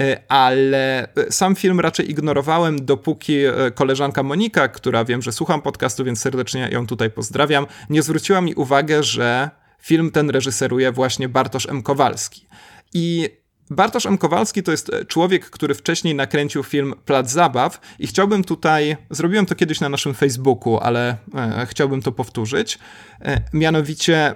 E, 0.00 0.22
ale 0.28 1.08
e, 1.14 1.32
sam 1.32 1.56
film 1.56 1.80
raczej 1.80 2.10
ignorowałem, 2.10 2.84
dopóki 2.84 3.36
e, 3.36 3.52
koleżanka 3.74 4.22
Monika, 4.22 4.68
która 4.68 5.04
wiem, 5.04 5.22
że 5.22 5.32
słucham 5.32 5.62
podcastu, 5.62 6.04
więc 6.04 6.20
serdecznie 6.20 6.68
ją 6.72 6.86
tutaj 6.86 7.10
pozdrawiam, 7.10 7.66
nie 7.90 8.02
zwróciła 8.02 8.40
mi 8.40 8.54
uwagę, 8.54 9.02
że 9.02 9.50
film 9.78 10.10
ten 10.10 10.30
reżyseruje 10.30 10.92
właśnie 10.92 11.28
Bartosz 11.28 11.68
M. 11.68 11.82
Kowalski. 11.82 12.46
I 12.94 13.28
Bartosz 13.70 14.06
M. 14.06 14.18
Kowalski 14.18 14.62
to 14.62 14.70
jest 14.70 14.90
człowiek, 15.08 15.50
który 15.50 15.74
wcześniej 15.74 16.14
nakręcił 16.14 16.62
film 16.62 16.94
Plac 17.04 17.30
Zabaw 17.30 17.80
i 17.98 18.06
chciałbym 18.06 18.44
tutaj, 18.44 18.96
zrobiłem 19.10 19.46
to 19.46 19.54
kiedyś 19.54 19.80
na 19.80 19.88
naszym 19.88 20.14
Facebooku, 20.14 20.78
ale 20.78 21.16
e, 21.34 21.66
chciałbym 21.66 22.02
to 22.02 22.12
powtórzyć, 22.12 22.78
e, 23.20 23.40
mianowicie 23.52 24.34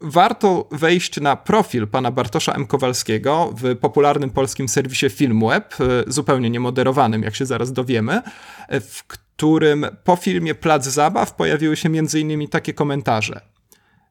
warto 0.00 0.68
wejść 0.70 1.20
na 1.20 1.36
profil 1.36 1.86
pana 1.86 2.10
Bartosza 2.10 2.52
M. 2.52 2.66
Kowalskiego 2.66 3.54
w 3.56 3.76
popularnym 3.76 4.30
polskim 4.30 4.68
serwisie 4.68 5.10
Filmweb, 5.10 5.74
e, 5.80 5.84
zupełnie 6.06 6.50
niemoderowanym, 6.50 7.22
jak 7.22 7.34
się 7.34 7.46
zaraz 7.46 7.72
dowiemy, 7.72 8.22
e, 8.68 8.80
w 8.80 9.04
którym 9.04 9.86
po 10.04 10.16
filmie 10.16 10.54
Plac 10.54 10.86
Zabaw 10.86 11.34
pojawiły 11.34 11.76
się 11.76 11.88
m.in. 11.88 12.48
takie 12.48 12.74
komentarze. 12.74 13.40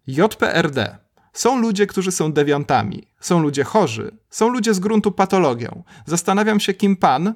JPRD. 0.07 0.97
Są 1.33 1.59
ludzie, 1.61 1.87
którzy 1.87 2.11
są 2.11 2.33
dewiantami, 2.33 3.07
są 3.19 3.39
ludzie 3.39 3.63
chorzy, 3.63 4.11
są 4.29 4.49
ludzie 4.49 4.73
z 4.73 4.79
gruntu 4.79 5.11
patologią. 5.11 5.83
Zastanawiam 6.05 6.59
się, 6.59 6.73
kim 6.73 6.95
pan, 6.95 7.33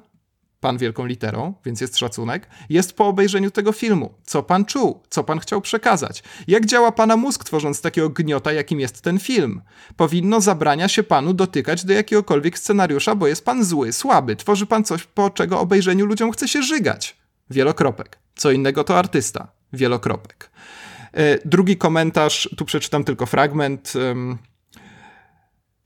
pan 0.62 0.78
wielką 0.78 1.06
literą, 1.06 1.54
więc 1.64 1.80
jest 1.80 1.98
szacunek, 1.98 2.46
jest 2.68 2.92
po 2.92 3.06
obejrzeniu 3.06 3.50
tego 3.50 3.72
filmu. 3.72 4.14
Co 4.24 4.42
pan 4.42 4.64
czuł? 4.64 5.00
Co 5.10 5.24
pan 5.24 5.38
chciał 5.38 5.60
przekazać? 5.60 6.22
Jak 6.46 6.66
działa 6.66 6.92
pana 6.92 7.16
mózg 7.16 7.44
tworząc 7.44 7.80
takiego 7.80 8.10
gniota, 8.10 8.52
jakim 8.52 8.80
jest 8.80 9.00
ten 9.02 9.18
film? 9.18 9.62
Powinno 9.96 10.40
zabrania 10.40 10.88
się 10.88 11.02
panu 11.02 11.34
dotykać 11.34 11.84
do 11.84 11.92
jakiegokolwiek 11.92 12.58
scenariusza, 12.58 13.14
bo 13.14 13.26
jest 13.26 13.44
pan 13.44 13.64
zły, 13.64 13.92
słaby. 13.92 14.36
Tworzy 14.36 14.66
pan 14.66 14.84
coś, 14.84 15.04
po 15.04 15.30
czego 15.30 15.60
obejrzeniu 15.60 16.06
ludziom 16.06 16.32
chce 16.32 16.48
się 16.48 16.62
żygać. 16.62 17.16
Wielokropek. 17.50 18.18
Co 18.36 18.50
innego 18.50 18.84
to 18.84 18.98
artysta. 18.98 19.48
Wielokropek. 19.72 20.50
E, 21.12 21.38
drugi 21.44 21.76
komentarz, 21.76 22.48
tu 22.56 22.64
przeczytam 22.64 23.04
tylko 23.04 23.26
fragment. 23.26 23.92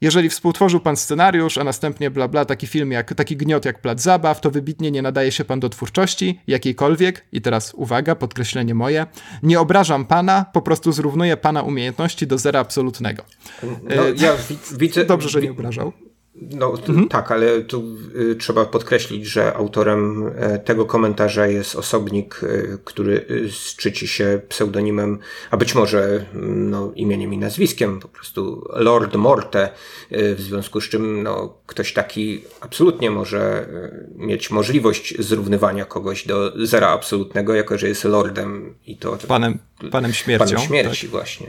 Jeżeli 0.01 0.31
współtworzył 0.31 0.81
pan 0.81 0.97
scenariusz, 0.97 1.59
a 1.59 1.65
następnie 1.65 2.11
bla 2.11 2.29
bla, 2.29 2.45
taki 2.45 2.67
film 2.67 2.93
jak, 2.93 3.15
taki 3.15 3.37
gniot 3.37 3.65
jak 3.65 3.81
Plac 3.81 4.01
Zabaw, 4.01 4.41
to 4.41 4.51
wybitnie 4.51 4.91
nie 4.91 5.03
nadaje 5.03 5.33
się 5.33 5.45
pan 5.45 5.61
do 5.61 5.69
twórczości, 5.69 6.41
jakiejkolwiek, 6.47 7.27
i 7.33 7.41
teraz 7.41 7.75
uwaga, 7.75 8.15
podkreślenie 8.15 8.75
moje, 8.75 9.07
nie 9.43 9.61
obrażam 9.61 10.05
pana, 10.05 10.47
po 10.53 10.63
prostu 10.63 10.93
zrównuję 10.93 11.37
pana 11.37 11.63
umiejętności 11.63 12.27
do 12.27 12.39
zera 12.39 12.61
absolutnego. 12.61 13.23
No, 13.63 14.03
ja 14.17 14.33
widzę... 14.79 15.05
Dobrze, 15.17 15.29
że 15.29 15.43
nie 15.43 15.51
obrażał. 15.51 15.93
No 16.41 16.71
mhm. 16.89 17.09
tak, 17.09 17.33
ale 17.33 17.61
tu 17.61 17.85
y, 18.17 18.37
trzeba 18.37 18.65
podkreślić, 18.65 19.27
że 19.27 19.55
autorem 19.55 20.33
e, 20.37 20.59
tego 20.59 20.87
komentarza 20.87 21.47
jest 21.47 21.77
osobnik, 21.77 22.41
y, 22.43 22.79
który 22.85 23.27
y, 23.31 23.53
szczyci 23.53 24.09
się 24.09 24.41
pseudonimem, 24.49 25.19
a 25.51 25.57
być 25.57 25.75
może 25.75 26.27
mm, 26.35 26.71
no, 26.71 26.93
imieniem 26.95 27.35
i 27.35 27.39
nazwiskiem, 27.39 28.01
po 28.01 28.09
prostu 28.09 28.69
Lord 28.73 29.17
Morte, 29.17 29.69
w 30.11 30.41
związku 30.41 30.81
z 30.81 30.89
czym 30.89 31.23
no, 31.23 31.59
ktoś 31.67 31.93
taki 31.93 32.45
absolutnie 32.61 33.11
może 33.11 33.69
mieć 34.17 34.51
możliwość 34.51 35.15
zrównywania 35.19 35.85
kogoś 35.85 36.27
do 36.27 36.67
zera 36.67 36.89
absolutnego, 36.89 37.55
jako 37.55 37.79
że 37.79 37.89
jest 37.89 38.05
lordem 38.05 38.75
i 38.87 38.97
to... 38.97 39.19
Panem, 39.29 39.59
panem 39.91 40.13
śmiercią. 40.13 40.47
Panem 40.47 40.67
śmierci 40.67 41.01
tak. 41.01 41.11
właśnie. 41.11 41.47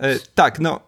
E, 0.00 0.18
tak, 0.34 0.58
no 0.60 0.87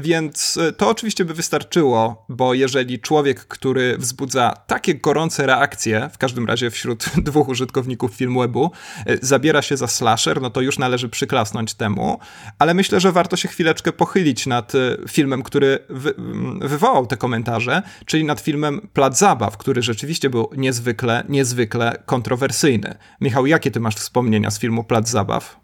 więc 0.00 0.58
e, 0.68 0.72
to 0.72 0.88
oczywiście 0.88 1.24
by 1.24 1.34
wystarczyło, 1.34 2.24
bo 2.28 2.54
jeżeli 2.54 2.98
człowiek, 2.98 3.44
który 3.44 3.98
wzbudza 3.98 4.54
takie 4.66 4.94
gorące 4.94 5.46
reakcje, 5.46 6.10
w 6.12 6.18
każdym 6.18 6.46
razie 6.46 6.70
wśród 6.70 7.04
dwóch 7.28 7.48
użytkowników 7.48 8.14
Filmwebu, 8.14 8.70
e, 9.06 9.16
zabiera 9.22 9.62
się 9.62 9.76
za 9.76 9.86
slasher, 9.86 10.40
no 10.40 10.50
to 10.50 10.60
już 10.60 10.78
należy 10.78 11.08
przyklasnąć 11.08 11.74
temu, 11.74 12.18
ale 12.58 12.74
myślę, 12.74 13.00
że 13.00 13.12
warto 13.12 13.36
się 13.36 13.48
chwileczkę 13.48 13.92
pochylić 13.92 14.46
nad 14.46 14.72
filmem, 15.08 15.42
który 15.42 15.78
wy 15.88 16.14
wywołał 16.60 17.06
te 17.06 17.16
komentarze, 17.16 17.82
czyli 18.06 18.24
nad 18.24 18.40
filmem 18.40 18.88
Plac 18.92 19.18
Zabaw, 19.18 19.56
który 19.56 19.82
rzeczywiście 19.82 20.30
był 20.30 20.50
niezwykle, 20.56 21.24
niezwykle 21.28 22.02
kontrowersyjny. 22.06 22.94
Michał, 23.20 23.46
jakie 23.46 23.70
ty 23.70 23.80
masz 23.80 23.96
wspomnienia 23.96 24.50
z 24.50 24.58
filmu 24.58 24.84
Plac 24.84 25.08
Zabaw? 25.08 25.60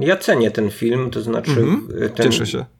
Ja 0.00 0.16
cenię 0.16 0.50
ten 0.50 0.70
film, 0.70 1.10
to 1.10 1.22
znaczy. 1.22 1.50
Mm 1.50 1.64
-hmm. 1.64 2.10
ten, 2.10 2.26
Cieszę 2.26 2.46
się 2.46 2.77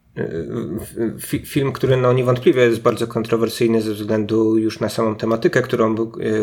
film, 1.45 1.71
który 1.71 1.97
no 1.97 2.13
niewątpliwie 2.13 2.61
jest 2.61 2.81
bardzo 2.81 3.07
kontrowersyjny 3.07 3.81
ze 3.81 3.93
względu 3.93 4.57
już 4.57 4.79
na 4.79 4.89
samą 4.89 5.15
tematykę, 5.15 5.61
którą, 5.61 5.95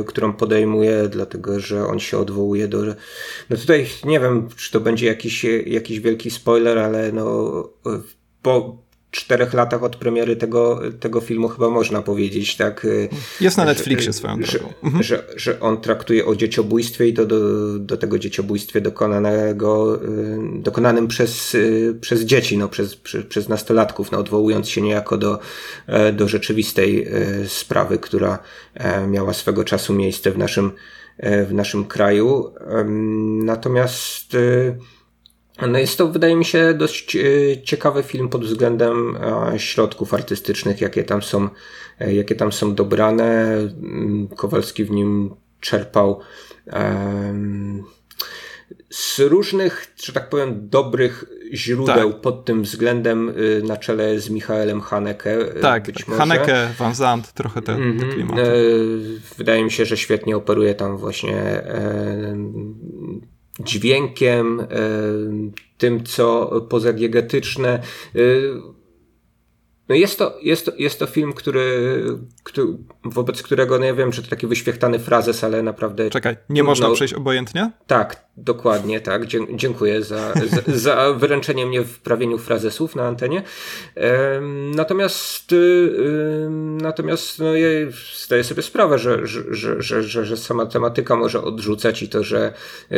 którą 0.06 0.32
podejmuje, 0.32 1.08
dlatego 1.08 1.60
że 1.60 1.86
on 1.86 2.00
się 2.00 2.18
odwołuje 2.18 2.68
do. 2.68 2.78
No 3.50 3.56
tutaj 3.56 3.86
nie 4.04 4.20
wiem, 4.20 4.48
czy 4.56 4.72
to 4.72 4.80
będzie 4.80 5.06
jakiś, 5.06 5.44
jakiś 5.66 6.00
wielki 6.00 6.30
spoiler, 6.30 6.78
ale 6.78 7.12
no. 7.12 7.24
Po, 8.42 8.85
czterech 9.16 9.54
latach 9.54 9.82
od 9.82 9.96
premiery 9.96 10.36
tego, 10.36 10.80
tego 11.00 11.20
filmu 11.20 11.48
chyba 11.48 11.70
można 11.70 12.02
powiedzieć, 12.02 12.56
tak? 12.56 12.86
Jest 13.40 13.56
na 13.56 13.64
Netflixie 13.64 14.12
swoją 14.12 14.42
że, 14.42 14.58
mhm. 14.82 15.02
że, 15.02 15.24
że, 15.36 15.60
on 15.60 15.80
traktuje 15.80 16.26
o 16.26 16.36
dzieciobójstwie 16.36 17.08
i 17.08 17.14
to 17.14 17.26
do, 17.26 17.38
do 17.78 17.96
tego 17.96 18.18
dzieciobójstwie 18.18 18.80
dokonanego, 18.80 20.00
dokonanym 20.54 21.08
przez, 21.08 21.56
przez 22.00 22.20
dzieci, 22.20 22.58
no, 22.58 22.68
przez, 22.68 22.96
przez, 22.96 23.26
przez 23.26 23.48
nastolatków, 23.48 24.12
no, 24.12 24.18
odwołując 24.18 24.68
się 24.68 24.82
niejako 24.82 25.16
do, 25.16 25.38
do 26.12 26.28
rzeczywistej 26.28 27.08
sprawy, 27.46 27.98
która 27.98 28.38
miała 29.08 29.32
swego 29.32 29.64
czasu 29.64 29.94
miejsce 29.94 30.30
w 30.30 30.38
naszym 30.38 30.72
E, 31.18 31.44
w 31.44 31.54
naszym 31.54 31.84
kraju. 31.84 32.52
Natomiast 33.44 34.34
e, 34.34 34.38
no 35.62 35.78
jest 35.78 35.98
to, 35.98 36.08
wydaje 36.08 36.36
mi 36.36 36.44
się, 36.44 36.74
dość 36.74 37.16
e, 37.16 37.22
ciekawy 37.62 38.02
film 38.02 38.28
pod 38.28 38.44
względem 38.44 39.18
środków 39.56 40.14
artystycznych, 40.14 40.80
jakie 40.80 41.04
tam 41.04 41.22
są, 41.22 41.48
jakie 42.00 42.34
tam 42.34 42.52
są 42.52 42.74
dobrane. 42.74 43.54
Mm, 43.54 44.28
Kowalski 44.28 44.84
w 44.84 44.90
nim 44.90 45.34
czerpał 45.60 46.20
z 48.90 49.18
różnych, 49.18 49.94
że 50.04 50.12
tak 50.12 50.28
powiem, 50.28 50.68
dobrych 50.68 51.24
źródeł 51.52 52.12
tak. 52.12 52.20
pod 52.20 52.44
tym 52.44 52.62
względem 52.62 53.32
na 53.62 53.76
czele 53.76 54.20
z 54.20 54.30
Michaelem 54.30 54.80
Haneke. 54.80 55.44
Tak, 55.62 55.86
być 55.86 55.96
tak. 55.96 56.08
może. 56.08 56.18
Haneke, 56.18 56.68
Van 56.78 56.94
Zandt, 56.94 57.32
trochę 57.32 57.62
te, 57.62 57.72
mm 57.72 57.92
-hmm. 57.92 58.00
te 58.00 58.04
mhm. 58.04 58.12
klimaty. 58.14 58.42
E, 58.42 58.54
wydaje 59.38 59.64
mi 59.64 59.70
się, 59.70 59.84
że 59.84 59.96
świetnie 59.96 60.36
operuje 60.36 60.74
tam 60.74 60.96
właśnie 60.96 61.36
e, 61.36 62.36
dźwiękiem, 63.60 64.60
e, 64.60 64.66
tym 65.78 66.04
co 66.04 66.60
pozadiegetyczne. 66.68 67.82
E, 68.14 68.18
no 69.88 69.94
jest 69.94 70.18
to, 70.18 70.38
jest 70.42 70.66
to, 70.66 70.72
jest 70.78 70.98
to 70.98 71.06
film, 71.06 71.32
który, 71.32 72.02
który, 72.46 72.66
wobec 73.04 73.42
którego, 73.42 73.78
no 73.78 73.84
ja 73.84 73.94
wiem, 73.94 74.12
że 74.12 74.22
to 74.22 74.30
taki 74.30 74.46
wyświechtany 74.46 74.98
frazes, 74.98 75.44
ale 75.44 75.62
naprawdę... 75.62 76.10
Czekaj, 76.10 76.36
nie 76.48 76.62
można 76.62 76.90
przejść 76.90 77.14
obojętnie? 77.14 77.70
Tak, 77.86 78.24
dokładnie, 78.36 79.00
tak. 79.00 79.26
Dziękuję 79.54 80.02
za, 80.02 80.32
za, 80.32 80.62
za 80.94 81.12
wyręczenie 81.12 81.66
mnie 81.66 81.82
w 81.82 81.98
prawieniu 81.98 82.38
frazesów 82.38 82.96
na 82.96 83.06
antenie. 83.06 83.42
Natomiast, 84.74 85.54
natomiast 86.82 87.38
no 87.38 87.56
ja 87.56 87.68
zdaję 88.24 88.44
sobie 88.44 88.62
sprawę, 88.62 88.98
że, 88.98 89.26
że, 89.26 89.42
że, 89.82 90.02
że, 90.02 90.24
że 90.24 90.36
sama 90.36 90.66
tematyka 90.66 91.16
może 91.16 91.42
odrzucać 91.42 92.02
i 92.02 92.08
to, 92.08 92.22
że 92.22 92.52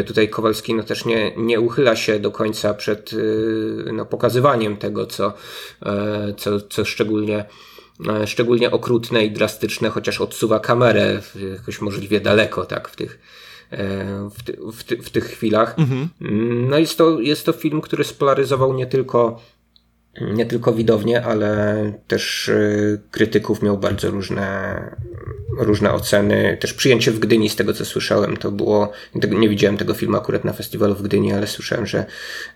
tutaj 0.06 0.28
Kowalski 0.28 0.74
no 0.74 0.82
też 0.82 1.04
nie, 1.04 1.32
nie 1.36 1.60
uchyla 1.60 1.96
się 1.96 2.18
do 2.20 2.30
końca 2.30 2.74
przed 2.74 3.12
y, 3.12 3.90
no, 3.92 4.06
pokazywaniem 4.06 4.76
tego, 4.76 5.06
co, 5.06 5.32
e, 5.86 6.34
co, 6.36 6.60
co 6.60 6.84
szczególnie 6.84 7.44
szczególnie 8.26 8.70
okrutne 8.70 9.24
i 9.24 9.30
drastyczne, 9.30 9.88
chociaż 9.88 10.20
odsuwa 10.20 10.60
kamerę 10.60 11.22
jakoś 11.52 11.80
możliwie 11.80 12.20
daleko, 12.20 12.64
tak, 12.64 12.88
w 12.88 12.96
tych, 12.96 13.18
e, 13.70 14.28
w, 14.30 14.42
ty, 14.42 14.58
w, 14.72 14.84
ty, 14.84 15.02
w 15.02 15.10
tych 15.10 15.24
chwilach. 15.24 15.78
Mhm. 15.78 16.08
No 16.68 16.78
jest 16.78 16.98
to, 16.98 17.20
jest 17.20 17.46
to 17.46 17.52
film, 17.52 17.80
który 17.80 18.04
spolaryzował 18.04 18.74
nie 18.74 18.86
tylko 18.86 19.40
nie 20.20 20.46
tylko 20.46 20.72
widownie, 20.72 21.24
ale 21.24 21.76
też 22.06 22.48
y, 22.48 23.00
krytyków 23.10 23.62
miał 23.62 23.78
bardzo 23.78 24.10
różne, 24.10 24.80
różne 25.58 25.92
oceny. 25.92 26.56
Też 26.60 26.74
przyjęcie 26.74 27.10
w 27.10 27.18
Gdyni, 27.18 27.48
z 27.48 27.56
tego 27.56 27.72
co 27.72 27.84
słyszałem, 27.84 28.36
to 28.36 28.50
było. 28.50 28.92
Nie 29.14 29.48
widziałem 29.48 29.76
tego 29.76 29.94
filmu 29.94 30.16
akurat 30.16 30.44
na 30.44 30.52
festiwalu 30.52 30.94
w 30.94 31.02
Gdyni, 31.02 31.32
ale 31.32 31.46
słyszałem, 31.46 31.86
że, 31.86 32.06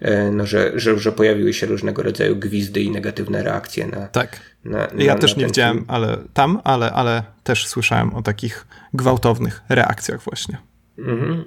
y, 0.02 0.08
no, 0.32 0.46
że, 0.46 0.72
że, 0.74 0.98
że 0.98 1.12
pojawiły 1.12 1.52
się 1.52 1.66
różnego 1.66 2.02
rodzaju 2.02 2.36
gwizdy 2.36 2.80
i 2.80 2.90
negatywne 2.90 3.42
reakcje 3.42 3.86
na. 3.86 4.08
Tak. 4.08 4.40
Na, 4.64 4.78
na, 4.78 5.04
ja 5.04 5.18
też 5.18 5.36
nie 5.36 5.46
widziałem 5.46 5.84
ale 5.88 6.18
tam, 6.34 6.60
ale, 6.64 6.92
ale 6.92 7.22
też 7.44 7.66
słyszałem 7.66 8.14
o 8.14 8.22
takich 8.22 8.66
gwałtownych 8.94 9.60
reakcjach 9.68 10.22
właśnie. 10.22 10.58
Mhm. 10.98 11.44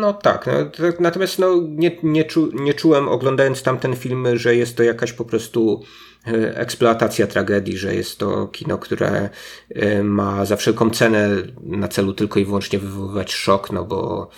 No 0.00 0.12
tak, 0.12 0.46
no, 0.46 0.88
natomiast 1.00 1.38
no, 1.38 1.62
nie, 1.68 1.98
nie, 2.02 2.24
czu, 2.24 2.50
nie 2.54 2.74
czułem 2.74 3.08
oglądając 3.08 3.62
tamten 3.62 3.96
film, 3.96 4.26
że 4.34 4.56
jest 4.56 4.76
to 4.76 4.82
jakaś 4.82 5.12
po 5.12 5.24
prostu 5.24 5.82
e, 6.26 6.56
eksploatacja 6.56 7.26
tragedii, 7.26 7.78
że 7.78 7.94
jest 7.94 8.18
to 8.18 8.46
kino, 8.46 8.78
które 8.78 9.30
e, 9.74 10.02
ma 10.02 10.44
za 10.44 10.56
wszelką 10.56 10.90
cenę 10.90 11.28
na 11.62 11.88
celu 11.88 12.12
tylko 12.12 12.40
i 12.40 12.44
wyłącznie 12.44 12.78
wywoływać 12.78 13.32
szok, 13.32 13.72
no 13.72 13.84
bo 13.84 14.28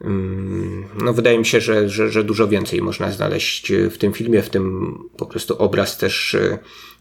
mm, 0.00 0.84
no 1.04 1.12
wydaje 1.12 1.38
mi 1.38 1.46
się, 1.46 1.60
że, 1.60 1.88
że, 1.88 2.08
że 2.08 2.24
dużo 2.24 2.48
więcej 2.48 2.82
można 2.82 3.10
znaleźć 3.10 3.72
w 3.90 3.98
tym 3.98 4.12
filmie, 4.12 4.42
w 4.42 4.50
tym 4.50 4.94
po 5.16 5.26
prostu 5.26 5.56
obraz 5.58 5.96
też 5.98 6.36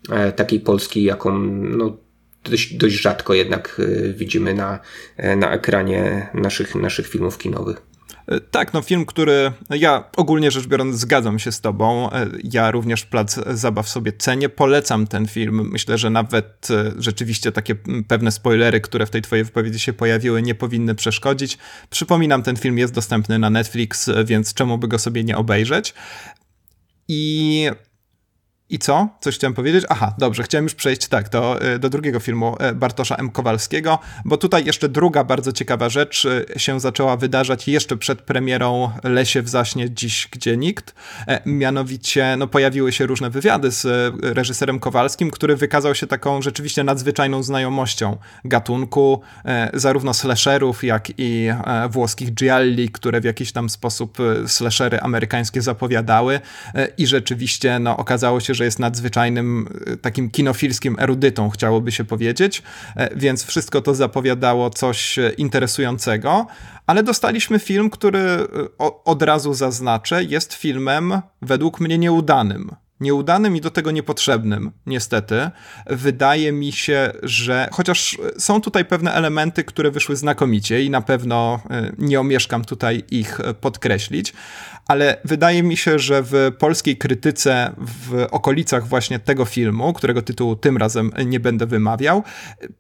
e, 0.10 0.32
takiej 0.32 0.60
Polski, 0.60 1.04
jaką 1.04 1.40
no, 1.50 1.98
dość, 2.44 2.74
dość 2.74 2.96
rzadko 2.96 3.34
jednak 3.34 3.76
y, 3.80 4.14
widzimy 4.18 4.54
na, 4.54 4.80
e, 5.18 5.36
na 5.36 5.52
ekranie 5.52 6.30
naszych, 6.34 6.76
naszych 6.76 7.08
filmów 7.08 7.38
kinowych. 7.38 7.82
E, 8.28 8.40
tak, 8.40 8.74
no 8.74 8.82
film, 8.82 9.06
który 9.06 9.52
ja 9.70 10.10
ogólnie 10.18 10.52
rzecz 10.52 10.68
biorąc 10.68 10.96
zgadzam 10.96 11.40
się 11.40 11.52
z 11.52 11.62
tobą. 11.62 12.12
E, 12.12 12.28
ja 12.44 12.72
również 12.72 13.06
Plac 13.06 13.40
Zabaw 13.48 13.90
sobie 13.90 14.14
cenię. 14.14 14.50
Polecam 14.50 15.08
ten 15.08 15.28
film. 15.28 15.70
Myślę, 15.72 15.98
że 15.98 16.10
nawet 16.10 16.68
rzeczywiście 16.98 17.52
takie 17.52 17.76
pewne 18.08 18.32
spoilery, 18.32 18.82
które 18.82 19.06
w 19.06 19.10
tej 19.10 19.22
twojej 19.22 19.46
wypowiedzi 19.46 19.80
się 19.80 19.94
pojawiły, 19.94 20.42
nie 20.42 20.56
powinny 20.56 20.96
przeszkodzić. 20.96 21.58
Przypominam, 21.90 22.44
ten 22.44 22.56
film 22.56 22.78
jest 22.78 22.94
dostępny 22.94 23.40
na 23.40 23.50
Netflix, 23.50 24.10
więc 24.26 24.54
czemu 24.54 24.78
by 24.78 24.88
go 24.88 25.00
sobie 25.00 25.24
nie 25.24 25.38
obejrzeć? 25.38 25.94
I 27.08 27.70
i 28.72 28.80
co? 28.80 29.08
Coś 29.20 29.36
chciałem 29.36 29.54
powiedzieć? 29.54 29.86
Aha, 29.90 30.14
dobrze, 30.18 30.44
chciałem 30.44 30.66
już 30.66 30.76
przejść 30.76 31.08
tak 31.08 31.30
do, 31.30 31.66
y, 31.76 31.80
do 31.80 31.90
drugiego 31.90 32.20
filmu 32.20 32.58
y, 32.72 32.76
Bartosza 32.76 33.16
M. 33.16 33.30
Kowalskiego, 33.30 34.00
bo 34.26 34.38
tutaj 34.38 34.66
jeszcze 34.66 34.90
druga 34.90 35.24
bardzo 35.24 35.52
ciekawa 35.52 35.90
rzecz 35.90 36.26
y, 36.26 36.46
się 36.58 36.80
zaczęła 36.80 37.18
wydarzać 37.18 37.68
jeszcze 37.68 37.98
przed 37.98 38.22
premierą 38.22 38.92
Lesie 39.04 39.42
w 39.42 39.50
zaśnie 39.50 39.90
dziś, 39.90 40.28
gdzie 40.32 40.58
nikt. 40.58 40.96
E, 41.28 41.42
mianowicie 41.46 42.36
no, 42.38 42.48
pojawiły 42.48 42.92
się 42.92 43.06
różne 43.06 43.30
wywiady 43.30 43.72
z 43.72 44.14
reżyserem 44.24 44.80
Kowalskim, 44.80 45.32
który 45.32 45.56
wykazał 45.56 45.96
się 45.96 46.08
taką 46.08 46.42
rzeczywiście 46.42 46.84
nadzwyczajną 46.84 47.44
znajomością 47.44 48.18
gatunku, 48.46 49.22
e, 49.46 49.70
zarówno 49.74 50.14
slasherów, 50.14 50.84
jak 50.84 51.08
i 51.18 51.48
e, 51.48 51.90
włoskich 51.90 52.34
gialli, 52.34 52.90
które 52.90 53.22
w 53.22 53.24
jakiś 53.24 53.52
tam 53.52 53.70
sposób 53.70 54.18
slashery 54.48 55.00
amerykańskie 55.00 55.62
zapowiadały 55.62 56.40
i 56.98 57.08
rzeczywiście 57.08 57.80
no, 57.80 57.98
okazało 57.98 58.40
się, 58.40 58.54
że 58.54 58.61
że 58.62 58.66
jest 58.66 58.80
nadzwyczajnym 58.80 59.68
e, 59.88 59.98
takim 59.98 60.30
kinofilskim 60.30 60.96
erudytą, 61.00 61.50
chciałoby 61.50 61.92
się 61.92 62.04
powiedzieć, 62.04 62.64
e, 62.96 63.16
więc 63.16 63.44
wszystko 63.44 63.82
to 63.82 63.96
zapowiadało 63.96 64.70
coś 64.70 65.20
e, 65.20 65.30
interesującego, 65.30 66.48
ale 66.88 67.04
dostaliśmy 67.04 67.60
film, 67.60 67.90
który 67.90 68.48
od 69.06 69.22
razu 69.22 69.54
zaznaczę, 69.54 70.24
jest 70.24 70.54
filmem 70.54 71.22
według 71.42 71.80
mnie 71.80 71.98
nieudanym. 71.98 72.72
Nieudanym 73.00 73.56
i 73.56 73.62
do 73.62 73.72
tego 73.72 73.92
niepotrzebnym, 73.92 74.72
niestety. 74.86 75.50
Wydaje 75.88 76.52
mi 76.52 76.72
się, 76.72 77.12
że 77.24 77.70
chociaż 77.72 78.18
są 78.38 78.62
tutaj 78.62 78.86
pewne 78.86 79.14
elementy, 79.14 79.64
które 79.64 79.92
wyszły 79.92 80.16
znakomicie 80.16 80.84
i 80.84 80.90
na 80.90 81.02
pewno 81.02 81.60
nie 81.98 82.20
omieszkam 82.20 82.66
tutaj 82.66 83.04
ich 83.12 83.40
podkreślić, 83.62 84.34
ale 84.88 85.18
wydaje 85.26 85.64
mi 85.64 85.78
się, 85.78 86.00
że 86.00 86.24
w 86.24 86.52
polskiej 86.60 86.98
krytyce 86.98 87.72
w 87.78 88.28
okolicach 88.32 88.88
właśnie 88.88 89.20
tego 89.20 89.46
filmu, 89.46 89.94
którego 89.94 90.22
tytułu 90.22 90.56
tym 90.56 90.78
razem 90.78 91.12
nie 91.26 91.40
będę 91.40 91.66
wymawiał, 91.66 92.24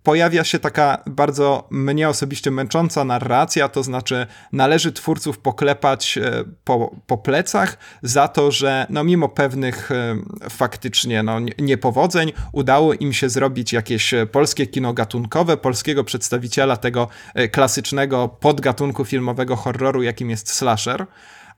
pojawia 0.03 0.43
się 0.43 0.59
taka 0.59 1.03
bardzo 1.05 1.67
mnie 1.71 2.09
osobiście 2.09 2.51
męcząca 2.51 3.03
narracja, 3.03 3.69
to 3.69 3.83
znaczy 3.83 4.27
należy 4.51 4.91
twórców 4.91 5.39
poklepać 5.39 6.17
e, 6.17 6.43
po, 6.63 6.95
po 7.07 7.17
plecach 7.17 7.77
za 8.01 8.27
to, 8.27 8.51
że 8.51 8.85
no 8.89 9.03
mimo 9.03 9.29
pewnych 9.29 9.91
e, 9.91 10.15
faktycznie 10.49 11.23
no, 11.23 11.39
niepowodzeń 11.59 12.31
udało 12.51 12.93
im 12.93 13.13
się 13.13 13.29
zrobić 13.29 13.73
jakieś 13.73 14.13
polskie 14.31 14.67
kino 14.67 14.93
gatunkowe, 14.93 15.57
polskiego 15.57 16.03
przedstawiciela 16.03 16.77
tego 16.77 17.07
e, 17.33 17.47
klasycznego 17.47 18.27
podgatunku 18.29 19.05
filmowego 19.05 19.55
horroru, 19.55 20.03
jakim 20.03 20.29
jest 20.29 20.53
slasher 20.53 21.05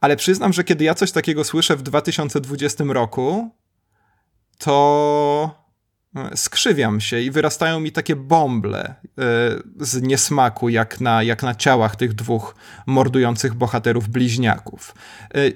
ale 0.03 0.15
przyznam, 0.15 0.53
że 0.53 0.63
kiedy 0.63 0.83
ja 0.83 0.93
coś 0.93 1.11
takiego 1.11 1.43
słyszę 1.43 1.75
w 1.75 1.81
2020 1.81 2.83
roku, 2.87 3.49
to 4.57 5.62
skrzywiam 6.35 7.01
się 7.01 7.19
i 7.19 7.31
wyrastają 7.31 7.79
mi 7.79 7.91
takie 7.91 8.15
bąble. 8.15 8.95
z 9.79 10.01
niesmaku, 10.01 10.69
jak 10.69 11.01
na, 11.01 11.23
jak 11.23 11.43
na 11.43 11.55
ciałach 11.55 11.95
tych 11.95 12.13
dwóch 12.13 12.55
mordujących 12.85 13.53
bohaterów 13.53 14.09
bliźniaków. 14.09 14.95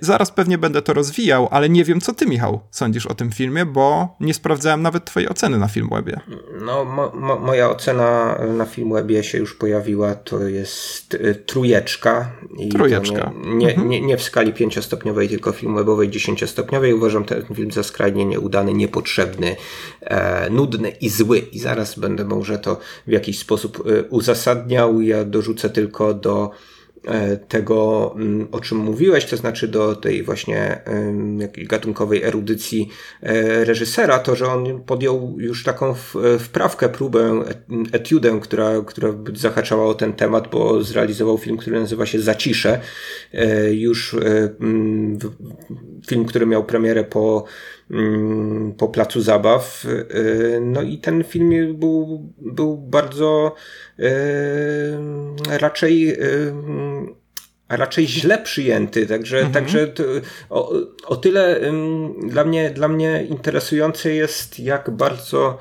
Zaraz 0.01 0.31
pewnie 0.31 0.57
będę 0.57 0.81
to 0.81 0.93
rozwijał, 0.93 1.47
ale 1.51 1.69
nie 1.69 1.83
wiem, 1.83 2.01
co 2.01 2.13
ty, 2.13 2.25
Michał, 2.25 2.61
sądzisz 2.71 3.05
o 3.05 3.13
tym 3.13 3.31
filmie, 3.31 3.65
bo 3.65 4.15
nie 4.19 4.33
sprawdzałem 4.33 4.81
nawet 4.81 5.05
twojej 5.05 5.29
oceny 5.29 5.57
na 5.57 5.67
Filmwebie. 5.67 6.19
No, 6.65 6.85
mo, 6.85 7.11
mo, 7.15 7.39
moja 7.39 7.69
ocena 7.69 8.37
na 8.57 8.65
Filmwebie 8.65 9.23
się 9.23 9.37
już 9.37 9.55
pojawiła, 9.55 10.15
to 10.15 10.43
jest 10.43 11.17
trujeczka. 11.45 12.31
I 12.57 12.69
trujeczka. 12.69 13.31
Nie, 13.45 13.55
nie, 13.55 13.69
mhm. 13.69 13.89
nie, 13.89 14.01
nie, 14.01 14.17
w 14.17 14.23
skali 14.23 14.53
pięciostopniowej, 14.53 15.29
tylko 15.29 15.51
Filmwebowej 15.51 16.09
dziesięciostopniowej. 16.09 16.93
Uważam 16.93 17.25
ten 17.25 17.45
film 17.55 17.71
za 17.71 17.83
skrajnie 17.83 18.25
nieudany, 18.25 18.73
niepotrzebny, 18.73 19.55
e, 20.01 20.46
nudny 20.49 20.89
i 20.89 21.09
zły. 21.09 21.39
I 21.39 21.59
zaraz 21.59 21.99
będę 21.99 22.25
może 22.25 22.59
to 22.59 22.79
w 23.07 23.11
jakiś 23.11 23.39
sposób 23.39 23.83
e, 23.85 24.03
uzasadniał. 24.03 25.01
Ja 25.01 25.23
dorzucę 25.23 25.69
tylko 25.69 26.13
do 26.13 26.51
e, 27.07 27.37
tego, 27.37 28.11
mm, 28.15 28.47
o 28.51 28.59
czym 28.59 28.77
mówiłeś, 28.77 29.25
to 29.25 29.37
znaczy 29.37 29.67
do 29.67 29.95
tej 29.95 30.23
właśnie 30.23 30.81
gatunkowej 31.55 32.23
erudycji 32.23 32.89
e, 33.21 33.65
reżysera, 33.65 34.19
to, 34.19 34.35
że 34.35 34.47
on 34.47 34.83
podjął 34.83 35.35
już 35.39 35.63
taką 35.63 35.95
wprawkę, 36.39 36.89
próbę, 36.89 37.43
etiudę, 37.91 38.39
która, 38.41 38.81
która 38.85 39.13
zahaczała 39.33 39.85
o 39.85 39.93
ten 39.93 40.13
temat, 40.13 40.47
bo 40.51 40.83
zrealizował 40.83 41.37
film, 41.37 41.57
który 41.57 41.79
nazywa 41.79 42.05
się 42.05 42.19
Zacisze. 42.19 42.79
Już 43.71 44.15
mm, 44.59 45.19
film, 46.07 46.25
który 46.25 46.45
miał 46.45 46.63
premierę 46.63 47.03
po 47.03 47.45
po 48.77 48.88
placu 48.88 49.21
zabaw. 49.21 49.85
Y, 49.85 50.59
no 50.61 50.81
i 50.81 50.97
ten 50.97 51.23
film 51.23 51.75
był, 51.75 52.33
był 52.38 52.77
bardzo 52.77 53.55
y, 53.99 54.03
raczej 55.49 56.13
y, 56.13 56.53
raczej 57.69 58.07
źle 58.07 58.38
przyjęty, 58.38 59.07
także, 59.07 59.38
mhm. 59.38 59.53
także 59.53 59.88
to, 59.88 60.03
o, 60.49 60.73
o 61.05 61.15
tyle 61.15 61.59
dla 62.27 62.43
mnie, 62.43 62.69
dla 62.69 62.88
mnie 62.88 63.25
interesujące 63.29 64.13
jest, 64.13 64.59
jak 64.59 64.89
bardzo 64.89 65.57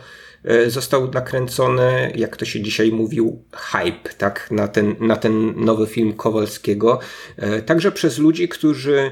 został 0.66 1.10
nakręcony, 1.10 2.12
jak 2.16 2.36
to 2.36 2.44
się 2.44 2.60
dzisiaj 2.62 2.92
mówił, 2.92 3.42
hype, 3.52 4.14
tak, 4.18 4.50
na 4.50 4.68
ten, 4.68 4.96
na 5.00 5.16
ten 5.16 5.64
nowy 5.64 5.86
film 5.86 6.12
Kowalskiego. 6.12 6.98
Także 7.66 7.92
przez 7.92 8.18
ludzi, 8.18 8.48
którzy, 8.48 9.10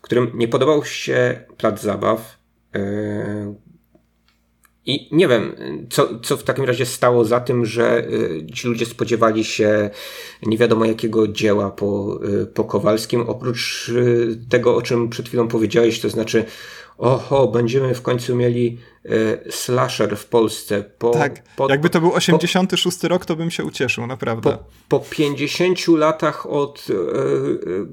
którym 0.00 0.30
nie 0.34 0.48
podobał 0.48 0.84
się 0.84 1.44
plac 1.56 1.82
zabaw, 1.82 2.41
I 4.86 5.08
nie 5.12 5.28
wiem, 5.28 5.52
co, 5.90 6.18
co 6.20 6.36
w 6.36 6.42
takim 6.42 6.64
razie 6.64 6.86
stało 6.86 7.24
za 7.24 7.40
tym, 7.40 7.66
że 7.66 8.06
yy, 8.10 8.46
ci 8.54 8.68
ludzie 8.68 8.86
spodziewali 8.86 9.44
się 9.44 9.90
nie 10.42 10.58
wiadomo 10.58 10.84
jakiego 10.84 11.28
dzieła 11.28 11.70
po, 11.70 12.20
yy, 12.22 12.46
po 12.46 12.64
Kowalskim, 12.64 13.20
oprócz 13.20 13.90
tego, 14.48 14.76
o 14.76 14.82
czym 14.82 15.08
przed 15.08 15.28
chwilą 15.28 15.48
powiedziałeś, 15.48 16.00
to 16.00 16.08
znaczy, 16.08 16.44
oho, 16.98 17.48
będziemy 17.48 17.94
w 17.94 18.02
końcu 18.02 18.36
mieli 18.36 18.78
slasher 19.50 20.16
w 20.16 20.26
Polsce. 20.26 20.84
Po, 20.98 21.10
tak, 21.10 21.42
po, 21.56 21.70
jakby 21.70 21.90
to 21.90 22.00
był 22.00 22.12
86 22.12 22.98
po, 22.98 23.08
rok, 23.08 23.26
to 23.26 23.36
bym 23.36 23.50
się 23.50 23.64
ucieszył, 23.64 24.06
naprawdę. 24.06 24.58
Po, 24.88 24.98
po 24.98 25.06
50 25.10 25.88
latach 25.88 26.46
od 26.46 26.86
e, 26.90 26.94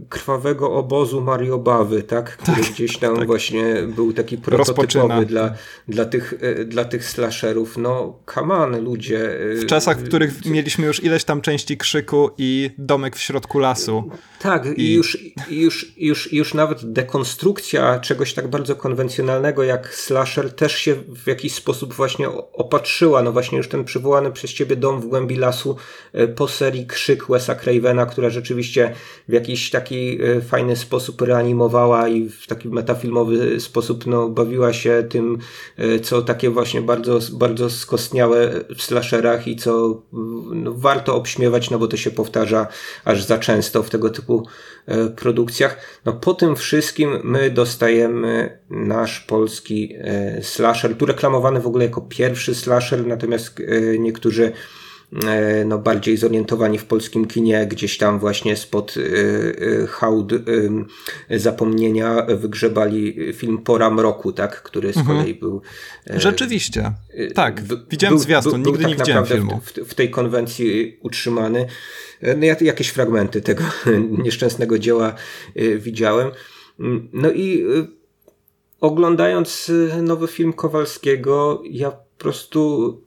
krwawego 0.10 0.74
obozu 0.74 1.22
Mariobawy, 1.22 2.04
tak? 2.04 2.38
Który 2.38 2.62
tak, 2.62 2.72
gdzieś 2.72 2.98
tam 2.98 3.16
tak. 3.16 3.28
właśnie 3.28 3.64
był 3.96 4.14
taki 4.14 4.38
prototypowy 4.38 5.26
dla, 5.26 5.54
dla, 5.88 6.06
tych, 6.06 6.34
e, 6.42 6.66
dla 6.66 6.86
tych 6.86 7.06
slasherów. 7.06 7.78
No, 7.78 8.20
on, 8.36 8.84
ludzie. 8.84 9.40
E, 9.52 9.56
w 9.56 9.66
czasach, 9.66 10.00
w 10.00 10.08
których 10.08 10.46
mieliśmy 10.46 10.86
już 10.86 11.04
ileś 11.04 11.24
tam 11.24 11.42
części 11.42 11.78
krzyku 11.78 12.30
i 12.38 12.72
domek 12.78 13.16
w 13.16 13.22
środku 13.22 13.60
lasu. 13.60 14.12
Tak, 14.42 14.66
i, 14.66 14.82
i 14.82 14.94
już, 14.94 15.18
już, 15.50 15.94
już, 15.98 16.34
już 16.34 16.54
nawet 16.54 16.94
dekonstrukcja 16.94 18.00
czegoś 18.00 18.34
tak 18.34 18.48
bardzo 18.48 18.76
konwencjonalnego 18.76 19.64
jak 19.64 19.96
slasher 19.96 20.56
też 20.56 20.76
się 20.76 20.96
w 21.08 21.28
jakiś 21.28 21.54
sposób 21.54 21.94
właśnie 21.94 22.30
opatrzyła. 22.54 23.24
No 23.24 23.32
właśnie 23.32 23.58
już 23.58 23.68
ten 23.68 23.84
przywołany 23.84 24.32
przez 24.32 24.54
ciebie 24.54 24.76
dom 24.76 25.02
w 25.02 25.06
głębi 25.06 25.36
lasu 25.36 25.76
e, 26.14 26.28
po 26.28 26.48
serii 26.48 26.88
Krzyk 26.88 27.24
Wes'a 27.24 27.56
Cravena, 27.56 28.06
która 28.06 28.30
rzeczywiście 28.30 28.94
w 29.28 29.34
jakiś 29.34 29.70
taki 29.70 30.24
e, 30.24 30.42
fajny 30.42 30.76
sposób 30.76 31.22
reanimowała 31.22 32.08
i 32.08 32.30
w 32.30 32.48
taki 32.48 32.70
metafilmowy 32.70 33.60
sposób 33.60 34.06
no, 34.06 34.30
bawiła 34.30 34.74
się 34.74 35.04
tym, 35.10 35.38
e, 35.78 36.00
co 36.00 36.22
takie 36.22 36.50
właśnie 36.50 36.82
bardzo, 36.82 37.20
bardzo 37.32 37.70
skostniałe 37.70 38.52
w 38.76 38.82
slasherach 38.82 39.48
i 39.48 39.56
co 39.56 40.02
no, 40.54 40.74
warto 40.74 41.16
obśmiewać, 41.16 41.70
no 41.70 41.80
bo 41.80 41.88
to 41.88 41.98
się 41.98 42.12
powtarza 42.12 42.68
aż 43.06 43.24
za 43.24 43.38
często 43.38 43.84
w 43.84 43.90
tego 43.90 44.10
typu 44.10 44.48
produkcjach. 45.16 45.78
No 46.06 46.14
po 46.14 46.34
tym 46.34 46.56
wszystkim 46.56 47.20
my 47.24 47.50
dostajemy 47.50 48.60
nasz 48.70 49.20
polski 49.20 49.96
slasher 50.42 50.70
slasher, 50.80 50.98
tu 50.98 51.06
reklamowany 51.06 51.60
w 51.60 51.68
ogóle 51.68 51.86
jako 51.86 52.02
pierwszy 52.02 52.56
slasher, 52.56 53.08
natomiast 53.08 53.60
e, 53.60 53.98
niektórzy 54.00 54.46
e, 54.46 54.52
no, 55.66 55.78
bardziej 55.78 56.18
zorientowani 56.18 56.78
w 56.78 56.86
polskim 56.86 57.26
kinie, 57.26 57.68
gdzieś 57.68 57.98
tam 57.98 58.20
właśnie 58.20 58.56
spod 58.56 58.96
e, 58.98 59.88
hałd 59.88 60.34
zapomnienia 61.30 62.26
wygrzebali 62.30 63.34
film 63.34 63.58
Pora 63.58 63.90
Mroku, 63.90 64.32
tak, 64.32 64.64
który 64.64 64.94
z 64.94 64.98
mhm. 64.98 65.18
kolei 65.18 65.34
był... 65.36 65.62
Rzeczywiście, 66.10 66.92
tak, 67.36 67.62
widziałem 67.90 68.16
był, 68.16 68.24
zwiastun, 68.24 68.64
był, 68.64 68.72
nigdy 68.72 68.84
był 68.84 68.90
nie 68.90 68.96
tak 68.96 69.08
widziałem 69.08 69.26
filmu. 69.26 69.62
W, 69.64 69.72
w, 69.72 69.94
tej 69.94 70.10
konwencji 70.10 70.98
utrzymany. 71.02 71.66
No, 72.22 72.46
ja 72.46 72.56
jakieś 72.62 72.90
fragmenty 72.90 73.42
tego 73.42 73.64
nieszczęsnego 74.24 74.80
dzieła 74.80 75.14
widziałem. 75.78 76.32
No 77.14 77.32
i 77.32 77.66
oglądając 78.80 79.72
nowy 80.02 80.28
film 80.28 80.54
Kowalskiego, 80.54 81.62
ja 81.66 81.92
po 81.92 82.04
prostu 82.18 83.02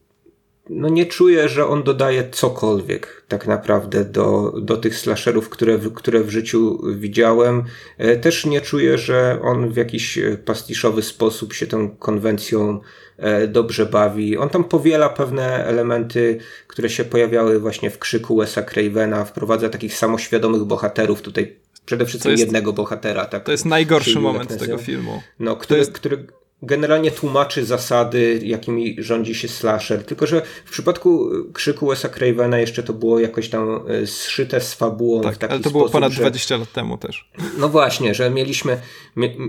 no 0.70 0.88
nie 0.88 1.06
czuję, 1.06 1.48
że 1.48 1.66
on 1.66 1.82
dodaje 1.82 2.30
cokolwiek 2.30 3.22
tak 3.28 3.46
naprawdę 3.46 4.04
do, 4.04 4.54
do 4.60 4.76
tych 4.76 4.98
slasherów, 4.98 5.48
które, 5.48 5.78
które 5.94 6.24
w 6.24 6.30
życiu 6.30 6.80
widziałem. 6.96 7.64
E, 7.98 8.16
też 8.16 8.46
nie 8.46 8.60
czuję, 8.60 8.98
że 8.98 9.38
on 9.42 9.68
w 9.68 9.76
jakiś 9.76 10.18
e, 10.18 10.36
pastiszowy 10.44 11.02
sposób 11.02 11.52
się 11.52 11.66
tą 11.66 11.90
konwencją 11.96 12.80
e, 13.18 13.48
dobrze 13.48 13.86
bawi. 13.86 14.36
On 14.36 14.48
tam 14.48 14.64
powiela 14.64 15.08
pewne 15.08 15.64
elementy, 15.66 16.38
które 16.66 16.90
się 16.90 17.04
pojawiały 17.04 17.60
właśnie 17.60 17.90
w 17.90 17.98
krzyku 17.98 18.36
Wes'a 18.36 18.64
Cravena, 18.64 19.24
wprowadza 19.24 19.68
takich 19.68 19.94
samoświadomych 19.94 20.64
bohaterów. 20.64 21.22
Tutaj 21.22 21.56
Przede 21.86 22.06
wszystkim 22.06 22.30
jest, 22.30 22.42
jednego 22.42 22.72
bohatera. 22.72 23.24
Tak, 23.24 23.44
to 23.44 23.52
jest 23.52 23.64
najgorszy 23.64 24.20
moment 24.20 24.58
tego 24.58 24.78
filmu. 24.78 25.22
No, 25.38 25.56
który, 25.56 25.80
jest... 25.80 25.92
który 25.92 26.26
generalnie 26.62 27.10
tłumaczy 27.10 27.64
zasady, 27.64 28.40
jakimi 28.42 28.96
rządzi 28.98 29.34
się 29.34 29.48
slasher. 29.48 30.04
Tylko, 30.04 30.26
że 30.26 30.42
w 30.64 30.70
przypadku 30.70 31.30
krzyku 31.52 31.86
Wes'a 31.86 32.08
Cravena 32.10 32.58
jeszcze 32.58 32.82
to 32.82 32.92
było 32.92 33.20
jakoś 33.20 33.48
tam 33.48 33.80
e, 33.88 34.06
zszyte 34.06 34.60
z 34.60 34.74
fabułą 34.74 35.22
tak, 35.22 35.34
w 35.34 35.38
taki 35.38 35.52
ale 35.52 35.62
to 35.62 35.70
było 35.70 35.84
sposób, 35.84 35.92
ponad 35.92 36.12
że... 36.12 36.20
20 36.20 36.56
lat 36.56 36.72
temu 36.72 36.98
też. 36.98 37.28
No 37.58 37.68
właśnie, 37.68 38.14
że 38.14 38.30
mieliśmy, 38.30 38.80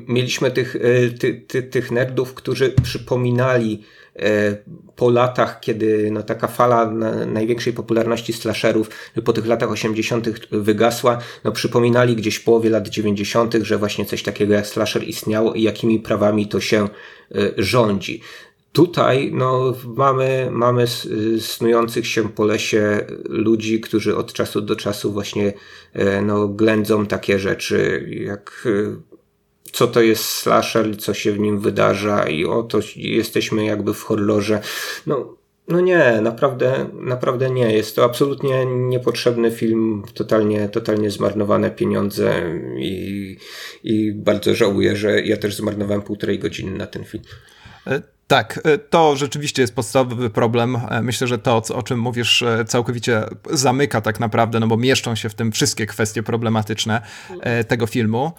mieliśmy 0.07 0.51
tych, 0.51 0.75
e, 0.75 1.09
ty, 1.09 1.33
ty, 1.47 1.63
tych 1.63 1.91
nerdów, 1.91 2.33
którzy 2.33 2.73
przypominali 2.83 3.83
E, 3.83 4.02
po 4.95 5.09
latach, 5.09 5.59
kiedy 5.59 6.09
no, 6.11 6.23
taka 6.23 6.47
fala 6.47 6.91
największej 7.27 7.73
popularności 7.73 8.33
slasherów 8.33 8.89
po 9.25 9.33
tych 9.33 9.45
latach 9.45 9.71
80. 9.71 10.29
wygasła, 10.51 11.17
no, 11.43 11.51
przypominali 11.51 12.15
gdzieś 12.15 12.35
w 12.35 12.43
połowie 12.43 12.69
lat 12.69 12.87
90., 12.87 13.53
że 13.61 13.77
właśnie 13.77 14.05
coś 14.05 14.23
takiego 14.23 14.53
jak 14.53 14.67
slasher 14.67 15.07
istniało 15.07 15.53
i 15.53 15.61
jakimi 15.61 15.99
prawami 15.99 16.47
to 16.47 16.59
się 16.59 16.83
e, 16.83 16.89
rządzi. 17.57 18.21
Tutaj 18.71 19.31
no, 19.33 19.75
mamy, 19.85 20.49
mamy 20.51 20.85
snujących 21.39 22.07
się 22.07 22.29
po 22.29 22.45
lesie 22.45 23.05
ludzi, 23.25 23.79
którzy 23.79 24.17
od 24.17 24.33
czasu 24.33 24.61
do 24.61 24.75
czasu 24.75 25.11
właśnie 25.11 25.53
e, 25.93 26.21
no, 26.21 26.47
ględzą 26.47 27.05
takie 27.05 27.39
rzeczy, 27.39 28.09
jak 28.25 28.67
co 29.73 29.87
to 29.87 30.01
jest 30.01 30.23
slasher, 30.23 30.97
co 30.97 31.13
się 31.13 31.31
w 31.31 31.39
nim 31.39 31.59
wydarza 31.59 32.23
i 32.23 32.45
oto 32.45 32.79
jesteśmy 32.95 33.65
jakby 33.65 33.93
w 33.93 34.03
horrorze. 34.03 34.61
No, 35.07 35.37
no 35.67 35.81
nie, 35.81 36.19
naprawdę, 36.21 36.89
naprawdę 36.93 37.49
nie. 37.49 37.73
Jest 37.73 37.95
to 37.95 38.03
absolutnie 38.03 38.65
niepotrzebny 38.65 39.51
film, 39.51 40.03
totalnie, 40.13 40.69
totalnie 40.69 41.11
zmarnowane 41.11 41.71
pieniądze 41.71 42.41
i, 42.77 43.37
i 43.83 44.11
bardzo 44.11 44.55
żałuję, 44.55 44.95
że 44.95 45.21
ja 45.21 45.37
też 45.37 45.55
zmarnowałem 45.55 46.01
półtorej 46.01 46.39
godziny 46.39 46.77
na 46.77 46.87
ten 46.87 47.03
film. 47.03 47.23
Tak, 48.27 48.59
e, 48.63 48.77
to 48.77 49.15
rzeczywiście 49.15 49.61
jest 49.61 49.75
podstawowy 49.75 50.29
problem. 50.29 50.77
E, 50.89 51.01
myślę, 51.01 51.27
że 51.27 51.37
to, 51.37 51.61
o 51.73 51.83
czym 51.83 51.99
mówisz, 51.99 52.41
e, 52.41 52.65
całkowicie 52.65 53.23
zamyka 53.49 54.01
tak 54.01 54.19
naprawdę, 54.19 54.59
no 54.59 54.67
bo 54.67 54.77
mieszczą 54.77 55.15
się 55.15 55.29
w 55.29 55.35
tym 55.35 55.51
wszystkie 55.51 55.85
kwestie 55.85 56.23
problematyczne 56.23 57.01
tego 57.67 57.87
filmu, 57.87 58.31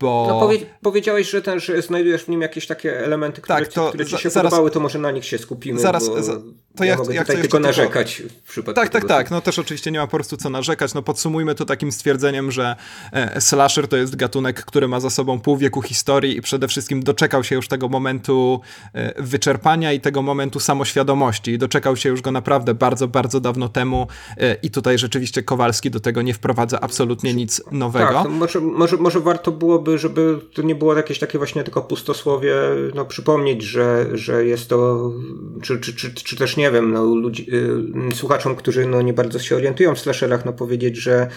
bo... 0.00 0.26
No 0.28 0.40
powie 0.40 0.58
powiedziałeś, 0.82 1.30
że, 1.30 1.42
ten, 1.42 1.60
że 1.60 1.82
znajdujesz 1.82 2.24
w 2.24 2.28
nim 2.28 2.42
jakieś 2.42 2.66
takie 2.66 3.04
elementy, 3.04 3.40
które, 3.40 3.58
tak, 3.58 3.72
to 3.72 3.88
które 3.88 4.06
ci 4.06 4.18
się 4.18 4.30
zaraz, 4.30 4.50
podobały, 4.50 4.70
to 4.70 4.80
może 4.80 4.98
na 4.98 5.10
nich 5.10 5.24
się 5.24 5.38
skupimy. 5.38 5.80
Zaraz, 5.80 6.08
bo... 6.08 6.14
to 6.76 6.84
ja, 6.84 6.90
ja 6.90 6.96
mogę 6.96 7.14
ja 7.14 7.24
tutaj 7.24 7.40
tylko 7.40 7.60
narzekać 7.60 8.22
w 8.44 8.50
przypadku 8.50 8.80
Tak, 8.80 8.88
tak, 8.88 9.04
tak. 9.04 9.30
No 9.30 9.40
też 9.40 9.58
oczywiście 9.58 9.90
nie 9.90 9.98
ma 9.98 10.06
po 10.06 10.16
prostu 10.16 10.36
co 10.36 10.50
narzekać. 10.50 10.94
No 10.94 11.02
podsumujmy 11.02 11.54
to 11.54 11.64
takim 11.64 11.92
stwierdzeniem, 11.92 12.50
że 12.50 12.76
e, 13.12 13.40
slasher 13.40 13.88
to 13.88 13.96
jest 13.96 14.16
gatunek, 14.16 14.64
który 14.64 14.88
ma 14.88 15.00
za 15.00 15.10
sobą 15.10 15.40
pół 15.40 15.56
wieku 15.56 15.82
historii 15.82 16.36
i 16.36 16.42
przede 16.42 16.68
wszystkim 16.68 17.02
doczekał 17.02 17.44
się 17.44 17.54
już 17.54 17.68
tego 17.68 17.88
momentu 17.88 18.60
e, 18.92 19.22
wyczerpania 19.22 19.92
i 19.92 20.00
tego 20.00 20.22
momentu 20.22 20.60
samoświadomości. 20.60 21.50
I 21.50 21.58
doczekał 21.58 21.96
się 21.96 22.08
już 22.08 22.20
go 22.20 22.32
naprawdę 22.32 22.74
bardzo, 22.74 23.08
bardzo 23.08 23.40
dawno 23.40 23.68
temu 23.68 24.06
e, 24.36 24.54
i 24.54 24.70
tutaj 24.70 24.98
rzeczywiście 24.98 25.42
Kowalski 25.42 25.90
do 25.90 26.00
tego 26.00 26.22
nie 26.22 26.34
wprowadza 26.34 26.80
absolutnie 26.80 27.34
nic 27.34 27.62
nowego. 27.70 28.22
Tak, 28.22 28.30
może, 28.30 28.60
może, 28.60 28.96
może 28.96 29.20
warto 29.20 29.52
byłoby, 29.52 29.98
żeby 29.98 30.38
to 30.54 30.62
nie 30.62 30.74
było 30.74 30.96
jakieś 30.96 31.18
takie 31.18 31.38
właśnie 31.38 31.64
tylko 31.64 31.82
pustosłowie, 31.82 32.54
no 32.94 33.04
przypomnieć, 33.04 33.62
że, 33.62 34.06
że 34.12 34.44
jest 34.44 34.68
to, 34.68 35.10
czy, 35.62 35.80
czy, 35.80 35.94
czy, 35.94 36.14
czy 36.14 36.36
też 36.36 36.56
nie 36.56 36.65
wiem, 36.70 36.92
no 36.92 37.04
ludzi, 37.04 37.46
y, 38.10 38.14
słuchaczom, 38.14 38.56
którzy 38.56 38.86
no 38.86 39.02
nie 39.02 39.12
bardzo 39.12 39.38
się 39.38 39.56
orientują 39.56 39.94
w 39.94 39.98
slasherach, 39.98 40.44
no 40.44 40.52
powiedzieć, 40.52 40.96
że, 40.96 41.28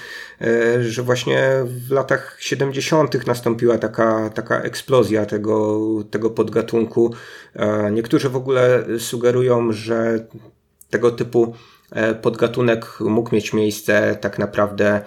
y, 0.42 0.92
że 0.92 1.04
właśnie 1.04 1.52
w 1.66 1.92
latach 1.92 2.38
70. 2.40 3.28
nastąpiła 3.28 3.78
taka, 3.78 4.30
taka 4.30 4.62
eksplozja 4.62 5.26
tego, 5.26 5.80
tego 6.12 6.30
podgatunku. 6.30 7.14
E, 7.56 7.92
niektórzy 7.92 8.30
w 8.30 8.36
ogóle 8.36 8.86
sugerują, 9.00 9.72
że 9.72 10.28
tego 10.90 11.12
typu 11.12 11.54
e, 11.92 12.16
podgatunek 12.16 13.00
mógł 13.00 13.36
mieć 13.36 13.54
miejsce 13.54 14.18
tak 14.22 14.40
naprawdę 14.40 15.02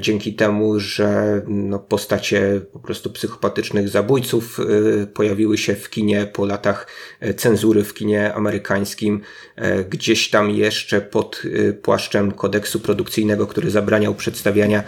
dzięki 0.00 0.34
temu, 0.34 0.80
że 0.80 1.42
no, 1.46 1.78
postacie 1.78 2.60
po 2.72 2.78
prostu 2.78 3.10
psychopatycznych 3.10 3.88
zabójców 3.88 4.60
e, 4.60 5.06
pojawiły 5.06 5.58
się 5.58 5.74
w 5.74 5.90
kinie 5.90 6.26
po 6.32 6.46
latach 6.46 6.86
e, 7.20 7.34
cenzury 7.34 7.84
w 7.84 7.94
kinie 7.94 8.34
amerykańskim, 8.34 9.20
gdzieś 9.90 10.30
tam 10.30 10.50
jeszcze 10.50 11.00
pod 11.00 11.42
płaszczem 11.82 12.32
kodeksu 12.32 12.80
produkcyjnego, 12.80 13.46
który 13.46 13.70
zabraniał 13.70 14.14
przedstawiania 14.14 14.82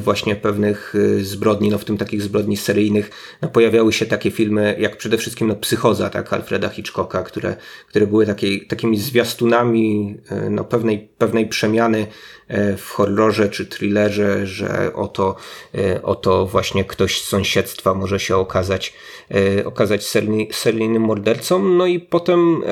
właśnie 0.00 0.36
pewnych 0.36 0.94
zbrodni, 1.22 1.68
no 1.70 1.78
w 1.78 1.84
tym 1.84 1.98
takich 1.98 2.22
zbrodni 2.22 2.56
seryjnych, 2.56 3.10
no, 3.42 3.48
pojawiały 3.48 3.92
się 3.92 4.06
takie 4.06 4.30
filmy 4.30 4.76
jak 4.78 4.96
przede 4.96 5.18
wszystkim 5.18 5.48
no, 5.48 5.54
Psychoza, 5.54 6.10
tak, 6.10 6.32
Alfreda 6.32 6.68
Hitchcocka, 6.68 7.22
które, 7.22 7.56
które 7.88 8.06
były 8.06 8.26
takiej, 8.26 8.66
takimi 8.66 8.98
zwiastunami 8.98 10.16
no, 10.50 10.64
pewnej, 10.64 11.08
pewnej 11.18 11.46
przemiany 11.46 12.06
E, 12.41 12.41
w 12.76 12.90
horrorze 12.90 13.48
czy 13.48 13.66
thrillerze, 13.66 14.46
że 14.46 14.92
oto, 14.94 15.36
e, 15.74 16.02
oto 16.02 16.46
właśnie 16.46 16.84
ktoś 16.84 17.20
z 17.20 17.28
sąsiedztwa 17.28 17.94
może 17.94 18.20
się 18.20 18.36
okazać, 18.36 18.94
e, 19.30 19.64
okazać 19.64 20.06
seryjnym 20.52 21.02
mordercą. 21.02 21.68
No 21.68 21.86
i 21.86 22.00
potem 22.00 22.62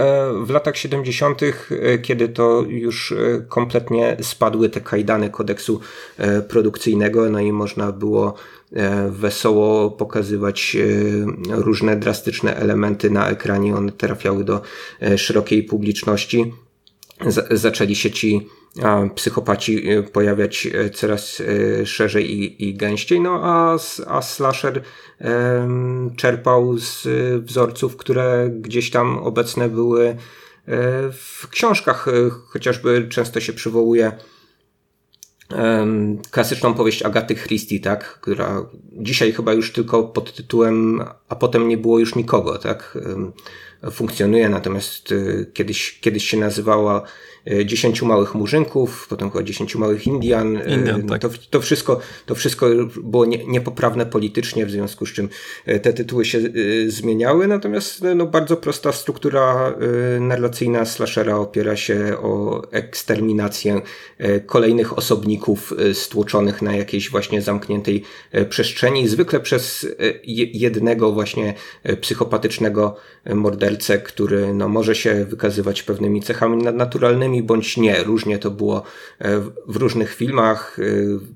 w 0.45 0.51
latach 0.51 0.77
70., 0.77 1.41
kiedy 2.03 2.29
to 2.29 2.65
już 2.69 3.15
kompletnie 3.49 4.17
spadły 4.23 4.69
te 4.69 4.81
kajdany 4.81 5.31
kodeksu 5.31 5.81
produkcyjnego, 6.49 7.31
no 7.31 7.41
i 7.41 7.53
można 7.53 7.93
było 7.93 8.35
wesoło 9.11 9.91
pokazywać 9.91 10.77
różne 11.51 11.97
drastyczne 11.97 12.57
elementy 12.57 13.11
na 13.11 13.29
ekranie, 13.29 13.77
one 13.77 13.93
trafiały 13.93 14.45
do 14.45 14.61
szerokiej 15.17 15.63
publiczności. 15.63 16.55
zaczęli 17.51 17.95
się 17.95 18.11
ci 18.11 18.49
psychopaci 19.15 19.91
y, 19.91 20.03
pojawiać 20.03 20.69
coraz 20.95 21.41
y, 21.41 21.87
szerzej 21.87 22.31
i, 22.31 22.69
i 22.69 22.75
gęściej, 22.75 23.21
no 23.21 23.41
a, 23.43 23.79
a 24.07 24.23
slasher 24.23 24.83
czerpał 26.17 26.79
z 26.79 27.09
wzorców, 27.45 27.97
które 27.97 28.51
gdzieś 28.53 28.91
tam 28.91 29.19
obecne 29.19 29.69
były 29.69 30.17
w 31.13 31.49
książkach, 31.51 32.07
chociażby 32.47 33.09
często 33.09 33.41
się 33.41 33.53
przywołuje 33.53 34.13
klasyczną 36.31 36.75
powieść 36.75 37.03
Agaty 37.03 37.35
Christie, 37.35 37.81
tak, 37.81 38.21
która 38.21 38.67
dzisiaj 38.93 39.33
chyba 39.33 39.53
już 39.53 39.73
tylko 39.73 40.03
pod 40.03 40.35
tytułem 40.35 41.05
A 41.29 41.37
potem 41.37 41.69
nie 41.69 41.79
było 41.79 41.99
już 41.99 42.15
nikogo, 42.15 42.59
tak, 42.59 42.99
funkcjonuje, 43.91 44.49
natomiast 44.49 45.15
kiedyś, 45.55 46.01
kiedyś 46.01 46.29
się 46.29 46.37
nazywała 46.37 47.03
E, 47.40 47.40
dziesięciu 47.65 48.07
małych 48.07 48.35
murzynków, 48.35 49.07
potem 49.09 49.31
chyba 49.31 49.45
dziesięciu 49.45 49.79
małych 49.79 50.07
Indian. 50.07 50.57
E, 50.57 50.75
Indian 50.75 51.03
tak. 51.03 51.23
to, 51.23 51.31
to, 51.51 51.61
wszystko, 51.61 52.01
to 52.27 52.35
wszystko 52.35 52.67
było 53.03 53.25
nie, 53.25 53.47
niepoprawne 53.47 54.07
politycznie, 54.07 54.67
w 54.67 54.71
związku 54.71 55.07
z 55.07 55.13
czym 55.13 55.29
e, 55.67 55.81
te 55.81 55.93
tytuły 55.93 56.25
się 56.25 56.41
zmieniały, 56.87 57.47
natomiast 57.47 58.05
no, 58.17 58.27
bardzo 58.27 58.57
prosta 58.57 58.93
struktura 58.93 59.75
narracyjna 60.21 60.85
slashera 60.85 61.37
opiera 61.37 61.77
się 61.77 62.19
o 62.19 62.63
eksterminację 62.73 63.81
kolejnych 64.47 64.99
osobników 64.99 65.75
stłoczonych 65.93 66.63
na 66.63 66.77
jakiejś 66.77 67.11
właśnie 67.11 67.43
zamkniętej 67.43 68.03
przestrzeni, 68.49 69.09
zwykle 69.09 69.41
przez 69.41 69.87
jednego 70.53 71.13
właśnie 71.13 71.55
psychopatycznego 72.01 72.97
mordercę, 73.35 73.99
który 73.99 74.55
no, 74.55 74.69
może 74.69 74.95
się 74.95 75.25
wykazywać 75.25 75.83
pewnymi 75.83 76.23
cechami 76.23 76.63
nadnaturalnymi, 76.63 77.40
bądź 77.43 77.77
nie. 77.77 78.03
Różnie 78.03 78.39
to 78.39 78.51
było 78.51 78.83
e, 79.19 79.41
w 79.67 79.77
różnych 79.77 80.15
filmach. 80.15 80.79
E, 80.79 80.83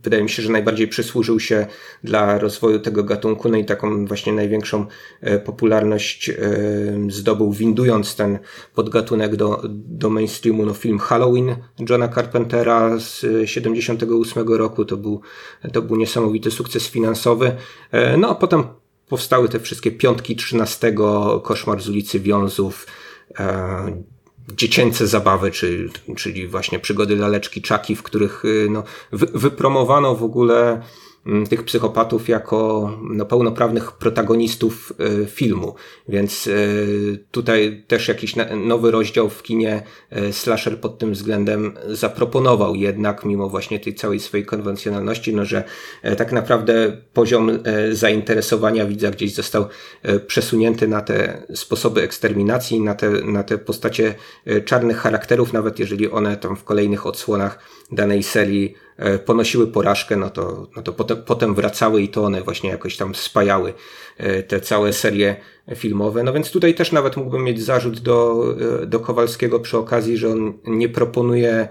wydaje 0.03 0.23
mi 0.23 0.31
się, 0.31 0.43
że 0.43 0.53
najbardziej 0.53 0.89
przysłużył 0.89 1.41
się 1.41 1.67
dla 2.05 2.39
rozwoju 2.39 2.79
tego 2.79 3.05
gatunku, 3.05 3.49
no 3.49 3.57
i 3.57 3.65
taką 3.65 4.07
właśnie 4.07 4.33
największą 4.33 4.87
e, 5.21 5.39
popularność 5.39 6.31
zdobył, 7.09 7.53
windując 7.53 8.17
ten 8.17 8.39
podgatunek 8.75 9.37
do, 9.37 9.63
do 9.69 10.11
mainstreamu. 10.11 10.67
No, 10.67 10.75
film 10.75 10.99
Halloween 10.99 11.57
Johna 11.89 12.09
Carpentera 12.09 12.99
z 12.99 13.27
78 13.45 14.49
roku 14.49 14.85
to 14.85 14.97
był, 14.97 15.21
to 15.73 15.83
był 15.83 15.97
niesamowity 15.97 16.51
sukces 16.51 16.89
finansowy. 16.89 17.57
No 18.19 18.29
a 18.29 18.35
potem 18.35 18.65
powstały 19.09 19.49
te 19.49 19.61
wszystkie 19.61 19.91
piątki 19.91 20.37
13, 20.37 20.95
Koszmar 21.43 21.83
z 21.83 21.89
ulicy 21.89 22.21
Wiązów, 22.21 22.87
dziecięce 24.53 25.07
zabawy, 25.07 25.51
czy, 25.51 25.89
czyli 26.17 26.49
właśnie 26.49 26.79
przygody 26.79 27.17
laleczki 27.17 27.63
czaki, 27.63 27.97
w 27.97 28.03
których 28.03 28.45
y, 28.45 28.67
no, 28.71 28.83
wy, 29.13 29.27
wypromowano 29.35 30.15
w 30.15 30.23
ogóle 30.23 30.83
tych 31.51 31.65
psychopatów 31.65 32.29
jako 32.29 32.91
no, 33.03 33.27
pełnoprawnych 33.27 33.93
protagonistów 33.93 34.93
y, 35.23 35.27
filmu. 35.27 35.75
Więc 36.09 36.47
y, 36.47 37.25
tutaj 37.31 37.85
też 37.87 38.09
jakiś 38.09 38.35
nowy 38.67 38.91
rozdział 38.91 39.31
w 39.31 39.43
kinie 39.43 39.83
y, 40.17 40.33
slasher 40.33 40.81
pod 40.81 40.99
tym 40.99 41.13
względem 41.13 41.75
zaproponował 41.89 42.75
jednak, 42.75 43.25
mimo 43.25 43.49
właśnie 43.49 43.81
tej 43.81 43.95
całej 43.95 44.21
swojej 44.21 44.47
konwencjonalności, 44.47 45.35
no, 45.35 45.45
że 45.45 45.65
tak 46.17 46.33
naprawdę 46.33 46.97
poziom 47.13 47.51
zainteresowania 47.93 48.87
widza 48.87 49.11
gdzieś 49.11 49.35
został 49.35 49.67
przesunięty 50.27 50.89
na 50.89 51.01
te 51.01 51.47
sposoby 51.55 52.03
eksterminacji, 52.03 52.81
na 52.81 52.95
te, 52.95 53.11
na 53.11 53.43
te 53.43 53.59
postacie 53.59 54.15
czarnych 54.65 54.97
charakterów, 54.97 55.53
nawet 55.53 55.79
jeżeli 55.79 56.11
one 56.11 56.37
tam 56.37 56.57
w 56.57 56.65
kolejnych 56.65 57.07
odsłonach 57.07 57.59
danej 57.93 58.23
serii 58.23 58.75
E, 58.94 58.94
ponosiły 59.25 59.67
porażkę, 59.67 60.17
no 60.17 60.31
to, 60.31 60.67
no 60.77 60.83
to 60.83 60.93
potem, 60.93 61.23
potem 61.23 61.55
wracały 61.55 62.03
i 62.03 62.09
to 62.09 62.25
one 62.25 62.43
właśnie 62.43 62.71
jakoś 62.71 62.97
tam 62.97 63.15
spajały 63.15 63.75
e, 64.19 64.43
te 64.43 64.61
całe 64.61 64.93
serie 64.93 65.37
filmowe. 65.75 66.23
No 66.23 66.33
więc 66.33 66.51
tutaj 66.51 66.75
też 66.75 66.93
nawet 66.93 67.17
mógłbym 67.17 67.45
mieć 67.45 67.63
zarzut 67.63 68.01
do, 68.01 68.45
e, 68.83 68.87
do 68.87 69.01
Kowalskiego 69.01 69.61
przy 69.61 69.79
okazji, 69.79 70.17
że 70.17 70.29
on 70.29 70.53
nie 70.65 70.89
proponuje 70.89 71.69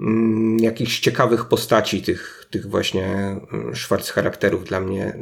mm, 0.00 0.58
jakichś 0.58 1.00
ciekawych 1.00 1.44
postaci 1.44 2.02
tych, 2.02 2.46
tych 2.50 2.66
właśnie 2.66 3.06
mm, 3.52 3.76
Schwarz 3.76 4.10
charakterów 4.10 4.64
dla 4.64 4.80
mnie. 4.80 5.18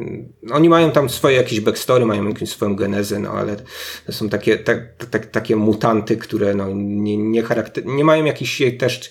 Oni 0.52 0.68
mają 0.68 0.90
tam 0.90 1.10
swoje 1.10 1.36
jakieś 1.36 1.60
backstory, 1.60 2.06
mają 2.06 2.28
jakąś 2.28 2.48
swoją 2.48 2.76
genezę, 2.76 3.18
no 3.18 3.30
ale 3.30 3.56
to 4.06 4.12
są 4.12 4.28
takie, 4.28 4.58
tak, 4.58 5.04
tak, 5.10 5.26
takie 5.26 5.56
mutanty, 5.56 6.16
które 6.16 6.54
no, 6.54 6.68
nie, 6.74 7.16
nie, 7.16 7.42
charakter, 7.42 7.86
nie 7.86 8.04
mają 8.04 8.24
jakichś 8.24 8.62
też 8.78 9.10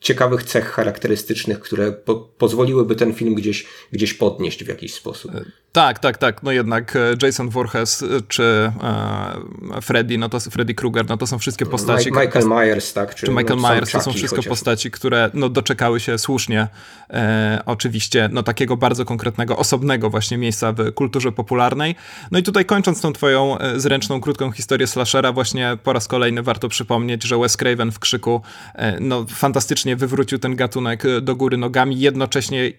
ciekawych 0.00 0.42
cech 0.42 0.70
charakterystycznych, 0.70 1.60
które 1.60 1.92
po 1.92 2.14
pozwoliłyby 2.16 2.96
ten 2.96 3.14
film 3.14 3.34
gdzieś, 3.34 3.66
gdzieś 3.92 4.14
podnieść 4.14 4.64
w 4.64 4.68
jakiś 4.68 4.94
sposób. 4.94 5.32
Tak, 5.72 5.98
tak, 5.98 6.18
tak. 6.18 6.42
No 6.42 6.52
jednak 6.52 6.96
e, 6.96 7.14
Jason 7.22 7.48
Voorhees 7.48 8.02
e, 8.02 8.06
czy 8.28 8.72
e, 8.82 9.80
Freddy, 9.82 10.18
no 10.18 10.28
to 10.28 10.40
Freddy 10.40 10.74
Krueger, 10.74 11.08
no 11.08 11.16
to 11.16 11.26
są 11.26 11.38
wszystkie 11.38 11.66
postaci. 11.66 12.12
Michael 12.12 12.46
Myers, 12.48 12.92
tak? 12.92 13.14
Czy, 13.14 13.26
czy 13.26 13.32
Michael 13.32 13.60
no, 13.60 13.68
Myers, 13.68 13.90
to 13.90 14.00
są 14.00 14.12
wszystko 14.12 14.36
chociaż. 14.36 14.48
postaci, 14.48 14.90
które 14.90 15.30
no, 15.34 15.48
doczekały 15.48 16.00
się 16.00 16.18
słusznie 16.18 16.68
e, 17.10 17.62
oczywiście 17.66 18.28
no 18.32 18.42
takiego 18.42 18.76
bardzo 18.76 19.04
konkretnego, 19.04 19.56
osobnego 19.56 20.10
właśnie 20.10 20.38
miejsca 20.38 20.72
w 20.72 20.92
kulturze 20.94 21.32
popularnej. 21.32 21.94
No 22.30 22.38
i 22.38 22.42
tutaj 22.42 22.64
kończąc 22.64 23.00
tą 23.00 23.12
twoją 23.12 23.56
zręczną, 23.76 24.20
krótką 24.20 24.50
historię 24.52 24.86
slashera, 24.86 25.32
właśnie 25.32 25.78
po 25.84 25.92
raz 25.92 26.08
kolejny 26.08 26.42
warto 26.42 26.68
przypomnieć, 26.68 27.22
że 27.24 27.38
Wes 27.38 27.56
Craven 27.56 27.92
w 27.92 27.98
Krzyku 27.98 28.42
e, 28.74 29.00
no 29.00 29.26
fantastycznie 29.28 29.96
wywrócił 29.96 30.38
ten 30.38 30.56
gatunek 30.56 31.02
do 31.22 31.36
góry 31.36 31.56
nogami, 31.56 32.00
jednocześnie 32.00 32.72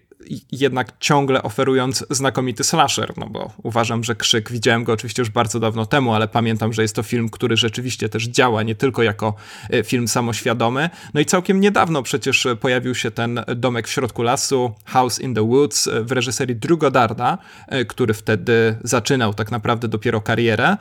jednak 0.51 0.93
ciągle 0.99 1.43
oferując 1.43 2.05
znakomity 2.09 2.63
slasher, 2.63 3.13
no 3.17 3.27
bo 3.29 3.51
uważam, 3.63 4.03
że 4.03 4.15
Krzyk, 4.15 4.51
widziałem 4.51 4.83
go 4.83 4.93
oczywiście 4.93 5.21
już 5.21 5.29
bardzo 5.29 5.59
dawno 5.59 5.85
temu, 5.85 6.13
ale 6.13 6.27
pamiętam, 6.27 6.73
że 6.73 6.81
jest 6.81 6.95
to 6.95 7.03
film, 7.03 7.29
który 7.29 7.57
rzeczywiście 7.57 8.09
też 8.09 8.27
działa, 8.27 8.63
nie 8.63 8.75
tylko 8.75 9.03
jako 9.03 9.33
e, 9.69 9.83
film 9.83 10.07
samoświadomy. 10.07 10.89
No 11.13 11.21
i 11.21 11.25
całkiem 11.25 11.59
niedawno 11.59 12.03
przecież 12.03 12.47
pojawił 12.59 12.95
się 12.95 13.11
ten 13.11 13.43
Domek 13.55 13.87
w 13.87 13.91
środku 13.91 14.23
lasu, 14.23 14.73
House 14.85 15.19
in 15.19 15.35
the 15.35 15.47
Woods 15.47 15.87
e, 15.87 16.03
w 16.03 16.11
reżyserii 16.11 16.55
Drew 16.55 16.79
Goddarda, 16.79 17.37
e, 17.67 17.85
który 17.85 18.13
wtedy 18.13 18.77
zaczynał 18.83 19.33
tak 19.33 19.51
naprawdę 19.51 19.87
dopiero 19.87 20.21
karierę. 20.21 20.77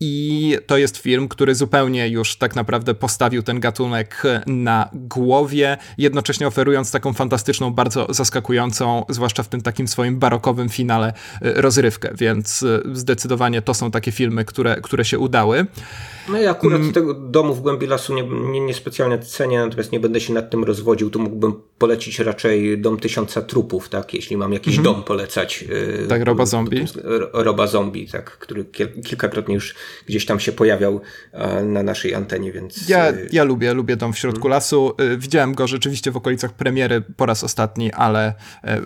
I 0.00 0.56
to 0.66 0.76
jest 0.76 0.96
film, 0.96 1.28
który 1.28 1.54
zupełnie 1.54 2.08
już 2.08 2.36
tak 2.36 2.56
naprawdę 2.56 2.94
postawił 2.94 3.42
ten 3.42 3.60
gatunek 3.60 4.22
na 4.46 4.88
głowie, 4.92 5.76
jednocześnie 5.98 6.46
oferując 6.46 6.90
taką 6.90 7.12
fantastyczną, 7.12 7.70
bardzo 7.70 8.06
zaskakującą, 8.10 9.04
zwłaszcza 9.08 9.42
w 9.42 9.48
tym 9.48 9.60
takim 9.60 9.88
swoim 9.88 10.18
barokowym 10.18 10.68
finale, 10.68 11.12
rozrywkę. 11.40 12.10
Więc 12.14 12.64
zdecydowanie 12.92 13.62
to 13.62 13.74
są 13.74 13.90
takie 13.90 14.12
filmy, 14.12 14.44
które, 14.44 14.80
które 14.80 15.04
się 15.04 15.18
udały. 15.18 15.66
No 16.28 16.38
ja 16.38 16.50
akurat 16.50 16.80
mm. 16.80 16.92
tego 16.92 17.14
domu 17.14 17.54
w 17.54 17.60
głębi 17.60 17.86
lasu 17.86 18.14
nie, 18.14 18.22
nie, 18.22 18.60
nie, 18.60 18.74
specjalnie 18.74 19.18
cenię, 19.18 19.58
natomiast 19.58 19.92
nie 19.92 20.00
będę 20.00 20.20
się 20.20 20.32
nad 20.32 20.50
tym 20.50 20.64
rozwodził. 20.64 21.10
Tu 21.10 21.18
mógłbym 21.18 21.54
polecić 21.84 22.18
raczej 22.18 22.78
Dom 22.78 23.00
Tysiąca 23.00 23.42
Trupów, 23.42 23.88
tak? 23.88 24.14
Jeśli 24.14 24.36
mam 24.36 24.52
jakiś 24.52 24.74
mm. 24.74 24.84
dom 24.84 25.02
polecać. 25.02 25.62
Yy, 25.62 26.06
tak, 26.08 26.22
Roba 26.22 26.46
Zombie. 26.46 26.84
Roba 27.32 27.66
Zombie, 27.66 28.08
tak, 28.08 28.38
który 28.38 28.64
kilkakrotnie 29.08 29.54
już 29.54 29.74
gdzieś 30.06 30.26
tam 30.26 30.40
się 30.40 30.52
pojawiał 30.52 31.00
na 31.62 31.82
naszej 31.82 32.14
antenie, 32.14 32.52
więc... 32.52 32.88
Ja, 32.88 33.10
y, 33.10 33.28
ja 33.32 33.44
lubię, 33.44 33.74
lubię 33.74 33.96
Dom 33.96 34.12
w 34.12 34.18
środku 34.18 34.46
mm. 34.46 34.50
lasu. 34.50 34.94
Y, 35.00 35.18
widziałem 35.18 35.54
go 35.54 35.66
rzeczywiście 35.66 36.10
w 36.10 36.16
okolicach 36.16 36.52
premiery 36.52 37.02
po 37.16 37.26
raz 37.26 37.44
ostatni, 37.44 37.92
ale 37.92 38.34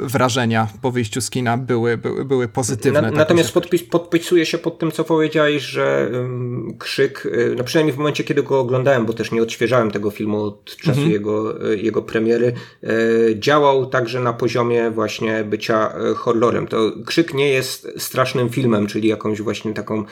wrażenia 0.01 0.69
po 0.83 0.91
wyjściu 0.91 1.21
z 1.21 1.31
kina 1.31 1.57
były, 1.57 1.99
były, 1.99 2.25
były 2.25 2.49
pozytywne. 2.49 3.03
Na, 3.03 3.09
tak 3.09 3.19
natomiast 3.19 3.53
podpis, 3.53 3.83
podpisuję 3.83 4.47
się 4.47 4.59
pod 4.59 4.79
tym, 4.79 4.93
co 4.93 5.05
powiedziałeś, 5.05 5.63
że 5.63 6.11
um, 6.13 6.77
Krzyk 6.79 7.29
Y, 7.35 7.55
no 7.57 7.65
przynajmniej 7.65 7.95
w 7.95 7.99
momencie, 7.99 8.25
kiedy 8.25 8.43
go 8.43 8.61
oglądałem, 8.61 9.07
bo 9.07 9.13
też 9.13 9.33
nie 9.33 9.43
odświeżałem 9.43 9.91
tego 9.91 10.11
filmu 10.11 10.43
od 10.43 10.77
czasu 10.77 10.91
mhm. 10.91 11.11
jego, 11.11 11.67
y, 11.73 11.79
jego 11.79 12.03
premiery, 12.03 12.47
y, 12.85 12.88
działał 13.35 13.87
także 13.87 14.21
na 14.21 14.33
poziomie 14.33 14.91
właśnie 14.91 15.45
bycia 15.45 15.95
horrorem. 16.17 16.67
To 16.67 16.93
Krzyk 17.07 17.35
nie 17.35 17.49
jest 17.49 17.89
strasznym 17.99 18.49
filmem, 18.49 18.87
czyli 18.87 19.09
jakąś 19.09 19.43
właśnie 19.43 19.75
taką 19.75 20.05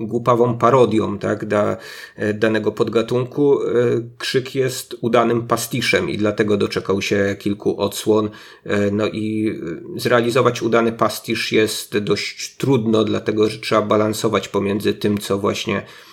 głupawą 0.00 0.58
parodią, 0.58 1.18
tak, 1.18 1.44
da, 1.44 1.76
danego 2.34 2.72
podgatunku. 2.72 3.58
Krzyk 4.18 4.54
jest 4.54 4.96
udanym 5.00 5.46
pastiszem 5.46 6.10
i 6.10 6.18
dlatego 6.18 6.56
doczekał 6.56 7.02
się 7.02 7.36
kilku 7.38 7.80
odsłon. 7.80 8.30
No 8.92 9.06
i 9.06 9.58
zrealizować 9.96 10.62
udany 10.62 10.92
pastisz 10.92 11.52
jest 11.52 11.98
dość 11.98 12.56
trudno, 12.56 13.04
dlatego 13.04 13.50
że 13.50 13.58
trzeba 13.58 13.82
balansować 13.82 14.48
pomiędzy 14.48 14.94
tym, 14.94 15.18
co 15.18 15.38
właśnie 15.38 15.76
E, 15.76 16.05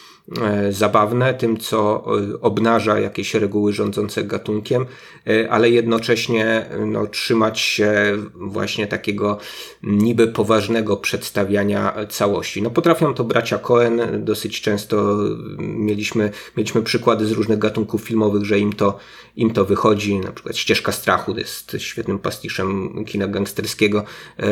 zabawne, 0.69 1.33
tym 1.33 1.57
co 1.57 2.05
e, 2.05 2.41
obnaża 2.41 2.99
jakieś 2.99 3.33
reguły 3.33 3.73
rządzące 3.73 4.23
gatunkiem, 4.23 4.85
e, 5.27 5.51
ale 5.51 5.69
jednocześnie 5.69 6.65
no, 6.85 7.07
trzymać 7.07 7.59
się 7.59 7.93
właśnie 8.35 8.87
takiego 8.87 9.37
niby 9.83 10.27
poważnego 10.27 10.97
przedstawiania 10.97 11.95
całości. 12.09 12.61
No, 12.61 12.69
potrafią 12.69 13.13
to 13.13 13.23
bracia 13.23 13.57
Cohen, 13.57 14.01
dosyć 14.25 14.61
często 14.61 15.17
mieliśmy, 15.59 16.31
mieliśmy 16.57 16.81
przykłady 16.81 17.25
z 17.25 17.31
różnych 17.31 17.59
gatunków 17.59 18.01
filmowych, 18.01 18.45
że 18.45 18.59
im 18.59 18.73
to, 18.73 18.99
im 19.35 19.53
to 19.53 19.65
wychodzi, 19.65 20.19
na 20.19 20.31
przykład 20.31 20.57
Ścieżka 20.57 20.91
Strachu 20.91 21.37
jest 21.37 21.75
świetnym 21.79 22.19
pastiszem 22.19 22.93
kina 23.05 23.27
gangsterskiego, 23.27 24.03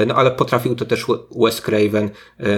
no 0.08 0.16
ale 0.16 0.32
potrafił 0.32 0.76
to 0.76 0.86
też 0.86 1.06
Wes 1.36 1.62
Craven. 1.62 2.10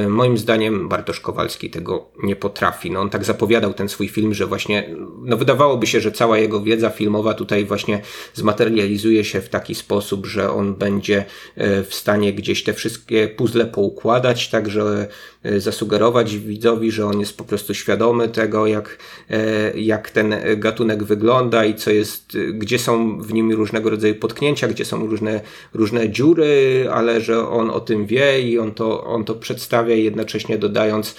Moim 0.09 0.38
zdaniem 0.38 0.89
Bartosz 0.89 1.20
Kowalski 1.20 1.70
tego 1.70 2.09
nie 2.24 2.36
potrafi. 2.36 2.91
No, 2.91 3.03
on 3.04 3.10
tak 3.10 3.26
zapowiadał 3.26 3.74
ten 3.74 3.89
swój 3.89 4.08
film, 4.08 4.34
że 4.34 4.45
właśnie, 4.45 4.89
no 5.22 5.38
wydawałoby 5.38 5.88
się, 5.88 5.99
że 5.99 6.12
cała 6.12 6.38
jego 6.38 6.62
wiedza 6.62 6.89
filmowa 6.89 7.34
tutaj 7.34 7.66
właśnie 7.66 8.01
zmaterializuje 8.34 9.24
się 9.24 9.41
w 9.41 9.49
taki 9.49 9.76
sposób, 9.76 10.26
że 10.26 10.51
on 10.51 10.76
będzie 10.76 11.26
e, 11.56 11.84
w 11.84 11.93
stanie 11.93 12.34
gdzieś 12.34 12.64
te 12.64 12.74
wszystkie 12.74 13.28
puzzle 13.28 13.66
poukładać, 13.66 14.49
tak, 14.49 14.70
że 14.70 15.08
e, 15.43 15.60
zasugerować 15.60 16.38
widzowi, 16.38 16.91
że 16.91 17.06
on 17.06 17.20
jest 17.20 17.38
po 17.38 17.43
prostu 17.43 17.74
świadomy 17.74 18.30
tego, 18.30 18.68
jak, 18.68 18.97
e, 19.30 19.80
jak 19.80 20.10
ten 20.10 20.36
gatunek 20.58 21.04
wygląda 21.04 21.66
i 21.66 21.76
co 21.76 21.91
jest, 21.91 22.38
gdzie 22.54 22.80
są 22.80 23.22
w 23.22 23.34
nim 23.34 23.51
różnego 23.51 23.89
rodzaju 23.89 24.16
potknięcia, 24.16 24.68
gdzie 24.68 24.86
są 24.86 25.08
różne, 25.08 25.41
różne 25.74 26.10
dziury, 26.10 26.88
ale 26.91 27.22
że 27.22 27.49
on 27.49 27.70
o 27.70 27.80
tym 27.80 28.06
wie 28.06 28.41
i 28.41 28.60
on 28.60 28.72
to, 28.72 29.04
on 29.04 29.26
to 29.26 29.36
przedstawia 29.36 29.95
jednocześnie 29.95 30.58
dodając 30.58 31.16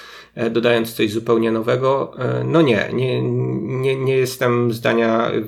dodając 0.50 0.92
coś 0.92 1.12
zupełnie 1.12 1.50
nowego. 1.52 2.12
E, 2.18 2.44
no 2.44 2.62
nie, 2.62 2.90
nie, 2.92 3.22
nie, 3.62 3.96
nie 3.96 4.16
jestem 4.16 4.72
zdania 4.72 5.30
e, 5.30 5.42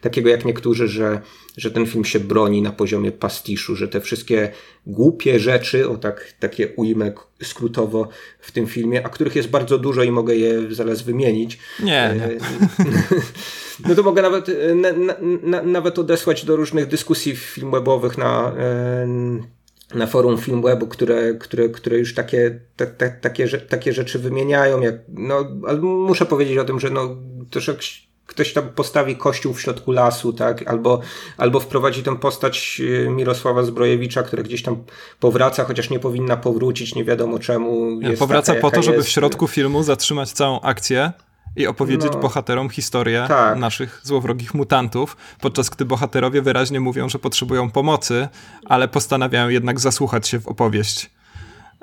takiego 0.00 0.30
jak 0.30 0.44
niektórzy, 0.44 0.88
że, 0.88 1.20
że 1.56 1.70
ten 1.70 1.86
film 1.86 2.04
się 2.04 2.20
broni 2.20 2.62
na 2.62 2.72
poziomie 2.72 3.12
pastiszu, 3.12 3.76
że 3.76 3.88
te 3.88 4.00
wszystkie 4.00 4.50
głupie 4.86 5.38
rzeczy, 5.38 5.88
o 5.88 5.96
tak, 5.96 6.32
takie 6.40 6.68
ujmę 6.68 7.12
skrótowo 7.42 8.08
w 8.40 8.52
tym 8.52 8.66
filmie, 8.66 9.06
a 9.06 9.08
których 9.08 9.36
jest 9.36 9.50
bardzo 9.50 9.78
dużo 9.78 10.02
i 10.02 10.10
mogę 10.10 10.36
je 10.36 10.74
zaraz 10.74 11.02
wymienić. 11.02 11.58
Nie. 11.80 12.14
nie. 12.16 12.28
No 13.88 13.94
to 13.94 14.02
mogę 14.02 14.22
nawet, 14.22 14.46
na, 14.74 14.88
na, 15.42 15.62
nawet 15.62 15.98
odesłać 15.98 16.44
do 16.44 16.56
różnych 16.56 16.86
dyskusji 16.86 17.36
filmwebowych 17.36 18.18
na 18.18 18.52
na 19.94 20.06
forum 20.06 20.38
Filmwebu, 20.38 20.86
które, 20.86 21.34
które, 21.34 21.68
które 21.68 21.98
już 21.98 22.14
takie, 22.14 22.60
takie, 23.20 23.48
takie 23.58 23.92
rzeczy 23.92 24.18
wymieniają. 24.18 24.80
Jak, 24.80 24.94
no, 25.08 25.44
ale 25.68 25.78
muszę 25.80 26.26
powiedzieć 26.26 26.58
o 26.58 26.64
tym, 26.64 26.80
że 26.80 26.90
no, 26.90 27.16
też 27.50 27.68
jak 27.68 27.76
ktoś 28.26 28.52
tam 28.52 28.68
postawi 28.68 29.16
kościół 29.16 29.54
w 29.54 29.60
środku 29.60 29.92
lasu, 29.92 30.32
tak, 30.32 30.68
albo, 30.68 31.00
albo 31.36 31.60
wprowadzi 31.60 32.02
tę 32.02 32.16
postać 32.16 32.80
y, 32.80 33.10
Mirosława 33.10 33.62
Zbrojewicza, 33.62 34.22
która 34.22 34.42
gdzieś 34.42 34.62
tam 34.62 34.84
powraca, 35.20 35.64
chociaż 35.64 35.90
nie 35.90 35.98
powinna 35.98 36.36
powrócić, 36.36 36.94
nie 36.94 37.04
wiadomo 37.04 37.38
czemu. 37.38 38.00
Powraca 38.18 38.52
taka, 38.52 38.60
po 38.60 38.70
to, 38.70 38.82
żeby 38.82 38.96
jest. 38.96 39.08
w 39.08 39.12
środku 39.12 39.48
filmu 39.48 39.82
zatrzymać 39.82 40.32
całą 40.32 40.60
akcję 40.60 41.12
i 41.56 41.66
opowiedzieć 41.66 42.12
no, 42.12 42.18
bohaterom 42.18 42.70
historię 42.70 43.24
tak. 43.28 43.58
naszych 43.58 44.00
złowrogich 44.02 44.54
mutantów, 44.54 45.16
podczas 45.40 45.70
gdy 45.70 45.84
bohaterowie 45.84 46.42
wyraźnie 46.42 46.80
mówią, 46.80 47.08
że 47.08 47.18
potrzebują 47.18 47.70
pomocy, 47.70 48.28
ale 48.66 48.88
postanawiają 48.88 49.48
jednak 49.48 49.80
zasłuchać 49.80 50.28
się 50.28 50.40
w 50.40 50.48
opowieść. 50.48 51.10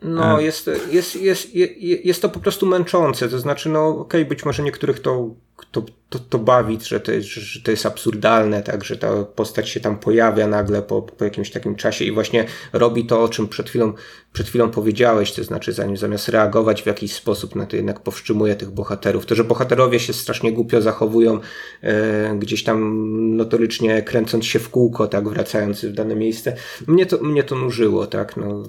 No, 0.01 0.39
e. 0.39 0.43
jest, 0.43 0.69
jest, 0.91 1.15
jest, 1.15 1.55
jest, 1.55 1.77
jest 1.81 2.21
to 2.21 2.29
po 2.29 2.39
prostu 2.39 2.65
męczące. 2.65 3.29
To 3.29 3.39
znaczy, 3.39 3.69
no, 3.69 3.87
okej, 3.87 4.25
być 4.25 4.45
może 4.45 4.63
niektórych 4.63 4.99
to, 4.99 5.29
to, 5.71 5.83
to, 6.09 6.19
to 6.19 6.39
bawi, 6.39 6.77
że 6.83 6.99
to, 6.99 7.11
jest, 7.11 7.27
że 7.27 7.61
to 7.61 7.71
jest 7.71 7.85
absurdalne, 7.85 8.63
tak, 8.63 8.83
że 8.83 8.97
ta 8.97 9.23
postać 9.23 9.69
się 9.69 9.79
tam 9.79 9.97
pojawia 9.99 10.47
nagle 10.47 10.81
po, 10.81 11.01
po 11.01 11.25
jakimś 11.25 11.51
takim 11.51 11.75
czasie 11.75 12.05
i 12.05 12.11
właśnie 12.11 12.45
robi 12.73 13.05
to, 13.05 13.23
o 13.23 13.29
czym 13.29 13.47
przed 13.47 13.69
chwilą, 13.69 13.93
przed 14.33 14.47
chwilą 14.47 14.69
powiedziałeś, 14.69 15.33
to 15.33 15.43
znaczy, 15.43 15.73
zanim 15.73 15.97
zamiast 15.97 16.29
reagować 16.29 16.83
w 16.83 16.85
jakiś 16.85 17.13
sposób 17.13 17.55
na 17.55 17.65
to, 17.65 17.75
jednak 17.75 17.99
powstrzymuje 17.99 18.55
tych 18.55 18.71
bohaterów. 18.71 19.25
To, 19.25 19.35
że 19.35 19.43
bohaterowie 19.43 19.99
się 19.99 20.13
strasznie 20.13 20.53
głupio 20.53 20.81
zachowują, 20.81 21.39
e, 21.81 22.35
gdzieś 22.39 22.63
tam 22.63 23.37
notorycznie 23.37 24.01
kręcąc 24.01 24.45
się 24.45 24.59
w 24.59 24.69
kółko, 24.69 25.07
tak, 25.07 25.29
wracając 25.29 25.85
w 25.85 25.93
dane 25.93 26.15
miejsce, 26.15 26.55
mnie 26.87 27.05
to, 27.05 27.17
mnie 27.17 27.43
to 27.43 27.55
nużyło, 27.55 28.07
tak, 28.07 28.37
no. 28.37 28.63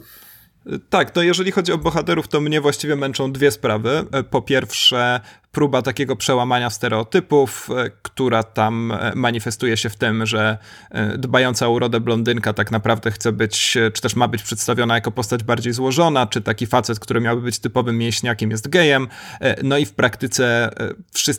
Tak, 0.91 1.15
no 1.15 1.23
jeżeli 1.23 1.53
chodzi 1.53 1.73
o 1.73 1.79
bohaterów, 1.79 2.29
to 2.29 2.41
mnie 2.41 2.61
właściwie 2.61 2.97
męczą 2.97 3.33
dwie 3.33 3.51
sprawy. 3.51 4.05
Po 4.31 4.43
pierwsze, 4.43 5.21
próba 5.53 5.83
takiego 5.83 6.17
przełamania 6.17 6.71
stereotypów, 6.71 7.69
e, 7.71 7.91
która 8.03 8.43
tam 8.43 8.93
e, 8.93 9.13
manifestuje 9.15 9.77
się 9.77 9.91
w 9.91 9.97
tym, 9.97 10.27
że 10.27 10.59
e, 10.91 11.19
dbająca 11.19 11.67
o 11.67 11.71
urodę 11.71 12.01
blondynka 12.01 12.53
tak 12.53 12.71
naprawdę 12.71 13.11
chce 13.11 13.33
być, 13.33 13.79
czy 13.93 14.03
też 14.03 14.17
ma 14.17 14.29
być 14.29 14.43
przedstawiona 14.43 14.95
jako 14.95 15.11
postać 15.11 15.43
bardziej 15.43 15.73
złożona, 15.73 16.27
czy 16.27 16.41
taki 16.41 16.67
facet, 16.67 17.01
który 17.01 17.21
miałby 17.21 17.43
być 17.43 17.59
typowym 17.59 17.99
mięśniakiem 17.99 18.51
jest 18.51 18.69
gejem. 18.69 19.09
No 19.63 19.79
i 19.79 19.87
w 19.87 19.93
praktyce 19.93 20.71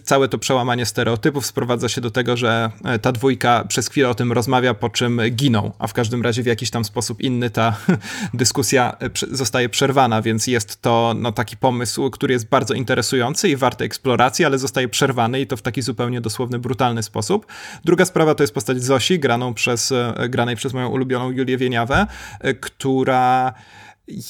całe 0.03 0.27
to 0.27 0.37
przełamanie 0.37 0.85
stereotypów 0.85 1.45
sprowadza 1.45 1.89
się 1.89 2.01
do 2.01 2.11
tego, 2.11 2.37
że 2.37 2.71
ta 3.01 3.11
dwójka 3.11 3.65
przez 3.67 3.89
chwilę 3.89 4.09
o 4.09 4.15
tym 4.15 4.31
rozmawia, 4.31 4.73
po 4.73 4.89
czym 4.89 5.21
giną, 5.31 5.71
a 5.79 5.87
w 5.87 5.93
każdym 5.93 6.21
razie 6.21 6.43
w 6.43 6.45
jakiś 6.45 6.69
tam 6.69 6.85
sposób 6.85 7.21
inny 7.21 7.49
ta 7.49 7.77
dyskusja 8.33 8.97
zostaje 9.31 9.69
przerwana, 9.69 10.21
więc 10.21 10.47
jest 10.47 10.81
to 10.81 11.13
no, 11.17 11.31
taki 11.31 11.57
pomysł, 11.57 12.09
który 12.09 12.33
jest 12.33 12.49
bardzo 12.49 12.73
interesujący 12.73 13.49
i 13.49 13.55
warty 13.55 13.83
eksploracji 13.83 14.45
ale 14.45 14.57
zostaje 14.57 14.89
przerwany 14.89 15.41
i 15.41 15.47
to 15.47 15.57
w 15.57 15.61
taki 15.61 15.81
zupełnie 15.81 16.21
dosłowny, 16.21 16.59
brutalny 16.59 17.03
sposób. 17.03 17.45
Druga 17.85 18.05
sprawa 18.05 18.35
to 18.35 18.43
jest 18.43 18.53
postać 18.53 18.83
Zosi, 18.83 19.19
graną 19.19 19.53
przez, 19.53 19.91
e, 19.91 20.29
granej 20.29 20.55
przez 20.55 20.73
moją 20.73 20.89
ulubioną 20.89 21.31
Julię 21.31 21.57
Wieniawę, 21.57 22.07
e, 22.39 22.53
która 22.53 23.53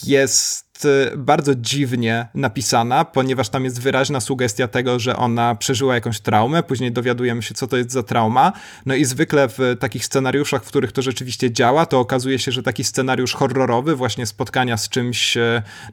jest 0.04 0.73
jest 0.84 1.16
bardzo 1.18 1.56
dziwnie 1.56 2.28
napisana, 2.34 3.06
ponieważ 3.06 3.50
tam 3.50 3.64
jest 3.64 3.82
wyraźna 3.82 4.20
sugestia 4.22 4.68
tego, 4.68 5.00
że 5.00 5.16
ona 5.16 5.56
przeżyła 5.56 5.96
jakąś 5.96 6.20
traumę, 6.20 6.64
później 6.64 6.92
dowiadujemy 6.92 7.42
się, 7.42 7.54
co 7.54 7.68
to 7.68 7.78
jest 7.78 7.92
za 7.92 8.04
trauma. 8.04 8.52
No 8.86 8.96
i 8.96 9.06
zwykle 9.06 9.48
w 9.50 9.60
takich 9.80 10.06
scenariuszach, 10.06 10.64
w 10.64 10.68
których 10.68 10.92
to 10.92 11.02
rzeczywiście 11.02 11.52
działa, 11.52 11.86
to 11.86 12.00
okazuje 12.00 12.40
się, 12.40 12.52
że 12.52 12.64
taki 12.64 12.84
scenariusz 12.84 13.34
horrorowy, 13.34 13.96
właśnie 13.96 14.26
spotkania 14.26 14.78
z 14.78 14.90
czymś 14.90 15.38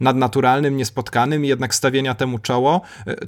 nadnaturalnym, 0.00 0.76
niespotkanym 0.76 1.44
i 1.44 1.48
jednak 1.48 1.74
stawienia 1.74 2.14
temu 2.14 2.38
czoło, 2.38 2.80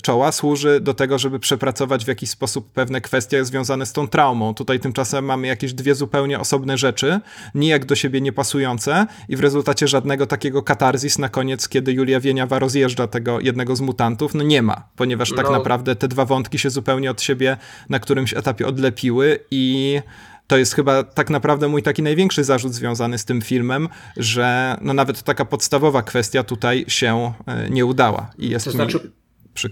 czoła 0.02 0.32
służy 0.32 0.80
do 0.80 0.94
tego, 0.94 1.18
żeby 1.18 1.40
przepracować 1.40 2.04
w 2.04 2.08
jakiś 2.08 2.30
sposób 2.30 2.72
pewne 2.72 3.00
kwestie 3.00 3.44
związane 3.44 3.86
z 3.86 3.92
tą 3.92 4.08
traumą. 4.08 4.54
Tutaj 4.54 4.80
tymczasem 4.80 5.24
mamy 5.24 5.46
jakieś 5.46 5.72
dwie 5.72 5.94
zupełnie 5.94 6.40
osobne 6.40 6.78
rzeczy, 6.78 7.20
nijak 7.54 7.84
do 7.84 7.94
siebie 7.94 8.20
niepasujące 8.20 9.06
i 9.28 9.36
w 9.36 9.40
rezultacie 9.40 9.88
żadnego 9.88 10.26
takiego 10.26 10.62
katarzis 10.62 11.18
na 11.18 11.28
koniec, 11.28 11.51
kiedy 11.68 11.92
Julia 11.92 12.20
Wieniawa 12.20 12.58
rozjeżdża 12.58 13.06
tego 13.06 13.40
jednego 13.40 13.76
z 13.76 13.80
mutantów, 13.80 14.34
no 14.34 14.42
nie 14.44 14.62
ma, 14.62 14.88
ponieważ 14.96 15.30
tak 15.30 15.46
no. 15.46 15.52
naprawdę 15.52 15.96
te 15.96 16.08
dwa 16.08 16.24
wątki 16.24 16.58
się 16.58 16.70
zupełnie 16.70 17.10
od 17.10 17.22
siebie 17.22 17.56
na 17.88 17.98
którymś 17.98 18.34
etapie 18.34 18.66
odlepiły 18.66 19.38
i 19.50 20.00
to 20.46 20.56
jest 20.56 20.74
chyba 20.74 21.02
tak 21.02 21.30
naprawdę 21.30 21.68
mój 21.68 21.82
taki 21.82 22.02
największy 22.02 22.44
zarzut 22.44 22.74
związany 22.74 23.18
z 23.18 23.24
tym 23.24 23.42
filmem, 23.42 23.88
że 24.16 24.76
no 24.80 24.94
nawet 24.94 25.22
taka 25.22 25.44
podstawowa 25.44 26.02
kwestia 26.02 26.44
tutaj 26.44 26.84
się 26.88 27.32
e, 27.46 27.70
nie 27.70 27.86
udała. 27.86 28.30
I 28.38 28.48
jest 28.48 28.64
to 28.64 28.70
znaczy, 28.70 28.98
mi 28.98 29.21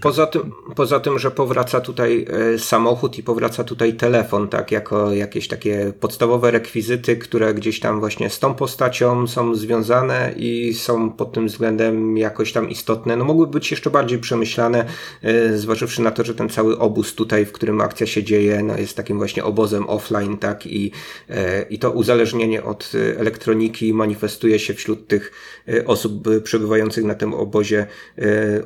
Poza 0.01 0.27
tym, 0.27 0.51
poza 0.75 0.99
tym, 0.99 1.19
że 1.19 1.31
powraca 1.31 1.81
tutaj 1.81 2.25
e, 2.53 2.59
samochód 2.59 3.17
i 3.17 3.23
powraca 3.23 3.63
tutaj 3.63 3.93
telefon, 3.93 4.47
tak, 4.47 4.71
jako 4.71 5.13
jakieś 5.13 5.47
takie 5.47 5.93
podstawowe 5.99 6.51
rekwizyty, 6.51 7.17
które 7.17 7.53
gdzieś 7.53 7.79
tam 7.79 7.99
właśnie 7.99 8.29
z 8.29 8.39
tą 8.39 8.53
postacią 8.53 9.27
są 9.27 9.55
związane 9.55 10.33
i 10.37 10.73
są 10.73 11.11
pod 11.11 11.33
tym 11.33 11.47
względem 11.47 12.17
jakoś 12.17 12.53
tam 12.53 12.69
istotne. 12.69 13.15
No 13.15 13.25
mogły 13.25 13.47
być 13.47 13.71
jeszcze 13.71 13.89
bardziej 13.89 14.19
przemyślane, 14.19 14.85
e, 15.21 15.57
zważywszy 15.57 16.01
na 16.01 16.11
to, 16.11 16.23
że 16.23 16.35
ten 16.35 16.49
cały 16.49 16.79
obóz 16.79 17.15
tutaj, 17.15 17.45
w 17.45 17.51
którym 17.51 17.81
akcja 17.81 18.07
się 18.07 18.23
dzieje, 18.23 18.63
no 18.63 18.77
jest 18.77 18.97
takim 18.97 19.17
właśnie 19.17 19.43
obozem 19.43 19.89
offline, 19.89 20.37
tak, 20.37 20.67
i, 20.67 20.91
e, 21.29 21.61
i 21.61 21.79
to 21.79 21.91
uzależnienie 21.91 22.63
od 22.63 22.91
elektroniki 23.17 23.93
manifestuje 23.93 24.59
się 24.59 24.73
wśród 24.73 25.07
tych 25.07 25.31
osób 25.85 26.29
przebywających 26.43 27.03
na 27.03 27.15
tym 27.15 27.33
obozie 27.33 27.87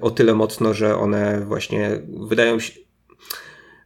o 0.02 0.12
tyle 0.12 0.34
mocno, 0.34 0.74
że 0.74 1.05
one 1.06 1.46
właśnie 1.46 2.02
wydają 2.28 2.60
się, 2.60 2.74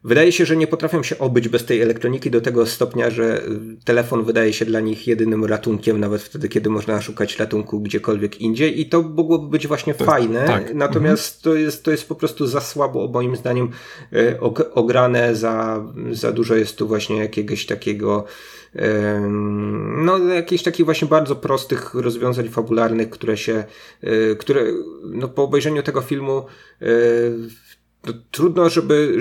Wydaje 0.04 0.32
się, 0.32 0.46
że 0.46 0.58
nie 0.58 0.68
potrafią 0.68 1.04
się 1.04 1.18
obyć 1.18 1.50
bez 1.50 1.66
tej 1.66 1.82
elektroniki 1.82 2.32
do 2.32 2.42
tego 2.42 2.66
stopnia, 2.66 3.10
że 3.10 3.42
telefon 3.86 4.24
wydaje 4.24 4.54
się 4.54 4.66
dla 4.66 4.80
nich 4.80 5.08
jedynym 5.08 5.46
ratunkiem, 5.46 6.00
nawet 6.00 6.22
wtedy, 6.22 6.50
kiedy 6.50 6.70
można 6.70 7.02
szukać 7.02 7.40
ratunku 7.40 7.80
gdziekolwiek 7.80 8.42
indziej. 8.42 8.82
I 8.82 8.90
to 8.90 9.02
mogłoby 9.02 9.48
być 9.50 9.68
właśnie 9.68 9.94
to, 9.94 10.06
fajne. 10.06 10.46
Tak. 10.46 10.74
Natomiast 10.74 11.38
mhm. 11.38 11.44
to, 11.44 11.60
jest, 11.62 11.84
to 11.84 11.92
jest 11.92 12.08
po 12.08 12.16
prostu 12.16 12.48
za 12.48 12.62
słabo, 12.62 13.08
moim 13.08 13.36
zdaniem, 13.36 13.70
e, 14.14 14.40
ograne, 14.74 15.36
za, 15.36 15.86
za 16.12 16.32
dużo 16.32 16.56
jest 16.56 16.78
tu 16.78 16.88
właśnie 16.88 17.18
jakiegoś 17.18 17.66
takiego 17.66 18.26
no, 19.98 20.18
jakichś 20.18 20.64
takich 20.64 20.86
właśnie 20.86 21.08
bardzo 21.08 21.36
prostych 21.36 21.94
rozwiązań 21.94 22.50
fabularnych, 22.50 23.10
które 23.10 23.38
się, 23.38 23.64
e, 24.02 24.36
które 24.36 24.62
no, 25.04 25.28
po 25.28 25.44
obejrzeniu 25.44 25.84
tego 25.84 26.02
filmu 26.02 26.46
e, 26.82 26.86
to 28.02 28.14
trudno, 28.32 28.70
żeby, 28.70 29.16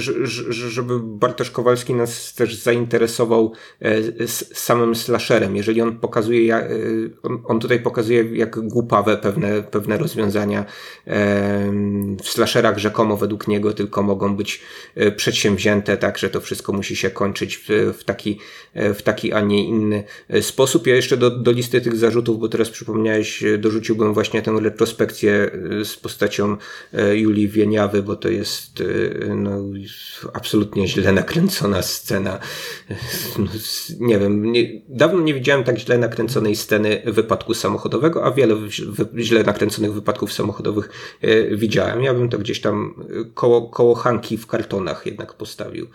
żeby 0.48 1.00
Bartosz 1.00 1.50
Kowalski 1.50 1.94
nas 1.94 2.34
też 2.34 2.54
zainteresował 2.54 3.52
e, 3.82 4.28
samym 4.54 4.94
slasherem. 4.94 5.56
Jeżeli 5.56 5.80
on 5.80 5.98
pokazuje, 5.98 6.56
e, 6.56 6.68
on 7.44 7.60
tutaj 7.60 7.80
pokazuje 7.80 8.36
jak 8.36 8.60
głupawe 8.60 9.16
pewne, 9.16 9.62
pewne 9.62 9.98
rozwiązania 9.98 10.64
e, 11.06 11.72
w 12.22 12.28
slasherach 12.28 12.78
rzekomo 12.78 13.16
według 13.16 13.48
niego 13.48 13.72
tylko 13.72 14.02
mogą 14.02 14.36
być 14.36 14.62
przedsięwzięte, 15.16 15.96
tak, 15.96 16.18
że 16.18 16.30
to 16.30 16.40
wszystko 16.40 16.72
musi 16.72 16.96
się 16.96 17.10
kończyć 17.10 17.64
w, 17.68 18.04
taki, 18.04 18.38
w 18.74 19.02
taki, 19.02 19.32
a 19.32 19.40
nie 19.40 19.64
inny 19.64 20.04
sposób. 20.40 20.86
Ja 20.86 20.96
jeszcze 20.96 21.16
do, 21.16 21.30
do 21.30 21.50
listy 21.52 21.80
tych 21.80 21.96
zarzutów, 21.96 22.40
bo 22.40 22.48
teraz 22.48 22.70
przypomniałeś, 22.70 23.44
dorzuciłbym 23.58 24.14
właśnie 24.14 24.42
tę 24.42 24.52
retrospekcję 24.60 25.50
z 25.84 25.96
postacią 25.96 26.56
Julii 27.12 27.48
Wieniawy, 27.48 28.02
bo 28.02 28.16
to 28.16 28.28
jest 28.28 28.77
y, 28.80 29.32
no, 29.36 29.58
absolutnie 30.32 30.88
źle 30.88 31.12
nakręcona 31.12 31.82
scena. 31.82 32.38
No, 33.38 33.46
nie 34.00 34.18
wiem, 34.18 34.52
nie, 34.52 34.82
dawno 34.88 35.20
nie 35.20 35.34
widziałem 35.34 35.64
tak 35.64 35.78
źle 35.78 35.98
nakręconej 35.98 36.56
sceny 36.56 37.02
wypadku 37.06 37.54
samochodowego, 37.54 38.24
a 38.24 38.30
wiele 38.30 38.54
źle 39.16 39.42
nakręconych 39.42 39.92
wypadków 39.92 40.32
samochodowych 40.32 40.88
e, 41.20 41.56
widziałem. 41.56 42.02
Ja 42.02 42.14
bym 42.14 42.28
to 42.28 42.38
gdzieś 42.38 42.60
tam 42.60 42.94
koło, 43.34 43.68
koło 43.68 43.94
Hanki 43.94 44.36
w 44.36 44.46
kartonach 44.46 45.06
jednak 45.06 45.34
postawił. 45.34 45.86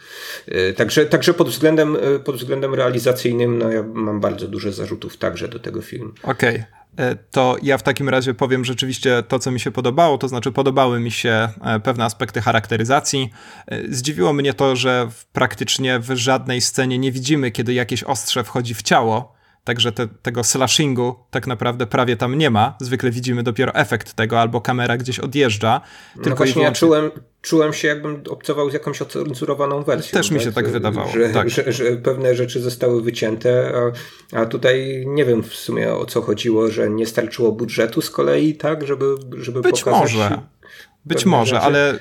E, 0.48 0.74
także, 0.74 1.06
także 1.06 1.34
pod, 1.34 1.50
względem, 1.50 1.98
pod 2.26 2.36
względem 2.36 2.74
realizacyjnym 2.74 3.58
no, 3.58 3.72
ja 3.72 3.84
mam 3.84 4.20
bardzo 4.20 4.48
duże 4.48 4.72
zarzutów 4.72 5.18
także 5.18 5.48
do 5.48 5.60
tego 5.60 5.82
filmu. 5.82 6.12
Okej. 6.24 6.56
Okay. 6.56 6.83
E, 6.98 7.16
to 7.16 7.58
ja 7.62 7.78
w 7.78 7.84
takim 7.84 8.10
razie 8.10 8.34
powiem 8.34 8.66
rzeczywiście 8.66 9.24
to, 9.24 9.40
co 9.40 9.52
mi 9.52 9.60
się 9.60 9.72
podobało, 9.72 10.18
to 10.18 10.28
znaczy 10.28 10.52
podobały 10.52 11.00
mi 11.00 11.12
się 11.12 11.50
e, 11.62 11.80
pewne 11.80 12.06
aspekty 12.06 12.42
charakteryzacji. 12.42 13.30
E, 13.68 13.94
zdziwiło 13.94 14.34
mnie 14.34 14.54
to, 14.54 14.76
że 14.76 15.10
praktycznie 15.34 16.00
w 16.00 16.12
żadnej 16.12 16.62
scenie 16.62 17.00
nie 17.00 17.12
widzimy, 17.12 17.52
kiedy 17.52 17.74
jakieś 17.74 18.04
ostrze 18.04 18.44
wchodzi 18.44 18.74
w 18.74 18.82
ciało, 18.82 19.34
Także 19.64 19.92
te, 19.92 20.08
tego 20.22 20.44
slashingu 20.44 21.16
tak 21.32 21.48
naprawdę 21.48 21.88
prawie 21.88 22.18
tam 22.18 22.38
nie 22.38 22.50
ma. 22.50 22.78
Zwykle 22.82 23.12
widzimy 23.12 23.44
dopiero 23.44 23.74
efekt 23.76 24.14
tego, 24.14 24.42
albo 24.42 24.62
kamera 24.62 24.98
gdzieś 24.98 25.20
odjeżdża. 25.20 25.82
No 26.16 26.24
tylko 26.24 26.38
właśnie 26.38 26.54
wyłącznie... 26.54 26.64
ja 26.64 26.72
czułem, 26.72 27.12
czułem 27.42 27.74
się, 27.74 27.88
jakbym 27.88 28.24
obcował 28.30 28.70
z 28.70 28.74
jakąś 28.74 29.02
ocenzurowaną 29.02 29.84
wersją. 29.84 30.18
Też 30.20 30.32
mi 30.32 30.40
się 30.40 30.46
tak, 30.46 30.56
tak 30.56 30.70
wydawało. 30.70 31.12
Że, 31.12 31.30
tak. 31.30 31.50
Że, 31.50 31.72
że, 31.74 31.98
pewne 31.98 32.36
rzeczy 32.36 32.62
zostały 32.62 33.02
wycięte, 33.02 33.74
a, 34.34 34.40
a 34.40 34.46
tutaj 34.46 35.04
nie 35.08 35.26
wiem 35.26 35.44
w 35.44 35.56
sumie 35.56 35.94
o 35.94 36.06
co 36.06 36.22
chodziło, 36.22 36.72
że 36.72 36.90
nie 36.90 37.06
starczyło 37.06 37.52
budżetu 37.52 38.02
z 38.02 38.10
kolei, 38.10 38.56
tak, 38.56 38.88
żeby, 38.88 39.16
żeby 39.38 39.62
Być 39.62 39.84
pokazać... 39.84 40.02
może. 40.02 40.42
Być 41.06 41.26
może, 41.26 41.56
rzeczy. 41.56 41.66
ale 41.66 42.00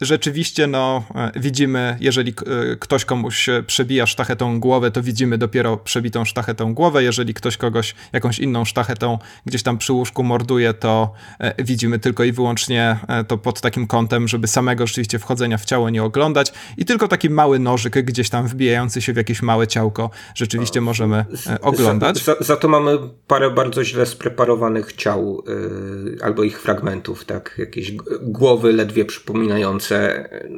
rzeczywiście 0.00 0.66
no, 0.66 1.04
y, 1.36 1.40
widzimy, 1.40 1.96
jeżeli 2.00 2.30
y, 2.72 2.76
ktoś 2.76 3.04
komuś 3.04 3.46
przebija 3.66 4.06
sztachetą 4.06 4.60
głowę, 4.60 4.90
to 4.90 5.02
widzimy 5.02 5.38
dopiero 5.38 5.76
przebitą 5.76 6.24
sztachetą 6.24 6.74
głowę. 6.74 7.02
Jeżeli 7.02 7.34
ktoś 7.34 7.56
kogoś 7.56 7.94
jakąś 8.12 8.38
inną 8.38 8.64
sztachetą 8.64 9.18
gdzieś 9.46 9.62
tam 9.62 9.78
przy 9.78 9.92
łóżku 9.92 10.22
morduje, 10.22 10.74
to 10.74 11.12
widzimy 11.58 11.98
tylko 11.98 12.24
i 12.24 12.32
wyłącznie 12.32 12.98
to 13.28 13.38
pod 13.38 13.60
takim 13.60 13.86
kątem, 13.86 14.28
żeby 14.28 14.46
samego 14.46 14.86
rzeczywiście 14.86 15.18
wchodzenia 15.18 15.58
w 15.58 15.64
ciało 15.64 15.90
nie 15.90 16.02
oglądać. 16.02 16.52
I 16.76 16.84
tylko 16.84 17.08
taki 17.08 17.30
mały 17.30 17.58
nożyk 17.58 18.02
gdzieś 18.02 18.30
tam 18.30 18.48
wbijający 18.48 19.02
się 19.02 19.12
w 19.12 19.16
jakieś 19.16 19.42
małe 19.42 19.66
ciałko 19.66 20.10
rzeczywiście 20.34 20.80
możemy 20.80 21.24
oglądać. 21.62 22.24
Za, 22.24 22.36
za, 22.40 22.56
to 22.56 22.68
mamy 22.68 22.98
parę 23.26 23.50
bardzo 23.50 23.84
źle 23.84 24.06
spreparowanych 24.06 24.92
ciał 24.92 25.44
yy, 25.46 26.18
albo 26.22 26.42
ich 26.42 26.60
fragmentów, 26.60 27.24
tak? 27.24 27.54
Jakieś 27.58 27.92
głowy 28.22 28.72
ledwie 28.72 29.04
przypominają 29.04 29.55
przypominające 29.56 29.96
e, 30.32 30.48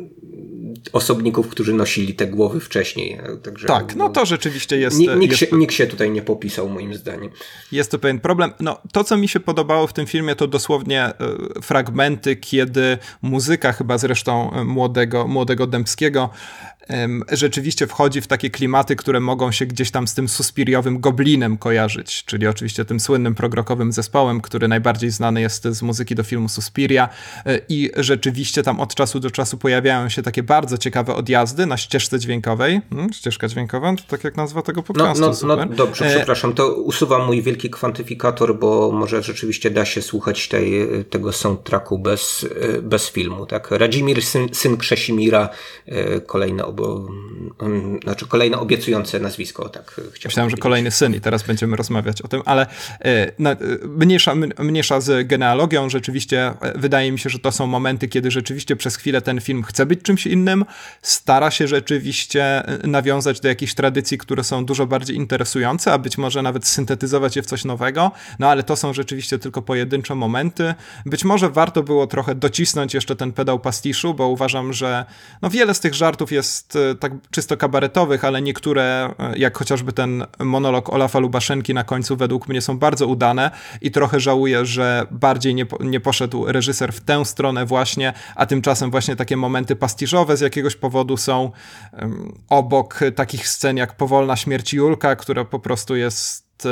osobników, 0.93 1.49
którzy 1.49 1.75
nosili 1.75 2.15
te 2.15 2.27
głowy 2.27 2.61
wcześniej. 2.61 3.19
Także, 3.43 3.67
tak, 3.67 3.97
no 3.97 4.09
to 4.09 4.27
rzeczywiście 4.27 4.79
jest 4.79 4.99
nikt, 4.99 5.23
jest... 5.23 5.37
Się, 5.37 5.47
nikt 5.53 5.75
się 5.75 5.87
tutaj 5.87 6.11
nie 6.11 6.23
popisał, 6.23 6.69
moim 6.69 6.95
zdaniem. 6.95 7.31
Jest 7.73 7.91
to 7.91 7.99
pewien 7.99 8.21
problem. 8.21 8.53
No, 8.61 8.79
to, 8.93 9.05
co 9.05 9.17
mi 9.17 9.29
się 9.29 9.41
podobało 9.41 9.87
w 9.87 9.93
tym 9.93 10.07
filmie, 10.07 10.37
to 10.37 10.47
dosłownie 10.47 11.03
e, 11.03 11.15
fragmenty, 11.63 12.37
kiedy 12.37 12.99
muzyka 13.23 13.73
chyba 13.73 13.99
zresztą 13.99 14.53
e, 14.53 14.65
młodego, 14.65 15.27
młodego 15.27 15.67
Dębskiego 15.67 16.31
rzeczywiście 17.33 17.87
wchodzi 17.87 18.21
w 18.21 18.27
takie 18.27 18.51
klimaty, 18.51 18.97
które 18.97 19.21
mogą 19.21 19.53
się 19.53 19.67
gdzieś 19.67 19.91
tam 19.91 20.09
z 20.09 20.15
tym 20.15 20.29
suspiriowym 20.29 21.01
goblinem 21.01 21.59
kojarzyć, 21.59 22.25
czyli 22.25 22.47
oczywiście 22.47 22.85
tym 22.85 23.01
słynnym 23.01 23.35
progrokowym 23.35 23.93
zespołem, 23.93 24.41
który 24.41 24.69
najbardziej 24.69 25.11
znany 25.11 25.41
jest 25.41 25.65
z 25.65 25.83
muzyki 25.83 26.15
do 26.15 26.23
filmu 26.23 26.49
Suspiria 26.49 27.09
e, 27.47 27.61
i 27.69 27.91
rzeczywiście 27.97 28.63
tam 28.63 28.81
od 28.81 28.95
czasu 28.95 29.21
do 29.21 29.31
czasu 29.31 29.59
pojawiają 29.59 30.09
się 30.09 30.23
takie 30.23 30.43
bardzo 30.43 30.79
ciekawe 30.79 31.15
odjazdy 31.15 31.67
na 31.67 31.77
ścieżce 31.77 32.19
dźwiękowej. 32.19 32.81
Hmm, 32.91 33.13
ścieżka 33.13 33.49
dźwiękowa, 33.49 33.97
to 33.97 34.03
tak 34.09 34.25
jak 34.25 34.37
nazwa 34.37 34.63
tego 34.63 34.83
podcastu. 34.83 35.47
No, 35.47 35.57
no, 35.57 35.67
no 35.67 35.67
dobrze, 35.67 36.07
e, 36.07 36.17
przepraszam, 36.17 36.55
to 36.55 36.75
usuwam 36.75 37.27
mój 37.27 37.43
wielki 37.43 37.71
kwantyfikator, 37.71 38.59
bo 38.59 38.93
może 38.93 39.23
rzeczywiście 39.23 39.71
da 39.71 39.85
się 39.85 40.03
słuchać 40.03 40.49
tej, 40.49 40.73
tego 41.11 41.33
soundtracku 41.33 41.99
bez, 41.99 42.47
e, 42.61 42.83
bez 42.83 43.11
filmu. 43.11 43.47
Tak? 43.47 43.71
Radzimir, 43.71 44.23
syn, 44.23 44.49
syn 44.53 44.77
Krzesimira, 44.77 45.49
kolejne 46.27 46.65
obejście 46.65 46.78
albo 46.79 47.09
um, 47.61 48.01
znaczy 48.03 48.27
kolejne 48.27 48.59
obiecujące 48.59 49.21
nazwisko, 49.21 49.69
tak 49.69 49.91
chciałem 49.91 50.11
Myślałem, 50.25 50.51
że 50.51 50.57
kolejny 50.57 50.91
syn 50.91 51.15
i 51.15 51.21
teraz 51.21 51.43
będziemy 51.43 51.77
rozmawiać 51.77 52.23
o 52.23 52.29
tym, 52.29 52.43
ale 52.45 52.67
e, 53.01 53.33
na, 53.39 53.57
mniejsza, 53.85 54.35
mniejsza 54.59 55.01
z 55.01 55.29
genealogią, 55.29 55.91
rzeczywiście 55.91 56.55
wydaje 56.75 57.13
mi 57.13 57.19
się, 57.19 57.31
że 57.31 57.39
to 57.39 57.53
są 57.53 57.67
momenty, 57.67 58.09
kiedy 58.09 58.31
rzeczywiście 58.31 58.77
przez 58.77 58.97
chwilę 58.97 59.23
ten 59.23 59.41
film 59.41 59.63
chce 59.63 59.87
być 59.87 60.03
czymś 60.03 60.27
innym, 60.27 60.65
stara 61.03 61.51
się 61.51 61.69
rzeczywiście 61.69 62.63
nawiązać 62.85 63.41
do 63.41 63.49
jakichś 63.49 63.75
tradycji, 63.75 64.19
które 64.19 64.45
są 64.45 64.65
dużo 64.65 64.87
bardziej 64.87 65.17
interesujące, 65.17 65.93
a 65.93 65.99
być 65.99 66.19
może 66.19 66.43
nawet 66.43 66.67
syntetyzować 66.67 67.37
je 67.37 67.43
w 67.43 67.47
coś 67.47 67.65
nowego, 67.65 68.11
no 68.39 68.49
ale 68.49 68.63
to 68.63 68.77
są 68.77 68.93
rzeczywiście 68.93 69.39
tylko 69.39 69.63
pojedyncze 69.63 70.15
momenty. 70.15 70.75
Być 71.07 71.25
może 71.25 71.51
warto 71.51 71.83
było 71.83 72.07
trochę 72.07 72.35
docisnąć 72.35 72.95
jeszcze 72.95 73.17
ten 73.17 73.33
pedał 73.33 73.59
pastiszu, 73.59 74.15
bo 74.15 74.29
uważam, 74.29 74.73
że 74.73 75.05
no 75.43 75.51
wiele 75.51 75.75
z 75.75 75.81
tych 75.81 75.95
żartów 75.95 76.33
jest 76.33 76.68
e, 76.77 76.95
tak 76.95 77.13
czysto 77.31 77.57
kabaretowych, 77.57 78.25
ale 78.25 78.43
niektóre, 78.43 79.15
e, 79.19 79.39
jak 79.39 79.59
chociażby 79.59 79.93
ten 79.93 80.27
monolog 80.39 80.91
Olafa 80.91 81.19
Lubaszenki 81.19 81.75
na 81.75 81.85
końcu, 81.85 82.17
według 82.17 82.49
mnie 82.49 82.61
są 82.61 82.79
bardzo 82.79 83.07
udane 83.07 83.51
i 83.81 83.91
trochę 83.91 84.21
żałuję, 84.21 84.67
że 84.67 85.07
bardziej 85.11 85.55
nie, 85.55 85.67
nie 85.81 86.01
poszedł 86.01 86.47
reżyser 86.47 86.93
w 86.93 87.01
tę 87.01 87.25
stronę 87.25 87.67
właśnie, 87.67 88.13
a 88.35 88.47
tymczasem 88.47 88.91
właśnie 88.91 89.17
takie 89.17 89.37
momenty 89.37 89.77
pastiszowe 89.77 90.37
z 90.37 90.41
jakiegoś 90.41 90.77
powodu 90.77 91.17
są 91.17 91.51
obok 92.49 93.01
takich 93.17 93.49
scen 93.49 93.77
jak 93.77 93.97
Powolna 93.97 94.37
śmierć 94.37 94.75
Julka, 94.75 95.17
która 95.17 95.45
po 95.45 95.59
prostu 95.59 95.97
jest... 95.97 96.69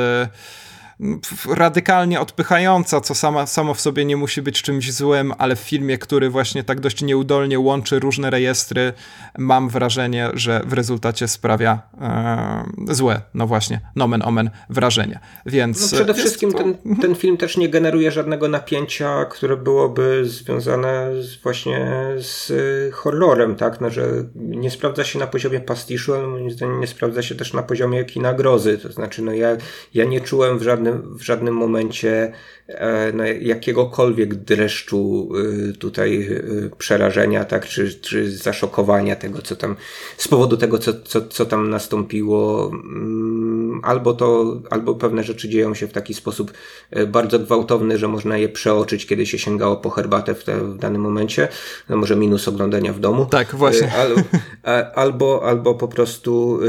Radykalnie 1.55 2.21
odpychająca, 2.21 3.01
co 3.01 3.15
sama, 3.15 3.47
samo 3.47 3.75
w 3.75 3.81
sobie 3.81 4.05
nie 4.05 4.17
musi 4.17 4.43
być 4.43 4.63
czymś 4.63 4.93
złym, 4.93 5.33
ale 5.39 5.57
w 5.57 5.59
filmie, 5.59 5.99
który 5.99 6.31
właśnie 6.31 6.65
tak 6.65 6.81
dość 6.81 7.03
nieudolnie 7.03 7.59
łączy 7.59 7.99
różne 7.99 8.31
rejestry, 8.31 8.93
mam 9.39 9.69
wrażenie, 9.69 10.31
że 10.35 10.63
w 10.67 10.73
rezultacie 10.73 11.29
sprawia 11.29 11.81
e, 12.01 12.95
złe, 12.95 13.21
no 13.35 13.47
właśnie, 13.47 13.81
nomen 13.97 14.23
omen 14.25 14.51
wrażenie. 14.71 15.19
Więc 15.47 15.93
no 15.93 15.99
przede 15.99 16.15
wszystkim 16.15 16.53
to... 16.53 16.59
ten, 16.59 16.77
ten 17.01 17.15
film 17.15 17.37
też 17.37 17.57
nie 17.57 17.69
generuje 17.69 18.11
żadnego 18.11 18.49
napięcia, 18.49 19.25
które 19.25 19.57
byłoby 19.57 20.23
związane 20.25 21.23
z, 21.23 21.43
właśnie 21.43 21.87
z 22.17 22.53
horrorem, 22.95 23.57
tak? 23.57 23.81
No, 23.81 23.91
że 23.91 24.07
nie 24.35 24.71
sprawdza 24.71 25.05
się 25.05 25.19
na 25.19 25.27
poziomie 25.27 25.61
pastiszu, 25.61 26.15
ale 26.15 26.27
moim 26.27 26.51
zdaniem 26.51 26.81
nie 26.81 26.87
sprawdza 26.87 27.23
się 27.23 27.35
też 27.35 27.53
na 27.53 27.63
poziomie 27.63 28.05
kina 28.05 28.35
grozy. 28.35 28.79
To 28.79 28.93
znaczy, 28.93 29.23
no 29.23 29.33
ja, 29.33 29.57
ja 29.95 30.05
nie 30.05 30.21
czułem 30.21 30.59
w 30.59 30.63
żadnym 30.63 30.86
żadnym, 30.87 31.19
w 31.19 31.23
żadnym 31.23 31.55
momencie 31.55 32.33
E, 32.69 33.13
no, 33.13 33.25
jakiegokolwiek 33.25 34.35
dreszczu 34.35 35.29
y, 35.37 35.73
tutaj 35.73 36.23
y, 36.23 36.71
przerażenia, 36.79 37.45
tak, 37.45 37.67
czy, 37.67 37.95
czy 37.95 38.31
zaszokowania 38.31 39.17
tego, 39.17 39.43
co 39.43 39.57
tam, 39.57 39.77
z 40.17 40.29
powodu 40.29 40.57
tego, 40.57 40.79
co, 40.79 40.93
co, 41.05 41.29
co 41.29 41.47
tam 41.47 41.71
nastąpiło, 41.71 42.71
mm, 42.75 43.81
albo 43.85 44.15
to, 44.15 44.61
albo 44.71 44.95
pewne 44.95 45.25
rzeczy 45.25 45.49
dzieją 45.49 45.75
się 45.75 45.87
w 45.87 45.93
taki 45.93 46.15
sposób 46.15 46.53
e, 46.91 47.07
bardzo 47.07 47.39
gwałtowny, 47.39 47.99
że 47.99 48.09
można 48.09 48.39
je 48.39 48.49
przeoczyć, 48.49 49.07
kiedy 49.07 49.27
się 49.27 49.39
sięgało 49.39 49.77
po 49.77 49.91
herbatę 49.91 50.35
w, 50.35 50.45
te, 50.45 50.61
w 50.61 50.79
danym 50.79 51.03
momencie, 51.03 51.49
no 51.89 51.97
może 51.97 52.17
minus 52.17 52.49
oglądania 52.49 52.93
w 52.93 53.01
domu. 53.01 53.27
Tak, 53.27 53.55
właśnie. 53.55 53.87
E, 53.87 53.93
Al, 53.93 54.87
albo, 54.95 55.43
albo 55.45 55.75
po 55.75 55.89
prostu 55.89 56.61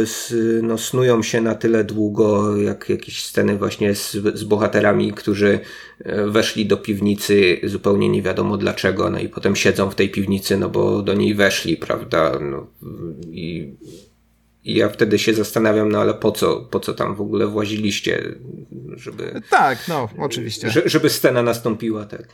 no, 0.62 0.78
snują 0.78 1.24
się 1.24 1.42
na 1.42 1.56
tyle 1.56 1.84
długo, 1.84 2.58
jak 2.58 2.90
jakieś 2.90 3.24
sceny 3.24 3.58
właśnie 3.58 3.96
z, 3.96 4.12
z 4.12 4.44
bohaterami, 4.44 5.14
którzy 5.14 5.60
weszli 6.28 6.66
do 6.66 6.78
piwnicy 6.78 7.60
zupełnie 7.64 8.10
nie 8.10 8.22
wiadomo 8.22 8.58
dlaczego, 8.58 9.10
no 9.10 9.20
i 9.20 9.30
potem 9.30 9.56
siedzą 9.56 9.90
w 9.90 9.96
tej 9.96 10.10
piwnicy, 10.10 10.58
no 10.58 10.70
bo 10.70 11.02
do 11.02 11.14
niej 11.14 11.36
weszli, 11.36 11.78
prawda? 11.78 12.40
No, 12.40 12.68
i, 13.32 13.74
i 14.64 14.76
ja 14.76 14.90
wtedy 14.90 15.20
się 15.20 15.34
zastanawiam, 15.34 15.92
no 15.92 16.02
ale 16.02 16.14
po 16.14 16.32
co, 16.32 16.62
po 16.62 16.80
co 16.80 16.94
tam 16.94 17.16
w 17.16 17.22
ogóle 17.22 17.48
właziliście, 17.48 18.36
żeby... 18.96 19.42
Tak, 19.50 19.88
no, 19.88 20.10
oczywiście. 20.18 20.72
Żeby 20.86 21.10
scena 21.10 21.44
nastąpiła, 21.44 22.06
tak. 22.06 22.28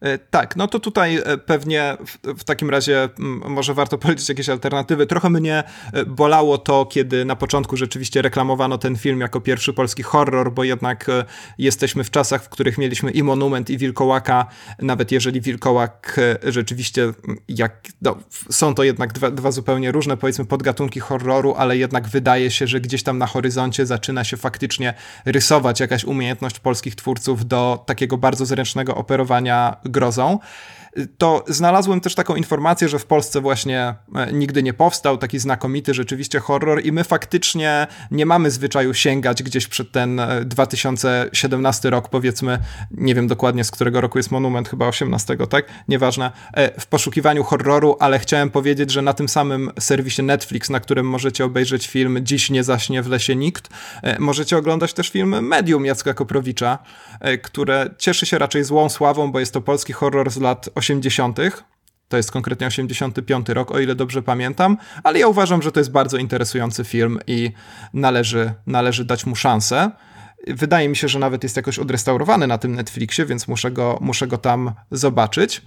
E, 0.00 0.18
tak, 0.18 0.56
no 0.56 0.68
to 0.68 0.80
tutaj 0.80 1.16
e, 1.16 1.38
pewnie 1.38 1.96
w, 2.06 2.40
w, 2.40 2.44
takim 2.44 2.70
razie 2.70 3.08
może 3.48 3.74
warto 3.74 3.98
powiedzieć 3.98 4.28
jakieś 4.28 4.48
alternatywy. 4.48 5.06
Trochę 5.06 5.30
mnie 5.30 5.62
e, 5.92 6.04
bolało 6.06 6.58
to, 6.58 6.86
kiedy 6.86 7.24
na 7.24 7.36
początku 7.36 7.76
rzeczywiście 7.76 8.22
reklamowano 8.22 8.78
ten 8.78 8.96
film 8.96 9.20
jako 9.20 9.40
pierwszy 9.40 9.72
polski 9.72 10.02
horror, 10.02 10.52
bo 10.52 10.64
jednak 10.64 11.06
jesteśmy 11.58 12.04
w 12.04 12.10
czasach, 12.10 12.42
w 12.42 12.48
których 12.48 12.78
mieliśmy 12.78 13.10
i 13.10 13.22
Monument, 13.22 13.70
i 13.70 13.78
Wilkołaka, 13.78 14.46
nawet 14.78 15.12
jeżeli 15.12 15.40
Wilkołak 15.40 16.20
rzeczywiście, 16.44 17.12
jak, 17.48 17.88
no, 18.02 18.16
są 18.50 18.74
to 18.74 18.82
jednak 18.82 19.12
dwa, 19.12 19.30
dwa 19.30 19.50
zupełnie 19.50 19.92
różne, 19.92 20.16
powiedzmy, 20.16 20.44
podgatunki 20.44 21.00
horroru, 21.00 21.54
ale 21.58 21.76
jednak 21.76 22.08
wydaje 22.08 22.50
się, 22.50 22.66
że 22.66 22.80
gdzieś 22.80 23.02
tam 23.02 23.18
na 23.18 23.26
horyzoncie 23.26 23.86
zaczyna 23.86 24.24
się 24.24 24.36
faktycznie 24.36 24.94
rysować 25.24 25.80
jakaś 25.80 26.04
umiejętność 26.04 26.58
polskich 26.58 26.94
twórców 26.94 27.46
do 27.46 27.84
takiego 27.86 28.18
bardzo 28.18 28.46
zręcznego 28.46 28.94
operowania 28.94 29.76
grozą 29.90 30.38
to 31.18 31.44
znalazłem 31.48 32.00
też 32.00 32.14
taką 32.14 32.34
informację, 32.34 32.88
że 32.88 32.98
w 32.98 33.06
Polsce 33.06 33.40
właśnie 33.40 33.94
e, 34.14 34.32
nigdy 34.32 34.62
nie 34.62 34.72
powstał 34.72 35.18
taki 35.18 35.38
znakomity 35.38 35.94
rzeczywiście 35.94 36.40
horror 36.40 36.84
i 36.84 36.92
my 36.92 37.04
faktycznie 37.04 37.86
nie 38.10 38.26
mamy 38.26 38.50
zwyczaju 38.50 38.94
sięgać 38.94 39.42
gdzieś 39.42 39.66
przed 39.66 39.92
ten 39.92 40.20
2017 40.44 41.88
e, 41.88 41.90
rok, 41.90 42.08
powiedzmy, 42.08 42.58
nie 42.90 43.14
wiem 43.14 43.28
dokładnie 43.28 43.64
z 43.64 43.70
którego 43.70 44.00
roku 44.00 44.18
jest 44.18 44.30
Monument, 44.30 44.68
chyba 44.68 44.88
18, 44.88 45.36
tak? 45.36 45.64
Nieważne, 45.88 46.30
e, 46.54 46.80
w 46.80 46.86
poszukiwaniu 46.86 47.44
horroru, 47.44 47.96
ale 48.00 48.18
chciałem 48.18 48.50
powiedzieć, 48.50 48.90
że 48.90 49.02
na 49.02 49.12
tym 49.12 49.28
samym 49.28 49.70
serwisie 49.80 50.22
Netflix, 50.22 50.70
na 50.70 50.80
którym 50.80 51.08
możecie 51.08 51.44
obejrzeć 51.44 51.88
film 51.88 52.18
Dziś 52.22 52.50
nie 52.50 52.64
zaśnie 52.64 53.02
w 53.02 53.08
lesie 53.08 53.36
nikt, 53.36 53.68
możecie 54.18 54.56
oglądać 54.56 54.94
też 54.94 55.10
film 55.10 55.46
Medium 55.46 55.86
Jacka 55.86 56.14
Koprowicza, 56.14 56.78
które 57.42 57.90
cieszy 57.98 58.26
się 58.26 58.38
raczej 58.38 58.64
złą 58.64 58.88
sławą, 58.88 59.32
bo 59.32 59.40
jest 59.40 59.54
to 59.54 59.60
polski 59.60 59.92
horror 59.92 60.30
z 60.30 60.36
lat 60.36 60.68
80. 60.80 61.38
To 62.08 62.16
jest 62.16 62.32
konkretnie 62.32 62.66
85 62.66 63.48
rok, 63.48 63.70
o 63.70 63.78
ile 63.78 63.94
dobrze 63.94 64.22
pamiętam, 64.22 64.76
ale 65.04 65.18
ja 65.18 65.28
uważam, 65.28 65.62
że 65.62 65.72
to 65.72 65.80
jest 65.80 65.90
bardzo 65.90 66.16
interesujący 66.16 66.84
film 66.84 67.18
i 67.26 67.52
należy, 67.94 68.52
należy 68.66 69.04
dać 69.04 69.26
mu 69.26 69.36
szansę. 69.36 69.90
Wydaje 70.46 70.88
mi 70.88 70.96
się, 70.96 71.08
że 71.08 71.18
nawet 71.18 71.42
jest 71.42 71.56
jakoś 71.56 71.78
odrestaurowany 71.78 72.46
na 72.46 72.58
tym 72.58 72.74
Netflixie, 72.74 73.26
więc 73.26 73.48
muszę 73.48 73.70
go, 73.70 73.98
muszę 74.00 74.26
go 74.26 74.38
tam 74.38 74.72
zobaczyć. 74.90 75.62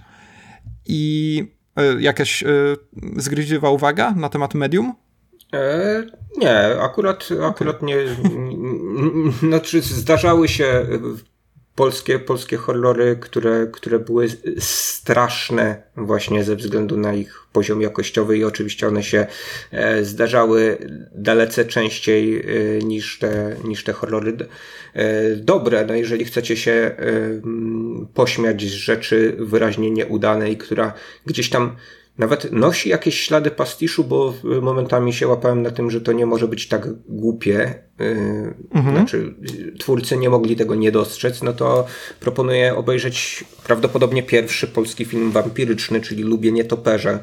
I 0.86 1.42
y, 1.80 2.02
jakaś 2.02 2.42
y, 2.42 2.76
zgryźliwa 3.16 3.70
uwaga 3.70 4.10
na 4.10 4.28
temat 4.28 4.54
medium? 4.54 4.94
E, 5.54 6.02
nie, 6.36 6.80
akurat, 6.80 7.28
akurat 7.42 7.82
nie. 7.82 7.96
Znaczy, 9.48 9.80
zdarzały 9.80 10.48
się 10.48 10.86
polskie, 11.74 12.18
polskie 12.18 12.56
horrory, 12.56 13.16
które, 13.20 13.66
które 13.72 13.98
były 13.98 14.28
straszne 14.58 15.82
właśnie 15.96 16.44
ze 16.44 16.56
względu 16.56 16.96
na 16.96 17.14
ich 17.14 17.46
poziom 17.52 17.82
jakościowy 17.82 18.38
i 18.38 18.44
oczywiście 18.44 18.88
one 18.88 19.02
się 19.02 19.26
e, 19.70 20.04
zdarzały 20.04 20.78
dalece 21.14 21.64
częściej 21.64 22.40
e, 22.40 22.78
niż 22.78 23.18
te, 23.18 23.56
niż 23.64 23.84
te 23.84 23.92
horrory 23.92 24.36
e, 24.94 25.36
dobre. 25.36 25.86
No 25.86 25.94
jeżeli 25.94 26.24
chcecie 26.24 26.56
się 26.56 26.96
pośmiać 28.14 28.62
z 28.62 28.72
rzeczy 28.72 29.36
wyraźnie 29.38 29.90
nieudanej, 29.90 30.56
która 30.56 30.92
gdzieś 31.26 31.50
tam 31.50 31.76
nawet 32.18 32.52
nosi 32.52 32.88
jakieś 32.88 33.20
ślady 33.20 33.50
pastiszu, 33.50 34.04
bo 34.04 34.34
momentami 34.62 35.12
się 35.12 35.28
łapałem 35.28 35.62
na 35.62 35.70
tym, 35.70 35.90
że 35.90 36.00
to 36.00 36.12
nie 36.12 36.26
może 36.26 36.48
być 36.48 36.68
tak 36.68 36.88
głupie. 37.08 37.74
Y, 38.00 38.54
mhm. 38.70 38.96
Znaczy, 38.96 39.34
twórcy 39.78 40.16
nie 40.16 40.30
mogli 40.30 40.56
tego 40.56 40.74
nie 40.74 40.92
dostrzec, 40.92 41.42
no 41.42 41.52
to 41.52 41.86
proponuję 42.20 42.74
obejrzeć 42.76 43.44
prawdopodobnie 43.64 44.22
pierwszy 44.22 44.66
polski 44.66 45.04
film 45.04 45.30
wampiryczny, 45.30 46.00
czyli 46.00 46.22
Lubię 46.22 46.52
Nietoperze. 46.52 47.18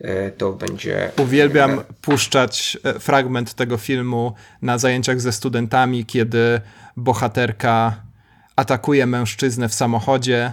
Y, 0.00 0.32
to 0.36 0.52
będzie. 0.52 1.10
Uwielbiam 1.18 1.80
puszczać 2.00 2.78
e, 2.84 3.00
fragment 3.00 3.54
tego 3.54 3.76
filmu 3.76 4.34
na 4.62 4.78
zajęciach 4.78 5.20
ze 5.20 5.32
studentami, 5.32 6.04
kiedy 6.04 6.60
bohaterka 6.96 8.02
atakuje 8.56 9.06
mężczyznę 9.06 9.68
w 9.68 9.74
samochodzie 9.74 10.52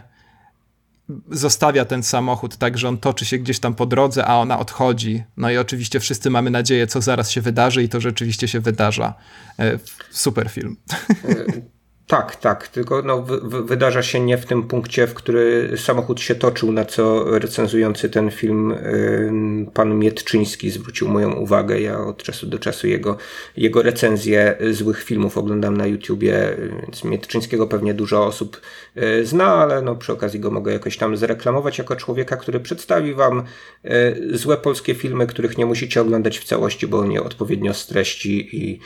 zostawia 1.31 1.85
ten 1.85 2.03
samochód 2.03 2.57
tak, 2.57 2.77
że 2.77 2.87
on 2.87 2.97
toczy 2.97 3.25
się 3.25 3.37
gdzieś 3.37 3.59
tam 3.59 3.75
po 3.75 3.85
drodze, 3.85 4.25
a 4.25 4.35
ona 4.35 4.59
odchodzi. 4.59 5.23
No 5.37 5.51
i 5.51 5.57
oczywiście 5.57 5.99
wszyscy 5.99 6.29
mamy 6.29 6.49
nadzieję, 6.49 6.87
co 6.87 7.01
zaraz 7.01 7.31
się 7.31 7.41
wydarzy 7.41 7.83
i 7.83 7.89
to 7.89 8.01
rzeczywiście 8.01 8.47
się 8.47 8.59
wydarza. 8.59 9.13
E, 9.59 9.79
super 10.11 10.49
film. 10.49 10.77
Tak, 12.11 12.35
tak, 12.35 12.67
tylko 12.67 13.01
no, 13.01 13.21
wydarza 13.63 14.03
się 14.03 14.19
nie 14.19 14.37
w 14.37 14.45
tym 14.45 14.63
punkcie, 14.63 15.07
w 15.07 15.13
który 15.13 15.73
samochód 15.77 16.21
się 16.21 16.35
toczył, 16.35 16.71
na 16.71 16.85
co 16.85 17.23
recenzujący 17.39 18.09
ten 18.09 18.31
film 18.31 18.71
y, 18.71 19.71
pan 19.73 19.99
Mietczyński 19.99 20.69
zwrócił 20.69 21.07
moją 21.07 21.33
uwagę. 21.33 21.81
Ja 21.81 21.99
od 21.99 22.23
czasu 22.23 22.47
do 22.47 22.59
czasu 22.59 22.87
jego, 22.87 23.17
jego 23.57 23.81
recenzje 23.81 24.57
złych 24.71 25.03
filmów 25.03 25.37
oglądam 25.37 25.77
na 25.77 25.87
YouTubie, 25.87 26.57
więc 26.81 27.03
Mietczyńskiego 27.03 27.67
pewnie 27.67 27.93
dużo 27.93 28.25
osób 28.25 28.61
y, 28.97 29.25
zna, 29.25 29.45
ale 29.45 29.81
no, 29.81 29.95
przy 29.95 30.13
okazji 30.13 30.39
go 30.39 30.51
mogę 30.51 30.73
jakoś 30.73 30.97
tam 30.97 31.17
zreklamować 31.17 31.77
jako 31.77 31.95
człowieka, 31.95 32.37
który 32.37 32.59
przedstawi 32.59 33.13
wam 33.13 33.43
y, 33.85 34.37
złe 34.37 34.57
polskie 34.57 34.95
filmy, 34.95 35.27
których 35.27 35.57
nie 35.57 35.65
musicie 35.65 36.01
oglądać 36.01 36.39
w 36.39 36.43
całości, 36.43 36.87
bo 36.87 36.99
on 36.99 37.11
je 37.11 37.23
odpowiednio 37.23 37.73
streści 37.73 38.49
i 38.55 38.79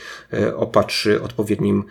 opatrzy 0.56 1.22
odpowiednim, 1.22 1.84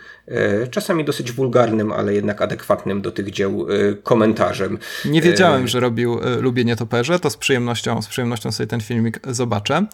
czasami 0.71 1.05
dosyć 1.05 1.24
dosyć 1.25 1.31
wulgarnym, 1.31 1.91
ale 1.91 2.13
jednak 2.13 2.41
adekwatnym 2.41 3.01
do 3.01 3.11
tych 3.11 3.31
dzieł 3.31 3.67
y, 3.71 3.97
komentarzem. 4.03 4.77
Nie 5.05 5.21
wiedziałem, 5.21 5.65
y, 5.65 5.67
że 5.67 5.79
robił 5.79 6.19
y, 6.19 6.41
Lubię 6.41 6.65
Nietoperze, 6.65 7.19
to 7.19 7.29
z 7.29 7.37
przyjemnością, 7.37 8.01
z 8.01 8.07
przyjemnością 8.07 8.51
sobie 8.51 8.67
ten 8.67 8.81
filmik 8.81 9.19
zobaczę. 9.27 9.85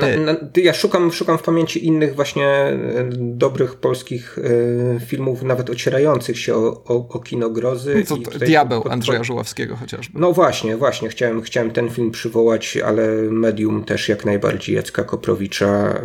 Na, 0.00 0.32
na, 0.32 0.36
ja 0.56 0.74
szukam, 0.74 1.12
szukam 1.12 1.38
w 1.38 1.42
pamięci 1.42 1.86
innych 1.86 2.14
właśnie 2.14 2.46
dobrych 3.18 3.74
polskich 3.74 4.38
filmów, 5.06 5.42
nawet 5.42 5.70
ocierających 5.70 6.38
się 6.38 6.54
o, 6.54 6.84
o, 6.84 7.08
o 7.08 7.18
kino 7.18 7.50
grozy. 7.50 8.04
No 8.10 8.16
to, 8.16 8.38
Diabeł 8.38 8.82
pod, 8.82 8.92
Andrzeja 8.92 9.24
Żuławskiego 9.24 9.76
chociażby. 9.76 10.20
No 10.20 10.32
właśnie, 10.32 10.76
właśnie, 10.76 11.08
chciałem, 11.08 11.42
chciałem 11.42 11.70
ten 11.70 11.90
film 11.90 12.10
przywołać, 12.10 12.76
ale 12.76 13.08
Medium 13.30 13.84
też 13.84 14.08
jak 14.08 14.24
najbardziej 14.24 14.76
Jacka 14.76 15.04
Koprowicza, 15.04 16.00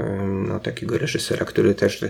no, 0.47 0.59
takiego 0.59 0.97
reżysera, 0.97 1.45
który 1.45 1.75
też, 1.75 2.05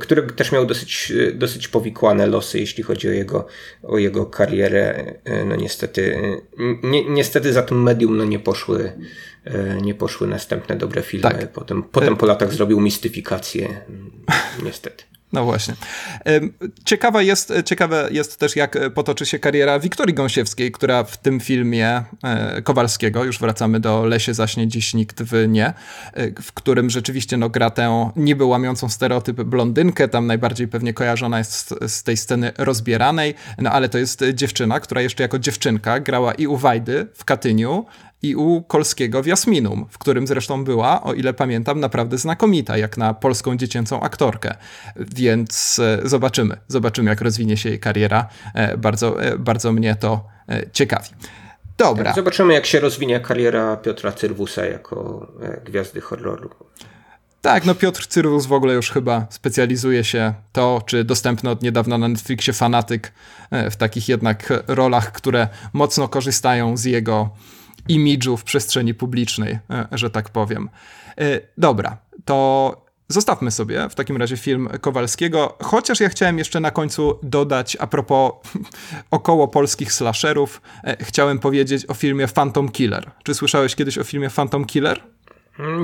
który 0.00 0.22
też 0.22 0.52
miał 0.52 0.66
dosyć, 0.66 1.12
dosyć 1.34 1.68
powikłane 1.76 2.26
losy, 2.26 2.58
jeśli 2.58 2.82
chodzi 2.82 3.08
o 3.08 3.12
jego, 3.12 3.46
o 3.82 3.98
jego 3.98 4.26
karierę. 4.26 5.14
No 5.46 5.56
niestety, 5.56 6.18
ni, 6.82 7.10
niestety 7.10 7.52
za 7.52 7.62
tym 7.62 7.82
medium 7.82 8.16
no 8.16 8.24
nie 8.24 8.38
poszły, 8.38 8.92
nie 9.82 9.94
poszły 9.94 10.26
następne 10.26 10.76
dobre 10.76 11.02
filmy. 11.02 11.22
Tak. 11.22 11.52
Potem, 11.52 11.82
potem 11.82 12.16
po 12.16 12.26
latach 12.26 12.52
zrobił 12.52 12.80
mistyfikację. 12.80 13.80
Niestety. 14.64 15.04
No 15.32 15.44
właśnie. 15.44 15.74
Ciekawa 16.84 17.22
jest, 17.22 17.52
ciekawe 17.64 18.08
jest 18.10 18.36
też, 18.36 18.56
jak 18.56 18.78
potoczy 18.94 19.26
się 19.26 19.38
kariera 19.38 19.78
Wiktorii 19.78 20.14
Gąsiewskiej, 20.14 20.72
która 20.72 21.04
w 21.04 21.16
tym 21.16 21.40
filmie 21.40 22.02
e, 22.24 22.62
Kowalskiego, 22.62 23.24
już 23.24 23.38
wracamy 23.38 23.80
do 23.80 24.04
Lesie 24.04 24.34
zaśnie 24.34 24.68
dziś 24.68 24.94
nikt 24.94 25.22
w 25.22 25.48
nie, 25.48 25.66
e, 25.66 26.42
w 26.42 26.52
którym 26.52 26.90
rzeczywiście 26.90 27.36
no, 27.36 27.48
gra 27.48 27.70
tę 27.70 28.10
niby 28.16 28.44
łamiącą 28.44 28.88
stereotyp 28.88 29.42
blondynkę, 29.42 30.08
tam 30.08 30.26
najbardziej 30.26 30.68
pewnie 30.68 30.94
kojarzona 30.94 31.38
jest 31.38 31.52
z, 31.52 31.92
z, 31.92 32.02
tej 32.02 32.16
sceny 32.16 32.52
rozbieranej, 32.58 33.34
no 33.58 33.70
ale 33.70 33.88
to 33.88 33.98
jest 33.98 34.24
dziewczyna, 34.34 34.80
która 34.80 35.00
jeszcze 35.00 35.22
jako 35.22 35.38
dziewczynka 35.38 36.00
grała 36.00 36.34
i 36.34 36.46
u 36.46 36.56
Wajdy 36.56 37.06
w 37.14 37.24
Katyniu, 37.24 37.86
i 38.28 38.36
u 38.36 38.62
Kolskiego 38.62 39.22
w 39.22 39.26
Jasminum, 39.26 39.86
w 39.90 39.98
którym 39.98 40.26
zresztą 40.26 40.64
była, 40.64 41.02
o 41.02 41.14
ile 41.14 41.34
pamiętam, 41.34 41.80
naprawdę 41.80 42.18
znakomita, 42.18 42.76
jak 42.76 42.96
na 42.96 43.14
polską 43.14 43.56
dziecięcą 43.56 44.00
aktorkę. 44.00 44.54
Więc 44.96 45.78
e, 45.78 46.08
zobaczymy, 46.08 46.56
zobaczymy, 46.68 47.10
jak 47.10 47.20
rozwinie 47.20 47.56
się 47.56 47.68
jej 47.68 47.80
kariera. 47.80 48.28
E, 48.54 48.76
bardzo, 48.76 49.22
e, 49.22 49.38
bardzo 49.38 49.72
mnie 49.72 49.94
to 49.94 50.24
ciekawi. 50.72 51.08
Dobra. 51.78 52.04
Tak, 52.04 52.14
zobaczymy, 52.14 52.54
jak 52.54 52.66
się 52.66 52.80
rozwinie 52.80 53.20
kariera 53.20 53.76
Piotra 53.76 54.12
Cyrwusa 54.12 54.64
jako 54.64 55.26
gwiazdy 55.64 56.00
horroru. 56.00 56.50
Tak, 57.40 57.64
no 57.64 57.74
Piotr 57.74 58.06
Cyrwus 58.06 58.46
w 58.46 58.52
ogóle 58.52 58.74
już 58.74 58.90
chyba 58.90 59.26
specjalizuje 59.30 60.04
się 60.04 60.34
to, 60.52 60.82
czy 60.86 61.04
dostępny 61.04 61.50
od 61.50 61.62
niedawna 61.62 61.98
na 61.98 62.08
Netflixie 62.08 62.52
fanatyk 62.52 63.12
w 63.70 63.76
takich 63.76 64.08
jednak 64.08 64.52
rolach, 64.66 65.12
które 65.12 65.48
mocno 65.72 66.08
korzystają 66.08 66.76
z 66.76 66.84
jego 66.84 67.30
imidżu 67.88 68.36
w 68.36 68.44
przestrzeni 68.44 68.94
publicznej, 68.94 69.58
e, 69.70 69.86
że 69.92 70.10
tak 70.10 70.28
powiem. 70.28 70.68
E, 71.18 71.40
dobra, 71.58 71.96
to 72.24 72.86
Zostawmy 73.08 73.50
sobie 73.50 73.88
w 73.88 73.94
takim 73.94 74.16
razie 74.16 74.36
film 74.36 74.68
Kowalskiego, 74.80 75.56
chociaż 75.62 76.00
ja 76.00 76.08
chciałem 76.08 76.38
jeszcze 76.38 76.60
na 76.60 76.70
końcu 76.70 77.18
dodać 77.22 77.76
a 77.80 77.86
propos 77.86 78.32
około 79.10 79.48
polskich 79.48 79.92
slasherów, 79.92 80.62
e, 80.84 81.04
chciałem 81.04 81.38
powiedzieć 81.38 81.86
o 81.86 81.94
filmie 81.94 82.28
Phantom 82.28 82.68
Killer. 82.68 83.10
Czy 83.22 83.34
słyszałeś 83.34 83.74
kiedyś 83.74 83.98
o 83.98 84.04
filmie 84.04 84.30
Phantom 84.30 84.64
Killer? 84.64 85.02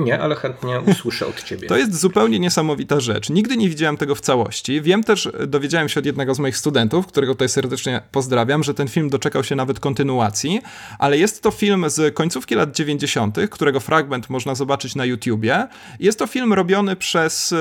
Nie, 0.03 0.19
ale 0.19 0.35
chętnie 0.35 0.81
usłyszę 0.81 1.27
od 1.27 1.43
ciebie. 1.43 1.67
To 1.67 1.77
jest 1.77 1.99
zupełnie 1.99 2.39
niesamowita 2.39 2.99
rzecz. 2.99 3.29
Nigdy 3.29 3.57
nie 3.57 3.69
widziałem 3.69 3.97
tego 3.97 4.15
w 4.15 4.21
całości. 4.21 4.81
Wiem 4.81 5.03
też, 5.03 5.29
dowiedziałem 5.47 5.89
się 5.89 5.99
od 5.99 6.05
jednego 6.05 6.35
z 6.35 6.39
moich 6.39 6.57
studentów, 6.57 7.07
którego 7.07 7.33
tutaj 7.33 7.49
serdecznie 7.49 8.01
pozdrawiam, 8.11 8.63
że 8.63 8.73
ten 8.73 8.87
film 8.87 9.09
doczekał 9.09 9.43
się 9.43 9.55
nawet 9.55 9.79
kontynuacji, 9.79 10.61
ale 10.99 11.17
jest 11.17 11.43
to 11.43 11.51
film 11.51 11.85
z 11.89 12.15
końcówki 12.15 12.55
lat 12.55 12.75
90., 12.75 13.37
którego 13.51 13.79
fragment 13.79 14.29
można 14.29 14.55
zobaczyć 14.55 14.95
na 14.95 15.05
YouTubie. 15.05 15.67
Jest 15.99 16.19
to 16.19 16.27
film 16.27 16.53
robiony 16.53 16.95
przez 16.95 17.53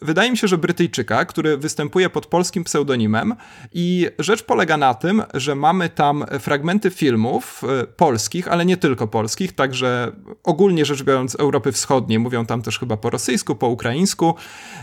wydaje 0.00 0.30
mi 0.30 0.36
się, 0.36 0.48
że 0.48 0.58
Brytyjczyka, 0.58 1.24
który 1.24 1.56
występuje 1.56 2.10
pod 2.10 2.26
polskim 2.26 2.64
pseudonimem 2.64 3.34
i 3.72 4.08
rzecz 4.18 4.42
polega 4.42 4.76
na 4.76 4.94
tym, 4.94 5.22
że 5.34 5.54
mamy 5.54 5.88
tam 5.88 6.24
fragmenty 6.40 6.90
filmów 6.90 7.62
e, 7.64 7.86
polskich, 7.86 8.48
ale 8.48 8.66
nie 8.66 8.76
tylko 8.76 9.06
polskich, 9.06 9.52
także 9.52 10.12
ogólnie 10.44 10.84
rzecz 10.84 11.02
biorąc 11.02 11.34
Europy 11.34 11.72
Wschodniej, 11.72 12.18
mówią 12.18 12.46
tam 12.46 12.62
też 12.62 12.78
chyba 12.78 12.96
po 12.96 13.10
rosyjsku, 13.10 13.54
po 13.54 13.68
ukraińsku, 13.68 14.34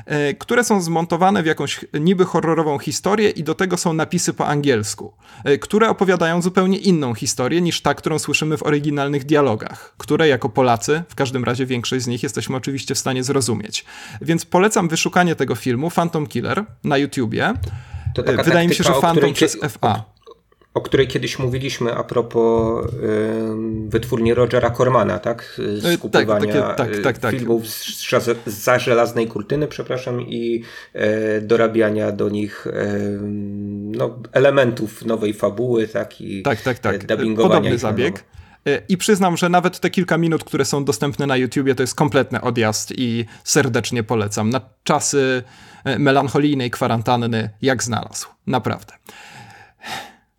e, 0.05 0.33
które 0.33 0.63
są 0.63 0.81
zmontowane 0.81 1.43
w 1.43 1.45
jakąś 1.45 1.85
niby 1.93 2.25
horrorową 2.25 2.79
historię 2.79 3.29
i 3.29 3.43
do 3.43 3.55
tego 3.55 3.77
są 3.77 3.93
napisy 3.93 4.33
po 4.33 4.47
angielsku, 4.47 5.13
e, 5.43 5.57
które 5.57 5.89
opowiadają 5.89 6.41
zupełnie 6.41 6.77
inną 6.77 7.13
historię 7.13 7.61
niż 7.61 7.81
ta, 7.81 7.93
którą 7.93 8.19
słyszymy 8.19 8.57
w 8.57 8.63
oryginalnych 8.63 9.25
dialogach, 9.25 9.93
które 9.97 10.27
jako 10.27 10.49
Polacy, 10.49 11.03
w 11.09 11.15
każdym 11.15 11.43
razie 11.43 11.65
większość 11.65 12.03
z 12.03 12.07
nich 12.07 12.23
jesteśmy 12.23 12.55
oczywiście 12.55 12.95
w 12.95 12.99
stanie 12.99 13.23
zrozumieć. 13.23 13.85
Więc 14.21 14.45
polecam 14.45 14.87
wyszukać 14.87 15.00
szukanie 15.01 15.35
tego 15.35 15.55
filmu, 15.55 15.89
Phantom 15.89 16.27
Killer, 16.27 16.63
na 16.83 16.97
YouTubie. 16.97 17.53
Wydaje 18.45 18.67
mi 18.67 18.75
się, 18.75 18.83
że 18.83 18.93
Phantom 18.93 19.33
przez 19.33 19.57
FA. 19.61 19.91
O, 19.93 20.11
o 20.73 20.81
której 20.81 21.07
kiedyś 21.07 21.39
mówiliśmy 21.39 21.93
a 21.95 22.03
propos 22.03 22.85
y, 22.85 22.89
wytwórni 23.87 24.33
Rogera 24.33 24.69
Cormana, 24.71 25.19
tak? 25.19 25.59
Y, 25.83 25.97
Skupywania 25.97 26.61
tak, 26.61 26.77
takie, 26.77 27.01
tak, 27.01 27.17
tak, 27.17 27.35
filmów 27.35 27.67
z, 27.67 28.15
za 28.45 28.79
żelaznej 28.79 29.27
kurtyny, 29.27 29.67
przepraszam, 29.67 30.21
i 30.21 30.63
y, 30.95 31.41
dorabiania 31.41 32.11
do 32.11 32.29
nich 32.29 32.67
no, 33.71 34.19
elementów 34.31 35.05
nowej 35.05 35.33
fabuły, 35.33 35.87
tak? 35.87 36.21
I 36.21 36.43
tak, 36.43 36.61
tak, 36.61 36.79
tak. 36.79 37.05
Podobny 37.37 37.77
zabieg. 37.77 38.19
E, 38.19 38.41
I 38.89 38.97
przyznam, 38.97 39.37
że 39.37 39.49
nawet 39.49 39.79
te 39.79 39.89
kilka 39.89 40.17
minut, 40.17 40.43
które 40.43 40.65
są 40.65 40.85
dostępne 40.85 41.27
na 41.27 41.37
YouTubie, 41.37 41.75
to 41.75 41.83
jest 41.83 41.95
kompletny 41.95 42.41
odjazd 42.41 42.93
i 42.97 43.25
serdecznie 43.43 44.03
polecam. 44.03 44.49
Na 44.49 44.61
czasy 44.83 45.43
e, 45.83 45.99
melancholijnej 45.99 46.71
kwarantanny, 46.71 47.49
jak 47.61 47.83
znalazł. 47.83 48.27
Naprawdę. 48.47 48.93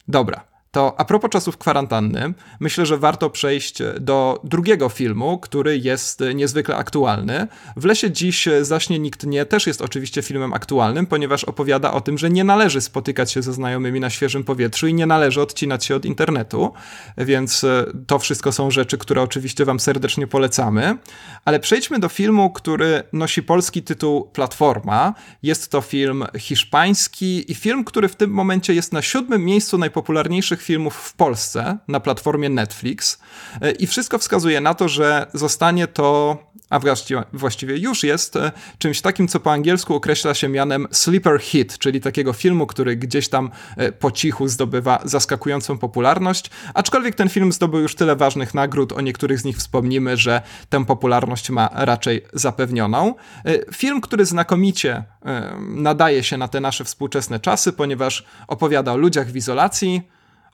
Dobra. 0.08 0.51
To 0.72 1.00
a 1.00 1.04
propos 1.04 1.30
czasów 1.30 1.58
kwarantanny, 1.58 2.34
myślę, 2.60 2.86
że 2.86 2.98
warto 2.98 3.30
przejść 3.30 3.78
do 4.00 4.40
drugiego 4.44 4.88
filmu, 4.88 5.38
który 5.38 5.78
jest 5.78 6.22
niezwykle 6.34 6.76
aktualny. 6.76 7.46
W 7.76 7.84
lesie 7.84 8.10
dziś 8.10 8.48
zaśnie 8.62 8.98
nikt 8.98 9.26
nie 9.26 9.46
też 9.46 9.66
jest 9.66 9.82
oczywiście 9.82 10.22
filmem 10.22 10.52
aktualnym, 10.52 11.06
ponieważ 11.06 11.44
opowiada 11.44 11.92
o 11.92 12.00
tym, 12.00 12.18
że 12.18 12.30
nie 12.30 12.44
należy 12.44 12.80
spotykać 12.80 13.32
się 13.32 13.42
ze 13.42 13.52
znajomymi 13.52 14.00
na 14.00 14.10
świeżym 14.10 14.44
powietrzu 14.44 14.86
i 14.86 14.94
nie 14.94 15.06
należy 15.06 15.40
odcinać 15.40 15.84
się 15.84 15.96
od 15.96 16.04
internetu, 16.04 16.72
więc 17.18 17.64
e, 17.64 17.86
to 18.06 18.18
wszystko 18.18 18.52
są 18.52 18.70
rzeczy, 18.70 18.98
które 18.98 19.22
oczywiście 19.22 19.64
wam 19.64 19.80
serdecznie 19.80 20.26
polecamy. 20.26 20.98
Ale 21.44 21.60
przejdźmy 21.60 21.98
do 21.98 22.08
filmu, 22.08 22.50
który 22.50 23.02
nosi 23.12 23.42
polski 23.42 23.82
tytuł 23.82 24.30
Platforma. 24.32 25.14
Jest 25.42 25.70
to 25.70 25.80
film 25.80 26.24
hiszpański 26.38 27.52
i 27.52 27.54
film, 27.54 27.84
który 27.84 28.08
w 28.08 28.16
tym 28.16 28.30
momencie 28.30 28.74
jest 28.74 28.92
na 28.92 29.02
siódmym 29.02 29.44
miejscu 29.44 29.78
najpopularniejszych 29.78 30.61
filmów 30.62 30.94
w 30.94 31.14
Polsce 31.14 31.78
na 31.88 32.00
platformie 32.00 32.48
Netflix 32.48 33.18
e, 33.60 33.70
i 33.70 33.86
wszystko 33.86 34.18
wskazuje 34.18 34.60
na 34.60 34.74
to, 34.74 34.88
że 34.88 35.26
zostanie 35.34 35.86
to, 35.86 36.38
a 36.70 36.78
właściwie, 36.78 37.22
właściwie 37.32 37.78
już 37.78 38.02
jest, 38.02 38.36
e, 38.36 38.52
czymś 38.78 39.00
takim, 39.00 39.28
co 39.28 39.40
po 39.40 39.52
angielsku 39.52 39.94
określa 39.94 40.34
się 40.34 40.48
mianem 40.48 40.86
sleeper 40.90 41.40
hit, 41.40 41.78
czyli 41.78 42.00
takiego 42.00 42.32
filmu, 42.32 42.66
który 42.66 42.96
gdzieś 42.96 43.28
tam 43.28 43.50
e, 43.76 43.92
po 43.92 44.10
cichu 44.10 44.48
zdobywa 44.48 45.00
zaskakującą 45.04 45.78
popularność, 45.78 46.50
aczkolwiek 46.74 47.14
ten 47.14 47.28
film 47.28 47.52
zdobył 47.52 47.80
już 47.80 47.94
tyle 47.94 48.16
ważnych 48.16 48.54
nagród, 48.54 48.92
o 48.92 49.00
niektórych 49.00 49.40
z 49.40 49.44
nich 49.44 49.56
wspomnimy, 49.56 50.16
że 50.16 50.42
tę 50.68 50.84
popularność 50.84 51.50
ma 51.50 51.70
raczej 51.72 52.24
zapewnioną. 52.32 53.14
Film, 53.74 54.00
który 54.00 54.26
znakomicie 54.26 55.04
nadaje 55.58 56.22
się 56.22 56.36
na 56.36 56.48
te 56.48 56.60
nasze 56.60 56.84
współczesne 56.84 57.40
czasy, 57.40 57.72
ponieważ 57.72 58.24
opowiada 58.48 58.92
o 58.92 58.96
ludziach 58.96 59.30
w 59.30 59.36
izolacji, 59.36 60.02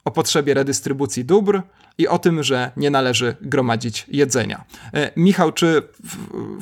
o 0.08 0.10
potrzebie 0.10 0.54
redystrybucji 0.54 1.24
dóbr 1.24 1.62
i 1.98 2.08
o 2.08 2.18
tym, 2.18 2.42
że 2.42 2.70
nie 2.76 2.90
należy 2.90 3.36
gromadzić 3.40 4.06
jedzenia. 4.08 4.64
E, 4.94 5.10
Michał, 5.16 5.52
czy 5.52 5.82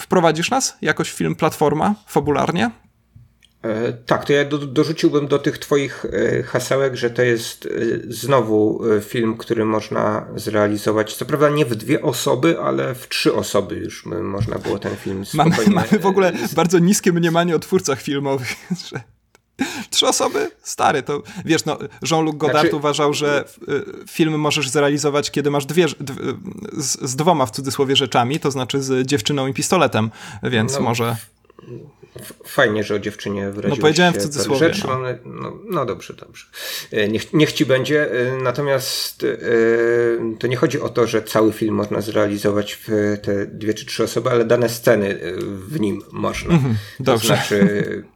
wprowadzisz 0.00 0.50
nas 0.50 0.76
jakoś 0.82 1.10
w 1.10 1.16
film 1.16 1.34
Platforma 1.34 1.94
fabularnie? 2.06 2.70
E, 3.62 3.92
tak, 3.92 4.24
to 4.24 4.32
ja 4.32 4.44
do, 4.44 4.58
dorzuciłbym 4.58 5.28
do 5.28 5.38
tych 5.38 5.58
Twoich 5.58 6.04
e, 6.04 6.42
hasełek, 6.42 6.94
że 6.94 7.10
to 7.10 7.22
jest 7.22 7.68
znowu 8.08 8.82
film, 9.00 9.36
który 9.36 9.64
można 9.64 10.26
zrealizować. 10.36 11.14
Co 11.14 11.24
prawda 11.24 11.48
nie 11.48 11.66
w 11.66 11.74
dwie 11.74 12.02
osoby, 12.02 12.60
ale 12.60 12.94
w 12.94 13.08
trzy 13.08 13.34
osoby 13.34 13.74
już 13.74 14.06
można 14.06 14.58
było 14.58 14.78
ten 14.78 14.96
film 14.96 15.26
spokojnie... 15.26 15.74
Mamy, 15.74 15.86
mamy 15.90 16.02
w 16.02 16.06
ogóle 16.06 16.32
bardzo 16.56 16.78
niskie 16.78 17.12
mniemanie 17.12 17.56
o 17.56 17.58
twórcach 17.58 18.02
filmowych, 18.02 18.54
że 18.90 19.15
Trzy 19.90 20.06
osoby? 20.06 20.50
Stary, 20.62 21.02
to 21.02 21.22
wiesz, 21.44 21.64
no, 21.64 21.78
Jean-Luc 22.10 22.36
Godard 22.36 22.60
znaczy... 22.60 22.76
uważał, 22.76 23.14
że 23.14 23.44
film 24.10 24.38
możesz 24.38 24.68
zrealizować, 24.68 25.30
kiedy 25.30 25.50
masz 25.50 25.66
dwie, 25.66 25.88
z, 26.72 27.00
z, 27.10 27.16
dwoma 27.16 27.46
w 27.46 27.50
cudzysłowie 27.50 27.96
rzeczami, 27.96 28.40
to 28.40 28.50
znaczy 28.50 28.82
z 28.82 29.06
dziewczyną 29.06 29.46
i 29.46 29.54
pistoletem, 29.54 30.10
więc 30.42 30.74
no, 30.74 30.80
może 30.80 31.16
Fajnie, 32.44 32.84
że 32.84 32.94
o 32.94 32.98
dziewczynie 32.98 33.50
wyraziłeś 33.50 33.78
No 33.78 33.82
powiedziałem 33.82 34.14
w 34.14 34.16
cudzysłowie. 34.16 34.58
Rzecz, 34.58 34.84
no. 34.84 34.98
no. 35.24 35.58
No, 35.70 35.84
dobrze, 35.84 36.14
dobrze. 36.14 36.46
E, 36.92 37.08
niech, 37.08 37.32
niech 37.32 37.52
ci 37.52 37.66
będzie. 37.66 38.12
E, 38.12 38.36
natomiast 38.42 39.24
e, 39.24 40.38
to 40.38 40.46
nie 40.46 40.56
chodzi 40.56 40.80
o 40.80 40.88
to, 40.88 41.06
że 41.06 41.22
cały 41.22 41.52
film 41.52 41.74
można 41.74 42.00
zrealizować 42.00 42.78
w 42.86 43.16
te 43.22 43.46
dwie 43.46 43.74
czy 43.74 43.86
trzy 43.86 44.04
osoby, 44.04 44.30
ale 44.30 44.44
dane 44.44 44.68
sceny 44.68 45.18
w 45.68 45.80
nim 45.80 46.02
można. 46.12 46.54
Mhm, 46.54 46.76
dobrze. 47.00 47.28
To 47.28 47.34
znaczy 47.34 47.56
E, 47.62 48.15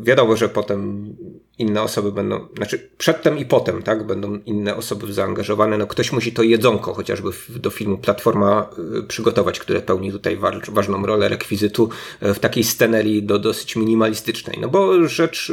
wiadomo, 0.00 0.36
że 0.36 0.48
potem 0.48 1.14
inne 1.58 1.82
osoby 1.82 2.12
będą, 2.12 2.46
znaczy 2.56 2.90
przedtem 2.98 3.38
i 3.38 3.44
potem, 3.44 3.82
tak, 3.82 4.06
będą 4.06 4.38
inne 4.46 4.76
osoby 4.76 5.12
zaangażowane. 5.12 5.78
No 5.78 5.86
ktoś 5.86 6.12
musi 6.12 6.32
to 6.32 6.42
jedzonko 6.42 6.94
chociażby 6.94 7.30
do 7.48 7.70
filmu 7.70 7.98
Platforma 7.98 8.70
e, 8.98 9.02
przygotować, 9.02 9.58
które 9.58 9.80
pełni 9.80 10.12
tutaj 10.12 10.38
ważną 10.68 11.06
rolę 11.06 11.28
rekwizytu 11.28 11.88
e, 12.20 12.34
w 12.34 12.38
takiej 12.38 12.64
scenerii 12.64 13.22
do 13.22 13.38
dosyć 13.38 13.76
minimalistycznej. 13.76 14.58
No 14.60 14.68
bo 14.68 15.08
rzecz 15.08 15.52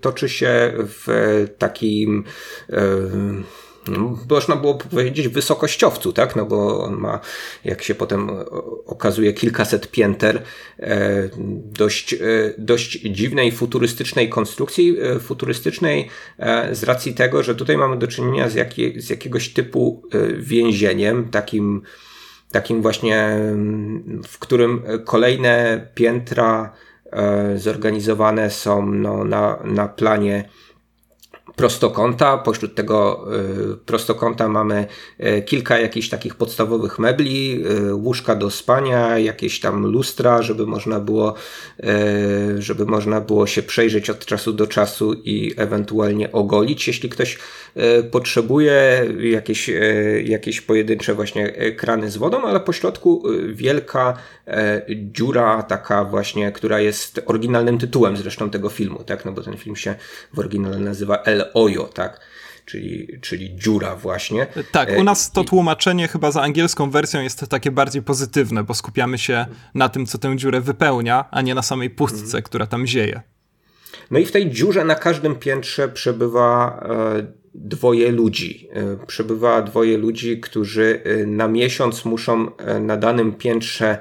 toczy 0.00 0.28
się 0.28 0.72
w 0.76 1.06
takim 1.58 2.24
można 4.30 4.56
było 4.56 4.74
powiedzieć 4.74 5.28
wysokościowcu, 5.28 6.12
tak? 6.12 6.36
No 6.36 6.46
bo 6.46 6.84
on 6.84 6.96
ma, 6.96 7.20
jak 7.64 7.82
się 7.82 7.94
potem 7.94 8.30
okazuje, 8.86 9.32
kilkaset 9.32 9.90
pięter 9.90 10.42
e, 10.78 11.28
dość, 11.78 12.14
e, 12.14 12.18
dość 12.58 13.00
dziwnej, 13.00 13.52
futurystycznej 13.52 14.28
konstrukcji, 14.28 14.96
e, 15.00 15.18
futurystycznej 15.18 16.08
z 16.72 16.82
racji 16.82 17.14
tego, 17.14 17.42
że 17.42 17.54
tutaj 17.54 17.76
mamy 17.76 17.96
do 17.96 18.06
czynienia 18.06 18.48
z, 18.48 18.54
jakie, 18.54 19.00
z 19.00 19.10
jakiegoś 19.10 19.48
typu 19.48 20.02
więzieniem, 20.38 21.28
takim, 21.28 21.82
takim 22.50 22.82
właśnie, 22.82 23.38
w 24.28 24.38
którym 24.38 24.82
kolejne 25.04 25.86
piętra 25.94 26.72
zorganizowane 27.56 28.50
są 28.50 28.86
no, 28.86 29.24
na, 29.24 29.58
na 29.64 29.88
planie 29.88 30.48
prostokąta. 31.56 32.38
Pośród 32.38 32.74
tego 32.74 33.26
y, 33.72 33.76
prostokąta 33.76 34.48
mamy 34.48 34.86
y, 35.20 35.42
kilka 35.42 35.78
jakichś 35.78 36.08
takich 36.08 36.34
podstawowych 36.34 36.98
mebli, 36.98 37.64
y, 37.66 37.94
łóżka 37.94 38.34
do 38.34 38.50
spania, 38.50 39.18
jakieś 39.18 39.60
tam 39.60 39.86
lustra, 39.86 40.42
żeby 40.42 40.66
można 40.66 41.00
było, 41.00 41.34
żeby 42.58 42.86
można 42.86 43.20
było 43.20 43.46
się 43.46 43.62
przejrzeć 43.62 44.10
od 44.10 44.26
czasu 44.26 44.52
do 44.52 44.66
czasu 44.66 45.14
i 45.14 45.54
ewentualnie 45.56 46.32
ogolić, 46.32 46.88
jeśli 46.88 47.08
ktoś 47.08 47.38
potrzebuje 48.10 49.06
jakieś, 49.20 49.70
jakieś 50.24 50.60
pojedyncze 50.60 51.14
właśnie 51.14 51.52
krany 51.76 52.10
z 52.10 52.16
wodą, 52.16 52.42
ale 52.42 52.60
po 52.60 52.72
środku 52.72 53.22
wielka 53.48 54.16
dziura 54.88 55.62
taka 55.62 56.04
właśnie, 56.04 56.52
która 56.52 56.80
jest 56.80 57.20
oryginalnym 57.26 57.78
tytułem 57.78 58.16
zresztą 58.16 58.50
tego 58.50 58.68
filmu, 58.68 59.04
tak? 59.04 59.24
No 59.24 59.32
bo 59.32 59.42
ten 59.42 59.56
film 59.56 59.76
się 59.76 59.94
w 60.34 60.38
oryginale 60.38 60.78
nazywa 60.78 61.16
El 61.16 61.45
Ojo, 61.54 61.84
tak? 61.84 62.20
Czyli, 62.64 63.08
czyli 63.20 63.56
dziura 63.56 63.96
właśnie. 63.96 64.46
Tak, 64.72 64.88
u 64.98 65.04
nas 65.04 65.30
to 65.32 65.44
tłumaczenie 65.44 66.08
chyba 66.08 66.30
za 66.30 66.42
angielską 66.42 66.90
wersją 66.90 67.20
jest 67.20 67.48
takie 67.48 67.70
bardziej 67.70 68.02
pozytywne, 68.02 68.64
bo 68.64 68.74
skupiamy 68.74 69.18
się 69.18 69.46
na 69.74 69.88
tym, 69.88 70.06
co 70.06 70.18
tę 70.18 70.36
dziurę 70.36 70.60
wypełnia, 70.60 71.24
a 71.30 71.42
nie 71.42 71.54
na 71.54 71.62
samej 71.62 71.90
pustce, 71.90 72.24
mhm. 72.24 72.42
która 72.42 72.66
tam 72.66 72.86
zieje. 72.86 73.22
No 74.10 74.18
i 74.18 74.26
w 74.26 74.32
tej 74.32 74.50
dziurze 74.50 74.84
na 74.84 74.94
każdym 74.94 75.36
piętrze 75.36 75.88
przebywa 75.88 76.80
e, 76.88 77.26
dwoje 77.58 78.12
ludzi. 78.12 78.68
E, 78.72 79.06
przebywa 79.06 79.62
dwoje 79.62 79.98
ludzi, 79.98 80.40
którzy 80.40 81.00
e, 81.04 81.26
na 81.26 81.48
miesiąc 81.48 82.04
muszą 82.04 82.56
e, 82.56 82.80
na 82.80 82.96
danym 82.96 83.32
piętrze 83.32 83.98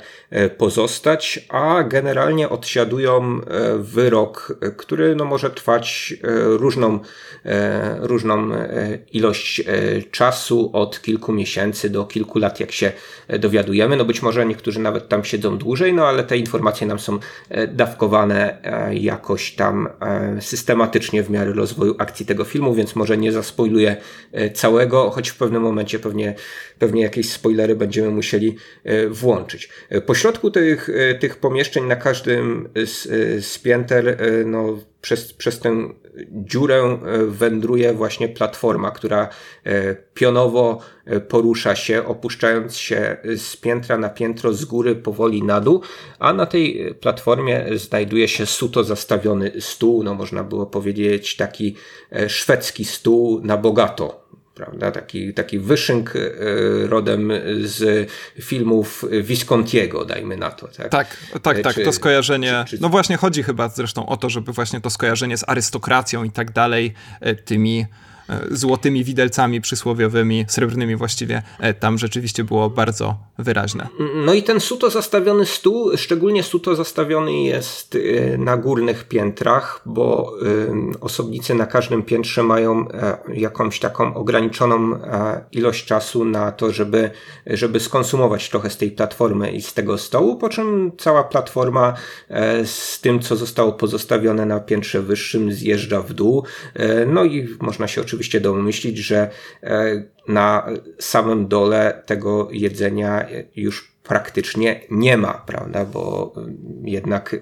pozostać, 0.57 1.45
a 1.49 1.83
generalnie 1.83 2.49
odsiadują 2.49 3.41
wyrok, 3.79 4.59
który 4.77 5.15
no 5.15 5.25
może 5.25 5.49
trwać 5.49 6.13
różną, 6.45 6.99
różną 7.99 8.49
ilość 9.11 9.63
czasu, 10.11 10.69
od 10.73 11.01
kilku 11.01 11.33
miesięcy 11.33 11.89
do 11.89 12.05
kilku 12.05 12.39
lat, 12.39 12.59
jak 12.59 12.71
się 12.71 12.91
dowiadujemy. 13.39 13.97
No 13.97 14.05
być 14.05 14.21
może 14.21 14.45
niektórzy 14.45 14.79
nawet 14.79 15.09
tam 15.09 15.23
siedzą 15.23 15.57
dłużej, 15.57 15.93
no 15.93 16.07
ale 16.07 16.23
te 16.23 16.37
informacje 16.37 16.87
nam 16.87 16.99
są 16.99 17.19
dawkowane 17.67 18.57
jakoś 18.93 19.55
tam 19.55 19.89
systematycznie 20.39 21.23
w 21.23 21.29
miarę 21.29 21.53
rozwoju 21.53 21.95
akcji 21.97 22.25
tego 22.25 22.43
filmu, 22.43 22.73
więc 22.73 22.95
może 22.95 23.17
nie 23.17 23.31
za 23.31 23.43
zaspoiluję 23.45 23.97
e, 24.31 24.49
całego, 24.49 25.09
choć 25.09 25.29
w 25.29 25.37
pewnym 25.37 25.61
momencie 25.61 25.99
pewnie, 25.99 26.35
pewnie 26.79 27.01
jakieś 27.01 27.31
spoilery 27.31 27.75
będziemy 27.75 28.09
musieli 28.09 28.57
e, 28.83 29.07
włączyć. 29.07 29.69
E, 29.89 30.01
po 30.01 30.15
środku 30.15 30.51
tych, 30.51 30.89
tych 31.19 31.37
pomieszczeń 31.37 31.85
na 31.85 31.95
każdym 31.95 32.69
z, 32.85 33.03
z 33.45 33.59
pięter 33.59 34.17
no, 34.45 34.77
przez, 35.05 35.33
przez 35.33 35.59
tę 35.59 35.89
dziurę 36.31 36.75
e, 36.75 37.25
wędruje 37.25 37.93
właśnie 37.93 38.29
platforma, 38.29 38.91
która 38.91 39.29
e, 39.63 39.95
pionowo 39.95 40.79
e, 41.05 41.19
porusza 41.19 41.75
się, 41.75 42.05
opuszczając 42.05 42.77
się 42.77 43.17
z 43.37 43.57
piętra 43.57 43.97
na 43.97 44.09
piętro, 44.09 44.53
z 44.53 44.65
góry 44.65 44.95
powoli 44.95 45.43
na 45.43 45.61
dół, 45.61 45.81
a 46.19 46.33
na 46.33 46.45
tej 46.45 46.95
platformie 46.99 47.65
znajduje 47.75 48.27
się 48.27 48.45
suto 48.45 48.83
zastawiony 48.83 49.51
stół, 49.59 50.03
no 50.03 50.13
można 50.13 50.43
było 50.43 50.65
powiedzieć 50.65 51.35
taki 51.35 51.75
szwedzki 52.27 52.85
stół 52.85 53.41
na 53.41 53.57
bogato, 53.57 54.25
prawda? 54.55 54.91
Taki, 54.91 55.33
taki 55.33 55.59
wyszynk 55.59 56.15
e, 56.15 56.19
rodem 56.87 57.31
z 57.61 58.09
filmów 58.41 59.05
Viscontiego, 59.21 60.05
dajmy 60.05 60.37
na 60.37 60.51
to. 60.51 60.67
Tak, 60.67 60.89
tak, 60.89 61.17
tak, 61.41 61.61
tak. 61.61 61.75
Czy, 61.75 61.83
to 61.83 61.93
skojarzenie. 61.93 62.63
Czy, 62.67 62.77
czy... 62.77 62.81
No 62.81 62.89
właśnie 62.89 63.17
chodzi 63.17 63.43
chyba 63.43 63.69
zresztą 63.69 64.05
o 64.05 64.17
to, 64.17 64.29
żeby 64.29 64.53
właśnie 64.53 64.81
to 64.81 64.89
skojarzenie 64.89 65.37
z 65.37 65.49
arystokracją 65.49 66.23
i 66.23 66.31
tak 66.31 66.51
dalej, 66.51 66.93
e, 67.19 67.35
tymi 67.35 67.85
E, 67.85 67.85
złotymi 68.51 69.03
widelcami 69.03 69.61
przysłowiowymi, 69.61 70.45
srebrnymi 70.47 70.95
właściwie, 70.95 71.43
e, 71.59 71.73
tam 71.73 71.97
rzeczywiście 71.97 72.43
było 72.43 72.69
bardzo 72.69 73.15
wyraźne. 73.37 73.87
No 74.25 74.33
i 74.33 74.43
ten 74.43 74.59
suto 74.59 74.89
zastawiony 74.89 75.45
stół, 75.45 75.97
szczególnie 75.97 76.43
suto 76.43 76.75
zastawiony 76.75 77.33
jest 77.33 77.95
e, 77.95 78.37
na 78.37 78.57
górnych 78.57 79.07
piętrach, 79.07 79.81
bo 79.85 80.33
osobnicy 81.01 81.55
na 81.55 81.65
każdym 81.65 82.03
piętrze 82.03 82.43
mają 82.43 82.87
jakąś 83.33 83.79
taką 83.79 84.13
ograniczoną 84.13 84.99
ilość 85.51 85.85
czasu 85.85 86.25
na 86.25 86.51
to, 86.51 86.71
żeby, 86.71 87.11
żeby 87.47 87.79
skonsumować 87.79 88.49
trochę 88.49 88.69
z 88.69 88.77
tej 88.77 88.91
platformy 88.91 89.51
i 89.51 89.61
z 89.61 89.73
tego 89.73 89.97
stołu, 89.97 90.37
po 90.37 90.49
czym 90.49 90.91
cała 90.97 91.23
platforma 91.23 91.93
z 92.65 93.01
tym, 93.01 93.19
co 93.19 93.35
zostało 93.35 93.73
pozostawione 93.73 94.45
na 94.45 94.59
piętrze 94.59 95.01
wyższym, 95.01 95.51
zjeżdża 95.51 96.01
w 96.01 96.13
dół. 96.13 96.43
No 97.07 97.23
i 97.23 97.57
można 97.59 97.87
się 97.87 98.01
oczywiście 98.01 98.14
oczywiście 98.15 98.41
domyślić, 98.41 98.97
że 98.97 99.29
e, 99.63 100.03
na 100.27 100.67
samym 100.99 101.47
dole 101.47 102.03
tego 102.05 102.47
jedzenia 102.51 103.27
już 103.55 103.95
praktycznie 104.03 104.81
nie 104.91 105.17
ma, 105.17 105.33
prawda? 105.33 105.85
Bo 105.85 106.33
jednak 106.83 107.33
e, 107.33 107.37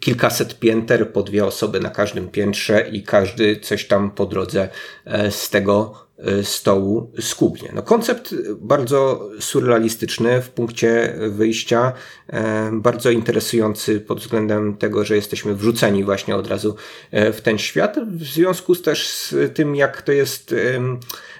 kilkaset 0.00 0.58
pięter 0.58 1.12
po 1.12 1.22
dwie 1.22 1.44
osoby 1.44 1.80
na 1.80 1.90
każdym 1.90 2.28
piętrze 2.28 2.88
i 2.92 3.02
każdy 3.02 3.56
coś 3.56 3.86
tam 3.86 4.10
po 4.10 4.26
drodze 4.26 4.68
e, 5.04 5.30
z 5.30 5.50
tego 5.50 5.94
E, 5.94 6.07
stołu 6.42 7.12
skubnie. 7.20 7.72
No, 7.74 7.82
koncept 7.82 8.34
bardzo 8.60 9.30
surrealistyczny 9.40 10.42
w 10.42 10.50
punkcie 10.50 11.14
wyjścia, 11.30 11.92
e, 12.28 12.70
bardzo 12.72 13.10
interesujący 13.10 14.00
pod 14.00 14.20
względem 14.20 14.76
tego, 14.76 15.04
że 15.04 15.16
jesteśmy 15.16 15.54
wrzuceni 15.54 16.04
właśnie 16.04 16.36
od 16.36 16.46
razu 16.46 16.76
e, 17.10 17.32
w 17.32 17.40
ten 17.40 17.58
świat, 17.58 17.96
w 18.10 18.22
związku 18.22 18.76
też 18.76 19.08
z 19.08 19.34
tym, 19.54 19.76
jak 19.76 20.02
to 20.02 20.12
jest 20.12 20.54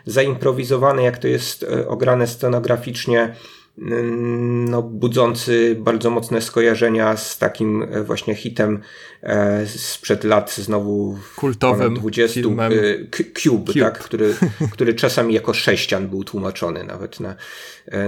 zaimprowizowane, 0.06 1.02
jak 1.02 1.18
to 1.18 1.28
jest 1.28 1.66
ograne 1.88 2.26
scenograficznie, 2.26 3.34
no, 3.80 4.82
budzący 4.82 5.76
bardzo 5.80 6.10
mocne 6.10 6.40
skojarzenia 6.40 7.16
z 7.16 7.38
takim 7.38 7.82
e, 7.82 8.02
właśnie 8.02 8.34
hitem 8.34 8.80
e, 9.22 9.66
sprzed 9.66 10.24
lat 10.24 10.54
znowu 10.54 11.18
kultowym 11.36 11.94
20 11.94 12.34
filmem. 12.34 12.72
Cube, 13.10 13.40
Cube, 13.42 13.74
tak, 13.80 13.98
który, 13.98 14.34
który 14.72 14.94
czasami 14.94 15.34
jako 15.34 15.54
sześcian 15.54 16.08
był 16.08 16.24
tłumaczony 16.24 16.84
nawet 16.84 17.20
na, 17.20 17.36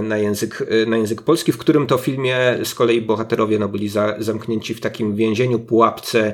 na, 0.03 0.17
język, 0.17 0.65
na 0.87 0.97
język 0.97 1.21
polski, 1.21 1.51
w 1.51 1.57
którym 1.57 1.87
to 1.87 1.97
filmie 1.97 2.57
z 2.63 2.75
kolei 2.75 3.01
bohaterowie 3.01 3.59
no, 3.59 3.67
byli 3.67 3.89
za, 3.89 4.15
zamknięci 4.19 4.73
w 4.73 4.81
takim 4.81 5.15
więzieniu, 5.15 5.59
pułapce 5.59 6.33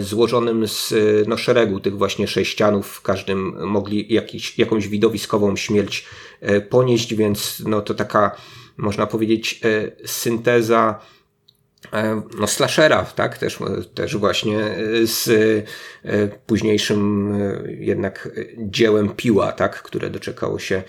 złożonym 0.00 0.68
z 0.68 0.94
no, 1.28 1.36
szeregu 1.36 1.80
tych 1.80 1.98
właśnie 1.98 2.28
sześcianów, 2.28 2.86
w 2.86 3.02
każdym 3.02 3.68
mogli 3.68 4.14
jakiś, 4.14 4.58
jakąś 4.58 4.88
widowiskową 4.88 5.56
śmierć 5.56 6.06
ponieść, 6.70 7.14
więc 7.14 7.62
no, 7.66 7.80
to 7.80 7.94
taka 7.94 8.36
można 8.76 9.06
powiedzieć, 9.06 9.60
e, 9.64 10.06
synteza 10.06 11.00
e, 11.92 12.22
no, 12.38 12.46
slashera, 12.46 13.04
tak, 13.04 13.38
też, 13.38 13.58
też 13.94 14.16
właśnie 14.16 14.58
e, 14.58 14.76
z 15.06 15.30
późniejszym 16.46 17.32
jednak 17.68 18.28
dziełem 18.58 19.08
Piła, 19.08 19.52
tak, 19.52 19.82
które 19.82 20.10
doczekało 20.10 20.58
się 20.58 20.82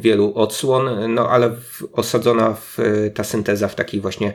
wielu 0.00 0.34
odsłon, 0.34 1.14
no 1.14 1.30
ale 1.30 1.56
osadzona 1.92 2.54
w, 2.54 2.78
ta 3.14 3.24
synteza 3.24 3.68
w 3.68 3.74
takiej 3.74 4.00
właśnie 4.00 4.32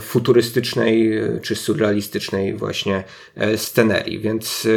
futurystycznej 0.00 1.10
czy 1.42 1.56
surrealistycznej 1.56 2.54
właśnie 2.54 3.04
scenerii, 3.56 4.18
więc 4.18 4.68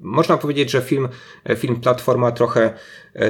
można 0.00 0.36
powiedzieć, 0.36 0.70
że 0.70 0.82
film, 0.82 1.08
film 1.56 1.80
Platforma 1.80 2.32
trochę, 2.32 2.74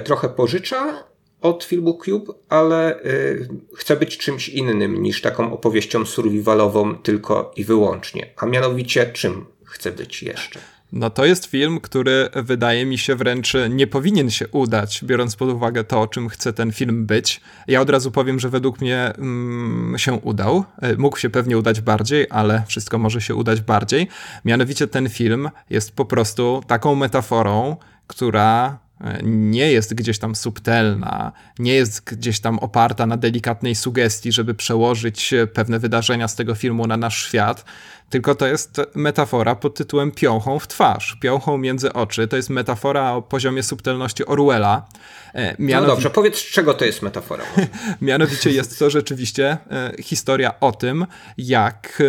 trochę 0.05 0.29
pożycza, 0.29 1.05
od 1.45 1.65
filmu 1.65 1.99
Cube, 2.05 2.33
ale 2.49 3.05
y, 3.05 3.49
chcę 3.77 3.97
być 3.97 4.19
czymś 4.19 4.49
innym 4.49 5.03
niż 5.03 5.23
taką 5.23 5.53
opowieścią 5.53 6.07
survivalową 6.07 6.95
tylko 6.95 7.53
i 7.57 7.65
wyłącznie. 7.65 8.27
A 8.37 8.47
mianowicie 8.47 9.07
czym 9.07 9.47
chcę 9.65 9.93
być 9.93 10.23
jeszcze? 10.23 10.61
No 10.93 11.11
to 11.11 11.25
jest 11.25 11.47
film, 11.47 11.81
który 11.81 12.29
wydaje 12.35 12.87
mi 12.87 12.99
się 12.99 13.17
wręcz 13.17 13.53
nie 13.71 13.87
powinien 13.87 14.31
się 14.31 14.49
udać, 14.49 15.05
biorąc 15.05 15.37
pod 15.37 15.49
uwagę 15.49 15.85
to, 15.85 16.07
czym 16.07 16.29
chce 16.29 16.53
ten 16.53 16.73
film 16.73 17.07
być. 17.07 17.41
Ja 17.69 17.81
od 17.81 17.91
razu 17.91 18.11
powiem, 18.11 18.41
że 18.41 18.49
według 18.49 18.81
mnie 18.81 19.13
mm, 19.19 19.99
się 19.99 20.13
udał. 20.13 20.65
Y, 20.83 20.97
mógł 20.99 21.17
się 21.17 21.31
pewnie 21.31 21.59
udać 21.59 21.81
bardziej, 21.81 22.27
ale 22.31 22.63
wszystko 22.67 22.99
może 22.99 23.21
się 23.21 23.35
udać 23.35 23.61
bardziej. 23.61 24.09
Mianowicie 24.45 24.87
ten 24.87 25.09
film 25.09 25.51
jest 25.71 25.97
po 25.97 26.05
prostu 26.05 26.63
taką 26.67 26.95
metaforą, 26.95 27.77
która 28.07 28.79
nie 29.23 29.73
jest 29.73 29.95
gdzieś 29.95 30.19
tam 30.19 30.35
subtelna, 30.35 31.33
nie 31.59 31.75
jest 31.75 32.05
gdzieś 32.05 32.41
tam 32.41 32.59
oparta 32.59 33.07
na 33.07 33.17
delikatnej 33.17 33.75
sugestii, 33.75 34.33
żeby 34.33 34.55
przełożyć 34.55 35.35
pewne 35.55 35.79
wydarzenia 35.79 36.29
z 36.29 36.37
tego 36.37 36.55
filmu 36.55 36.87
na 36.87 36.97
nasz 36.97 37.27
świat, 37.27 37.65
tylko 38.11 38.35
to 38.35 38.47
jest 38.47 38.81
metafora 38.95 39.55
pod 39.55 39.75
tytułem 39.75 40.13
piąchą 40.13 40.59
w 40.59 40.69
twarz, 40.69 41.17
piąchą 41.21 41.59
między 41.59 41.93
oczy. 41.93 42.29
To 42.29 42.37
jest 42.37 42.51
metafora 42.51 43.13
o 43.13 43.23
poziomie 43.23 43.63
subtelności 43.63 44.27
Orwella. 44.27 44.87
E, 45.35 45.57
no 45.59 45.87
dobrze, 45.87 46.11
powiedz, 46.11 46.39
czego 46.39 46.75
to 46.75 46.85
jest 46.85 47.03
metafora? 47.03 47.45
Mianowicie 48.01 48.51
jest 48.51 48.79
to 48.79 48.91
rzeczywiście 48.91 49.57
e, 49.71 49.93
historia 50.03 50.61
o 50.61 50.73
tym, 50.73 51.07
jak 51.39 52.03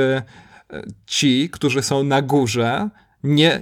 e, 0.72 0.84
ci, 1.05 1.49
którzy 1.49 1.81
są 1.81 2.03
na 2.03 2.22
górze, 2.22 2.89
nie, 3.23 3.61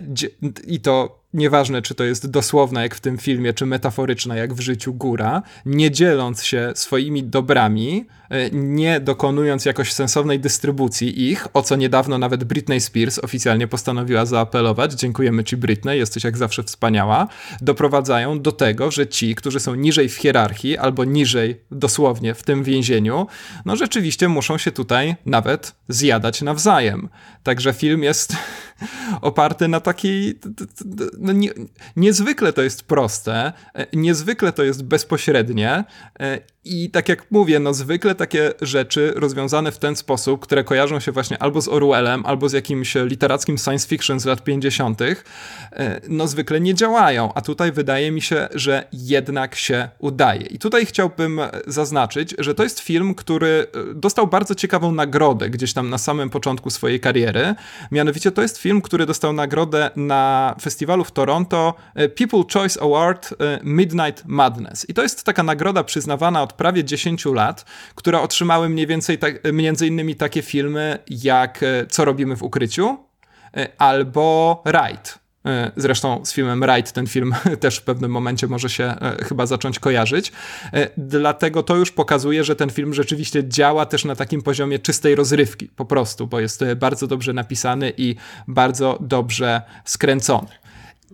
i 0.68 0.80
to 0.80 1.23
nieważne 1.34 1.82
czy 1.82 1.96
to 1.96 2.04
jest 2.04 2.32
dosłowna 2.32 2.82
jak 2.82 2.96
w 2.96 3.02
tym 3.02 3.18
filmie, 3.18 3.54
czy 3.54 3.66
metaforyczna 3.66 4.36
jak 4.36 4.54
w 4.54 4.60
życiu 4.60 4.94
góra, 4.94 5.42
nie 5.66 5.92
dzieląc 5.92 6.44
się 6.44 6.72
swoimi 6.76 7.24
dobrami, 7.24 8.06
nie 8.52 9.00
dokonując 9.00 9.66
jakoś 9.66 9.94
sensownej 9.94 10.40
dystrybucji 10.40 11.30
ich, 11.30 11.48
o 11.54 11.62
co 11.62 11.76
niedawno 11.76 12.18
nawet 12.18 12.44
Britney 12.44 12.82
Spears 12.82 13.20
oficjalnie 13.20 13.68
postanowiła 13.68 14.26
zaapelować, 14.26 14.94
dziękujemy 14.94 15.44
ci 15.44 15.58
Britney, 15.58 15.98
jesteś 15.98 16.24
jak 16.24 16.38
zawsze 16.38 16.64
wspaniała, 16.64 17.28
doprowadzają 17.62 18.42
do 18.42 18.52
tego, 18.52 18.92
że 18.92 19.08
ci, 19.08 19.36
którzy 19.36 19.60
są 19.60 19.76
niżej 19.76 20.10
w 20.10 20.16
hierarchii 20.16 20.78
albo 20.78 21.06
niżej 21.06 21.62
dosłownie 21.72 22.34
w 22.34 22.44
tym 22.44 22.64
więzieniu, 22.64 23.28
no 23.66 23.76
rzeczywiście 23.76 24.30
muszą 24.30 24.58
się 24.58 24.72
tutaj 24.72 25.16
nawet 25.26 25.76
zjadać 25.88 26.42
nawzajem. 26.42 27.10
Także 27.44 27.74
film 27.74 28.04
jest 28.04 28.36
oparty 29.22 29.68
na 29.68 29.80
takiej 29.80 30.40
no 31.20 31.34
nie, 31.34 31.50
niezwykle 31.96 32.54
to 32.54 32.62
jest 32.62 32.84
proste, 32.84 33.54
e, 33.76 33.88
niezwykle 33.94 34.54
to 34.54 34.64
jest 34.64 34.84
bezpośrednie 34.84 35.84
e, 36.20 36.53
i 36.66 36.90
tak 36.90 37.10
jak 37.10 37.32
mówię, 37.32 37.60
no 37.60 37.74
zwykle 37.74 38.16
takie 38.16 38.54
rzeczy 38.62 39.14
rozwiązane 39.16 39.72
w 39.72 39.78
ten 39.78 39.96
sposób, 39.96 40.42
które 40.42 40.64
kojarzą 40.64 41.00
się 41.00 41.12
właśnie 41.12 41.42
albo 41.42 41.62
z 41.62 41.68
Orwellem, 41.68 42.26
albo 42.26 42.50
z 42.50 42.54
jakimś 42.54 42.96
literackim 42.96 43.58
science 43.58 43.88
fiction 43.88 44.20
z 44.20 44.26
lat 44.26 44.44
50., 44.44 45.02
e, 45.02 45.16
no 46.10 46.28
zwykle 46.28 46.62
nie 46.62 46.74
działają, 46.74 47.34
a 47.34 47.42
tutaj 47.42 47.72
wydaje 47.72 48.12
mi 48.12 48.22
się, 48.22 48.48
że 48.56 48.88
jednak 48.94 49.56
się 49.56 49.90
udaje. 50.00 50.42
I 50.42 50.60
tutaj 50.60 50.86
chciałbym 50.86 51.42
zaznaczyć, 51.68 52.36
że 52.40 52.56
to 52.56 52.64
jest 52.64 52.80
film, 52.80 53.16
który 53.16 53.68
dostał 53.96 54.28
bardzo 54.28 54.56
ciekawą 54.56 54.92
nagrodę 54.92 55.50
gdzieś 55.50 55.74
tam 55.74 55.90
na 55.90 55.98
samym 55.98 56.30
początku 56.30 56.70
swojej 56.70 57.00
kariery. 57.00 57.56
Mianowicie 57.92 58.32
to 58.32 58.42
jest 58.42 58.58
film, 58.58 58.82
który 58.82 59.06
dostał 59.06 59.34
nagrodę 59.34 59.90
na 59.96 60.56
festiwalu 60.62 61.04
w 61.04 61.12
Toronto 61.12 61.74
e, 61.96 62.10
People 62.10 62.44
Choice 62.54 62.82
Award 62.82 63.34
e, 63.34 63.60
Midnight 63.64 64.24
Madness. 64.26 64.90
I 64.90 64.94
to 64.94 65.04
jest 65.04 65.24
taka 65.24 65.44
nagroda 65.44 65.84
przyznawana 65.84 66.44
od 66.44 66.53
prawie 66.58 66.84
10 66.84 67.26
lat, 67.26 67.66
która 67.96 68.22
otrzymały 68.22 68.70
mniej 68.70 68.88
więcej 68.88 69.18
tak, 69.18 69.54
między 69.54 69.88
innymi 69.88 70.16
takie 70.16 70.42
filmy 70.42 71.00
jak 71.10 71.64
e, 71.64 71.86
Co 71.90 72.06
robimy 72.06 72.36
w 72.36 72.44
ukryciu 72.44 72.98
albo 73.78 74.64
Ride. 74.66 75.24
Zresztą 75.76 76.26
z 76.26 76.34
filmem 76.34 76.64
Ride 76.64 76.92
ten 76.92 77.08
film 77.08 77.36
też 77.60 77.78
w 77.78 77.84
pewnym 77.84 78.12
momencie 78.12 78.48
może 78.48 78.70
się 78.70 78.96
chyba 79.28 79.46
zacząć 79.46 79.80
kojarzyć. 79.80 80.32
Dlatego 80.98 81.64
to 81.64 81.76
już 81.76 81.92
pokazuje, 81.92 82.44
że 82.44 82.56
ten 82.56 82.70
film 82.70 82.94
rzeczywiście 82.94 83.50
działa 83.50 83.86
też 83.86 84.06
na 84.06 84.16
takim 84.16 84.42
poziomie 84.42 84.80
czystej 84.80 85.16
rozrywki, 85.16 85.68
po 85.68 85.86
prostu, 85.86 86.28
bo 86.28 86.40
jest 86.40 86.64
bardzo 86.76 87.08
dobrze 87.08 87.34
napisany 87.34 87.94
i 87.98 88.16
bardzo 88.48 88.98
dobrze 89.02 89.62
skręcony. 89.86 90.63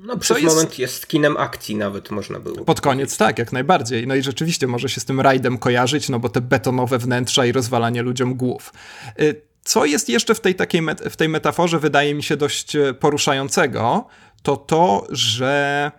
No 0.01 0.17
przez 0.17 0.41
jest... 0.41 0.55
moment 0.55 0.79
jest 0.79 1.07
kinem 1.07 1.37
akcji 1.37 1.75
nawet 1.75 2.11
można 2.11 2.39
było. 2.39 2.65
Pod 2.65 2.81
koniec 2.81 3.17
tak, 3.17 3.39
jak 3.39 3.51
najbardziej. 3.51 4.07
No 4.07 4.15
i 4.15 4.21
rzeczywiście 4.21 4.67
może 4.67 4.89
się 4.89 5.01
z 5.01 5.05
tym 5.05 5.21
rajdem 5.21 5.57
kojarzyć, 5.57 6.09
no 6.09 6.19
bo 6.19 6.29
te 6.29 6.41
betonowe 6.41 6.97
wnętrza 6.97 7.45
i 7.45 7.51
rozwalanie 7.51 8.01
ludziom 8.01 8.35
głów. 8.35 8.73
Y, 9.21 9.41
co 9.63 9.85
jest 9.85 10.09
jeszcze 10.09 10.35
w 10.35 10.39
tej 10.39 10.55
takiej 10.55 10.81
w 11.09 11.15
tej 11.15 11.29
metaforze 11.29 11.79
wydaje 11.79 12.15
mi 12.15 12.23
się 12.23 12.37
dość 12.37 12.75
e, 12.75 12.93
poruszającego, 12.93 14.07
to 14.43 14.57
to, 14.57 15.07
że 15.09 15.91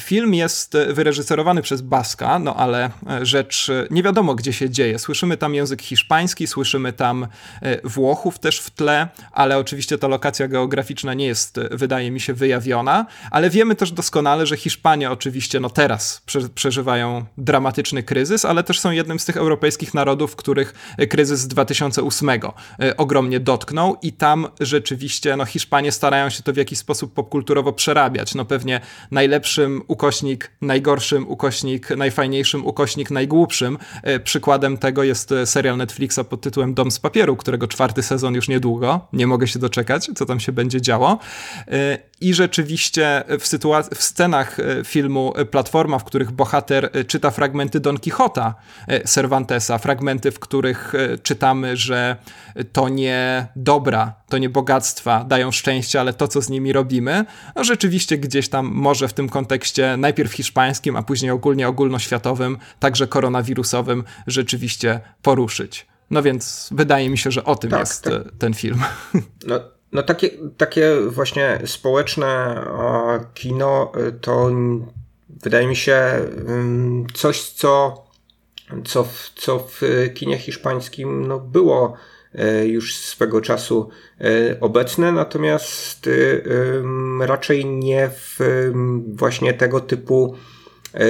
Film 0.00 0.34
jest 0.34 0.76
wyreżyserowany 0.88 1.62
przez 1.62 1.82
Baska, 1.82 2.38
no 2.38 2.56
ale 2.56 2.90
e, 3.10 3.26
rzecz 3.26 3.68
e, 3.70 3.86
nie 3.90 4.02
wiadomo 4.02 4.34
gdzie 4.34 4.52
się 4.52 4.70
dzieje. 4.70 4.98
Słyszymy 4.98 5.36
tam 5.36 5.54
język 5.54 5.82
hiszpański, 5.82 6.46
słyszymy 6.46 6.92
tam 6.92 7.26
e, 7.62 7.88
Włochów 7.88 8.38
też 8.38 8.60
w 8.60 8.70
tle, 8.70 9.08
ale 9.32 9.58
oczywiście 9.58 9.98
ta 9.98 10.08
lokacja 10.08 10.48
geograficzna 10.48 11.14
nie 11.14 11.26
jest, 11.26 11.60
wydaje 11.70 12.10
mi 12.10 12.20
się, 12.20 12.34
wyjawiona, 12.34 13.06
ale 13.30 13.50
wiemy 13.50 13.74
też 13.74 13.92
doskonale, 13.92 14.46
że 14.46 14.56
Hiszpanie 14.56 15.10
oczywiście 15.10 15.60
no 15.60 15.70
teraz 15.70 16.22
przeżywają 16.54 17.24
dramatyczny 17.38 18.02
kryzys, 18.02 18.44
ale 18.44 18.64
też 18.64 18.80
są 18.80 18.90
jednym 18.90 19.18
z 19.18 19.24
tych 19.24 19.36
europejskich 19.36 19.94
narodów, 19.94 20.36
których 20.36 20.96
kryzys 21.08 21.40
z 21.40 21.48
2008 21.48 22.30
ogromnie 22.96 23.40
dotknął 23.40 23.96
i 24.02 24.12
tam 24.12 24.48
rzeczywiście 24.60 25.36
no 25.36 25.44
Hiszpanie 25.44 25.92
starają 25.92 26.30
się 26.30 26.42
to 26.42 26.52
w 26.52 26.56
jakiś 26.56 26.78
sposób 26.78 27.14
popkulturowo 27.14 27.72
przerabiać. 27.72 28.34
No 28.34 28.44
pewnie 28.44 28.80
najlepszy 29.10 29.59
najlepszym 29.60 29.82
ukośnik 29.88 30.50
najgorszym, 30.60 31.28
ukośnik 31.28 31.90
najfajniejszym, 31.90 32.66
ukośnik 32.66 33.10
najgłupszym. 33.10 33.78
E, 34.02 34.20
przykładem 34.20 34.78
tego 34.78 35.02
jest 35.02 35.32
e, 35.32 35.46
serial 35.46 35.76
Netflixa 35.76 36.20
pod 36.30 36.40
tytułem 36.40 36.74
Dom 36.74 36.90
z 36.90 36.98
papieru, 36.98 37.36
którego 37.36 37.68
czwarty 37.68 38.02
sezon 38.02 38.34
już 38.34 38.48
niedługo. 38.48 39.08
Nie 39.12 39.26
mogę 39.26 39.46
się 39.46 39.58
doczekać, 39.58 40.10
co 40.14 40.26
tam 40.26 40.40
się 40.40 40.52
będzie 40.52 40.80
działo. 40.80 41.18
E, 42.22 42.24
I 42.24 42.34
rzeczywiście 42.34 43.24
w, 43.28 43.42
sytuac- 43.42 43.94
w 43.94 44.02
scenach 44.02 44.56
filmu 44.84 45.32
Platforma, 45.50 45.98
w 45.98 46.04
których 46.04 46.30
bohater 46.30 46.90
czyta 47.06 47.30
fragmenty 47.30 47.80
Don 47.80 47.98
Quixota 47.98 48.54
Cervantesa, 49.06 49.78
fragmenty, 49.78 50.30
w 50.30 50.38
których 50.38 50.92
czytamy, 51.22 51.76
że 51.76 52.16
to 52.72 52.88
nie 52.88 53.46
dobra, 53.56 54.14
to 54.28 54.38
nie 54.38 54.48
bogactwa 54.48 55.24
dają 55.24 55.50
szczęście, 55.50 56.00
ale 56.00 56.12
to, 56.12 56.28
co 56.28 56.42
z 56.42 56.48
nimi 56.48 56.72
robimy, 56.72 57.24
no 57.56 57.64
rzeczywiście 57.64 58.18
gdzieś 58.18 58.48
tam 58.48 58.66
może 58.66 59.08
w 59.08 59.12
tym 59.12 59.28
kontekście 59.28 59.96
najpierw 59.96 60.32
hiszpańskim, 60.32 60.96
a 60.96 61.02
później 61.02 61.30
ogólnie 61.30 61.68
ogólnoświatowym, 61.68 62.58
także 62.78 63.06
koronawirusowym, 63.06 64.04
rzeczywiście 64.26 65.00
poruszyć. 65.22 65.86
No 66.10 66.22
więc 66.22 66.68
wydaje 66.72 67.10
mi 67.10 67.18
się, 67.18 67.30
że 67.30 67.44
o 67.44 67.56
tym 67.56 67.70
tak, 67.70 67.80
jest 67.80 68.04
tak. 68.04 68.12
E, 68.12 68.24
ten 68.38 68.54
film. 68.54 68.82
No, 69.46 69.60
no 69.92 70.02
takie, 70.02 70.30
takie 70.56 70.96
właśnie 71.06 71.58
społeczne 71.66 72.64
kino 73.34 73.92
e, 73.94 74.12
to 74.12 74.50
wydaje 75.28 75.66
mi 75.66 75.76
się 75.76 76.00
coś, 77.14 77.42
co 77.42 78.04
co 78.84 79.04
w, 79.04 79.32
co 79.34 79.58
w 79.58 79.80
kinie 80.14 80.38
hiszpańskim 80.38 81.26
no, 81.26 81.38
było 81.38 81.94
już 82.64 82.96
swego 82.96 83.40
czasu 83.40 83.88
obecne, 84.60 85.12
natomiast 85.12 86.08
raczej 87.20 87.66
nie 87.66 88.10
w 88.14 88.38
właśnie 89.14 89.54
tego 89.54 89.80
typu 89.80 90.36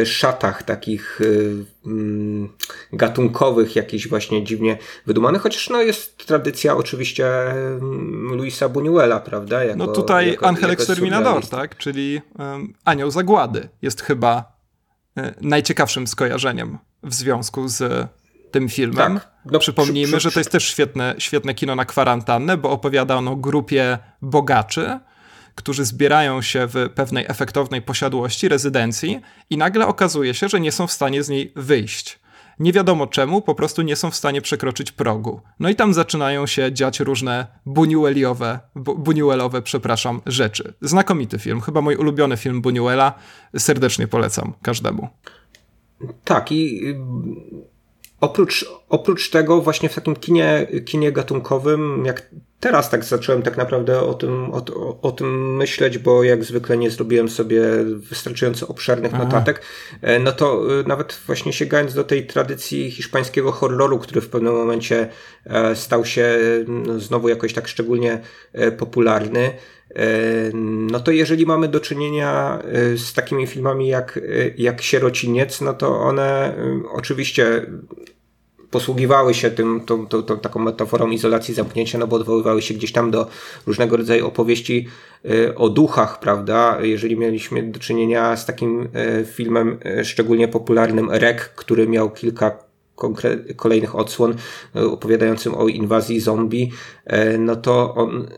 szatach 0.05 0.63
takich 0.63 1.21
e, 1.21 1.87
mm, 1.87 2.49
gatunkowych, 2.93 3.77
jakichś 3.77 4.09
właśnie 4.09 4.45
dziwnie 4.45 4.79
wydumanych, 5.07 5.43
chociaż 5.43 5.71
no 5.71 5.83
jest 5.83 6.27
tradycja 6.27 6.77
oczywiście 6.77 7.51
mm, 7.51 8.37
Luisa 8.37 8.69
Buñuela, 8.69 9.21
prawda? 9.21 9.65
Jako, 9.65 9.79
no 9.79 9.87
tutaj 9.87 10.31
jako, 10.31 10.47
Angel 10.47 10.71
Exterminador, 10.71 11.47
tak? 11.49 11.77
Czyli 11.77 12.21
um, 12.39 12.75
Anioł 12.85 13.11
Zagłady 13.11 13.69
jest 13.83 14.03
chyba 14.03 14.53
e, 15.17 15.35
najciekawszym 15.41 16.07
skojarzeniem 16.07 16.79
w 17.03 17.15
związku 17.15 17.69
z 17.69 18.09
tym 18.51 18.69
filmem. 18.69 19.15
Tak. 19.15 19.31
No, 19.45 19.59
Przypomnijmy, 19.59 20.09
przy, 20.09 20.17
przy, 20.17 20.29
że 20.29 20.35
to 20.35 20.41
jest 20.41 20.51
też 20.51 20.65
świetne, 20.65 21.15
świetne 21.19 21.55
kino 21.55 21.75
na 21.75 21.85
kwarantannę, 21.85 22.57
bo 22.57 22.71
opowiada 22.71 23.17
ono 23.17 23.31
o 23.31 23.37
grupie 23.37 23.99
bogaczy, 24.23 25.01
którzy 25.61 25.85
zbierają 25.85 26.43
się 26.43 26.67
w 26.67 26.89
pewnej 26.95 27.25
efektownej 27.29 27.83
posiadłości, 27.83 28.49
rezydencji 28.49 29.21
i 29.51 29.57
nagle 29.57 29.87
okazuje 29.87 30.35
się, 30.35 30.49
że 30.49 30.61
nie 30.61 30.73
są 30.73 30.87
w 30.87 30.93
stanie 30.93 31.23
z 31.23 31.29
niej 31.29 31.53
wyjść. 31.57 32.19
Nie 32.59 32.73
wiadomo 32.73 33.07
czemu, 33.07 33.43
po 33.43 33.55
prostu 33.55 33.83
nie 33.83 33.97
są 33.97 34.11
w 34.11 34.17
stanie 34.17 34.41
przekroczyć 34.41 34.93
progu. 34.93 35.41
No 35.61 35.69
i 35.69 35.75
tam 35.75 35.95
zaczynają 35.95 36.47
się 36.47 36.73
dziać 36.73 37.01
różne 37.01 37.47
Buñueliowe, 37.67 38.59
Buñuelowe, 38.77 39.63
przepraszam, 39.63 40.21
rzeczy. 40.27 40.75
Znakomity 40.81 41.39
film, 41.39 41.61
chyba 41.61 41.81
mój 41.81 41.97
ulubiony 41.97 42.37
film 42.37 42.63
Buñuela. 42.63 43.13
Serdecznie 43.59 44.09
polecam 44.09 44.53
każdemu. 44.63 45.09
Tak 46.25 46.53
i 46.53 46.95
Oprócz, 48.21 48.67
oprócz 48.89 49.31
tego 49.31 49.63
właśnie 49.63 49.89
w 49.89 49.95
takim 49.95 50.17
kinie, 50.17 50.67
kinie 50.87 51.13
gatunkowym, 51.13 52.03
jak 52.07 52.31
teraz 52.61 52.91
tak 52.91 53.05
zacząłem 53.05 53.43
tak 53.43 53.57
naprawdę 53.57 54.01
o 54.01 54.15
tym, 54.15 54.55
o, 54.55 54.65
o, 55.03 55.13
tym 55.13 55.57
myśleć, 55.57 55.99
bo 55.99 56.25
jak 56.25 56.45
zwykle 56.45 56.77
nie 56.77 56.91
zrobiłem 56.91 57.29
sobie 57.29 57.63
wystarczająco 57.85 58.69
obszernych 58.69 59.15
Aha. 59.15 59.25
notatek, 59.25 59.63
e, 60.03 60.19
no 60.19 60.33
to 60.33 60.81
e, 60.81 60.89
nawet 60.89 61.21
właśnie 61.27 61.53
sięgając 61.53 61.95
do 61.95 62.05
tej 62.05 62.27
tradycji 62.27 62.91
hiszpańskiego 62.91 63.53
horroru, 63.53 63.99
który 63.99 64.21
w 64.21 64.29
pewnym 64.29 64.53
momencie 64.53 65.09
e, 65.47 65.77
stał 65.77 66.05
się 66.05 66.39
no, 66.67 66.99
znowu 66.99 67.29
jakoś 67.29 67.53
tak 67.53 67.69
szczególnie 67.69 68.21
popularny, 68.79 69.51
no 70.91 71.01
to 71.01 71.11
jeżeli 71.11 71.47
mamy 71.47 71.69
do 71.69 71.81
czynienia 71.81 72.63
z 72.97 73.13
takimi 73.13 73.47
filmami 73.47 73.89
jak, 73.89 74.21
jak 74.57 74.83
Sierociniec, 74.83 75.61
no 75.61 75.75
to 75.75 76.01
one 76.01 76.55
oczywiście 76.93 77.67
posługiwały 78.71 79.35
się 79.35 79.51
tym, 79.51 79.81
tą, 79.81 80.07
tą, 80.07 80.23
tą, 80.23 80.39
taką 80.39 80.61
metaforą 80.61 81.11
izolacji, 81.11 81.55
zamknięcia, 81.55 81.99
no 81.99 82.07
bo 82.07 82.17
odwoływały 82.17 82.63
się 82.63 82.75
gdzieś 82.75 82.93
tam 82.93 83.11
do 83.11 83.27
różnego 83.67 83.97
rodzaju 83.97 84.27
opowieści 84.27 84.87
y, 85.25 85.55
o 85.57 85.69
duchach, 85.69 86.21
prawda? 86.21 86.79
Jeżeli 86.83 87.17
mieliśmy 87.17 87.63
do 87.63 87.81
czynienia 87.81 88.37
z 88.37 88.47
takim 88.47 88.83
y, 89.21 89.27
filmem 89.33 89.79
y, 90.01 90.05
szczególnie 90.05 90.49
popularnym 90.49 91.11
Rek, 91.11 91.53
który 91.57 91.89
miał 91.89 92.11
kilka 92.11 92.71
kolejnych 93.57 93.97
odsłon 93.97 94.35
opowiadającym 94.75 95.55
o 95.55 95.69
inwazji 95.69 96.21
zombie, 96.21 96.73
no 97.39 97.57
to 97.57 97.95
on 97.95 98.29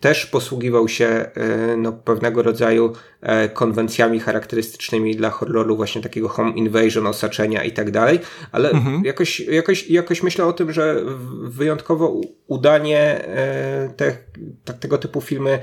też 0.00 0.26
posługiwał 0.26 0.88
się 0.88 1.06
e, 1.06 1.30
no, 1.76 1.92
pewnego 1.92 2.42
rodzaju 2.42 2.92
e, 3.20 3.48
konwencjami 3.48 4.20
charakterystycznymi 4.20 5.16
dla 5.16 5.30
horroru, 5.30 5.76
właśnie 5.76 6.02
takiego 6.02 6.28
home 6.28 6.52
invasion, 6.52 7.06
osaczenia 7.06 7.64
i 7.64 7.72
tak 7.72 7.90
dalej, 7.90 8.20
ale 8.52 8.70
mhm. 8.70 9.04
jakoś, 9.04 9.40
jakoś, 9.40 9.90
jakoś 9.90 10.22
myślę 10.22 10.44
o 10.44 10.52
tym, 10.52 10.72
że 10.72 11.02
wyjątkowo 11.42 12.20
udanie 12.46 13.00
e, 13.00 13.90
te, 13.96 14.16
tego 14.80 14.98
typu 14.98 15.20
filmy 15.20 15.58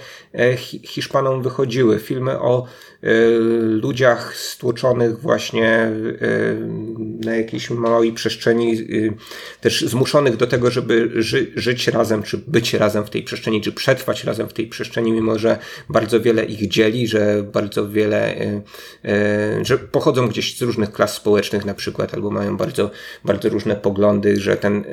Hiszpanom 0.83 1.41
wychodziły. 1.41 1.99
Filmy 1.99 2.39
o 2.39 2.65
ludziach 3.81 4.37
stłoczonych 4.37 5.19
właśnie 5.19 5.91
na 7.25 7.35
jakiejś 7.35 7.69
małej 7.69 8.13
przestrzeni, 8.13 8.77
też 9.61 9.81
zmuszonych 9.81 10.37
do 10.37 10.47
tego, 10.47 10.71
żeby 10.71 11.09
ży 11.15 11.51
żyć 11.55 11.87
razem, 11.87 12.23
czy 12.23 12.37
być 12.37 12.73
razem 12.73 13.05
w 13.05 13.09
tej 13.09 13.23
przestrzeni, 13.23 13.61
czy 13.61 13.71
przetrwać 13.71 14.23
razem 14.23 14.49
w 14.49 14.53
tej 14.53 14.67
przestrzeni, 14.67 15.11
mimo 15.11 15.39
że 15.39 15.57
bardzo 15.89 16.21
wiele 16.21 16.45
ich 16.45 16.67
dzieli, 16.67 17.07
że 17.07 17.43
bardzo 17.53 17.89
wiele, 17.89 18.35
że 19.61 19.77
pochodzą 19.77 20.27
gdzieś 20.27 20.57
z 20.57 20.61
różnych 20.61 20.91
klas 20.91 21.13
społecznych 21.13 21.65
na 21.65 21.73
przykład, 21.73 22.13
albo 22.13 22.31
mają 22.31 22.57
bardzo, 22.57 22.91
bardzo 23.25 23.49
różne 23.49 23.75
poglądy, 23.75 24.41
że 24.41 24.57
ten 24.57 24.83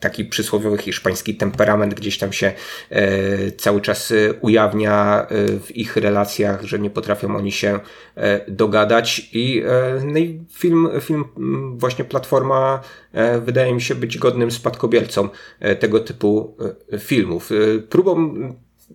taki 0.00 0.24
przysłowiowy 0.24 0.78
hiszpański 0.78 1.34
temperament 1.34 1.94
gdzieś 1.94 2.18
tam 2.18 2.32
się 2.32 2.52
e, 2.90 3.52
cały 3.52 3.80
czas 3.80 4.12
ujawnia 4.40 5.26
w 5.66 5.76
ich 5.76 5.96
relacjach, 5.96 6.62
że 6.62 6.78
nie 6.78 6.90
potrafią 6.90 7.36
oni 7.36 7.52
się 7.52 7.80
e, 8.14 8.50
dogadać 8.50 9.30
i, 9.32 9.62
e, 9.66 10.02
no 10.04 10.18
i 10.18 10.40
film, 10.52 10.88
film 11.00 11.24
właśnie 11.76 12.04
Platforma 12.04 12.80
wydaje 13.40 13.74
mi 13.74 13.82
się 13.82 13.94
być 13.94 14.18
godnym 14.18 14.50
spadkobiercą 14.50 15.28
tego 15.80 16.00
typu 16.00 16.56
filmów. 16.98 17.50
Próbą 17.88 18.34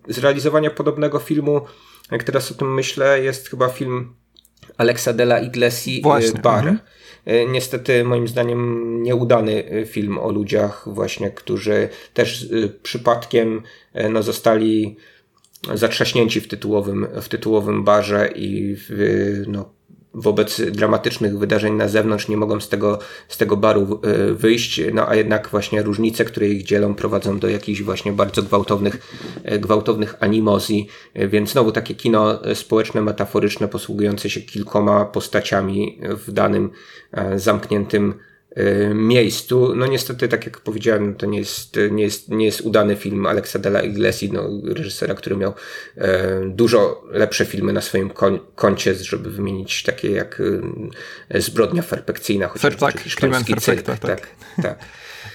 zrealizowania 0.08 0.70
podobnego 0.70 1.18
filmu, 1.18 1.60
jak 2.10 2.24
teraz 2.24 2.52
o 2.52 2.54
tym 2.54 2.74
myślę, 2.74 3.22
jest 3.22 3.48
chyba 3.48 3.68
film 3.68 4.14
Alexa 4.76 5.12
Della 5.12 5.38
Iglesi 5.38 6.02
Właśnie, 6.02 6.40
Bar. 6.40 6.58
Mhm. 6.58 6.78
Niestety, 7.48 8.04
moim 8.04 8.28
zdaniem, 8.28 9.02
nieudany 9.02 9.64
film 9.86 10.18
o 10.18 10.30
ludziach, 10.32 10.84
właśnie, 10.86 11.30
którzy 11.30 11.88
też 12.14 12.48
przypadkiem 12.82 13.62
no, 14.10 14.22
zostali 14.22 14.96
zatrzaśnięci 15.74 16.40
w 16.40 16.48
tytułowym, 16.48 17.06
w 17.22 17.28
tytułowym 17.28 17.84
barze 17.84 18.28
i 18.34 18.76
w, 18.78 19.42
no, 19.48 19.75
wobec 20.16 20.60
dramatycznych 20.70 21.38
wydarzeń 21.38 21.74
na 21.74 21.88
zewnątrz 21.88 22.28
nie 22.28 22.36
mogą 22.36 22.60
z 22.60 22.68
tego, 22.68 22.98
z 23.28 23.36
tego 23.36 23.56
baru 23.56 24.00
e, 24.02 24.32
wyjść, 24.32 24.80
no 24.94 25.08
a 25.08 25.14
jednak 25.14 25.48
właśnie 25.48 25.82
różnice, 25.82 26.24
które 26.24 26.48
ich 26.48 26.62
dzielą 26.62 26.94
prowadzą 26.94 27.38
do 27.38 27.48
jakichś 27.48 27.82
właśnie 27.82 28.12
bardzo 28.12 28.42
gwałtownych, 28.42 29.14
e, 29.44 29.58
gwałtownych 29.58 30.14
animozji, 30.20 30.88
e, 31.14 31.28
więc 31.28 31.52
znowu 31.52 31.72
takie 31.72 31.94
kino 31.94 32.38
społeczne, 32.54 33.02
metaforyczne, 33.02 33.68
posługujące 33.68 34.30
się 34.30 34.40
kilkoma 34.40 35.04
postaciami 35.04 36.00
w 36.26 36.32
danym 36.32 36.70
zamkniętym 37.36 38.14
Y, 38.14 38.35
miejscu. 38.94 39.74
No 39.76 39.86
niestety, 39.86 40.28
tak 40.28 40.44
jak 40.46 40.60
powiedziałem, 40.60 41.14
to 41.14 41.26
nie 41.26 41.38
jest, 41.38 41.78
nie 41.90 42.04
jest, 42.04 42.28
nie 42.28 42.44
jest 42.44 42.60
udany 42.60 42.96
film 42.96 43.26
Alexa 43.26 43.58
Della 43.58 43.80
Iglesi, 43.80 44.32
no, 44.32 44.50
reżysera, 44.74 45.14
który 45.14 45.36
miał 45.36 45.54
e, 45.96 46.40
dużo 46.46 47.04
lepsze 47.10 47.44
filmy 47.44 47.72
na 47.72 47.80
swoim 47.80 48.10
koncie, 48.54 48.94
żeby 48.94 49.30
wymienić 49.30 49.82
takie 49.82 50.10
jak 50.10 50.42
e, 51.30 51.40
Zbrodnia 51.40 51.82
Perfekcyjna, 51.82 52.48
chociażby 52.48 52.80
tak, 52.80 53.02
tak, 53.82 53.98
tak. 53.98 54.20
tak, 54.20 54.28
tak. 54.62 54.78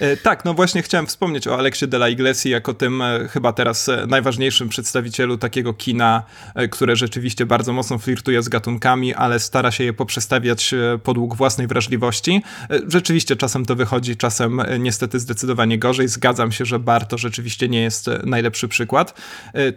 E, 0.02 0.16
tak, 0.16 0.44
no 0.44 0.54
właśnie 0.54 0.82
chciałem 0.82 1.06
wspomnieć 1.06 1.48
o 1.48 1.58
Aleksie 1.58 1.88
de 1.88 1.96
la 1.96 2.08
Iglesi 2.08 2.50
jako 2.50 2.74
tym 2.74 3.02
e, 3.02 3.28
chyba 3.28 3.52
teraz 3.52 3.88
e, 3.88 4.06
najważniejszym 4.06 4.68
przedstawicielu 4.68 5.38
takiego 5.38 5.74
kina, 5.74 6.22
które 6.70 6.96
rzeczywiście 6.96 7.46
bardzo 7.46 7.72
mocno 7.72 7.98
flirtuje 7.98 8.42
z 8.42 8.48
gatunkami, 8.48 9.14
ale 9.14 9.40
stara 9.40 9.70
się 9.70 9.84
je 9.84 9.92
poprzestawiać 9.92 10.74
podług 11.02 11.36
własnej 11.36 11.66
wrażliwości. 11.66 12.42
Rzeczywiście 12.88 13.36
czasem 13.36 13.64
to 13.64 13.76
wychodzi, 13.76 14.16
czasem 14.16 14.62
niestety 14.78 15.20
zdecydowanie 15.20 15.78
gorzej. 15.78 16.08
Zgadzam 16.08 16.52
się, 16.52 16.64
że 16.64 16.78
Bar 16.78 17.06
to 17.06 17.18
rzeczywiście 17.18 17.68
nie 17.68 17.82
jest 17.82 18.10
najlepszy 18.24 18.68
przykład. 18.68 19.20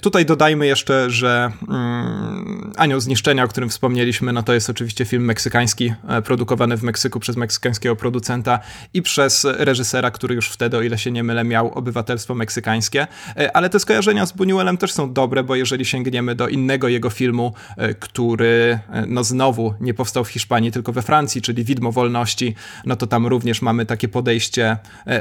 Tutaj 0.01 0.25
dodajmy 0.25 0.67
jeszcze, 0.67 1.09
że 1.09 1.51
mm, 1.67 2.73
Anioł 2.77 2.99
Zniszczenia, 2.99 3.43
o 3.43 3.47
którym 3.47 3.69
wspomnieliśmy, 3.69 4.33
no 4.33 4.43
to 4.43 4.53
jest 4.53 4.69
oczywiście 4.69 5.05
film 5.05 5.25
meksykański, 5.25 5.93
produkowany 6.23 6.77
w 6.77 6.83
Meksyku 6.83 7.19
przez 7.19 7.35
meksykańskiego 7.35 7.95
producenta 7.95 8.59
i 8.93 9.01
przez 9.01 9.47
reżysera, 9.57 10.11
który 10.15 10.35
już 10.35 10.49
wtedy, 10.49 10.77
o 10.77 10.81
ile 10.81 10.97
się 10.97 11.11
nie 11.11 11.23
mylę, 11.23 11.43
miał 11.43 11.73
obywatelstwo 11.73 12.35
meksykańskie. 12.35 13.07
E, 13.37 13.57
ale 13.57 13.69
te 13.69 13.79
skojarzenia 13.79 14.25
z 14.25 14.33
Buñuelem 14.33 14.77
też 14.77 14.93
są 14.93 15.13
dobre, 15.13 15.43
bo 15.43 15.55
jeżeli 15.55 15.85
sięgniemy 15.85 16.35
do 16.35 16.47
innego 16.47 16.87
jego 16.87 17.09
filmu, 17.09 17.53
e, 17.77 17.93
który 17.93 18.79
e, 18.89 19.05
no 19.07 19.23
znowu 19.23 19.73
nie 19.79 19.93
powstał 19.93 20.23
w 20.23 20.29
Hiszpanii, 20.29 20.71
tylko 20.71 20.91
we 20.91 21.01
Francji, 21.01 21.41
czyli 21.41 21.63
Widmo 21.63 21.91
Wolności, 21.91 22.55
no 22.85 22.95
to 22.95 23.07
tam 23.07 23.27
również 23.27 23.61
mamy 23.61 23.85
takie 23.85 24.07
podejście 24.07 24.77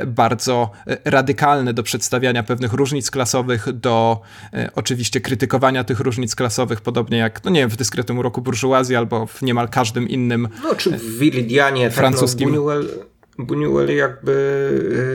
bardzo 0.07 0.71
radykalne 1.05 1.75
do 1.75 1.83
przedstawiania 1.83 2.43
pewnych 2.43 2.73
różnic 2.73 3.11
klasowych, 3.11 3.73
do 3.73 4.21
oczywiście 4.75 5.21
krytykowania 5.21 5.85
tych 5.85 6.01
różnic 6.01 6.35
klasowych, 6.35 6.81
podobnie 6.81 7.19
jak, 7.19 7.45
no 7.45 7.51
nie 7.51 7.61
wiem, 7.61 7.71
w 7.71 7.77
dyskretnym 7.77 8.21
roku 8.21 8.41
burżuazji 8.41 8.97
albo 8.97 9.27
w 9.27 9.43
niemal 9.43 9.69
każdym 9.69 10.09
innym 10.09 10.49
No 10.63 10.75
czy 10.75 10.91
w 10.91 11.19
francuskim. 11.91 12.49
Tak, 12.49 12.57
no, 12.57 12.63
Buñuel 12.63 13.14
Buñuel 13.39 13.91
jakby 13.91 14.33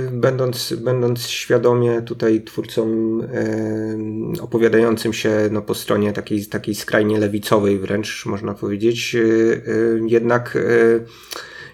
y, 0.07 0.11
będąc, 0.11 0.73
będąc 0.73 1.27
świadomie 1.27 2.01
tutaj 2.01 2.43
twórcą 2.43 2.87
e, 3.33 4.41
opowiadającym 4.41 5.13
się 5.13 5.31
no, 5.51 5.61
po 5.61 5.75
stronie 5.75 6.13
takiej, 6.13 6.45
takiej 6.45 6.75
skrajnie 6.75 7.19
lewicowej 7.19 7.79
wręcz 7.79 8.25
można 8.25 8.53
powiedzieć, 8.53 9.15
e, 9.15 9.19
jednak, 10.07 10.57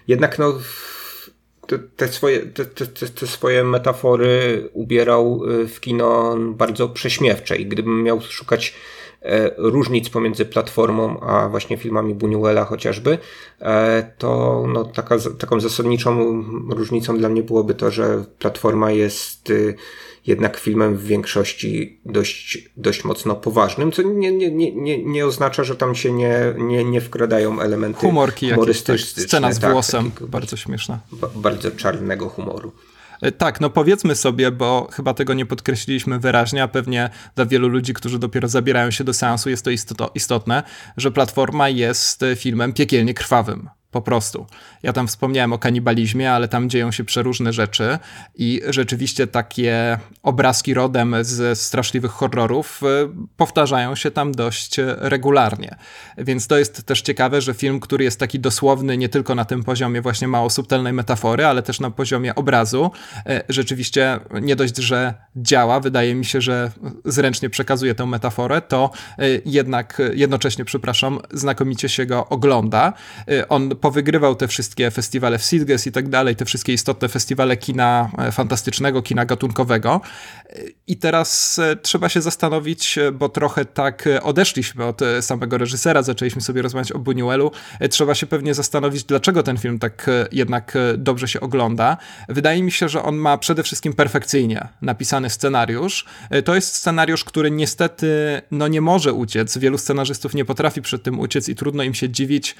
jednak 0.08 0.38
no, 0.38 0.58
te, 1.96 2.08
swoje, 2.08 2.40
te, 2.40 2.64
te, 2.64 2.86
te, 2.86 3.26
swoje 3.26 3.64
metafory 3.64 4.68
ubierał 4.72 5.42
w 5.68 5.80
kino 5.80 6.36
bardzo 6.38 6.88
prześmiewcze. 6.88 7.56
I 7.56 7.66
gdybym 7.66 8.02
miał 8.02 8.20
szukać 8.20 8.74
różnic 9.56 10.08
pomiędzy 10.08 10.44
platformą 10.44 11.20
a 11.20 11.48
właśnie 11.48 11.76
filmami 11.76 12.14
Buñuela 12.14 12.66
chociażby, 12.66 13.18
e, 13.60 14.12
to 14.18 14.64
no, 14.68 14.84
taka, 14.84 15.16
taką 15.38 15.60
zasadniczą 15.60 16.42
różnicą 16.70 17.18
dla 17.18 17.28
mnie 17.28 17.42
byłoby 17.42 17.74
to, 17.74 17.90
że 17.90 18.24
platforma 18.38 18.90
jest 18.90 19.50
y, 19.50 19.74
jednak 20.26 20.56
filmem 20.56 20.96
w 20.96 21.04
większości 21.04 22.00
dość, 22.04 22.68
dość 22.76 23.04
mocno 23.04 23.34
poważnym, 23.34 23.92
co 23.92 24.02
nie, 24.02 24.32
nie, 24.32 24.50
nie, 24.72 25.04
nie 25.04 25.26
oznacza, 25.26 25.64
że 25.64 25.76
tam 25.76 25.94
się 25.94 26.12
nie, 26.12 26.54
nie, 26.58 26.84
nie 26.84 27.00
wkradają 27.00 27.60
elementy 27.60 28.00
Humorki 28.00 28.50
humorystyczne. 28.50 29.22
Tak, 29.22 29.28
scena 29.28 29.52
z 29.52 29.58
tak, 29.58 29.72
włosem, 29.72 30.10
bardzo 30.20 30.56
śmieszna. 30.56 31.00
Bardzo 31.34 31.70
czarnego 31.70 32.28
humoru. 32.28 32.72
E, 33.22 33.32
tak, 33.32 33.60
no 33.60 33.70
powiedzmy 33.70 34.16
sobie, 34.16 34.50
bo 34.50 34.88
chyba 34.92 35.14
tego 35.14 35.34
nie 35.34 35.46
podkreśliliśmy 35.46 36.18
wyraźnie, 36.18 36.62
a 36.62 36.68
pewnie 36.68 37.10
dla 37.34 37.46
wielu 37.46 37.68
ludzi, 37.68 37.94
którzy 37.94 38.18
dopiero 38.18 38.48
zabierają 38.48 38.90
się 38.90 39.04
do 39.04 39.14
seansu, 39.14 39.50
jest 39.50 39.64
to 39.96 40.10
istotne, 40.14 40.62
że 40.96 41.10
platforma 41.10 41.68
jest 41.68 42.24
filmem 42.36 42.72
piekielnie 42.72 43.14
krwawym 43.14 43.68
po 43.90 44.02
prostu. 44.02 44.46
Ja 44.86 44.92
tam 44.92 45.06
wspomniałem 45.06 45.52
o 45.52 45.58
kanibalizmie, 45.58 46.32
ale 46.32 46.48
tam 46.48 46.70
dzieją 46.70 46.92
się 46.92 47.04
przeróżne 47.04 47.52
rzeczy 47.52 47.98
i 48.34 48.60
rzeczywiście 48.68 49.26
takie 49.26 49.98
obrazki 50.22 50.74
rodem 50.74 51.16
z 51.20 51.58
straszliwych 51.58 52.10
horrorów 52.10 52.80
y, 52.82 53.08
powtarzają 53.36 53.94
się 53.94 54.10
tam 54.10 54.32
dość 54.32 54.76
regularnie. 54.98 55.76
Więc 56.18 56.46
to 56.46 56.58
jest 56.58 56.82
też 56.86 57.02
ciekawe, 57.02 57.40
że 57.40 57.54
film, 57.54 57.80
który 57.80 58.04
jest 58.04 58.20
taki 58.20 58.40
dosłowny 58.40 58.96
nie 58.96 59.08
tylko 59.08 59.34
na 59.34 59.44
tym 59.44 59.64
poziomie 59.64 60.02
właśnie 60.02 60.28
mało 60.28 60.50
subtelnej 60.50 60.92
metafory, 60.92 61.46
ale 61.46 61.62
też 61.62 61.80
na 61.80 61.90
poziomie 61.90 62.34
obrazu, 62.34 62.90
y, 63.16 63.42
rzeczywiście 63.48 64.20
nie 64.42 64.56
dość, 64.56 64.76
że 64.76 65.14
działa, 65.36 65.80
wydaje 65.80 66.14
mi 66.14 66.24
się, 66.24 66.40
że 66.40 66.70
zręcznie 67.04 67.50
przekazuje 67.50 67.94
tę 67.94 68.06
metaforę, 68.06 68.60
to 68.60 68.90
y, 69.22 69.42
jednak 69.46 70.02
jednocześnie, 70.14 70.64
przepraszam, 70.64 71.18
znakomicie 71.32 71.88
się 71.88 72.06
go 72.06 72.28
ogląda. 72.28 72.92
On 73.48 73.70
powygrywał 73.70 74.34
te 74.34 74.48
wszystkie 74.48 74.75
festiwale 74.90 75.38
w 75.38 75.44
Sitges 75.44 75.86
i 75.86 75.92
tak 75.92 76.08
dalej, 76.08 76.36
te 76.36 76.44
wszystkie 76.44 76.72
istotne 76.72 77.08
festiwale 77.08 77.56
kina 77.56 78.10
e, 78.18 78.32
fantastycznego, 78.32 79.02
kina 79.02 79.24
gatunkowego. 79.24 80.00
I 80.86 80.96
teraz 80.96 81.58
e, 81.58 81.76
trzeba 81.76 82.08
się 82.08 82.22
zastanowić, 82.22 82.98
e, 82.98 83.12
bo 83.12 83.28
trochę 83.28 83.64
tak 83.64 84.08
odeszliśmy 84.22 84.84
od 84.84 85.00
samego 85.20 85.58
reżysera, 85.58 86.02
zaczęliśmy 86.02 86.40
sobie 86.40 86.62
rozmawiać 86.62 86.92
o 86.92 86.98
Buñuelu. 86.98 87.50
Trzeba 87.90 88.14
się 88.14 88.26
pewnie 88.26 88.54
zastanowić, 88.54 89.04
dlaczego 89.04 89.42
ten 89.42 89.56
film 89.56 89.78
tak 89.78 90.10
jednak 90.32 90.78
dobrze 90.98 91.28
się 91.28 91.40
ogląda. 91.40 91.96
Wydaje 92.28 92.62
mi 92.62 92.72
się, 92.72 92.88
że 92.88 93.02
on 93.02 93.16
ma 93.16 93.38
przede 93.38 93.62
wszystkim 93.62 93.92
perfekcyjnie 93.92 94.68
napisany 94.82 95.30
scenariusz. 95.30 96.04
To 96.44 96.54
jest 96.54 96.74
scenariusz, 96.74 97.24
który 97.24 97.50
niestety 97.50 98.42
no 98.50 98.68
nie 98.68 98.80
może 98.80 99.12
uciec. 99.12 99.58
Wielu 99.58 99.78
scenarzystów 99.78 100.34
nie 100.34 100.44
potrafi 100.44 100.82
przed 100.82 101.02
tym 101.02 101.20
uciec 101.20 101.48
i 101.48 101.54
trudno 101.54 101.82
im 101.82 101.94
się 101.94 102.10
dziwić 102.10 102.56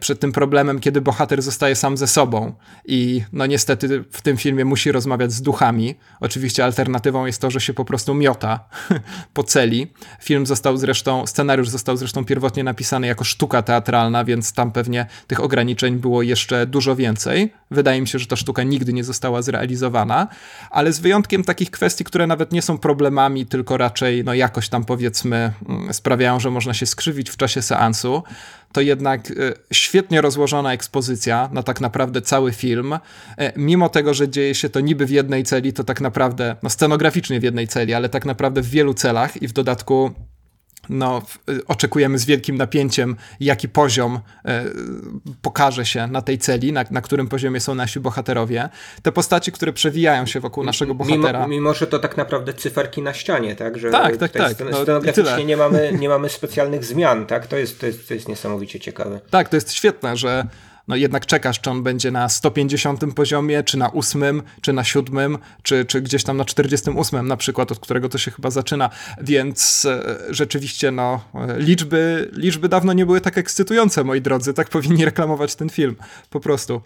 przed 0.00 0.20
tym 0.20 0.32
problemem, 0.32 0.80
kiedy 0.80 1.00
bohater 1.00 1.33
zostaje 1.42 1.76
sam 1.76 1.96
ze 1.96 2.06
sobą 2.06 2.52
i 2.84 3.22
no 3.32 3.46
niestety 3.46 4.04
w 4.10 4.22
tym 4.22 4.36
filmie 4.36 4.64
musi 4.64 4.92
rozmawiać 4.92 5.32
z 5.32 5.42
duchami. 5.42 5.94
Oczywiście 6.20 6.64
alternatywą 6.64 7.26
jest 7.26 7.40
to, 7.40 7.50
że 7.50 7.60
się 7.60 7.74
po 7.74 7.84
prostu 7.84 8.14
miota 8.14 8.60
po 9.34 9.42
celi. 9.42 9.92
Film 10.20 10.46
został 10.46 10.76
zresztą, 10.76 11.26
scenariusz 11.26 11.68
został 11.68 11.96
zresztą 11.96 12.24
pierwotnie 12.24 12.64
napisany 12.64 13.06
jako 13.06 13.24
sztuka 13.24 13.62
teatralna, 13.62 14.24
więc 14.24 14.52
tam 14.52 14.72
pewnie 14.72 15.06
tych 15.26 15.40
ograniczeń 15.40 15.98
było 15.98 16.22
jeszcze 16.22 16.66
dużo 16.66 16.96
więcej. 16.96 17.52
Wydaje 17.70 18.00
mi 18.00 18.08
się, 18.08 18.18
że 18.18 18.26
ta 18.26 18.36
sztuka 18.36 18.62
nigdy 18.62 18.92
nie 18.92 19.04
została 19.04 19.42
zrealizowana, 19.42 20.28
ale 20.70 20.92
z 20.92 21.00
wyjątkiem 21.00 21.44
takich 21.44 21.70
kwestii, 21.70 22.04
które 22.04 22.26
nawet 22.26 22.52
nie 22.52 22.62
są 22.62 22.78
problemami, 22.78 23.46
tylko 23.46 23.76
raczej 23.76 24.24
no 24.24 24.34
jakoś 24.34 24.68
tam 24.68 24.84
powiedzmy 24.84 25.52
mm, 25.68 25.94
sprawiają, 25.94 26.40
że 26.40 26.50
można 26.50 26.74
się 26.74 26.86
skrzywić 26.86 27.30
w 27.30 27.36
czasie 27.36 27.62
seansu 27.62 28.22
to 28.74 28.80
jednak 28.80 29.30
e, 29.30 29.32
świetnie 29.72 30.20
rozłożona 30.20 30.72
ekspozycja 30.72 31.48
na 31.52 31.62
tak 31.62 31.80
naprawdę 31.80 32.22
cały 32.22 32.52
film. 32.52 32.92
E, 33.38 33.52
mimo 33.56 33.88
tego, 33.88 34.14
że 34.14 34.28
dzieje 34.28 34.54
się 34.54 34.68
to 34.68 34.80
niby 34.80 35.06
w 35.06 35.10
jednej 35.10 35.44
celi, 35.44 35.72
to 35.72 35.84
tak 35.84 36.00
naprawdę, 36.00 36.56
no 36.62 36.70
scenograficznie 36.70 37.40
w 37.40 37.42
jednej 37.42 37.68
celi, 37.68 37.94
ale 37.94 38.08
tak 38.08 38.24
naprawdę 38.24 38.62
w 38.62 38.70
wielu 38.70 38.94
celach 38.94 39.42
i 39.42 39.48
w 39.48 39.52
dodatku 39.52 40.10
no, 40.88 41.22
y, 41.50 41.66
oczekujemy 41.66 42.18
z 42.18 42.24
wielkim 42.24 42.56
napięciem, 42.56 43.16
jaki 43.40 43.68
poziom 43.68 44.20
e, 44.44 44.64
pokaże 45.42 45.86
się 45.86 46.06
na 46.06 46.22
tej 46.22 46.38
celi, 46.38 46.72
na, 46.72 46.84
na 46.90 47.00
którym 47.00 47.28
poziomie 47.28 47.60
są 47.60 47.74
nasi 47.74 48.00
bohaterowie. 48.00 48.68
Te 49.02 49.12
postaci, 49.12 49.52
które 49.52 49.72
przewijają 49.72 50.26
się 50.26 50.40
wokół 50.40 50.64
naszego 50.64 50.94
bohatera. 50.94 51.38
Mimo, 51.38 51.48
mimo 51.48 51.74
że 51.74 51.86
to 51.86 51.98
tak 51.98 52.16
naprawdę 52.16 52.54
cyferki 52.54 53.02
na 53.02 53.14
ścianie, 53.14 53.56
tak? 53.56 53.78
Że 53.78 53.90
tak, 53.90 54.16
tak, 54.16 54.32
tak. 54.32 54.56
No, 54.70 54.82
scenograficznie 54.82 55.44
nie 55.44 55.56
mamy, 55.56 55.92
nie 56.00 56.08
mamy 56.08 56.28
specjalnych 56.28 56.84
zmian, 56.84 57.26
tak? 57.26 57.46
To 57.46 57.56
jest, 57.56 57.80
to 57.80 57.86
jest, 57.86 58.08
to 58.08 58.14
jest 58.14 58.28
niesamowicie 58.28 58.80
ciekawe. 58.80 59.20
Tak, 59.30 59.48
to 59.48 59.56
jest 59.56 59.72
świetne, 59.72 60.16
że 60.16 60.46
no 60.88 60.96
jednak 60.96 61.26
czekasz, 61.26 61.60
czy 61.60 61.70
on 61.70 61.82
będzie 61.82 62.10
na 62.10 62.28
150 62.28 63.14
poziomie, 63.14 63.62
czy 63.62 63.78
na 63.78 63.92
8, 63.92 64.42
czy 64.60 64.72
na 64.72 64.84
7, 64.84 65.38
czy, 65.62 65.84
czy 65.84 66.00
gdzieś 66.00 66.24
tam 66.24 66.36
na 66.36 66.44
48 66.44 67.28
na 67.28 67.36
przykład, 67.36 67.72
od 67.72 67.78
którego 67.78 68.08
to 68.08 68.18
się 68.18 68.30
chyba 68.30 68.50
zaczyna, 68.50 68.90
więc 69.20 69.84
e, 69.84 70.16
rzeczywiście 70.30 70.90
no, 70.90 71.24
liczby, 71.56 72.30
liczby 72.32 72.68
dawno 72.68 72.92
nie 72.92 73.06
były 73.06 73.20
tak 73.20 73.38
ekscytujące, 73.38 74.04
moi 74.04 74.20
drodzy, 74.20 74.54
tak 74.54 74.68
powinni 74.68 75.04
reklamować 75.04 75.54
ten 75.54 75.70
film, 75.70 75.96
po 76.30 76.40
prostu. 76.40 76.80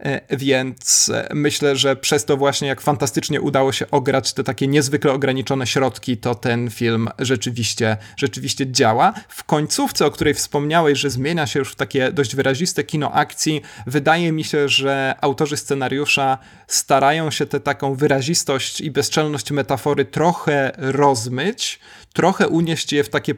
E, 0.00 0.36
więc 0.36 1.10
e, 1.14 1.28
myślę, 1.34 1.76
że 1.76 1.96
przez 1.96 2.24
to 2.24 2.36
właśnie 2.36 2.68
jak 2.68 2.80
fantastycznie 2.80 3.40
udało 3.40 3.72
się 3.72 3.90
ograć 3.90 4.32
te 4.32 4.44
takie 4.44 4.66
niezwykle 4.66 5.12
ograniczone 5.12 5.66
środki, 5.66 6.16
to 6.16 6.34
ten 6.34 6.70
film 6.70 7.08
rzeczywiście, 7.18 7.96
rzeczywiście 8.16 8.72
działa. 8.72 9.12
W 9.28 9.44
końcówce, 9.44 10.06
o 10.06 10.10
której 10.10 10.34
wspomniałeś, 10.34 10.98
że 10.98 11.10
zmienia 11.10 11.46
się 11.46 11.58
już 11.58 11.72
w 11.72 11.74
takie 11.74 12.12
dość 12.12 12.36
wyraziste 12.36 12.84
kino 12.84 13.12
akcji, 13.12 13.62
wydaje 13.86 14.32
mi 14.32 14.44
się, 14.44 14.68
że 14.68 15.14
autorzy 15.20 15.56
scenariusza 15.56 16.38
starają 16.66 17.30
się 17.30 17.46
tę 17.46 17.60
taką 17.60 17.94
wyrazistość 17.94 18.80
i 18.80 18.90
bezczelność 18.90 19.50
metafory 19.50 20.04
trochę 20.04 20.72
rozmyć, 20.76 21.80
trochę 22.12 22.48
unieść 22.48 22.92
je 22.92 23.04
w 23.04 23.08
takie, 23.08 23.34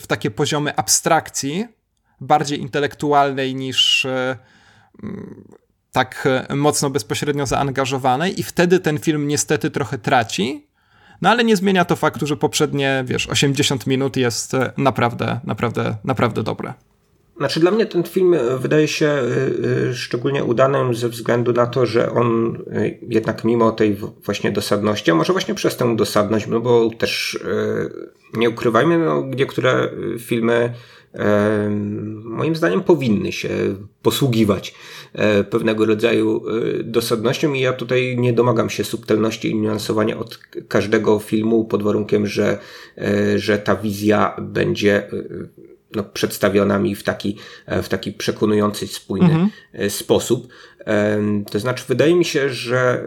w 0.00 0.06
takie 0.06 0.30
poziomy 0.30 0.76
abstrakcji, 0.76 1.66
bardziej 2.20 2.60
intelektualnej 2.60 3.54
niż 3.54 4.04
e, 4.04 4.36
tak 5.92 6.28
mocno 6.54 6.90
bezpośrednio 6.90 7.46
zaangażowanej 7.46 8.40
i 8.40 8.42
wtedy 8.42 8.80
ten 8.80 8.98
film 8.98 9.28
niestety 9.28 9.70
trochę 9.70 9.98
traci. 9.98 10.66
No 11.22 11.30
ale 11.30 11.44
nie 11.44 11.56
zmienia 11.56 11.84
to 11.84 11.96
faktu, 11.96 12.26
że 12.26 12.36
poprzednie, 12.36 13.04
wiesz, 13.06 13.26
80 13.26 13.86
minut 13.86 14.16
jest 14.16 14.52
naprawdę, 14.76 15.40
naprawdę, 15.44 15.96
naprawdę 16.04 16.42
dobre. 16.42 16.74
Znaczy 17.36 17.60
dla 17.60 17.70
mnie 17.70 17.86
ten 17.86 18.02
film 18.02 18.36
wydaje 18.58 18.88
się 18.88 19.22
y, 19.90 19.94
szczególnie 19.94 20.44
udanym 20.44 20.94
ze 20.94 21.08
względu 21.08 21.52
na 21.52 21.66
to, 21.66 21.86
że 21.86 22.12
on 22.12 22.58
jednak 23.08 23.44
mimo 23.44 23.72
tej 23.72 23.96
właśnie 24.24 24.52
dosadności, 24.52 25.10
a 25.10 25.14
może 25.14 25.32
właśnie 25.32 25.54
przez 25.54 25.76
tę 25.76 25.96
dosadność, 25.96 26.46
no 26.46 26.60
bo 26.60 26.90
też 26.90 27.38
nie 28.34 28.50
ukrywajmy, 28.50 28.98
no, 28.98 29.22
niektóre 29.36 29.88
filmy 30.18 30.74
moim 32.24 32.56
zdaniem 32.56 32.82
powinny 32.82 33.32
się 33.32 33.48
posługiwać 34.02 34.74
e, 35.12 35.44
pewnego 35.44 35.86
rodzaju 35.86 36.42
e, 36.48 36.82
dosadnością 36.82 37.52
i 37.52 37.60
ja 37.60 37.72
tutaj 37.72 38.16
nie 38.18 38.32
domagam 38.32 38.70
się 38.70 38.84
subtelności 38.84 39.50
i 39.50 39.54
niuansowania 39.54 40.18
od 40.18 40.38
każdego 40.68 41.18
filmu 41.18 41.64
pod 41.64 41.82
warunkiem, 41.82 42.26
że, 42.26 42.58
e, 42.98 43.38
że 43.38 43.58
ta 43.58 43.76
wizja 43.76 44.36
będzie 44.40 45.10
no, 45.94 46.04
przedstawiona 46.04 46.78
mi 46.78 46.94
w 46.94 47.02
taki, 47.02 47.36
w 47.82 47.88
taki 47.88 48.12
przekonujący, 48.12 48.86
spójny 48.86 49.26
mhm. 49.26 49.50
Sposób. 49.88 50.48
To 51.50 51.58
znaczy, 51.58 51.84
wydaje 51.88 52.14
mi 52.14 52.24
się, 52.24 52.50
że 52.50 53.04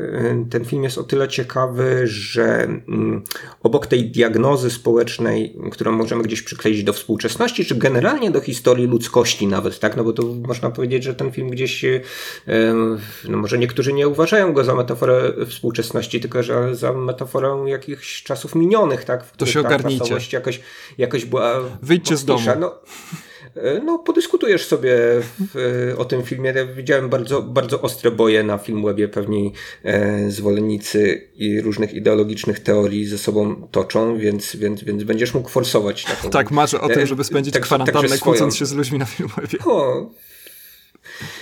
ten 0.50 0.66
film 0.66 0.84
jest 0.84 0.98
o 0.98 1.04
tyle 1.04 1.28
ciekawy, 1.28 2.08
że 2.08 2.64
mm, 2.64 3.24
obok 3.64 3.88
tej 3.88 4.12
diagnozy 4.12 4.70
społecznej, 4.70 5.56
którą 5.72 5.92
możemy 5.92 6.24
gdzieś 6.24 6.42
przykleić 6.42 6.84
do 6.84 6.94
współczesności, 6.94 7.66
czy 7.66 7.76
generalnie 7.76 8.32
do 8.32 8.42
historii 8.42 8.88
ludzkości 8.88 9.48
nawet, 9.48 9.80
tak? 9.80 9.98
No 9.98 10.04
bo 10.04 10.14
to 10.14 10.24
można 10.24 10.70
powiedzieć, 10.70 11.04
że 11.04 11.16
ten 11.16 11.32
film 11.32 11.50
gdzieś, 11.50 11.86
no 13.30 13.38
może 13.38 13.58
niektórzy 13.58 13.94
nie 13.94 14.08
uważają 14.08 14.54
go 14.54 14.64
za 14.64 14.76
metaforę 14.76 15.34
współczesności, 15.48 16.20
tylko 16.20 16.44
że 16.44 16.76
za 16.76 16.94
metaforę 16.94 17.64
jakichś 17.66 18.24
czasów 18.24 18.56
minionych, 18.56 19.06
tak? 19.06 19.32
to 19.32 19.46
się 19.46 19.60
ogarnijcie. 19.60 20.16
Jakoś, 20.32 20.62
jakoś 20.98 21.26
była 21.26 21.60
Wyjdźcie 21.82 22.14
mocniejsza. 22.14 22.54
z 22.54 22.60
domu. 22.60 22.60
No, 22.62 22.82
E, 23.12 23.29
no, 23.84 24.00
podyskutujesz 24.00 24.66
sobie 24.68 24.98
w, 25.40 25.94
o 25.98 26.06
tym 26.06 26.24
filmie. 26.24 26.54
Ja 26.56 26.66
widziałem 26.66 27.10
bardzo, 27.10 27.42
bardzo 27.42 27.82
ostre 27.82 28.12
boje 28.12 28.44
na 28.44 28.58
Filmwebie. 28.58 29.08
Pewnie 29.08 29.52
e, 29.84 30.32
zwolennicy 30.32 31.30
i 31.36 31.62
różnych 31.62 31.94
ideologicznych 31.94 32.60
teorii 32.60 33.06
ze 33.06 33.18
sobą 33.18 33.68
toczą, 33.72 34.18
więc, 34.18 34.56
więc, 34.56 34.84
więc 34.84 35.04
będziesz 35.04 35.34
mógł 35.34 35.50
forsować 35.50 36.04
taką... 36.06 36.30
Tak, 36.30 36.52
marzę 36.52 36.82
o 36.82 36.88
tym, 36.88 37.00
e, 37.00 37.08
żeby 37.08 37.24
spędzić 37.24 37.54
tak, 37.54 37.64
kwarantannę 37.64 38.08
swoją... 38.08 38.20
kłócąc 38.20 38.56
się 38.56 38.66
z 38.66 38.74
ludźmi 38.74 39.00
na 39.00 39.06
Filmwebie. 39.06 39.60
O, 39.66 40.10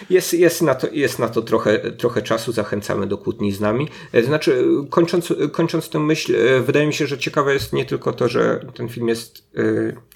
jest, 0.09 0.33
jest, 0.33 0.61
na 0.61 0.75
to, 0.75 0.87
jest 0.91 1.19
na 1.19 1.29
to 1.29 1.41
trochę, 1.41 1.91
trochę 1.91 2.21
czasu, 2.21 2.51
zachęcamy 2.51 3.07
do 3.07 3.17
kłótni 3.17 3.51
z 3.51 3.61
nami. 3.61 3.87
E, 4.13 4.23
znaczy, 4.23 4.65
kończąc, 4.89 5.33
kończąc 5.51 5.89
tę 5.89 5.99
myśl, 5.99 6.35
e, 6.35 6.61
wydaje 6.61 6.87
mi 6.87 6.93
się, 6.93 7.07
że 7.07 7.17
ciekawe 7.17 7.53
jest 7.53 7.73
nie 7.73 7.85
tylko 7.85 8.13
to, 8.13 8.27
że 8.27 8.65
ten 8.73 8.89
film 8.89 9.07
jest 9.07 9.47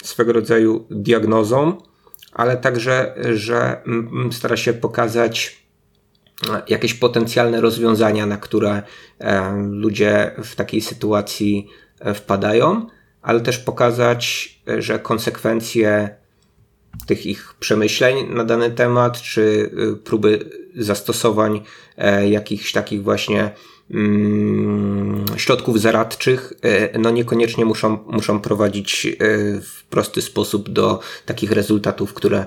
swego 0.02 0.32
rodzaju 0.32 0.86
diagnozą, 0.90 1.91
ale 2.32 2.56
także, 2.56 3.14
że 3.34 3.82
stara 4.30 4.56
się 4.56 4.72
pokazać 4.72 5.62
jakieś 6.68 6.94
potencjalne 6.94 7.60
rozwiązania, 7.60 8.26
na 8.26 8.36
które 8.36 8.82
ludzie 9.70 10.30
w 10.44 10.54
takiej 10.54 10.80
sytuacji 10.80 11.68
wpadają, 12.14 12.86
ale 13.22 13.40
też 13.40 13.58
pokazać, 13.58 14.54
że 14.78 14.98
konsekwencje 14.98 16.16
tych 17.06 17.26
ich 17.26 17.54
przemyśleń 17.60 18.34
na 18.34 18.44
dany 18.44 18.70
temat, 18.70 19.22
czy 19.22 19.70
próby 20.04 20.50
zastosowań 20.76 21.60
e, 21.98 22.28
jakichś 22.28 22.72
takich 22.72 23.02
właśnie 23.02 23.50
środków 25.36 25.80
zaradczych, 25.80 26.52
e, 26.62 26.98
no 26.98 27.10
niekoniecznie 27.10 27.64
muszą, 27.64 27.98
muszą 28.06 28.40
prowadzić 28.40 29.06
e, 29.06 29.16
w 29.60 29.84
prosty 29.84 30.22
sposób 30.22 30.68
do 30.68 31.00
takich 31.26 31.52
rezultatów, 31.52 32.14
które, 32.14 32.46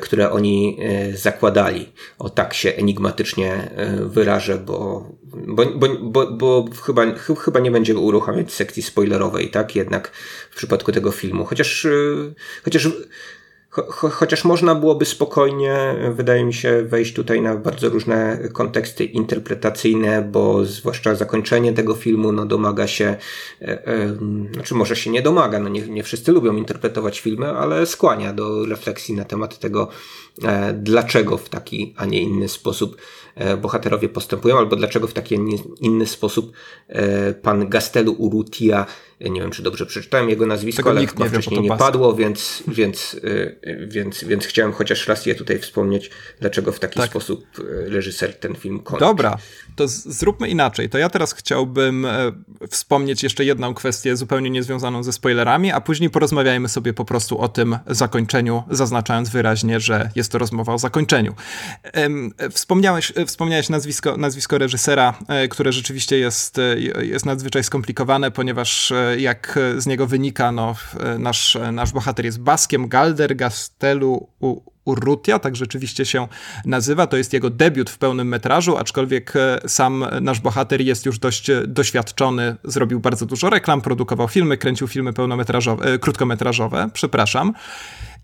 które 0.00 0.30
oni 0.30 0.78
zakładali. 1.14 1.92
O 2.18 2.30
tak 2.30 2.54
się 2.54 2.70
enigmatycznie 2.70 3.70
wyrażę, 4.06 4.58
bo, 4.58 5.08
bo, 5.46 5.66
bo, 5.66 5.88
bo, 6.00 6.30
bo 6.30 6.64
chyba, 6.82 7.02
chyba 7.44 7.60
nie 7.60 7.70
będzie 7.70 7.98
uruchamiać 7.98 8.52
sekcji 8.52 8.82
spoilerowej, 8.82 9.50
tak? 9.50 9.76
Jednak 9.76 10.12
w 10.50 10.56
przypadku 10.56 10.92
tego 10.92 11.10
filmu. 11.10 11.44
Chociaż, 11.44 11.86
chociaż 12.64 12.88
Cho 13.74 14.10
chociaż 14.10 14.44
można 14.44 14.74
byłoby 14.74 15.04
spokojnie, 15.04 15.94
wydaje 16.12 16.44
mi 16.44 16.54
się, 16.54 16.82
wejść 16.82 17.14
tutaj 17.14 17.40
na 17.40 17.54
bardzo 17.54 17.88
różne 17.88 18.38
konteksty 18.52 19.04
interpretacyjne, 19.04 20.22
bo 20.22 20.64
zwłaszcza 20.64 21.14
zakończenie 21.14 21.72
tego 21.72 21.94
filmu 21.94 22.32
no, 22.32 22.46
domaga 22.46 22.86
się, 22.86 23.16
e, 23.62 23.86
e, 23.86 24.16
znaczy 24.52 24.74
może 24.74 24.96
się 24.96 25.10
nie 25.10 25.22
domaga, 25.22 25.58
no 25.58 25.68
nie, 25.68 25.88
nie 25.88 26.02
wszyscy 26.02 26.32
lubią 26.32 26.56
interpretować 26.56 27.20
filmy, 27.20 27.46
ale 27.46 27.86
skłania 27.86 28.32
do 28.32 28.66
refleksji 28.66 29.14
na 29.14 29.24
temat 29.24 29.58
tego, 29.58 29.88
e, 30.44 30.72
dlaczego 30.72 31.38
w 31.38 31.48
taki, 31.48 31.94
a 31.96 32.04
nie 32.04 32.20
inny 32.20 32.48
sposób 32.48 32.96
bohaterowie 33.62 34.08
postępują, 34.08 34.58
albo 34.58 34.76
dlaczego 34.76 35.06
w 35.06 35.12
taki, 35.12 35.38
inny 35.80 36.06
sposób 36.06 36.52
e, 36.88 37.34
pan 37.34 37.68
Gastelu 37.68 38.12
Urrutia 38.12 38.86
nie 39.20 39.40
wiem, 39.40 39.50
czy 39.50 39.62
dobrze 39.62 39.86
przeczytałem 39.86 40.28
jego 40.28 40.46
nazwisko, 40.46 40.76
Tego 40.76 40.90
ale 40.90 41.06
chyba 41.06 41.24
nie 41.24 41.30
wcześniej 41.30 41.60
nie 41.60 41.76
padło, 41.76 42.14
więc, 42.14 42.62
więc, 42.68 43.16
więc, 43.86 44.24
więc 44.24 44.46
chciałem 44.46 44.72
chociaż 44.72 45.08
raz 45.08 45.26
je 45.26 45.34
tutaj 45.34 45.58
wspomnieć, 45.58 46.10
dlaczego 46.40 46.72
w 46.72 46.80
taki 46.80 47.00
tak. 47.00 47.10
sposób 47.10 47.46
reżyser 47.86 48.34
ten 48.34 48.54
film 48.54 48.80
kończy. 48.80 49.04
Dobra, 49.04 49.38
to 49.76 49.88
zróbmy 49.88 50.48
inaczej. 50.48 50.88
To 50.88 50.98
ja 50.98 51.08
teraz 51.08 51.34
chciałbym 51.34 52.04
e, 52.04 52.32
wspomnieć 52.70 53.22
jeszcze 53.22 53.44
jedną 53.44 53.74
kwestię 53.74 54.16
zupełnie 54.16 54.50
niezwiązaną 54.50 55.02
ze 55.02 55.12
spoilerami, 55.12 55.72
a 55.72 55.80
później 55.80 56.10
porozmawiajmy 56.10 56.68
sobie 56.68 56.92
po 56.92 57.04
prostu 57.04 57.38
o 57.38 57.48
tym 57.48 57.78
zakończeniu, 57.86 58.62
zaznaczając 58.70 59.28
wyraźnie, 59.28 59.80
że 59.80 60.10
jest 60.14 60.32
to 60.32 60.38
rozmowa 60.38 60.72
o 60.72 60.78
zakończeniu. 60.78 61.34
Wspomniałeś, 62.50 63.12
e, 63.16 63.23
wspomniałeś 63.26 63.68
nazwisko, 63.68 64.16
nazwisko 64.16 64.58
reżysera, 64.58 65.18
e, 65.28 65.48
które 65.48 65.72
rzeczywiście 65.72 66.18
jest, 66.18 66.60
jest 67.00 67.26
nadzwyczaj 67.26 67.64
skomplikowane, 67.64 68.30
ponieważ 68.30 68.92
jak 69.18 69.58
z 69.76 69.86
niego 69.86 70.06
wynika, 70.06 70.52
no, 70.52 70.76
nasz, 71.18 71.58
nasz 71.72 71.92
bohater 71.92 72.24
jest 72.24 72.40
Baskiem 72.40 72.88
Galder 72.88 73.36
Gastelu 73.36 74.28
Urrutia, 74.84 75.38
tak 75.38 75.56
rzeczywiście 75.56 76.04
się 76.04 76.28
nazywa. 76.64 77.06
To 77.06 77.16
jest 77.16 77.32
jego 77.32 77.50
debiut 77.50 77.90
w 77.90 77.98
pełnym 77.98 78.28
metrażu, 78.28 78.76
aczkolwiek 78.76 79.36
e, 79.36 79.60
sam 79.68 80.04
nasz 80.20 80.40
bohater 80.40 80.80
jest 80.80 81.06
już 81.06 81.18
dość 81.18 81.50
e, 81.50 81.66
doświadczony, 81.66 82.56
zrobił 82.64 83.00
bardzo 83.00 83.26
dużo 83.26 83.50
reklam, 83.50 83.80
produkował 83.80 84.28
filmy, 84.28 84.56
kręcił 84.56 84.88
filmy 84.88 85.12
pełnometrażowe, 85.12 85.84
e, 85.84 85.98
krótkometrażowe, 85.98 86.88
przepraszam. 86.92 87.54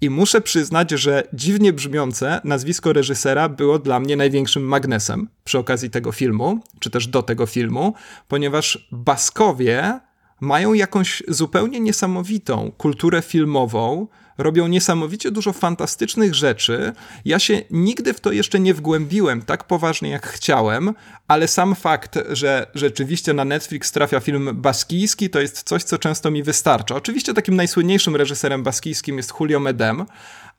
I 0.02 0.10
muszę 0.10 0.40
przyznać, 0.40 0.90
że 0.90 1.22
dziwnie 1.32 1.72
brzmiące 1.72 2.40
nazwisko 2.44 2.93
reżysera 2.93 3.48
było 3.48 3.78
dla 3.78 4.01
mnie 4.01 4.16
największym 4.16 4.62
magnesem 4.62 5.28
przy 5.44 5.59
okazji 5.59 5.90
tego 5.90 6.12
filmu, 6.12 6.60
czy 6.81 6.90
też 6.90 7.06
do 7.06 7.22
tego 7.22 7.47
filmu, 7.47 7.94
ponieważ 8.28 8.89
Baskowie 8.93 10.01
mają 10.40 10.72
jakąś 10.72 11.22
zupełnie 11.28 11.81
niesamowitą 11.81 12.72
kulturę 12.78 13.22
filmową, 13.22 14.06
robią 14.41 14.69
niesamowicie 14.69 15.31
dużo 15.31 15.53
fantastycznych 15.53 16.35
rzeczy. 16.35 16.93
Ja 17.25 17.39
się 17.39 17.62
nigdy 17.71 18.15
w 18.15 18.21
to 18.21 18.33
jeszcze 18.33 18.61
nie 18.61 18.75
wgłębiłem 18.75 19.43
tak 19.43 19.65
poważnie 19.65 20.11
jak 20.11 20.27
chciałem, 20.27 20.95
ale 21.29 21.49
sam 21.49 21.75
fakt, 21.75 22.19
że 22.29 22.67
rzeczywiście 22.75 23.33
na 23.33 23.45
Netflix 23.45 23.93
trafia 23.93 24.21
film 24.21 24.51
baskijski, 24.55 25.31
to 25.31 25.41
jest 25.41 25.62
coś, 25.62 25.83
co 25.83 25.99
często 25.99 26.31
mi 26.31 26.43
wystarcza. 26.43 26.97
Oczywiście 26.97 27.35
takim 27.35 27.57
najsłynniejszym 27.57 28.17
reżyserem 28.17 28.62
baskijskim 28.62 29.17
jest 29.17 29.33
Julio 29.41 29.61
Medem, 29.61 30.07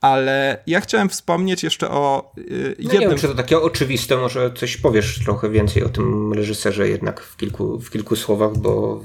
ale 0.01 0.63
ja 0.67 0.81
chciałem 0.81 1.09
wspomnieć 1.09 1.63
jeszcze 1.63 1.89
o 1.89 2.33
yy, 2.37 2.43
no 2.47 2.63
jednym... 2.67 3.01
Nie 3.01 3.07
wiem, 3.07 3.17
czy 3.17 3.27
to 3.27 3.35
takie 3.35 3.59
oczywiste, 3.59 4.17
może 4.17 4.51
coś 4.53 4.77
powiesz 4.77 5.19
trochę 5.23 5.49
więcej 5.49 5.83
o 5.83 5.89
tym 5.89 6.33
reżyserze 6.33 6.89
jednak 6.89 7.21
w 7.21 7.37
kilku, 7.37 7.79
w 7.79 7.89
kilku 7.89 8.15
słowach, 8.15 8.57
bo 8.57 9.01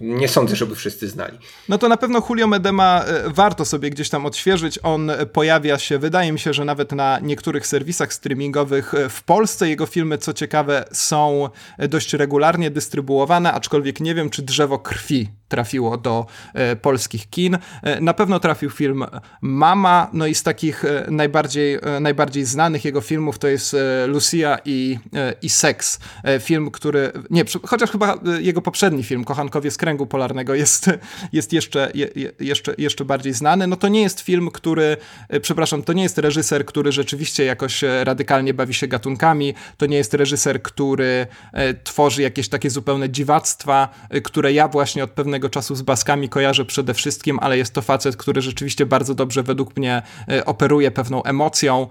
nie 0.00 0.28
sądzę, 0.28 0.56
żeby 0.56 0.76
wszyscy 0.76 1.08
znali. 1.08 1.38
No 1.68 1.78
to 1.78 1.88
na 1.88 1.96
pewno 1.96 2.22
Julio 2.28 2.46
Medema 2.46 3.04
e, 3.04 3.30
warto 3.30 3.64
sobie 3.64 3.90
gdzieś 3.90 4.08
tam 4.08 4.26
odświeżyć. 4.26 4.78
On 4.82 5.10
pojawia 5.32 5.78
się, 5.78 5.98
wydaje 5.98 6.32
mi 6.32 6.38
się, 6.38 6.52
że 6.52 6.64
nawet 6.64 6.92
na 6.92 7.18
niektórych 7.18 7.66
serwisach 7.66 8.12
streamingowych 8.12 8.94
e, 8.94 9.08
w 9.08 9.22
Polsce. 9.22 9.68
Jego 9.68 9.86
filmy, 9.86 10.18
co 10.18 10.32
ciekawe, 10.32 10.84
są 10.92 11.48
dość 11.88 12.12
regularnie 12.12 12.70
dystrybuowane, 12.70 13.52
aczkolwiek 13.52 14.00
nie 14.00 14.14
wiem, 14.14 14.30
czy 14.30 14.42
Drzewo 14.42 14.78
Krwi 14.78 15.28
trafiło 15.52 15.96
do 15.96 16.26
e, 16.54 16.76
polskich 16.76 17.30
kin. 17.30 17.58
Na 18.00 18.14
pewno 18.14 18.40
trafił 18.40 18.70
film 18.70 19.04
Mama, 19.40 20.10
no 20.12 20.26
i 20.26 20.34
z 20.34 20.42
takich 20.42 20.84
najbardziej, 21.10 21.78
najbardziej 22.00 22.44
znanych 22.44 22.84
jego 22.84 23.00
filmów 23.00 23.38
to 23.38 23.48
jest 23.48 23.76
Lucia 24.06 24.58
i, 24.64 24.98
i 25.42 25.48
Seks. 25.48 25.98
Film, 26.40 26.70
który, 26.70 27.12
nie, 27.30 27.44
chociaż 27.66 27.90
chyba 27.90 28.18
jego 28.40 28.62
poprzedni 28.62 29.02
film, 29.02 29.24
Kochankowie 29.24 29.70
z 29.70 29.76
kręgu 29.76 30.06
polarnego 30.06 30.54
jest, 30.54 30.90
jest 31.32 31.52
jeszcze, 31.52 31.90
je, 31.94 32.08
jeszcze, 32.40 32.74
jeszcze 32.78 33.04
bardziej 33.04 33.32
znany. 33.32 33.66
No 33.66 33.76
to 33.76 33.88
nie 33.88 34.02
jest 34.02 34.20
film, 34.20 34.50
który, 34.50 34.96
e, 35.28 35.40
przepraszam, 35.40 35.82
to 35.82 35.92
nie 35.92 36.02
jest 36.02 36.18
reżyser, 36.18 36.66
który 36.66 36.92
rzeczywiście 36.92 37.44
jakoś 37.44 37.84
e, 37.84 38.04
radykalnie 38.04 38.54
bawi 38.54 38.74
się 38.74 38.88
gatunkami, 38.88 39.54
to 39.76 39.86
nie 39.86 39.96
jest 39.96 40.14
reżyser, 40.14 40.62
który 40.62 41.26
e, 41.52 41.74
tworzy 41.74 42.22
jakieś 42.22 42.48
takie 42.48 42.70
zupełne 42.70 43.10
dziwactwa, 43.10 43.88
które 44.24 44.52
ja 44.52 44.68
właśnie 44.68 45.04
od 45.04 45.10
pewnego 45.10 45.41
czasu 45.48 45.74
z 45.74 45.82
Baskami 45.82 46.28
kojarzę 46.28 46.64
przede 46.64 46.94
wszystkim, 46.94 47.38
ale 47.42 47.58
jest 47.58 47.74
to 47.74 47.82
facet, 47.82 48.16
który 48.16 48.42
rzeczywiście 48.42 48.86
bardzo 48.86 49.14
dobrze 49.14 49.42
według 49.42 49.76
mnie 49.76 50.02
operuje 50.46 50.90
pewną 50.90 51.22
emocją, 51.22 51.86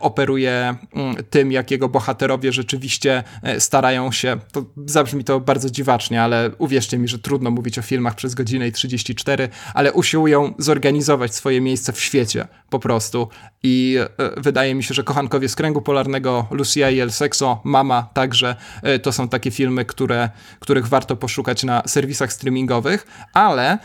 operuje 0.00 0.74
mm, 0.94 1.16
tym, 1.30 1.52
jak 1.52 1.70
jego 1.70 1.88
bohaterowie 1.88 2.52
rzeczywiście 2.52 3.22
starają 3.58 4.12
się, 4.12 4.36
to 4.52 4.64
zabrzmi 4.86 5.24
to 5.24 5.40
bardzo 5.40 5.70
dziwacznie, 5.70 6.22
ale 6.22 6.50
uwierzcie 6.58 6.98
mi, 6.98 7.08
że 7.08 7.18
trudno 7.18 7.50
mówić 7.50 7.78
o 7.78 7.82
filmach 7.82 8.14
przez 8.14 8.34
godzinę 8.34 8.68
i 8.68 8.72
34, 8.72 9.48
ale 9.74 9.92
usiłują 9.92 10.54
zorganizować 10.58 11.34
swoje 11.34 11.60
miejsce 11.60 11.92
w 11.92 12.00
świecie 12.00 12.46
po 12.70 12.78
prostu. 12.78 13.28
I 13.62 13.98
e, 14.18 14.40
wydaje 14.40 14.74
mi 14.74 14.82
się, 14.82 14.94
że 14.94 15.04
Kochankowie 15.04 15.48
z 15.48 15.56
Kręgu 15.56 15.82
Polarnego, 15.82 16.46
Lucia 16.50 16.90
i 16.90 17.00
El 17.00 17.12
Sexo, 17.12 17.60
Mama 17.64 18.08
także, 18.14 18.56
e, 18.82 18.98
to 18.98 19.12
są 19.12 19.28
takie 19.28 19.50
filmy, 19.50 19.84
które, 19.84 20.30
których 20.60 20.88
warto 20.88 21.16
poszukać 21.16 21.64
na 21.64 21.82
serwisach 21.86 22.32
streamingowych, 22.32 23.06
ale... 23.34 23.78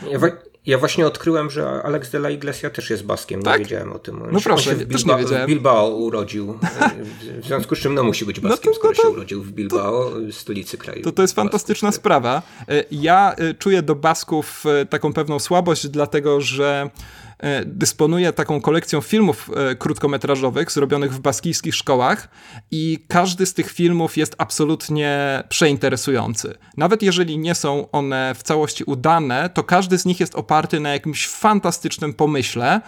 Ja 0.66 0.78
właśnie 0.78 1.06
odkryłem, 1.06 1.50
że 1.50 1.82
Alex 1.82 2.10
de 2.10 2.18
la 2.18 2.30
Iglesia 2.30 2.70
też 2.70 2.90
jest 2.90 3.04
baskiem, 3.04 3.42
tak? 3.42 3.58
nie 3.58 3.64
wiedziałem 3.64 3.92
o 3.92 3.98
tym. 3.98 4.22
No 4.32 4.40
proszę, 4.40 4.70
się 4.70 4.76
w 4.76 4.84
Bilba 4.84 5.16
nie 5.16 5.22
wiedziałem. 5.22 5.46
W 5.46 5.48
Bilbao 5.48 5.90
urodził, 5.90 6.58
w 7.42 7.46
związku 7.46 7.76
z 7.76 7.78
czym 7.78 7.94
no 7.94 8.04
musi 8.04 8.24
być 8.24 8.42
no 8.42 8.48
baskiem, 8.48 8.72
no 8.72 8.72
to, 8.72 8.78
skoro 8.78 8.94
no 8.96 8.96
to, 8.96 9.02
się 9.02 9.08
urodził 9.08 9.42
w 9.42 9.52
Bilbao, 9.52 10.10
to, 10.10 10.32
stolicy 10.32 10.78
kraju. 10.78 11.02
To 11.02 11.12
to 11.12 11.22
jest 11.22 11.34
fantastyczna 11.34 11.88
basków. 11.88 12.02
sprawa. 12.02 12.42
E, 12.68 12.84
ja 12.90 13.34
czuję 13.58 13.82
do 13.82 13.94
basków 13.94 14.64
taką 14.90 15.12
pewną 15.12 15.38
słabość, 15.38 15.88
dlatego 15.88 16.40
że 16.40 16.90
dysponuje 17.66 18.32
taką 18.32 18.60
kolekcją 18.60 19.00
filmów 19.00 19.50
e, 19.56 19.74
krótkometrażowych 19.74 20.72
zrobionych 20.72 21.14
w 21.14 21.20
baskijskich 21.20 21.74
szkołach 21.74 22.28
i 22.70 23.04
każdy 23.08 23.46
z 23.46 23.54
tych 23.54 23.72
filmów 23.72 24.16
jest 24.16 24.34
absolutnie 24.38 25.42
przeinteresujący. 25.48 26.54
Nawet 26.76 27.02
jeżeli 27.02 27.38
nie 27.38 27.54
są 27.54 27.90
one 27.90 28.34
w 28.34 28.42
całości 28.42 28.84
udane, 28.84 29.50
to 29.54 29.62
każdy 29.64 29.98
z 29.98 30.04
nich 30.04 30.20
jest 30.20 30.34
oparty 30.34 30.80
na 30.80 30.92
jakimś 30.92 31.28
fantastycznym 31.28 32.14
pomyśle, 32.14 32.80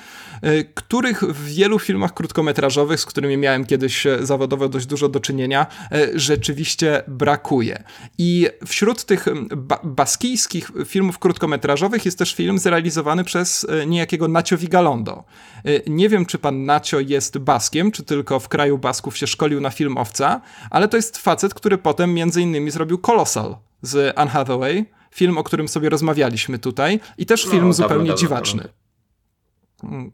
e, 0.43 0.65
których 0.65 1.23
w 1.23 1.45
wielu 1.45 1.79
filmach 1.79 2.15
krótkometrażowych, 2.15 3.01
z 3.01 3.07
którymi 3.07 3.37
miałem 3.37 3.65
kiedyś 3.65 4.07
zawodowo 4.21 4.69
dość 4.69 4.87
dużo 4.87 5.09
do 5.09 5.21
czynienia, 5.21 5.67
rzeczywiście 6.15 7.03
brakuje. 7.09 7.85
I 8.19 8.49
wśród 8.67 9.05
tych 9.05 9.27
ba 9.57 9.81
baskijskich 9.85 10.71
filmów 10.87 11.19
krótkometrażowych 11.19 12.05
jest 12.05 12.19
też 12.19 12.35
film 12.35 12.59
zrealizowany 12.59 13.25
przez 13.25 13.67
niejakiego 13.87 14.29
Nacio 14.39 14.59
Vigalondo. 14.59 15.25
Nie 15.87 16.09
wiem, 16.09 16.27
czy 16.27 16.39
pan 16.39 16.65
Nacio 16.65 17.01
jest 17.01 17.39
Baskiem, 17.39 17.93
czy 17.93 18.03
tylko 18.03 18.41
w 18.41 18.49
kraju 18.49 18.79
Basków 18.79 19.17
się 19.17 19.27
szkolił 19.27 19.61
na 19.61 19.71
filmowca, 19.71 20.41
ale 20.71 20.89
to 20.89 20.97
jest 20.97 21.19
facet, 21.19 21.55
który 21.55 21.79
potem 21.79 22.15
między 22.15 22.43
innymi 22.43 22.71
zrobił 22.71 22.99
Colossal 22.99 23.57
z 23.83 24.19
Anne 24.19 24.31
Hathaway, 24.31 24.87
film, 25.11 25.39
o 25.39 25.45
którym 25.45 25.69
sobie 25.69 25.89
rozmawialiśmy 25.89 26.59
tutaj 26.59 27.01
i 27.19 27.27
też 27.27 27.45
no, 27.45 27.51
film 27.51 27.67
no, 27.67 27.73
zupełnie 27.73 28.09
dawno, 28.09 28.21
dziwaczny. 28.21 28.69
Dawno. 29.83 30.11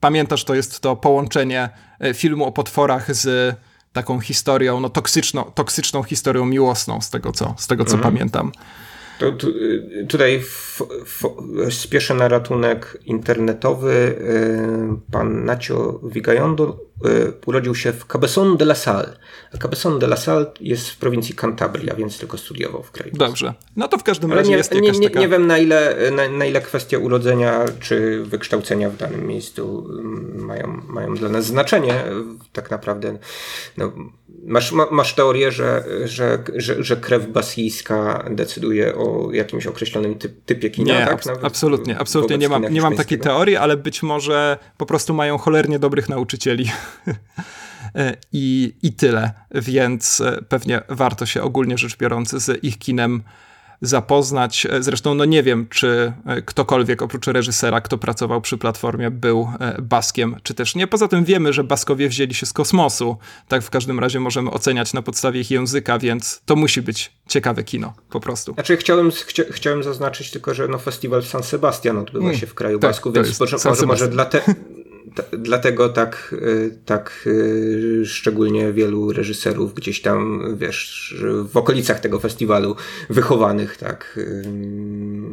Pamiętasz, 0.00 0.44
to 0.44 0.54
jest 0.54 0.80
to 0.80 0.96
połączenie 0.96 1.68
e, 2.00 2.14
filmu 2.14 2.44
o 2.44 2.52
potworach 2.52 3.14
z 3.14 3.56
taką 3.92 4.20
historią, 4.20 4.80
no 4.80 4.88
toksyczną, 4.88 5.44
toksyczną 5.44 6.02
historią 6.02 6.44
miłosną, 6.44 7.00
z 7.00 7.10
tego 7.10 7.32
co, 7.32 7.54
z 7.58 7.66
tego, 7.66 7.84
co 7.84 7.96
mhm. 7.96 8.14
pamiętam. 8.14 8.52
To, 9.18 9.32
tu, 9.32 9.52
tutaj 10.08 10.34
f, 10.34 10.82
f, 11.02 11.24
spieszę 11.70 12.14
na 12.14 12.28
ratunek 12.28 12.98
internetowy. 13.04 13.92
Y, 13.92 15.10
pan 15.10 15.44
Nacio 15.44 16.00
Vigayondo 16.02 16.64
y, 16.64 16.95
urodził 17.46 17.74
się 17.74 17.92
w 17.92 18.06
Cabezon 18.06 18.56
de 18.56 18.64
la 18.64 18.74
Salle. 18.74 19.16
A 19.54 19.58
Cabezon 19.58 19.98
de 19.98 20.06
la 20.06 20.16
Salle 20.16 20.46
jest 20.60 20.90
w 20.90 20.96
prowincji 20.96 21.34
Cantabria, 21.34 21.94
więc 21.94 22.18
tylko 22.18 22.38
studiował 22.38 22.82
w 22.82 22.90
kraju. 22.90 23.12
Dobrze. 23.14 23.54
No 23.76 23.88
to 23.88 23.98
w 23.98 24.02
każdym 24.02 24.32
razie 24.32 24.50
nie, 24.50 24.56
jest 24.56 24.74
jakaś 24.74 24.92
nie, 24.92 24.98
nie, 24.98 25.08
taka... 25.08 25.20
nie 25.20 25.28
wiem 25.28 25.46
na 25.46 25.58
ile, 25.58 25.96
na, 26.10 26.28
na, 26.28 26.44
ile 26.44 26.60
kwestia 26.60 26.98
urodzenia 26.98 27.64
czy 27.80 28.24
wykształcenia 28.24 28.90
w 28.90 28.96
danym 28.96 29.26
miejscu 29.26 29.86
mm, 29.90 30.44
mają, 30.44 30.82
mają 30.88 31.14
dla 31.14 31.28
nas 31.28 31.44
znaczenie. 31.44 32.04
Tak 32.52 32.70
naprawdę 32.70 33.18
no, 33.76 33.92
Masz, 34.46 34.72
masz 34.90 35.14
teorię, 35.14 35.52
że, 35.52 35.84
że, 36.04 36.38
że, 36.54 36.84
że 36.84 36.96
krew 36.96 37.28
basyjska 37.28 38.24
decyduje 38.30 38.94
o 38.94 39.28
jakimś 39.32 39.66
określonym 39.66 40.14
typ, 40.14 40.44
typie 40.44 40.70
kina, 40.70 41.00
nie, 41.00 41.06
tak? 41.06 41.22
absolutnie, 41.42 41.98
absolutnie 41.98 42.38
nie 42.38 42.48
mam, 42.48 42.62
nie 42.62 42.80
mam 42.80 42.96
takiej 42.96 43.18
teorii, 43.18 43.56
ale 43.56 43.76
być 43.76 44.02
może 44.02 44.58
po 44.76 44.86
prostu 44.86 45.14
mają 45.14 45.38
cholernie 45.38 45.78
dobrych 45.78 46.08
nauczycieli. 46.08 46.70
I, 48.32 48.74
I 48.82 48.92
tyle, 48.92 49.32
więc 49.54 50.20
e, 50.20 50.42
pewnie 50.48 50.80
warto 50.88 51.26
się 51.26 51.42
ogólnie 51.42 51.78
rzecz 51.78 51.96
biorąc 51.96 52.30
z 52.30 52.64
ich 52.64 52.78
kinem 52.78 53.22
zapoznać. 53.80 54.66
E, 54.66 54.82
zresztą 54.82 55.14
no 55.14 55.24
nie 55.24 55.42
wiem, 55.42 55.66
czy 55.70 56.12
e, 56.26 56.42
ktokolwiek 56.42 57.02
oprócz 57.02 57.26
reżysera, 57.26 57.80
kto 57.80 57.98
pracował 57.98 58.40
przy 58.40 58.58
platformie, 58.58 59.10
był 59.10 59.48
e, 59.60 59.82
Baskiem, 59.82 60.36
czy 60.42 60.54
też 60.54 60.74
nie. 60.74 60.86
Poza 60.86 61.08
tym 61.08 61.24
wiemy, 61.24 61.52
że 61.52 61.64
Baskowie 61.64 62.08
wzięli 62.08 62.34
się 62.34 62.46
z 62.46 62.52
kosmosu. 62.52 63.16
Tak 63.48 63.62
w 63.62 63.70
każdym 63.70 64.00
razie 64.00 64.20
możemy 64.20 64.50
oceniać 64.50 64.92
na 64.92 65.02
podstawie 65.02 65.40
ich 65.40 65.50
języka, 65.50 65.98
więc 65.98 66.42
to 66.44 66.56
musi 66.56 66.82
być 66.82 67.12
ciekawe 67.28 67.64
kino, 67.64 67.94
po 68.10 68.20
prostu. 68.20 68.54
Znaczy 68.54 68.76
chciałem, 68.76 69.10
chcia, 69.10 69.42
chciałem 69.50 69.82
zaznaczyć 69.82 70.30
tylko, 70.30 70.54
że 70.54 70.68
no, 70.68 70.78
festiwal 70.78 71.22
w 71.22 71.26
San 71.26 71.42
Sebastian 71.42 71.98
odbywa 71.98 72.24
mm, 72.24 72.36
się 72.36 72.46
w 72.46 72.54
kraju 72.54 72.78
tak, 72.78 72.90
Basków, 72.90 73.14
więc 73.14 73.40
może, 73.40 73.56
może, 73.64 73.86
może 73.86 74.08
dlatego 75.32 75.88
tak, 75.88 76.34
y, 76.42 76.78
tak 76.84 77.24
y, 77.26 78.02
szczególnie 78.06 78.72
wielu 78.72 79.12
reżyserów 79.12 79.74
gdzieś 79.74 80.02
tam, 80.02 80.42
wiesz, 80.58 81.14
w 81.52 81.56
okolicach 81.56 82.00
tego 82.00 82.20
festiwalu 82.20 82.76
wychowanych, 83.10 83.76
tak, 83.76 84.14
y, 84.16 84.42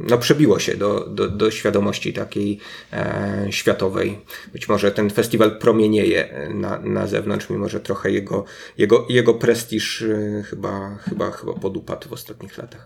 no 0.09 0.17
przebiło 0.17 0.59
się 0.59 0.77
do, 0.77 0.99
do, 1.09 1.29
do 1.29 1.51
świadomości 1.51 2.13
takiej 2.13 2.59
e, 2.93 3.47
światowej. 3.49 4.19
Być 4.53 4.69
może 4.69 4.91
ten 4.91 5.09
festiwal 5.09 5.57
promienieje 5.59 6.49
na, 6.53 6.79
na 6.79 7.07
zewnątrz, 7.07 7.49
mimo 7.49 7.69
że 7.69 7.79
trochę 7.79 8.11
jego, 8.11 8.45
jego, 8.77 9.05
jego 9.09 9.33
prestiż 9.33 10.03
chyba, 10.49 10.97
chyba, 11.09 11.31
chyba 11.31 11.53
podupadł 11.53 12.09
w 12.09 12.13
ostatnich 12.13 12.57
latach. 12.57 12.85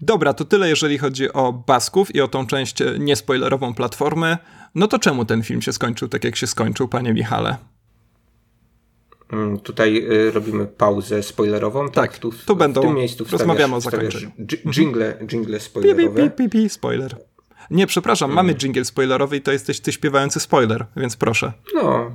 Dobra, 0.00 0.34
to 0.34 0.44
tyle 0.44 0.68
jeżeli 0.68 0.98
chodzi 0.98 1.32
o 1.32 1.52
Basków 1.52 2.14
i 2.14 2.20
o 2.20 2.28
tą 2.28 2.46
część 2.46 2.76
niespoilerową 2.98 3.74
platformy. 3.74 4.36
No 4.76 4.88
to 4.88 4.98
czemu 4.98 5.24
ten 5.24 5.42
film 5.42 5.62
się 5.62 5.72
skończył 5.72 6.08
tak, 6.08 6.24
jak 6.24 6.36
się 6.36 6.46
skończył, 6.46 6.88
panie 6.88 7.12
Michale? 7.14 7.56
Mm, 9.32 9.58
tutaj 9.58 9.96
y, 10.12 10.30
robimy 10.30 10.66
pauzę 10.66 11.22
spoilerową. 11.22 11.84
Tak, 11.84 11.94
tak 11.94 12.18
tu, 12.18 12.32
tu 12.46 12.56
będą. 12.56 12.80
W 12.80 12.84
tym 12.84 12.94
miejscu 12.94 13.24
rozmawiamy 13.32 13.74
o 13.74 13.80
zakończeniu. 13.80 14.30
Jingle, 14.72 15.18
jingle 15.26 15.60
spoilerowe. 15.60 16.22
Pi, 16.22 16.30
pi, 16.30 16.50
pi, 16.50 16.50
pi, 16.50 16.68
spoiler. 16.68 17.16
Nie, 17.70 17.86
przepraszam, 17.86 18.32
mamy 18.32 18.54
jingle 18.54 18.84
spoilerowy 18.84 19.36
i 19.36 19.40
to 19.40 19.52
jesteś 19.52 19.80
ty 19.80 19.92
śpiewający 19.92 20.40
spoiler, 20.40 20.86
więc 20.96 21.16
proszę. 21.16 21.52
No, 21.74 22.10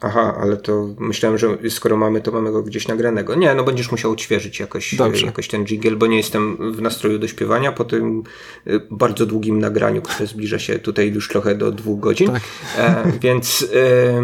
Aha, 0.00 0.38
ale 0.40 0.56
to 0.56 0.88
myślałem, 0.98 1.38
że 1.38 1.58
skoro 1.70 1.96
mamy, 1.96 2.20
to 2.20 2.32
mamy 2.32 2.52
go 2.52 2.62
gdzieś 2.62 2.88
nagranego. 2.88 3.34
Nie, 3.34 3.54
no 3.54 3.64
będziesz 3.64 3.90
musiał 3.90 4.12
odświeżyć 4.12 4.60
jakoś, 4.60 4.96
jakoś 5.24 5.48
ten 5.48 5.64
jingle, 5.64 5.90
bo 5.90 6.06
nie 6.06 6.16
jestem 6.16 6.72
w 6.72 6.82
nastroju 6.82 7.18
do 7.18 7.28
śpiewania 7.28 7.72
po 7.72 7.84
tym 7.84 8.22
y, 8.66 8.80
bardzo 8.90 9.26
długim 9.26 9.60
nagraniu, 9.60 10.02
które 10.02 10.26
zbliża 10.26 10.58
się 10.58 10.78
tutaj 10.78 11.12
już 11.12 11.28
trochę 11.28 11.54
do 11.54 11.72
dwóch 11.72 12.00
godzin. 12.00 12.32
Tak. 12.32 12.42
E, 12.78 13.12
więc 13.20 13.68
e, 13.74 14.22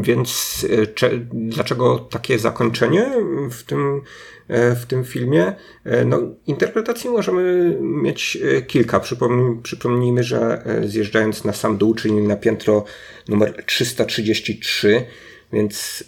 więc 0.00 0.66
cze, 0.94 1.10
dlaczego 1.32 1.98
takie 1.98 2.38
zakończenie 2.38 3.10
w 3.50 3.62
tym 3.62 4.00
w 4.48 4.86
tym 4.86 5.04
filmie. 5.04 5.54
E, 5.84 6.04
no, 6.04 6.20
interpretacji 6.46 7.10
możemy 7.10 7.76
mieć 7.80 8.38
e, 8.42 8.62
kilka. 8.62 9.00
Przypomnij, 9.00 9.62
przypomnijmy, 9.62 10.24
że 10.24 10.62
zjeżdżając 10.86 11.44
na 11.44 11.52
sam 11.52 11.78
dół, 11.78 11.94
czyli 11.94 12.14
na 12.14 12.36
piętro 12.36 12.84
numer 13.28 13.64
333, 13.66 15.06
więc, 15.52 16.04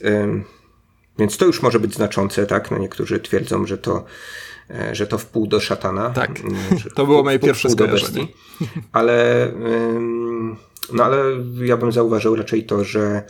więc 1.18 1.36
to 1.36 1.46
już 1.46 1.62
może 1.62 1.80
być 1.80 1.94
znaczące, 1.94 2.46
tak? 2.46 2.70
No, 2.70 2.78
niektórzy 2.78 3.20
twierdzą, 3.20 3.66
że 3.66 3.78
to 3.78 4.04
że 4.92 5.06
to 5.06 5.18
wpół 5.18 5.46
do 5.46 5.60
szatana. 5.60 6.10
Tak, 6.10 6.30
to 6.94 7.06
było 7.06 7.22
moje 7.22 7.38
pierwsze 7.38 7.70
skojarzenie. 7.70 8.26
Ale, 8.92 9.48
no 10.92 11.04
ale 11.04 11.22
ja 11.64 11.76
bym 11.76 11.92
zauważył 11.92 12.36
raczej 12.36 12.66
to, 12.66 12.84
że, 12.84 13.22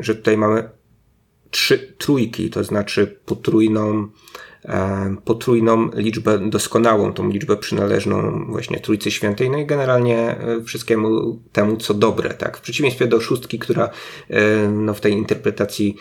że 0.00 0.14
tutaj 0.14 0.36
mamy 0.36 0.68
trzy 1.56 1.94
trójki, 1.98 2.50
to 2.50 2.64
znaczy 2.64 3.16
potrójną, 3.26 4.08
e, 4.64 5.16
potrójną 5.24 5.90
liczbę 5.94 6.38
doskonałą, 6.38 7.12
tą 7.12 7.28
liczbę 7.28 7.56
przynależną 7.56 8.46
właśnie 8.48 8.80
Trójcy 8.80 9.10
Świętej, 9.10 9.50
no 9.50 9.58
i 9.58 9.66
generalnie 9.66 10.18
e, 10.18 10.62
wszystkiemu 10.64 11.38
temu, 11.52 11.76
co 11.76 11.94
dobre, 11.94 12.34
tak. 12.34 12.56
W 12.56 12.60
przeciwieństwie 12.60 13.06
do 13.06 13.20
szóstki, 13.20 13.58
która 13.58 13.90
e, 14.30 14.68
no, 14.68 14.94
w 14.94 15.00
tej 15.00 15.12
interpretacji 15.12 15.96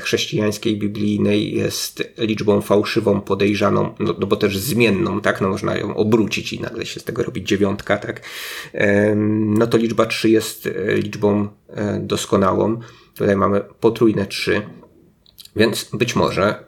chrześcijańskiej, 0.00 0.78
biblijnej 0.78 1.54
jest 1.54 2.14
liczbą 2.18 2.60
fałszywą, 2.60 3.20
podejrzaną, 3.20 3.94
no, 4.00 4.14
no 4.18 4.26
bo 4.26 4.36
też 4.36 4.58
zmienną, 4.58 5.20
tak, 5.20 5.40
no 5.40 5.48
można 5.48 5.76
ją 5.76 5.96
obrócić 5.96 6.52
i 6.52 6.60
nagle 6.60 6.86
się 6.86 7.00
z 7.00 7.04
tego 7.04 7.22
robić 7.22 7.48
dziewiątka, 7.48 7.96
tak. 7.96 8.22
No 9.36 9.66
to 9.66 9.76
liczba 9.76 10.06
trzy 10.06 10.30
jest 10.30 10.68
liczbą 10.96 11.48
doskonałą. 12.00 12.80
Tutaj 13.14 13.36
mamy 13.36 13.60
potrójne 13.80 14.26
trzy. 14.26 14.62
Więc 15.56 15.90
być 15.92 16.16
może, 16.16 16.64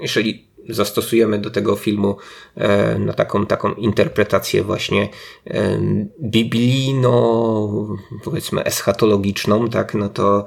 jeżeli 0.00 0.54
zastosujemy 0.68 1.38
do 1.38 1.50
tego 1.50 1.76
filmu 1.76 2.16
e, 2.56 2.98
no, 2.98 3.12
taką, 3.12 3.46
taką 3.46 3.74
interpretację 3.74 4.62
właśnie 4.62 5.08
e, 5.46 5.80
biblijno, 6.22 7.98
powiedzmy 8.24 8.64
eschatologiczną, 8.64 9.68
tak, 9.68 9.94
no 9.94 10.08
to, 10.08 10.44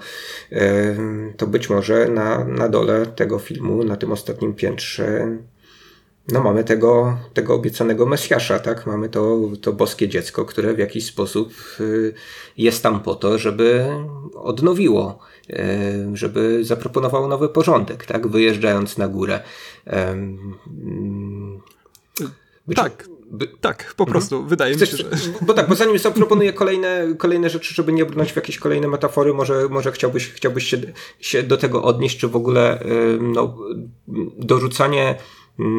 e, 0.51 0.95
to 1.37 1.47
być 1.47 1.69
może 1.69 2.07
na, 2.07 2.43
na 2.43 2.69
dole 2.69 3.05
tego 3.05 3.39
filmu, 3.39 3.83
na 3.83 3.95
tym 3.95 4.11
ostatnim 4.11 4.53
piętrze 4.53 5.37
no 6.31 6.43
mamy 6.43 6.63
tego, 6.63 7.17
tego 7.33 7.53
obiecanego 7.53 8.05
Mesjasza, 8.05 8.59
tak? 8.59 8.85
Mamy 8.85 9.09
to, 9.09 9.39
to 9.61 9.73
boskie 9.73 10.07
dziecko, 10.07 10.45
które 10.45 10.73
w 10.73 10.79
jakiś 10.79 11.05
sposób 11.05 11.53
y, 11.79 12.13
jest 12.57 12.83
tam 12.83 12.99
po 12.99 13.15
to, 13.15 13.37
żeby 13.37 13.85
odnowiło 14.35 15.19
E, 15.49 16.11
żeby 16.13 16.65
zaproponował 16.65 17.27
nowy 17.27 17.49
porządek, 17.49 18.05
tak? 18.05 18.27
Wyjeżdżając 18.27 18.97
na 18.97 19.07
górę. 19.07 19.39
Być, 22.67 22.77
tak. 22.77 23.09
By... 23.31 23.47
Tak, 23.61 23.93
po 23.97 24.03
mhm. 24.03 24.11
prostu, 24.11 24.35
mhm. 24.35 24.49
wydaje 24.49 24.75
Chcesz, 24.75 24.91
mi 24.93 24.97
się, 24.97 25.17
że... 25.17 25.31
Bo 25.41 25.53
tak, 25.53 25.69
bo 25.69 25.75
zanim 25.75 25.99
zaproponuję 25.99 26.53
kolejne, 26.53 27.07
kolejne 27.17 27.49
rzeczy, 27.49 27.73
żeby 27.73 27.93
nie 27.93 28.05
brnąć 28.05 28.31
w 28.31 28.35
jakieś 28.35 28.57
kolejne 28.57 28.87
metafory, 28.87 29.33
może, 29.33 29.67
może 29.69 29.91
chciałbyś, 29.91 30.31
chciałbyś 30.31 30.63
się, 30.63 30.77
się 31.19 31.43
do 31.43 31.57
tego 31.57 31.83
odnieść, 31.83 32.17
czy 32.17 32.27
w 32.27 32.35
ogóle 32.35 32.83
no, 33.21 33.57
dorzucanie 34.37 35.15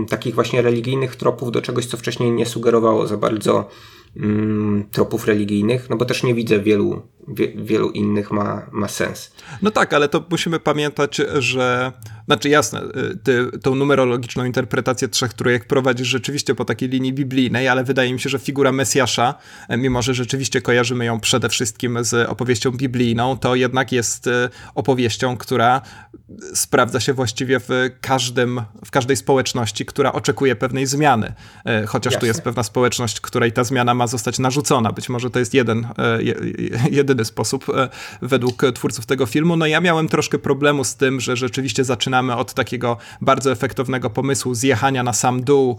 takich 0.08 0.34
właśnie 0.34 0.62
religijnych 0.62 1.16
tropów 1.16 1.52
do 1.52 1.62
czegoś, 1.62 1.86
co 1.86 1.96
wcześniej 1.96 2.30
nie 2.30 2.46
sugerowało 2.46 3.06
za 3.06 3.16
bardzo 3.16 3.68
mm, 4.16 4.84
tropów 4.90 5.26
religijnych, 5.26 5.90
no 5.90 5.96
bo 5.96 6.04
też 6.04 6.22
nie 6.22 6.34
widzę 6.34 6.60
wielu, 6.60 7.02
wie, 7.34 7.48
wielu 7.56 7.90
innych 7.90 8.30
ma, 8.30 8.66
ma 8.72 8.88
sens. 8.88 9.32
No 9.62 9.70
tak, 9.70 9.92
ale 9.92 10.08
to 10.08 10.24
musimy 10.30 10.60
pamiętać, 10.60 11.20
że 11.38 11.92
znaczy 12.28 12.48
jasne, 12.48 12.82
y, 12.82 13.18
ty 13.22 13.58
tą 13.62 13.74
numerologiczną 13.74 14.44
interpretację 14.44 15.08
trzech 15.08 15.34
trójek 15.34 15.64
prowadzisz 15.64 16.08
rzeczywiście 16.08 16.54
po 16.54 16.64
takiej 16.64 16.88
linii 16.88 17.12
biblijnej, 17.12 17.68
ale 17.68 17.84
wydaje 17.84 18.12
mi 18.12 18.20
się, 18.20 18.28
że 18.28 18.38
figura 18.38 18.72
Mesjasza, 18.72 19.34
e, 19.68 19.76
mimo 19.76 20.02
że 20.02 20.14
rzeczywiście 20.14 20.60
kojarzymy 20.60 21.04
ją 21.04 21.20
przede 21.20 21.48
wszystkim 21.48 21.98
z 22.00 22.28
opowieścią 22.28 22.70
biblijną, 22.70 23.38
to 23.38 23.54
jednak 23.54 23.92
jest 23.92 24.26
y, 24.26 24.30
opowieścią, 24.74 25.36
która 25.36 25.82
sprawdza 26.54 27.00
się 27.00 27.12
właściwie 27.12 27.60
w 27.60 27.90
każdym, 28.00 28.62
w 28.84 28.90
każdej 28.90 29.16
społeczności, 29.16 29.86
która 29.86 30.12
oczekuje 30.12 30.56
pewnej 30.56 30.86
zmiany. 30.86 31.32
Chociaż 31.86 32.12
Jasne. 32.12 32.20
tu 32.20 32.26
jest 32.26 32.42
pewna 32.42 32.62
społeczność, 32.62 33.20
której 33.20 33.52
ta 33.52 33.64
zmiana 33.64 33.94
ma 33.94 34.06
zostać 34.06 34.38
narzucona. 34.38 34.92
Być 34.92 35.08
może 35.08 35.30
to 35.30 35.38
jest 35.38 35.54
jeden, 35.54 35.88
e, 35.98 36.18
jedyny 37.18 37.24
sposób 37.24 37.66
według 38.22 38.62
twórców 38.74 39.06
tego 39.06 39.26
filmu. 39.26 39.56
No 39.56 39.66
ja 39.66 39.80
miałem 39.80 40.08
troszkę 40.08 40.38
problemu 40.38 40.84
z 40.84 40.96
tym, 40.96 41.20
że 41.20 41.36
rzeczywiście 41.36 41.84
zaczynamy 41.84 42.36
od 42.36 42.54
takiego 42.54 42.96
bardzo 43.20 43.52
efektownego 43.52 44.10
pomysłu 44.10 44.54
zjechania 44.54 45.02
na 45.02 45.12
sam 45.12 45.44
dół 45.44 45.78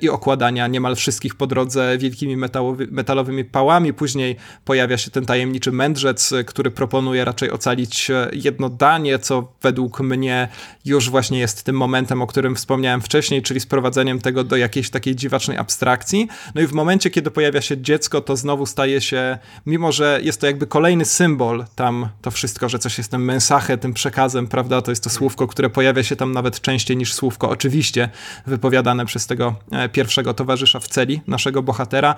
i 0.00 0.08
okładania 0.08 0.66
niemal 0.66 0.96
wszystkich 0.96 1.34
po 1.34 1.46
drodze 1.46 1.98
wielkimi 1.98 2.36
metalowy, 2.36 2.88
metalowymi 2.90 3.44
pałami. 3.44 3.92
Później 3.92 4.36
pojawia 4.64 4.98
się 4.98 5.10
ten 5.10 5.26
tajemniczy 5.26 5.72
mędrzec, 5.72 6.32
który 6.46 6.70
proponuje 6.70 7.24
raczej 7.24 7.50
ocalić 7.50 8.10
jedno 8.32 8.68
danie, 8.68 9.18
co 9.18 9.52
według 9.62 10.00
mnie 10.00 10.48
już 10.84 11.10
właśnie 11.10 11.38
jest 11.38 11.62
tym 11.62 11.76
momentem, 11.76 12.22
o 12.22 12.26
którym 12.26 12.54
wspomniałem 12.54 13.00
wcześniej, 13.00 13.42
czyli 13.42 13.60
sprowadzeniem 13.60 14.18
tego 14.18 14.44
do 14.44 14.56
jakiejś 14.56 14.90
takiej 14.90 15.16
dziwacznej 15.16 15.58
abstrakcji. 15.58 16.28
No 16.54 16.60
i 16.60 16.66
w 16.66 16.72
momencie, 16.72 17.10
kiedy 17.10 17.30
pojawia 17.30 17.60
się 17.60 17.82
dziecko, 17.82 18.20
to 18.20 18.36
znowu 18.36 18.66
staje 18.66 19.00
się, 19.00 19.38
mimo 19.66 19.92
że 19.92 20.20
jest 20.22 20.40
to 20.40 20.46
jakby 20.46 20.66
kolejny 20.78 21.04
symbol, 21.04 21.64
tam 21.74 22.08
to 22.22 22.30
wszystko, 22.30 22.68
że 22.68 22.78
coś 22.78 22.98
jest 22.98 23.10
tym 23.10 23.24
mensache, 23.24 23.78
tym 23.78 23.94
przekazem, 23.94 24.46
prawda, 24.46 24.82
to 24.82 24.92
jest 24.92 25.04
to 25.04 25.10
słówko, 25.10 25.46
które 25.46 25.70
pojawia 25.70 26.02
się 26.02 26.16
tam 26.16 26.32
nawet 26.32 26.60
częściej 26.60 26.96
niż 26.96 27.14
słówko, 27.14 27.50
oczywiście 27.50 28.08
wypowiadane 28.46 29.06
przez 29.06 29.26
tego 29.26 29.54
e, 29.72 29.88
pierwszego 29.88 30.34
towarzysza 30.34 30.80
w 30.80 30.88
celi, 30.88 31.20
naszego 31.26 31.62
bohatera, 31.62 32.14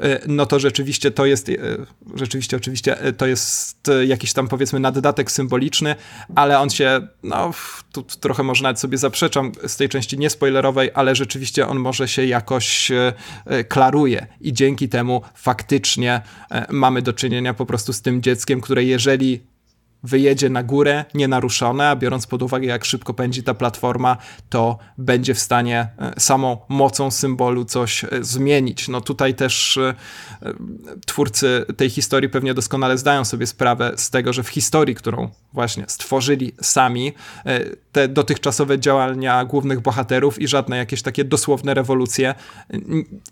e, 0.00 0.20
no 0.26 0.46
to 0.46 0.60
rzeczywiście 0.60 1.10
to 1.10 1.26
jest, 1.26 1.48
e, 1.48 1.52
rzeczywiście 2.14 2.56
oczywiście 2.56 2.96
to 3.16 3.26
jest 3.26 3.90
jakiś 4.06 4.32
tam 4.32 4.48
powiedzmy 4.48 4.80
naddatek 4.80 5.30
symboliczny, 5.30 5.94
ale 6.34 6.58
on 6.58 6.70
się, 6.70 7.08
no 7.22 7.50
tu 7.92 8.02
trochę 8.02 8.42
może 8.42 8.62
nawet 8.62 8.80
sobie 8.80 8.98
zaprzeczam 8.98 9.52
z 9.66 9.76
tej 9.76 9.88
części 9.88 10.18
niespoilerowej, 10.18 10.90
ale 10.94 11.14
rzeczywiście 11.14 11.66
on 11.66 11.78
może 11.78 12.08
się 12.08 12.26
jakoś 12.26 12.92
klaruje 13.68 14.26
i 14.40 14.52
dzięki 14.52 14.88
temu 14.88 15.22
faktycznie 15.34 16.22
mamy 16.70 17.02
do 17.02 17.12
czynienia 17.12 17.54
po 17.54 17.66
prostu 17.66 17.92
z 17.92 17.99
tym 18.02 18.22
dzieckiem, 18.22 18.60
które 18.60 18.84
jeżeli 18.84 19.40
wyjedzie 20.02 20.50
na 20.50 20.62
górę 20.62 21.04
nienaruszone, 21.14 21.88
a 21.88 21.96
biorąc 21.96 22.26
pod 22.26 22.42
uwagę, 22.42 22.66
jak 22.66 22.84
szybko 22.84 23.14
pędzi 23.14 23.42
ta 23.42 23.54
platforma, 23.54 24.16
to 24.48 24.78
będzie 24.98 25.34
w 25.34 25.40
stanie 25.40 25.88
e, 25.98 26.20
samą 26.20 26.56
mocą 26.68 27.10
symbolu 27.10 27.64
coś 27.64 28.04
e, 28.04 28.08
zmienić. 28.20 28.88
No 28.88 29.00
tutaj 29.00 29.34
też 29.34 29.76
e, 29.76 29.94
twórcy 31.06 31.66
tej 31.76 31.90
historii 31.90 32.28
pewnie 32.28 32.54
doskonale 32.54 32.98
zdają 32.98 33.24
sobie 33.24 33.46
sprawę 33.46 33.92
z 33.96 34.10
tego, 34.10 34.32
że 34.32 34.42
w 34.42 34.48
historii, 34.48 34.94
którą 34.94 35.28
właśnie 35.52 35.84
stworzyli 35.88 36.52
sami, 36.62 37.12
te 37.92 38.08
dotychczasowe 38.08 38.78
działania 38.78 39.44
głównych 39.44 39.80
bohaterów 39.80 40.42
i 40.42 40.48
żadne 40.48 40.76
jakieś 40.76 41.02
takie 41.02 41.24
dosłowne 41.24 41.74
rewolucje 41.74 42.34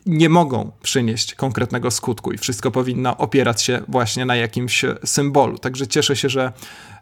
nie 0.06 0.28
mogą 0.28 0.72
przynieść 0.82 1.34
konkretnego 1.34 1.90
skutku 1.90 2.32
i 2.32 2.38
wszystko 2.38 2.70
powinno 2.70 3.16
opierać 3.16 3.62
się 3.62 3.82
właśnie 3.88 4.24
na 4.24 4.36
jakimś 4.36 4.84
symbolu. 5.04 5.58
Także 5.58 5.86
cieszę 5.86 6.16
się, 6.16 6.28
że 6.28 6.52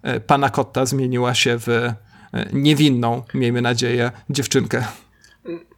E, 0.03 0.20
pana 0.20 0.51
Kotta 0.51 0.87
zmieniła 0.87 1.35
się 1.35 1.59
w 1.59 1.69
e, 1.69 1.95
niewinną, 2.53 3.23
miejmy 3.35 3.62
nadzieję, 3.62 4.11
dziewczynkę. 4.31 4.85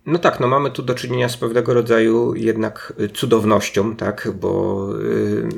No 0.08 0.18
tak, 0.18 0.40
no 0.40 0.48
mamy 0.48 0.70
tu 0.70 0.82
do 0.82 0.94
czynienia 0.94 1.28
z 1.28 1.36
pewnego 1.36 1.74
rodzaju 1.74 2.34
jednak 2.34 2.92
cudownością, 3.14 3.96
tak, 3.96 4.28
bo 4.40 4.86
y, 5.00 5.48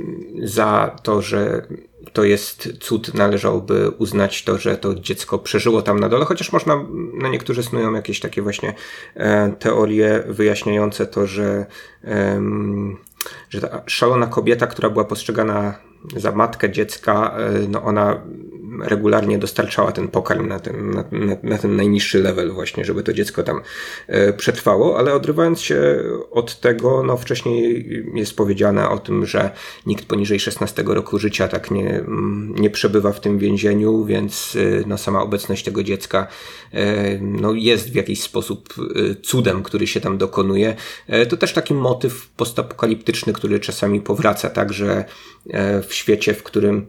za 0.43 0.97
to, 1.03 1.23
że 1.23 1.67
to 2.13 2.25
jest 2.25 2.69
cud, 2.81 3.15
należałoby 3.15 3.91
uznać 3.91 4.45
to, 4.45 4.59
że 4.59 4.77
to 4.77 4.95
dziecko 4.95 5.39
przeżyło 5.39 5.83
tam 5.83 6.01
na 6.01 6.09
dole, 6.09 6.25
chociaż 6.25 6.53
można, 6.53 6.85
no 7.15 7.29
niektórzy 7.29 7.63
snują 7.63 7.93
jakieś 7.93 8.21
takie 8.21 8.43
właśnie 8.43 8.75
e, 9.15 9.53
teorie 9.59 10.25
wyjaśniające 10.29 11.07
to, 11.07 11.27
że, 11.27 11.67
że 13.51 13.61
ta 13.61 13.83
szalona 13.87 14.27
kobieta, 14.27 14.67
która 14.67 14.91
była 14.91 15.05
postrzegana 15.05 15.90
za 16.17 16.33
matkę 16.33 16.71
dziecka, 16.71 17.37
e, 17.39 17.69
no 17.69 17.83
ona 17.83 18.21
regularnie 18.83 19.39
dostarczała 19.39 19.93
ten 19.93 20.09
pokarm 20.09 20.49
na 20.49 20.61
ten, 20.61 20.91
na, 20.91 21.05
na, 21.13 21.37
na, 21.43 21.59
ten 21.59 21.77
najniższy 21.77 22.23
level 22.23 22.53
właśnie, 22.53 22.85
żeby 22.85 23.03
to 23.03 23.13
dziecko 23.13 23.43
tam 23.43 23.61
e, 24.07 24.33
przetrwało, 24.33 24.99
ale 24.99 25.15
odrywając 25.15 25.61
się 25.61 26.03
od 26.31 26.61
tego, 26.61 27.03
no 27.03 27.17
wcześniej 27.17 27.87
jest 28.15 28.37
powiedziane 28.37 28.89
o 28.89 28.99
tym, 28.99 29.27
że 29.27 29.51
nikt 29.87 30.05
poniżej 30.05 30.41
16 30.41 30.85
roku 30.87 31.19
życia 31.19 31.49
tak 31.49 31.71
nie, 31.71 32.05
nie 32.49 32.71
przebywa 32.71 33.13
w 33.13 33.21
tym 33.21 33.39
więzieniu, 33.39 34.05
więc 34.05 34.57
e, 34.57 34.85
no 34.87 34.99
sama 34.99 35.23
obecność 35.23 35.65
tego 35.65 35.83
dziecka 35.83 36.27
no 37.21 37.53
jest 37.53 37.93
w 37.93 37.95
jakiś 37.95 38.23
sposób 38.23 38.75
cudem, 39.23 39.63
który 39.63 39.87
się 39.87 40.01
tam 40.01 40.19
dokonuje. 40.19 40.77
To 41.29 41.37
też 41.37 41.53
taki 41.53 41.75
motyw 41.75 42.29
postapokaliptyczny, 42.29 43.33
który 43.33 43.61
czasami 43.61 44.01
powraca, 44.01 44.51
tak, 44.51 44.73
że 44.73 45.05
w 45.89 45.95
świecie, 45.95 46.35
w 46.35 46.43
którym 46.43 46.87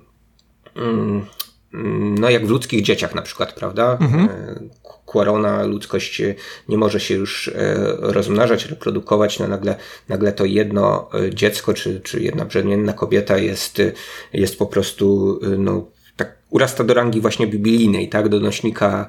mm, 0.76 1.26
no 1.74 2.30
jak 2.30 2.46
w 2.46 2.50
ludzkich 2.50 2.82
dzieciach 2.82 3.16
na 3.16 3.22
przykład, 3.22 3.54
prawda? 3.54 3.98
Mhm. 4.02 4.30
Quarona, 5.06 5.64
ludzkość 5.64 6.22
nie 6.70 6.78
może 6.78 7.00
się 7.00 7.16
już 7.16 7.48
e, 7.48 7.76
rozmnażać, 8.00 8.66
reprodukować, 8.66 9.40
no 9.40 9.48
nagle, 9.48 9.76
nagle 10.10 10.32
to 10.32 10.46
jedno 10.46 11.10
e, 11.14 11.36
dziecko, 11.36 11.74
czy, 11.74 12.02
czy 12.02 12.22
jedna 12.22 12.46
brzemienna 12.46 12.94
kobieta 12.94 13.38
jest, 13.38 13.82
jest 14.34 14.58
po 14.58 14.66
prostu, 14.66 15.40
e, 15.44 15.48
no, 15.48 15.88
tak 16.16 16.38
urasta 16.50 16.84
do 16.84 16.94
rangi 16.94 17.22
właśnie 17.22 17.48
biblijnej, 17.48 18.10
tak, 18.10 18.30
do 18.30 18.40
nośnika 18.40 19.08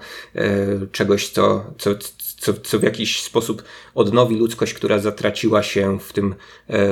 czegoś, 0.93 1.29
co, 1.29 1.65
co, 1.79 1.91
co, 2.39 2.55
co 2.55 2.79
w 2.79 2.83
jakiś 2.83 3.23
sposób 3.23 3.63
odnowi 3.95 4.37
ludzkość, 4.37 4.75
która 4.75 4.99
zatraciła 4.99 5.63
się 5.63 5.99
w 5.99 6.13
tym, 6.13 6.35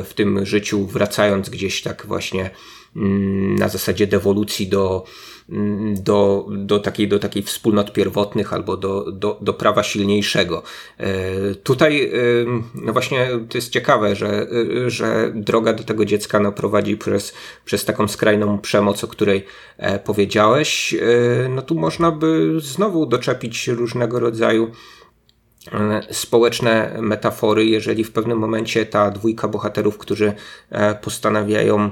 w 0.04 0.10
tym 0.14 0.46
życiu, 0.46 0.86
wracając 0.86 1.48
gdzieś 1.48 1.82
tak 1.82 2.06
właśnie 2.06 2.50
mm, 2.96 3.54
na 3.54 3.68
zasadzie 3.68 4.06
dewolucji 4.06 4.68
do, 4.68 5.04
do, 5.94 6.46
do, 6.50 6.78
takiej, 6.78 7.08
do 7.08 7.18
takiej 7.18 7.42
wspólnot 7.42 7.92
pierwotnych 7.92 8.52
albo 8.52 8.76
do, 8.76 9.12
do, 9.12 9.38
do 9.40 9.54
prawa 9.54 9.82
silniejszego. 9.82 10.62
E, 10.98 11.54
tutaj 11.54 12.04
e, 12.04 12.10
no 12.74 12.92
właśnie 12.92 13.28
to 13.48 13.58
jest 13.58 13.72
ciekawe, 13.72 14.16
że, 14.16 14.46
że 14.86 15.32
droga 15.34 15.72
do 15.72 15.84
tego 15.84 16.04
dziecka 16.04 16.40
no, 16.40 16.52
prowadzi 16.52 16.96
przez, 16.96 17.34
przez 17.64 17.84
taką 17.84 18.08
skrajną 18.08 18.58
przemoc, 18.58 19.04
o 19.04 19.08
której 19.08 19.46
e, 19.78 19.98
powiedziałeś. 19.98 20.94
No 21.48 21.62
tu 21.62 21.74
można 21.74 22.10
by 22.10 22.60
znowu 22.60 23.06
doczepić 23.06 23.68
różnego 23.68 24.20
rodzaju 24.20 24.70
społeczne 26.10 26.96
metafory, 27.00 27.64
jeżeli 27.64 28.04
w 28.04 28.12
pewnym 28.12 28.38
momencie 28.38 28.86
ta 28.86 29.10
dwójka 29.10 29.48
bohaterów, 29.48 29.98
którzy 29.98 30.32
postanawiają 31.02 31.90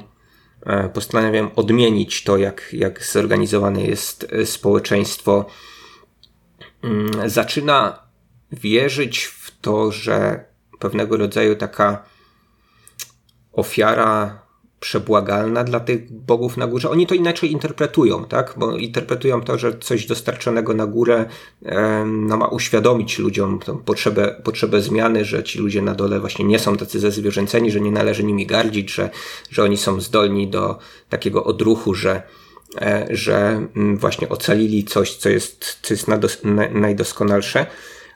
postanawiam 0.94 1.50
odmienić 1.56 2.24
to, 2.24 2.36
jak, 2.36 2.68
jak 2.72 3.04
zorganizowane 3.04 3.82
jest 3.82 4.26
e, 4.32 4.46
społeczeństwo. 4.46 5.46
Mm, 6.82 7.30
zaczyna 7.30 8.02
wierzyć 8.52 9.24
w 9.24 9.60
to, 9.60 9.92
że 9.92 10.44
pewnego 10.78 11.16
rodzaju 11.16 11.56
taka 11.56 12.04
ofiara 13.52 14.42
przebłagalna 14.80 15.64
dla 15.64 15.80
tych 15.80 16.12
bogów 16.12 16.56
na 16.56 16.66
górze. 16.66 16.90
Oni 16.90 17.06
to 17.06 17.14
inaczej 17.14 17.52
interpretują, 17.52 18.24
tak? 18.24 18.54
Bo 18.56 18.76
interpretują 18.76 19.42
to, 19.42 19.58
że 19.58 19.78
coś 19.78 20.06
dostarczonego 20.06 20.74
na 20.74 20.86
górę 20.86 21.24
no, 22.06 22.36
ma 22.36 22.48
uświadomić 22.48 23.18
ludziom 23.18 23.58
potrzebę, 23.84 24.40
potrzebę 24.44 24.80
zmiany, 24.80 25.24
że 25.24 25.44
ci 25.44 25.58
ludzie 25.58 25.82
na 25.82 25.94
dole 25.94 26.20
właśnie 26.20 26.44
nie 26.44 26.58
są 26.58 26.76
tacy 26.76 27.00
zezwierzęceni, 27.00 27.70
że 27.70 27.80
nie 27.80 27.90
należy 27.90 28.24
nimi 28.24 28.46
gardzić, 28.46 28.92
że, 28.92 29.10
że 29.50 29.62
oni 29.62 29.76
są 29.76 30.00
zdolni 30.00 30.48
do 30.48 30.78
takiego 31.08 31.44
odruchu, 31.44 31.94
że 31.94 32.22
e, 32.80 33.06
że 33.10 33.66
mm, 33.76 33.96
właśnie 33.96 34.28
ocalili 34.28 34.84
coś, 34.84 35.16
co 35.16 35.28
jest, 35.28 35.78
co 35.82 35.94
jest 35.94 36.06
najdoskonalsze 36.72 37.66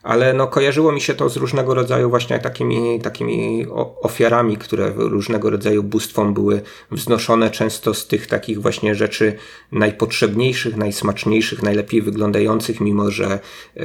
ale 0.03 0.33
no 0.33 0.47
kojarzyło 0.47 0.91
mi 0.91 1.01
się 1.01 1.13
to 1.13 1.29
z 1.29 1.37
różnego 1.37 1.73
rodzaju 1.73 2.09
właśnie 2.09 2.39
takimi, 2.39 3.01
takimi 3.01 3.65
ofiarami, 4.01 4.57
które 4.57 4.93
różnego 4.95 5.49
rodzaju 5.49 5.83
bóstwom 5.83 6.33
były 6.33 6.61
wznoszone 6.91 7.51
często 7.51 7.93
z 7.93 8.07
tych 8.07 8.27
takich 8.27 8.61
właśnie 8.61 8.95
rzeczy 8.95 9.33
najpotrzebniejszych, 9.71 10.77
najsmaczniejszych, 10.77 11.63
najlepiej 11.63 12.01
wyglądających, 12.01 12.81
mimo 12.81 13.11
że 13.11 13.39
yy, 13.75 13.83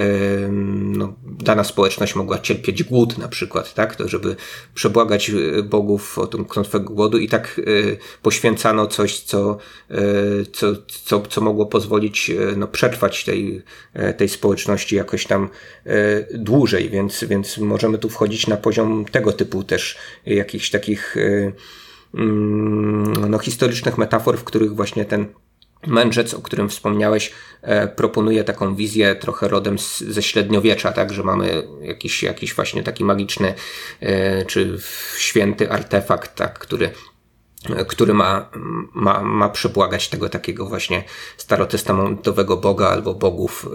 no, 0.73 1.15
dana 1.24 1.65
społeczność 1.65 2.15
mogła 2.15 2.39
cierpieć 2.39 2.82
głód 2.82 3.19
na 3.19 3.28
przykład, 3.28 3.74
tak, 3.74 3.97
to 3.97 4.09
żeby 4.09 4.36
przebłagać 4.74 5.31
e, 5.31 5.62
bogów 5.62 6.19
o 6.19 6.27
tą 6.27 6.45
klątwę 6.45 6.81
głodu 6.81 7.19
i 7.19 7.28
tak 7.28 7.61
yy, 7.66 7.99
poświęcano 8.23 8.86
coś, 8.86 9.20
co, 9.20 9.59
yy, 9.90 10.47
co, 10.53 10.66
co, 11.05 11.20
co 11.20 11.40
mogło 11.40 11.66
pozwolić 11.66 12.31
no, 12.57 12.69
przetrwać 12.69 13.24
tej, 13.24 13.62
tej 14.16 14.28
społeczności 14.28 14.97
jakoś 14.97 15.27
tam 15.27 15.49
dłużej, 16.35 16.90
więc, 16.90 17.24
więc 17.24 17.59
możemy 17.59 17.98
tu 17.98 18.09
wchodzić 18.09 18.47
na 18.47 18.56
poziom 18.56 19.05
tego 19.05 19.32
typu 19.32 19.64
też 19.64 19.98
jakichś 20.26 20.70
takich 20.70 21.16
e, 21.16 21.52
mm, 22.14 23.30
no, 23.30 23.39
historycznych 23.39 23.98
metafor, 23.98 24.39
w 24.39 24.44
których 24.44 24.74
właśnie 24.74 25.05
ten 25.05 25.26
Mędrzec, 25.86 26.35
o 26.35 26.43
którym 26.43 26.68
wspomniałeś, 26.68 27.32
e, 27.62 27.89
proponuje 27.89 28.44
taką 28.44 28.74
wizję 28.74 29.14
trochę 29.14 29.48
rodem 29.48 29.78
z, 29.78 29.98
ze 29.98 30.22
średniowiecza, 30.22 30.93
tak, 30.93 31.12
że 31.12 31.22
mamy 31.22 31.68
jakiś, 31.82 32.22
jakiś 32.22 32.55
właśnie 32.55 32.82
taki 32.82 33.05
magiczny 33.05 33.55
e, 34.01 34.44
czy 34.44 34.78
święty 35.16 35.70
artefakt, 35.70 36.35
tak, 36.35 36.59
który 36.59 36.90
który 37.89 38.14
ma, 38.14 38.51
ma, 38.94 39.22
ma 39.22 39.48
przebłagać 39.48 40.09
tego 40.09 40.28
takiego 40.28 40.66
właśnie 40.66 41.05
starotestamentowego 41.36 42.56
Boga 42.56 42.89
albo 42.89 43.14
bogów, 43.14 43.68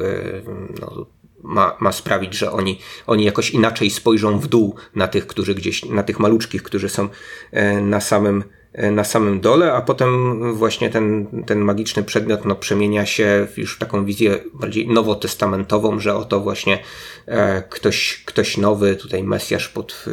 no, 0.81 1.05
ma, 1.43 1.77
ma 1.79 1.91
sprawić, 1.91 2.33
że 2.33 2.51
oni, 2.51 2.79
oni 3.07 3.23
jakoś 3.23 3.49
inaczej 3.49 3.89
spojrzą 3.89 4.39
w 4.39 4.47
dół 4.47 4.75
na 4.95 5.07
tych, 5.07 5.27
którzy 5.27 5.55
gdzieś, 5.55 5.85
na 5.85 6.03
tych 6.03 6.19
maluczkich, 6.19 6.63
którzy 6.63 6.89
są 6.89 7.09
e, 7.51 7.81
na 7.81 8.01
samym, 8.01 8.43
e, 8.73 8.91
na 8.91 9.03
samym 9.03 9.41
dole, 9.41 9.73
a 9.73 9.81
potem 9.81 10.39
właśnie 10.53 10.89
ten, 10.89 11.27
ten 11.45 11.59
magiczny 11.59 12.03
przedmiot 12.03 12.45
no, 12.45 12.55
przemienia 12.55 13.05
się 13.05 13.47
w 13.53 13.57
już 13.57 13.77
taką 13.77 14.05
wizję 14.05 14.39
bardziej 14.53 14.87
nowotestamentową, 14.87 15.99
że 15.99 16.15
oto 16.15 16.39
właśnie 16.39 16.79
e, 17.25 17.63
ktoś, 17.69 18.23
ktoś 18.25 18.57
nowy, 18.57 18.95
tutaj 18.95 19.23
Mesjasz 19.23 19.69
pod, 19.69 20.05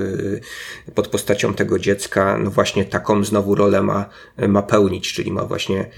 pod 0.94 1.08
postacią 1.08 1.54
tego 1.54 1.78
dziecka, 1.78 2.38
no 2.38 2.50
właśnie 2.50 2.84
taką 2.84 3.24
znowu 3.24 3.54
rolę 3.54 3.82
ma, 3.82 4.06
ma 4.48 4.62
pełnić, 4.62 5.12
czyli 5.12 5.32
ma 5.32 5.44
właśnie 5.44 5.90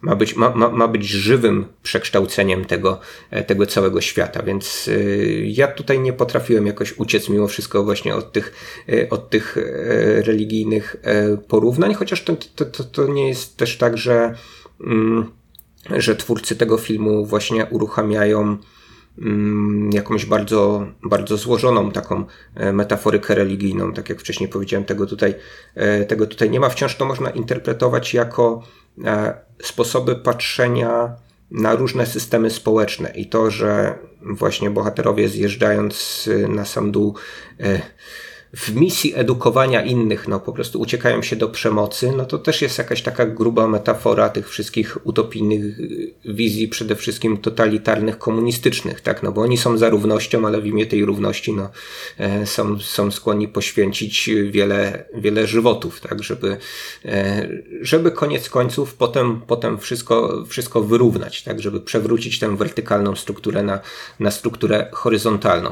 ma 0.00 0.16
być, 0.16 0.36
ma, 0.36 0.50
ma, 0.50 0.68
ma 0.68 0.88
być 0.88 1.04
żywym 1.06 1.66
przekształceniem 1.82 2.64
tego, 2.64 3.00
e, 3.30 3.44
tego 3.44 3.66
całego 3.66 4.00
świata, 4.00 4.42
więc 4.42 4.88
y, 4.88 5.44
ja 5.46 5.68
tutaj 5.68 6.00
nie 6.00 6.12
potrafiłem 6.12 6.66
jakoś 6.66 6.98
uciec 6.98 7.28
mimo 7.28 7.48
wszystko 7.48 7.84
właśnie 7.84 8.14
od 8.14 8.32
tych, 8.32 8.52
e, 8.88 9.10
od 9.10 9.30
tych 9.30 9.56
religijnych 10.22 10.96
porównań, 11.48 11.94
chociaż 11.94 12.22
to, 12.22 12.36
to, 12.54 12.64
to, 12.64 12.84
to 12.84 13.06
nie 13.06 13.28
jest 13.28 13.56
też 13.56 13.78
tak, 13.78 13.98
że, 13.98 14.34
mm, 14.80 15.30
że 15.96 16.16
twórcy 16.16 16.56
tego 16.56 16.78
filmu 16.78 17.26
właśnie 17.26 17.66
uruchamiają 17.66 18.56
mm, 19.18 19.92
jakąś 19.92 20.26
bardzo, 20.26 20.86
bardzo 21.02 21.36
złożoną 21.36 21.90
taką 21.90 22.24
metaforykę 22.72 23.34
religijną. 23.34 23.92
Tak 23.92 24.08
jak 24.08 24.20
wcześniej 24.20 24.48
powiedziałem, 24.48 24.84
tego 24.84 25.06
tutaj, 25.06 25.34
tego 26.08 26.26
tutaj 26.26 26.50
nie 26.50 26.60
ma. 26.60 26.68
Wciąż 26.68 26.96
to 26.96 27.04
można 27.04 27.30
interpretować 27.30 28.14
jako 28.14 28.62
E, 28.62 28.85
sposoby 29.62 30.16
patrzenia 30.16 31.16
na 31.50 31.74
różne 31.74 32.06
systemy 32.06 32.50
społeczne 32.50 33.10
i 33.10 33.26
to, 33.26 33.50
że 33.50 33.98
właśnie 34.22 34.70
bohaterowie 34.70 35.28
zjeżdżając 35.28 36.28
na 36.48 36.64
sam 36.64 36.92
dół 36.92 37.14
e, 37.60 37.80
w 38.56 38.74
misji 38.74 39.12
edukowania 39.14 39.84
innych, 39.84 40.28
no 40.28 40.40
po 40.40 40.52
prostu 40.52 40.80
uciekają 40.80 41.22
się 41.22 41.36
do 41.36 41.48
przemocy, 41.48 42.12
no 42.16 42.24
to 42.24 42.38
też 42.38 42.62
jest 42.62 42.78
jakaś 42.78 43.02
taka 43.02 43.26
gruba 43.26 43.68
metafora 43.68 44.28
tych 44.28 44.48
wszystkich 44.48 45.06
utopijnych 45.06 45.76
wizji, 46.24 46.68
przede 46.68 46.96
wszystkim 46.96 47.38
totalitarnych, 47.38 48.18
komunistycznych, 48.18 49.00
tak, 49.00 49.22
no 49.22 49.32
bo 49.32 49.40
oni 49.40 49.56
są 49.56 49.78
za 49.78 49.88
równością, 49.88 50.46
ale 50.46 50.60
w 50.60 50.66
imię 50.66 50.86
tej 50.86 51.04
równości, 51.04 51.52
no, 51.52 51.70
e, 52.18 52.46
są, 52.46 52.80
są 52.80 53.10
skłonni 53.10 53.48
poświęcić 53.48 54.30
wiele, 54.50 55.04
wiele 55.14 55.46
żywotów, 55.46 56.00
tak, 56.00 56.22
żeby, 56.22 56.56
e, 57.04 57.48
żeby 57.80 58.10
koniec 58.10 58.48
końców 58.48 58.94
potem, 58.94 59.40
potem 59.46 59.78
wszystko, 59.78 60.44
wszystko 60.48 60.82
wyrównać, 60.82 61.42
tak, 61.42 61.60
żeby 61.60 61.80
przewrócić 61.80 62.38
tę 62.38 62.56
wertykalną 62.56 63.16
strukturę 63.16 63.62
na, 63.62 63.80
na 64.20 64.30
strukturę 64.30 64.88
horyzontalną. 64.92 65.70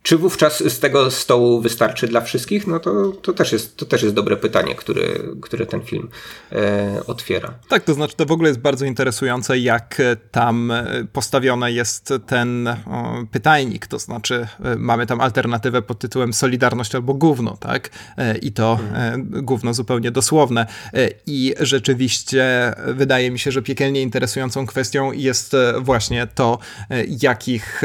E, 0.00 0.02
czy 0.02 0.18
wówczas 0.18 0.72
z 0.72 0.78
tego 0.78 1.10
stołu 1.10 1.60
wystarczy 1.60 2.08
dla 2.08 2.20
wszystkich? 2.20 2.66
No 2.66 2.80
to, 2.80 3.12
to, 3.22 3.32
też, 3.32 3.52
jest, 3.52 3.76
to 3.76 3.86
też 3.86 4.02
jest 4.02 4.14
dobre 4.14 4.36
pytanie, 4.36 4.74
które, 4.74 5.02
które 5.40 5.66
ten 5.66 5.80
film 5.80 6.08
e, 6.52 7.00
otwiera. 7.06 7.54
Tak, 7.68 7.84
to 7.84 7.94
znaczy 7.94 8.16
to 8.16 8.26
w 8.26 8.32
ogóle 8.32 8.48
jest 8.48 8.60
bardzo 8.60 8.84
interesujące, 8.84 9.58
jak 9.58 10.02
tam 10.30 10.72
postawiony 11.12 11.72
jest 11.72 12.12
ten 12.26 12.68
o, 12.68 13.24
pytajnik, 13.30 13.86
to 13.86 13.98
znaczy 13.98 14.46
e, 14.64 14.76
mamy 14.76 15.06
tam 15.06 15.20
alternatywę 15.20 15.82
pod 15.82 15.98
tytułem 15.98 16.32
Solidarność 16.32 16.94
albo 16.94 17.14
gówno, 17.14 17.56
tak? 17.56 17.90
E, 18.18 18.38
I 18.38 18.52
to 18.52 18.78
e, 18.94 19.14
gówno 19.18 19.74
zupełnie 19.74 20.10
dosłowne. 20.10 20.66
E, 20.94 21.08
I 21.26 21.54
rzeczywiście 21.60 22.74
wydaje 22.86 23.30
mi 23.30 23.38
się, 23.38 23.52
że 23.52 23.62
piekielnie 23.62 24.02
interesującą 24.02 24.66
kwestią 24.66 25.12
jest 25.12 25.54
e, 25.54 25.80
właśnie 25.80 26.26
to, 26.26 26.58
jakich 27.08 27.82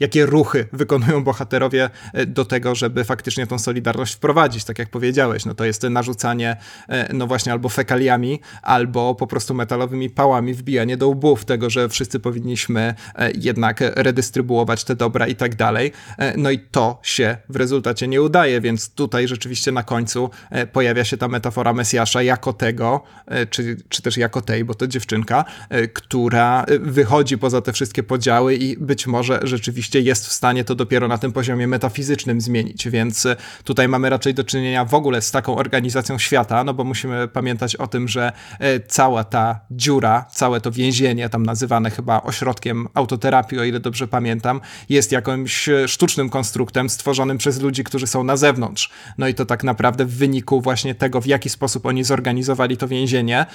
jakie 0.00 0.26
ruchy 0.26 0.68
wykonują 0.72 1.24
bohaterowie 1.24 1.90
e, 2.12 2.26
do 2.26 2.44
tego, 2.44 2.74
żeby 2.74 3.04
faktycznie 3.04 3.46
tą 3.46 3.58
solidarność 3.58 4.14
wprowadzić, 4.14 4.64
tak 4.64 4.78
jak 4.78 4.90
powiedziałeś. 4.90 5.44
No 5.44 5.54
to 5.54 5.64
jest 5.64 5.82
narzucanie, 5.82 6.56
e, 6.88 7.12
no 7.14 7.26
właśnie, 7.26 7.52
albo 7.52 7.68
fekaliami, 7.68 8.40
albo 8.62 9.14
po 9.14 9.26
prostu 9.26 9.54
metalowymi 9.54 10.10
pałami 10.10 10.54
wbijanie 10.54 10.96
do 10.96 11.08
łbów 11.08 11.44
tego, 11.44 11.70
że 11.70 11.88
wszyscy 11.88 12.20
powinniśmy 12.20 12.94
e, 13.14 13.30
jednak 13.30 13.80
redystrybuować 13.80 14.84
te 14.84 14.96
dobra 14.96 15.26
i 15.26 15.36
tak 15.36 15.54
dalej. 15.54 15.92
No 16.36 16.50
i 16.50 16.58
to 16.58 16.98
się 17.02 17.36
w 17.48 17.56
rezultacie 17.56 18.08
nie 18.08 18.22
udaje, 18.22 18.60
więc 18.60 18.90
tutaj 18.90 19.28
rzeczywiście 19.28 19.72
na 19.72 19.82
końcu 19.82 20.30
pojawia 20.72 21.04
się 21.04 21.16
ta 21.16 21.28
metafora 21.28 21.72
Mesjasza 21.72 22.22
jako 22.22 22.52
tego, 22.52 23.02
czy, 23.50 23.76
czy 23.88 24.02
też 24.02 24.16
jako 24.16 24.42
tej, 24.42 24.64
bo 24.64 24.74
to 24.74 24.86
dziewczynka, 24.86 25.44
która 25.92 26.64
wychodzi 26.80 27.38
poza 27.38 27.60
te 27.60 27.72
wszystkie 27.72 28.02
podziały 28.02 28.54
i 28.54 28.76
być 28.76 29.06
może 29.06 29.40
rzeczywiście 29.42 29.87
oczywiście 29.88 30.08
jest 30.08 30.26
w 30.26 30.32
stanie 30.32 30.64
to 30.64 30.74
dopiero 30.74 31.08
na 31.08 31.18
tym 31.18 31.32
poziomie 31.32 31.66
metafizycznym 31.66 32.40
zmienić, 32.40 32.88
więc 32.88 33.26
e, 33.26 33.36
tutaj 33.64 33.88
mamy 33.88 34.10
raczej 34.10 34.34
do 34.34 34.44
czynienia 34.44 34.84
w 34.84 34.94
ogóle 34.94 35.22
z 35.22 35.30
taką 35.30 35.56
organizacją 35.56 36.18
świata, 36.18 36.64
no 36.64 36.74
bo 36.74 36.84
musimy 36.84 37.28
pamiętać 37.28 37.76
o 37.76 37.86
tym, 37.86 38.08
że 38.08 38.32
e, 38.60 38.80
cała 38.80 39.24
ta 39.24 39.60
dziura, 39.70 40.26
całe 40.30 40.60
to 40.60 40.70
więzienie, 40.70 41.28
tam 41.28 41.46
nazywane 41.46 41.90
chyba 41.90 42.22
ośrodkiem 42.22 42.88
autoterapii, 42.94 43.58
o 43.58 43.64
ile 43.64 43.80
dobrze 43.80 44.08
pamiętam, 44.08 44.60
jest 44.88 45.12
jakimś 45.12 45.68
e, 45.68 45.88
sztucznym 45.88 46.30
konstruktem 46.30 46.90
stworzonym 46.90 47.38
przez 47.38 47.60
ludzi, 47.60 47.84
którzy 47.84 48.06
są 48.06 48.24
na 48.24 48.36
zewnątrz. 48.36 48.90
No 49.18 49.28
i 49.28 49.34
to 49.34 49.46
tak 49.46 49.64
naprawdę 49.64 50.04
w 50.04 50.14
wyniku 50.14 50.60
właśnie 50.60 50.94
tego, 50.94 51.20
w 51.20 51.26
jaki 51.26 51.48
sposób 51.48 51.86
oni 51.86 52.04
zorganizowali 52.04 52.76
to 52.76 52.88
więzienie, 52.88 53.46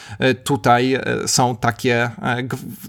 tutaj 0.44 0.98
są 1.26 1.56
takie 1.56 2.10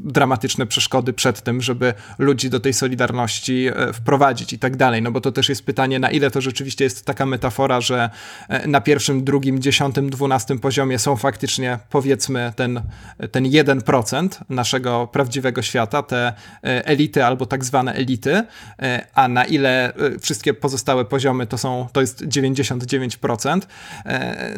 dramatyczne 0.01 0.67
przeszkody 0.67 1.13
przed 1.13 1.43
tym, 1.43 1.63
żeby 1.63 1.95
ludzi 2.19 2.51
do 2.51 2.61
tej 2.61 2.73
solidarności 2.73 3.34
E, 3.35 3.93
wprowadzić 3.93 4.53
i 4.53 4.59
tak 4.59 4.77
dalej. 4.77 5.03
No 5.03 5.11
bo 5.11 5.21
to 5.21 5.33
też 5.33 5.49
jest 5.49 5.67
pytanie, 5.67 5.99
na 5.99 6.11
ile 6.11 6.31
to 6.31 6.41
rzeczywiście 6.41 6.85
jest 6.85 7.07
taka 7.07 7.27
metafora, 7.27 7.81
że 7.81 8.11
e, 8.49 8.69
na 8.69 8.81
pierwszym, 8.81 9.25
drugim, 9.25 9.63
dziesiątym, 9.63 10.11
dwunastym 10.11 10.59
poziomie 10.59 10.99
są 10.99 11.17
faktycznie 11.17 11.79
powiedzmy 11.91 12.53
ten, 12.57 12.81
ten 13.31 13.45
1% 13.45 14.29
naszego 14.49 15.07
prawdziwego 15.07 15.63
świata, 15.63 16.03
te 16.03 16.33
e, 16.65 16.87
elity 16.87 17.25
albo 17.25 17.47
tak 17.47 17.65
zwane 17.65 17.95
elity, 17.95 18.43
a 19.15 19.29
na 19.29 19.45
ile 19.45 19.93
wszystkie 20.21 20.55
pozostałe 20.55 21.05
poziomy 21.05 21.47
to 21.47 21.59
są, 21.59 21.89
to 21.93 22.01
jest 22.01 22.25
99%, 22.27 23.61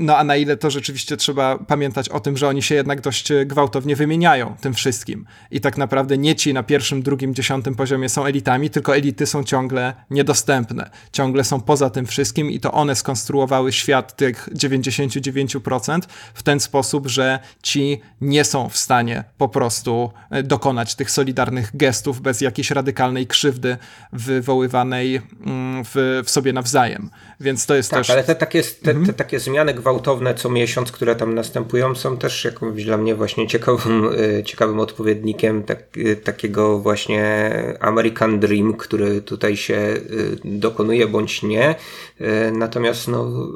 no 0.00 0.16
a 0.16 0.24
na 0.24 0.36
ile 0.36 0.56
to 0.56 0.70
rzeczywiście 0.70 1.16
trzeba 1.16 1.58
pamiętać 1.58 2.08
o 2.08 2.20
tym, 2.20 2.36
że 2.36 2.48
oni 2.48 2.62
się 2.62 2.74
jednak 2.74 3.00
dość 3.00 3.32
gwałtownie 3.46 3.96
wymieniają 3.96 4.56
tym 4.60 4.74
wszystkim 4.74 5.26
i 5.50 5.60
tak 5.60 5.78
naprawdę 5.78 6.18
nie 6.18 6.34
ci 6.34 6.54
na 6.54 6.62
pierwszym, 6.62 7.02
drugim, 7.02 7.34
dziesiątym 7.34 7.74
poziomie 7.74 8.08
są 8.08 8.24
elitami, 8.24 8.65
tylko 8.70 8.96
elity 8.96 9.26
są 9.26 9.44
ciągle 9.44 9.94
niedostępne. 10.10 10.90
Ciągle 11.12 11.44
są 11.44 11.60
poza 11.60 11.90
tym 11.90 12.06
wszystkim 12.06 12.50
i 12.50 12.60
to 12.60 12.72
one 12.72 12.96
skonstruowały 12.96 13.72
świat 13.72 14.16
tych 14.16 14.48
99% 14.54 16.00
w 16.34 16.42
ten 16.42 16.60
sposób, 16.60 17.06
że 17.06 17.38
ci 17.62 18.00
nie 18.20 18.44
są 18.44 18.68
w 18.68 18.76
stanie 18.76 19.24
po 19.38 19.48
prostu 19.48 20.10
e, 20.30 20.42
dokonać 20.42 20.94
tych 20.94 21.10
solidarnych 21.10 21.76
gestów 21.76 22.20
bez 22.20 22.40
jakiejś 22.40 22.70
radykalnej 22.70 23.26
krzywdy 23.26 23.76
wywoływanej 24.12 25.16
mm, 25.46 25.84
w, 25.84 26.22
w 26.24 26.30
sobie 26.30 26.52
nawzajem. 26.52 27.10
Więc 27.40 27.66
to 27.66 27.74
jest 27.74 27.90
tak, 27.90 28.00
też... 28.00 28.10
ale 28.10 28.24
te 28.24 28.34
takie, 28.34 28.62
te, 28.62 28.90
mhm. 28.90 29.06
te 29.06 29.12
takie 29.12 29.40
zmiany 29.40 29.74
gwałtowne 29.74 30.34
co 30.34 30.50
miesiąc, 30.50 30.92
które 30.92 31.16
tam 31.16 31.34
następują, 31.34 31.94
są 31.94 32.16
też 32.16 32.44
jakimś 32.44 32.84
dla 32.84 32.96
mnie 32.96 33.14
właśnie 33.14 33.46
ciekawym, 33.46 34.10
e, 34.38 34.44
ciekawym 34.44 34.80
odpowiednikiem 34.80 35.62
tak, 35.62 35.78
e, 36.04 36.16
takiego 36.16 36.78
właśnie 36.78 37.50
American 37.80 38.40
Dream, 38.40 38.55
który 38.78 39.22
tutaj 39.22 39.56
się 39.56 39.74
y, 39.74 40.38
dokonuje 40.44 41.06
bądź 41.06 41.42
nie. 41.42 41.74
Y, 42.20 42.52
natomiast 42.52 43.08
no, 43.08 43.48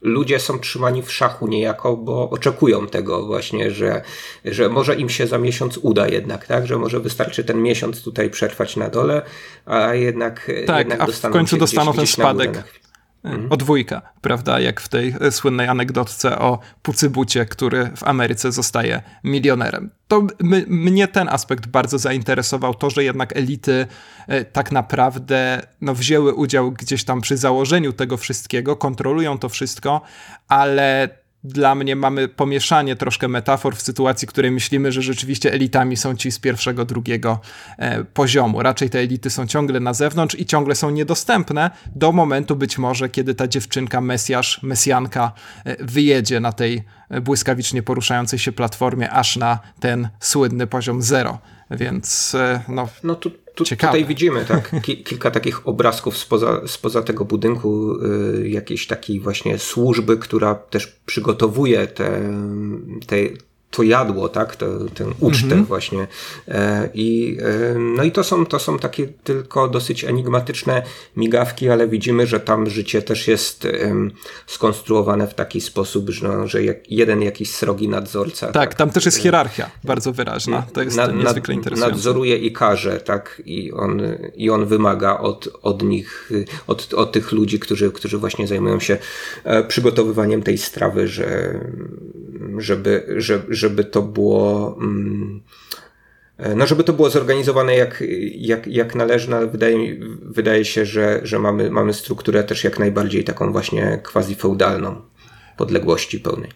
ludzie 0.00 0.38
są 0.38 0.58
trzymani 0.58 1.02
w 1.02 1.12
szachu 1.12 1.48
niejako, 1.48 1.96
bo 1.96 2.30
oczekują 2.30 2.86
tego 2.86 3.26
właśnie, 3.26 3.70
że, 3.70 4.02
że 4.44 4.68
może 4.68 4.94
im 4.94 5.08
się 5.08 5.26
za 5.26 5.38
miesiąc 5.38 5.78
uda 5.82 6.08
jednak, 6.08 6.46
tak? 6.46 6.66
Że 6.66 6.78
może 6.78 7.00
wystarczy 7.00 7.44
ten 7.44 7.62
miesiąc 7.62 8.02
tutaj 8.02 8.30
przetrwać 8.30 8.76
na 8.76 8.88
dole, 8.88 9.22
a 9.66 9.94
jednak, 9.94 10.50
tak, 10.66 10.78
jednak 10.78 11.00
a 11.00 11.06
w 11.06 11.30
końcu 11.30 11.56
dostaną 11.56 11.92
ten 11.92 12.06
spadek 12.06 12.48
Mhm. 12.48 12.89
O 13.50 13.56
dwójka, 13.56 14.02
prawda? 14.20 14.60
Jak 14.60 14.80
w 14.80 14.88
tej 14.88 15.14
słynnej 15.30 15.68
anegdotce 15.68 16.38
o 16.38 16.58
Pucybucie, 16.82 17.46
który 17.46 17.90
w 17.96 18.04
Ameryce 18.04 18.52
zostaje 18.52 19.02
milionerem. 19.24 19.90
To 20.08 20.26
mnie 20.66 21.08
ten 21.08 21.28
aspekt 21.28 21.66
bardzo 21.66 21.98
zainteresował, 21.98 22.74
to, 22.74 22.90
że 22.90 23.04
jednak 23.04 23.36
elity 23.36 23.86
e, 24.28 24.44
tak 24.44 24.72
naprawdę 24.72 25.62
no, 25.80 25.94
wzięły 25.94 26.34
udział 26.34 26.72
gdzieś 26.72 27.04
tam 27.04 27.20
przy 27.20 27.36
założeniu 27.36 27.92
tego 27.92 28.16
wszystkiego, 28.16 28.76
kontrolują 28.76 29.38
to 29.38 29.48
wszystko, 29.48 30.00
ale 30.48 31.08
dla 31.44 31.74
mnie 31.74 31.96
mamy 31.96 32.28
pomieszanie 32.28 32.96
troszkę 32.96 33.28
metafor 33.28 33.76
w 33.76 33.82
sytuacji, 33.82 34.28
w 34.28 34.30
której 34.30 34.50
myślimy, 34.50 34.92
że 34.92 35.02
rzeczywiście 35.02 35.52
elitami 35.52 35.96
są 35.96 36.16
ci 36.16 36.30
z 36.32 36.38
pierwszego, 36.38 36.84
drugiego 36.84 37.40
e, 37.78 38.04
poziomu. 38.04 38.62
Raczej 38.62 38.90
te 38.90 38.98
elity 38.98 39.30
są 39.30 39.46
ciągle 39.46 39.80
na 39.80 39.94
zewnątrz 39.94 40.34
i 40.34 40.46
ciągle 40.46 40.74
są 40.74 40.90
niedostępne 40.90 41.70
do 41.94 42.12
momentu 42.12 42.56
być 42.56 42.78
może, 42.78 43.08
kiedy 43.08 43.34
ta 43.34 43.48
dziewczynka, 43.48 44.00
mesjasz, 44.00 44.62
mesjanka 44.62 45.32
e, 45.64 45.84
wyjedzie 45.84 46.40
na 46.40 46.52
tej 46.52 46.82
e, 47.10 47.20
błyskawicznie 47.20 47.82
poruszającej 47.82 48.38
się 48.38 48.52
platformie 48.52 49.10
aż 49.10 49.36
na 49.36 49.58
ten 49.80 50.08
słynny 50.20 50.66
poziom 50.66 51.02
zero. 51.02 51.38
Więc 51.70 52.36
no, 52.68 52.88
no 53.04 53.14
tu, 53.14 53.30
tu, 53.54 53.64
tutaj 53.64 54.04
widzimy 54.04 54.44
tak, 54.44 54.72
ki 54.84 55.04
kilka 55.04 55.30
takich 55.30 55.68
obrazków 55.68 56.18
spoza, 56.18 56.60
spoza 56.66 57.02
tego 57.02 57.24
budynku, 57.24 57.96
y, 58.04 58.48
jakiejś 58.48 58.86
takiej 58.86 59.20
właśnie 59.20 59.58
służby, 59.58 60.16
która 60.16 60.54
też 60.54 60.86
przygotowuje 61.06 61.86
te, 61.86 62.20
te, 63.06 63.16
to 63.70 63.82
jadło, 63.82 64.28
tak, 64.28 64.56
to, 64.56 64.66
tę 64.94 65.06
ucztę 65.20 65.46
-hmm. 65.46 65.64
właśnie. 65.64 66.06
E, 66.48 66.88
I, 66.94 67.38
e, 67.40 67.78
no 67.78 68.02
i 68.02 68.12
to 68.12 68.24
są, 68.24 68.46
to 68.46 68.58
są 68.58 68.78
takie 68.78 69.06
tylko 69.24 69.68
dosyć 69.68 70.04
enigmatyczne 70.04 70.82
migawki, 71.16 71.70
ale 71.70 71.88
widzimy, 71.88 72.26
że 72.26 72.40
tam 72.40 72.70
życie 72.70 73.02
też 73.02 73.28
jest 73.28 73.66
skonstruowane 74.46 75.26
w 75.26 75.34
taki 75.34 75.60
sposób, 75.60 76.10
że, 76.10 76.28
no, 76.28 76.46
że 76.46 76.58
jeden 76.90 77.22
jakiś 77.22 77.50
srogi 77.50 77.88
nadzorca. 77.88 78.46
Tak, 78.46 78.54
tak, 78.54 78.74
tam 78.74 78.90
też 78.90 79.06
jest 79.06 79.18
hierarchia 79.18 79.70
bardzo 79.84 80.12
wyraźna. 80.12 80.66
To 80.72 80.82
jest 80.82 80.96
nad, 80.96 81.14
niezwykle 81.14 81.54
interesujące. 81.54 81.96
Nadzoruje 81.96 82.36
i 82.36 82.52
karze, 82.52 83.00
tak, 83.00 83.42
i 83.44 83.72
on, 83.72 84.02
i 84.36 84.50
on 84.50 84.66
wymaga 84.66 85.18
od, 85.18 85.48
od 85.62 85.82
nich, 85.82 86.30
od, 86.66 86.94
od 86.94 87.12
tych 87.12 87.32
ludzi, 87.32 87.58
którzy, 87.58 87.90
którzy 87.90 88.18
właśnie 88.18 88.46
zajmują 88.46 88.80
się 88.80 88.98
e, 89.44 89.64
przygotowywaniem 89.64 90.42
tej 90.42 90.58
strawy, 90.58 91.08
że, 91.08 91.60
żeby, 92.58 93.16
żeby 93.18 93.59
żeby 93.60 93.84
to 93.84 94.02
było. 94.02 94.76
Mm, 94.80 95.42
e, 96.38 96.54
no, 96.54 96.66
żeby 96.66 96.84
to 96.84 96.92
było 96.92 97.10
zorganizowane 97.10 97.76
jak, 97.76 98.04
jak, 98.34 98.66
jak 98.66 98.94
należy, 98.94 99.30
no, 99.30 99.36
ale 99.36 99.46
wydaje, 99.46 99.96
wydaje 100.22 100.64
się, 100.64 100.86
że, 100.86 101.20
że 101.22 101.38
mamy, 101.38 101.70
mamy 101.70 101.92
strukturę 101.92 102.44
też 102.44 102.64
jak 102.64 102.78
najbardziej 102.78 103.24
taką 103.24 103.52
właśnie 103.52 104.00
quasi-feudalną 104.12 104.94
podległości 105.56 106.20
pełnej. 106.20 106.50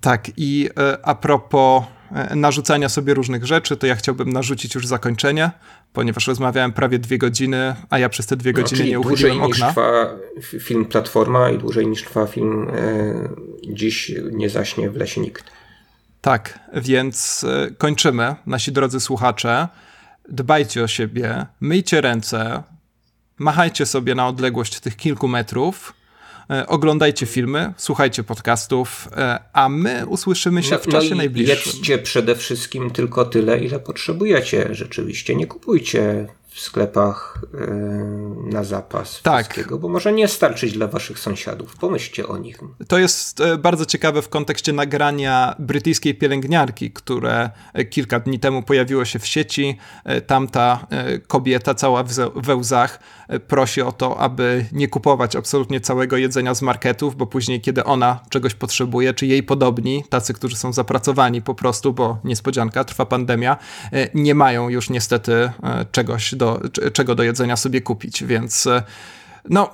Tak, 0.00 0.30
i 0.36 0.68
e, 0.78 0.98
a 1.02 1.14
propos 1.14 1.84
e, 2.12 2.36
narzucania 2.36 2.88
sobie 2.88 3.14
różnych 3.14 3.46
rzeczy, 3.46 3.76
to 3.76 3.86
ja 3.86 3.96
chciałbym 3.96 4.32
narzucić 4.32 4.74
już 4.74 4.86
zakończenie, 4.86 5.50
ponieważ 5.92 6.26
rozmawiałem 6.26 6.72
prawie 6.72 6.98
dwie 6.98 7.18
godziny, 7.18 7.74
a 7.90 7.98
ja 7.98 8.08
przez 8.08 8.26
te 8.26 8.36
dwie 8.36 8.52
no, 8.52 8.62
godziny 8.62 8.84
nie 8.84 9.00
uchyliłem 9.00 9.42
okna. 9.42 9.66
Niż 9.66 9.74
trwa 9.74 10.10
film 10.40 10.84
Platforma 10.84 11.50
i 11.50 11.58
dłużej 11.58 11.86
niż 11.86 12.02
trwa 12.02 12.26
film 12.26 12.68
e, 12.70 13.50
Dziś 13.68 14.12
nie 14.32 14.50
zaśnie 14.50 14.90
w 14.90 14.96
lesie 14.96 15.20
nikt. 15.20 15.44
Tak, 16.20 16.58
więc 16.74 17.44
e, 17.44 17.70
kończymy. 17.78 18.34
Nasi 18.46 18.72
drodzy 18.72 19.00
słuchacze, 19.00 19.68
dbajcie 20.28 20.82
o 20.82 20.88
siebie, 20.88 21.46
myjcie 21.60 22.00
ręce, 22.00 22.62
machajcie 23.38 23.86
sobie 23.86 24.14
na 24.14 24.28
odległość 24.28 24.80
tych 24.80 24.96
kilku 24.96 25.28
metrów, 25.28 25.94
e, 26.50 26.66
oglądajcie 26.66 27.26
filmy, 27.26 27.72
słuchajcie 27.76 28.24
podcastów, 28.24 29.08
e, 29.16 29.38
a 29.52 29.68
my 29.68 30.06
usłyszymy 30.06 30.62
się 30.62 30.74
no, 30.74 30.78
w 30.78 30.86
czasie 30.86 31.10
no 31.10 31.16
najbliższym. 31.16 31.72
Jedzcie 31.72 31.98
przede 31.98 32.36
wszystkim 32.36 32.90
tylko 32.90 33.24
tyle, 33.24 33.58
ile 33.58 33.80
potrzebujecie 33.80 34.68
rzeczywiście. 34.74 35.36
Nie 35.36 35.46
kupujcie 35.46 36.26
w 36.60 36.62
sklepach 36.62 37.38
yy, 37.54 38.52
na 38.52 38.64
zapas 38.64 39.22
tak. 39.22 39.44
wszystkiego, 39.44 39.78
bo 39.78 39.88
może 39.88 40.12
nie 40.12 40.28
starczyć 40.28 40.72
dla 40.72 40.86
waszych 40.86 41.18
sąsiadów. 41.18 41.76
Pomyślcie 41.76 42.28
o 42.28 42.38
nich. 42.38 42.58
To 42.88 42.98
jest 42.98 43.40
e, 43.40 43.58
bardzo 43.58 43.86
ciekawe 43.86 44.22
w 44.22 44.28
kontekście 44.28 44.72
nagrania 44.72 45.54
brytyjskiej 45.58 46.14
pielęgniarki, 46.14 46.90
które 46.90 47.50
e, 47.72 47.84
kilka 47.84 48.20
dni 48.20 48.38
temu 48.38 48.62
pojawiło 48.62 49.04
się 49.04 49.18
w 49.18 49.26
sieci. 49.26 49.78
Tamta 50.26 50.86
kobieta 51.26 51.74
cała 51.74 52.04
we 52.34 52.56
łzach 52.56 53.00
prosi 53.48 53.82
o 53.82 53.92
to, 53.92 54.18
aby 54.18 54.66
nie 54.72 54.88
kupować 54.88 55.36
absolutnie 55.36 55.80
całego 55.80 56.16
jedzenia 56.16 56.54
z 56.54 56.62
marketów, 56.62 57.16
bo 57.16 57.26
później, 57.26 57.60
kiedy 57.60 57.84
ona 57.84 58.20
czegoś 58.30 58.54
potrzebuje, 58.54 59.14
czy 59.14 59.26
jej 59.26 59.42
podobni, 59.42 60.04
tacy, 60.08 60.34
którzy 60.34 60.56
są 60.56 60.72
zapracowani 60.72 61.42
po 61.42 61.54
prostu, 61.54 61.92
bo 61.92 62.18
niespodzianka, 62.24 62.84
trwa 62.84 63.06
pandemia, 63.06 63.56
nie 64.14 64.34
mają 64.34 64.68
już 64.68 64.90
niestety 64.90 65.50
czegoś 65.92 66.34
do, 66.34 66.49
czego 66.92 67.14
do 67.14 67.22
jedzenia 67.22 67.56
sobie 67.56 67.80
kupić, 67.80 68.24
więc 68.24 68.66
e, 68.66 68.82
no, 69.48 69.72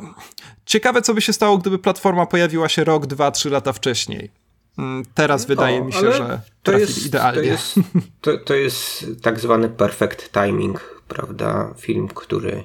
ciekawe 0.66 1.02
co 1.02 1.14
by 1.14 1.20
się 1.20 1.32
stało, 1.32 1.58
gdyby 1.58 1.78
platforma 1.78 2.26
pojawiła 2.26 2.68
się 2.68 2.84
rok, 2.84 3.06
dwa, 3.06 3.30
trzy 3.30 3.50
lata 3.50 3.72
wcześniej. 3.72 4.30
Mm, 4.78 5.02
teraz 5.14 5.44
o, 5.44 5.48
wydaje 5.48 5.80
mi 5.80 5.92
się, 5.92 6.12
że 6.12 6.40
to 6.62 6.78
jest, 6.78 7.06
idealnie. 7.06 7.42
To 7.42 7.46
jest, 7.46 7.74
to, 8.20 8.38
to 8.38 8.54
jest 8.54 9.06
tak 9.22 9.40
zwany 9.40 9.68
perfect 9.68 10.32
timing, 10.32 11.02
prawda? 11.08 11.74
Film, 11.78 12.08
który 12.08 12.64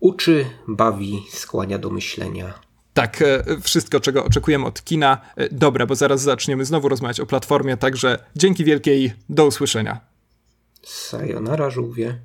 uczy, 0.00 0.46
bawi, 0.68 1.22
skłania 1.30 1.78
do 1.78 1.90
myślenia. 1.90 2.54
Tak, 2.94 3.22
e, 3.22 3.44
wszystko, 3.62 4.00
czego 4.00 4.24
oczekujemy 4.24 4.66
od 4.66 4.84
kina. 4.84 5.20
E, 5.36 5.48
dobra, 5.48 5.86
bo 5.86 5.94
zaraz 5.94 6.22
zaczniemy 6.22 6.64
znowu 6.64 6.88
rozmawiać 6.88 7.20
o 7.20 7.26
platformie, 7.26 7.76
także 7.76 8.18
dzięki 8.36 8.64
wielkiej, 8.64 9.12
do 9.28 9.46
usłyszenia. 9.46 10.00
Sayonara, 10.82 11.70
żółwie. 11.70 12.18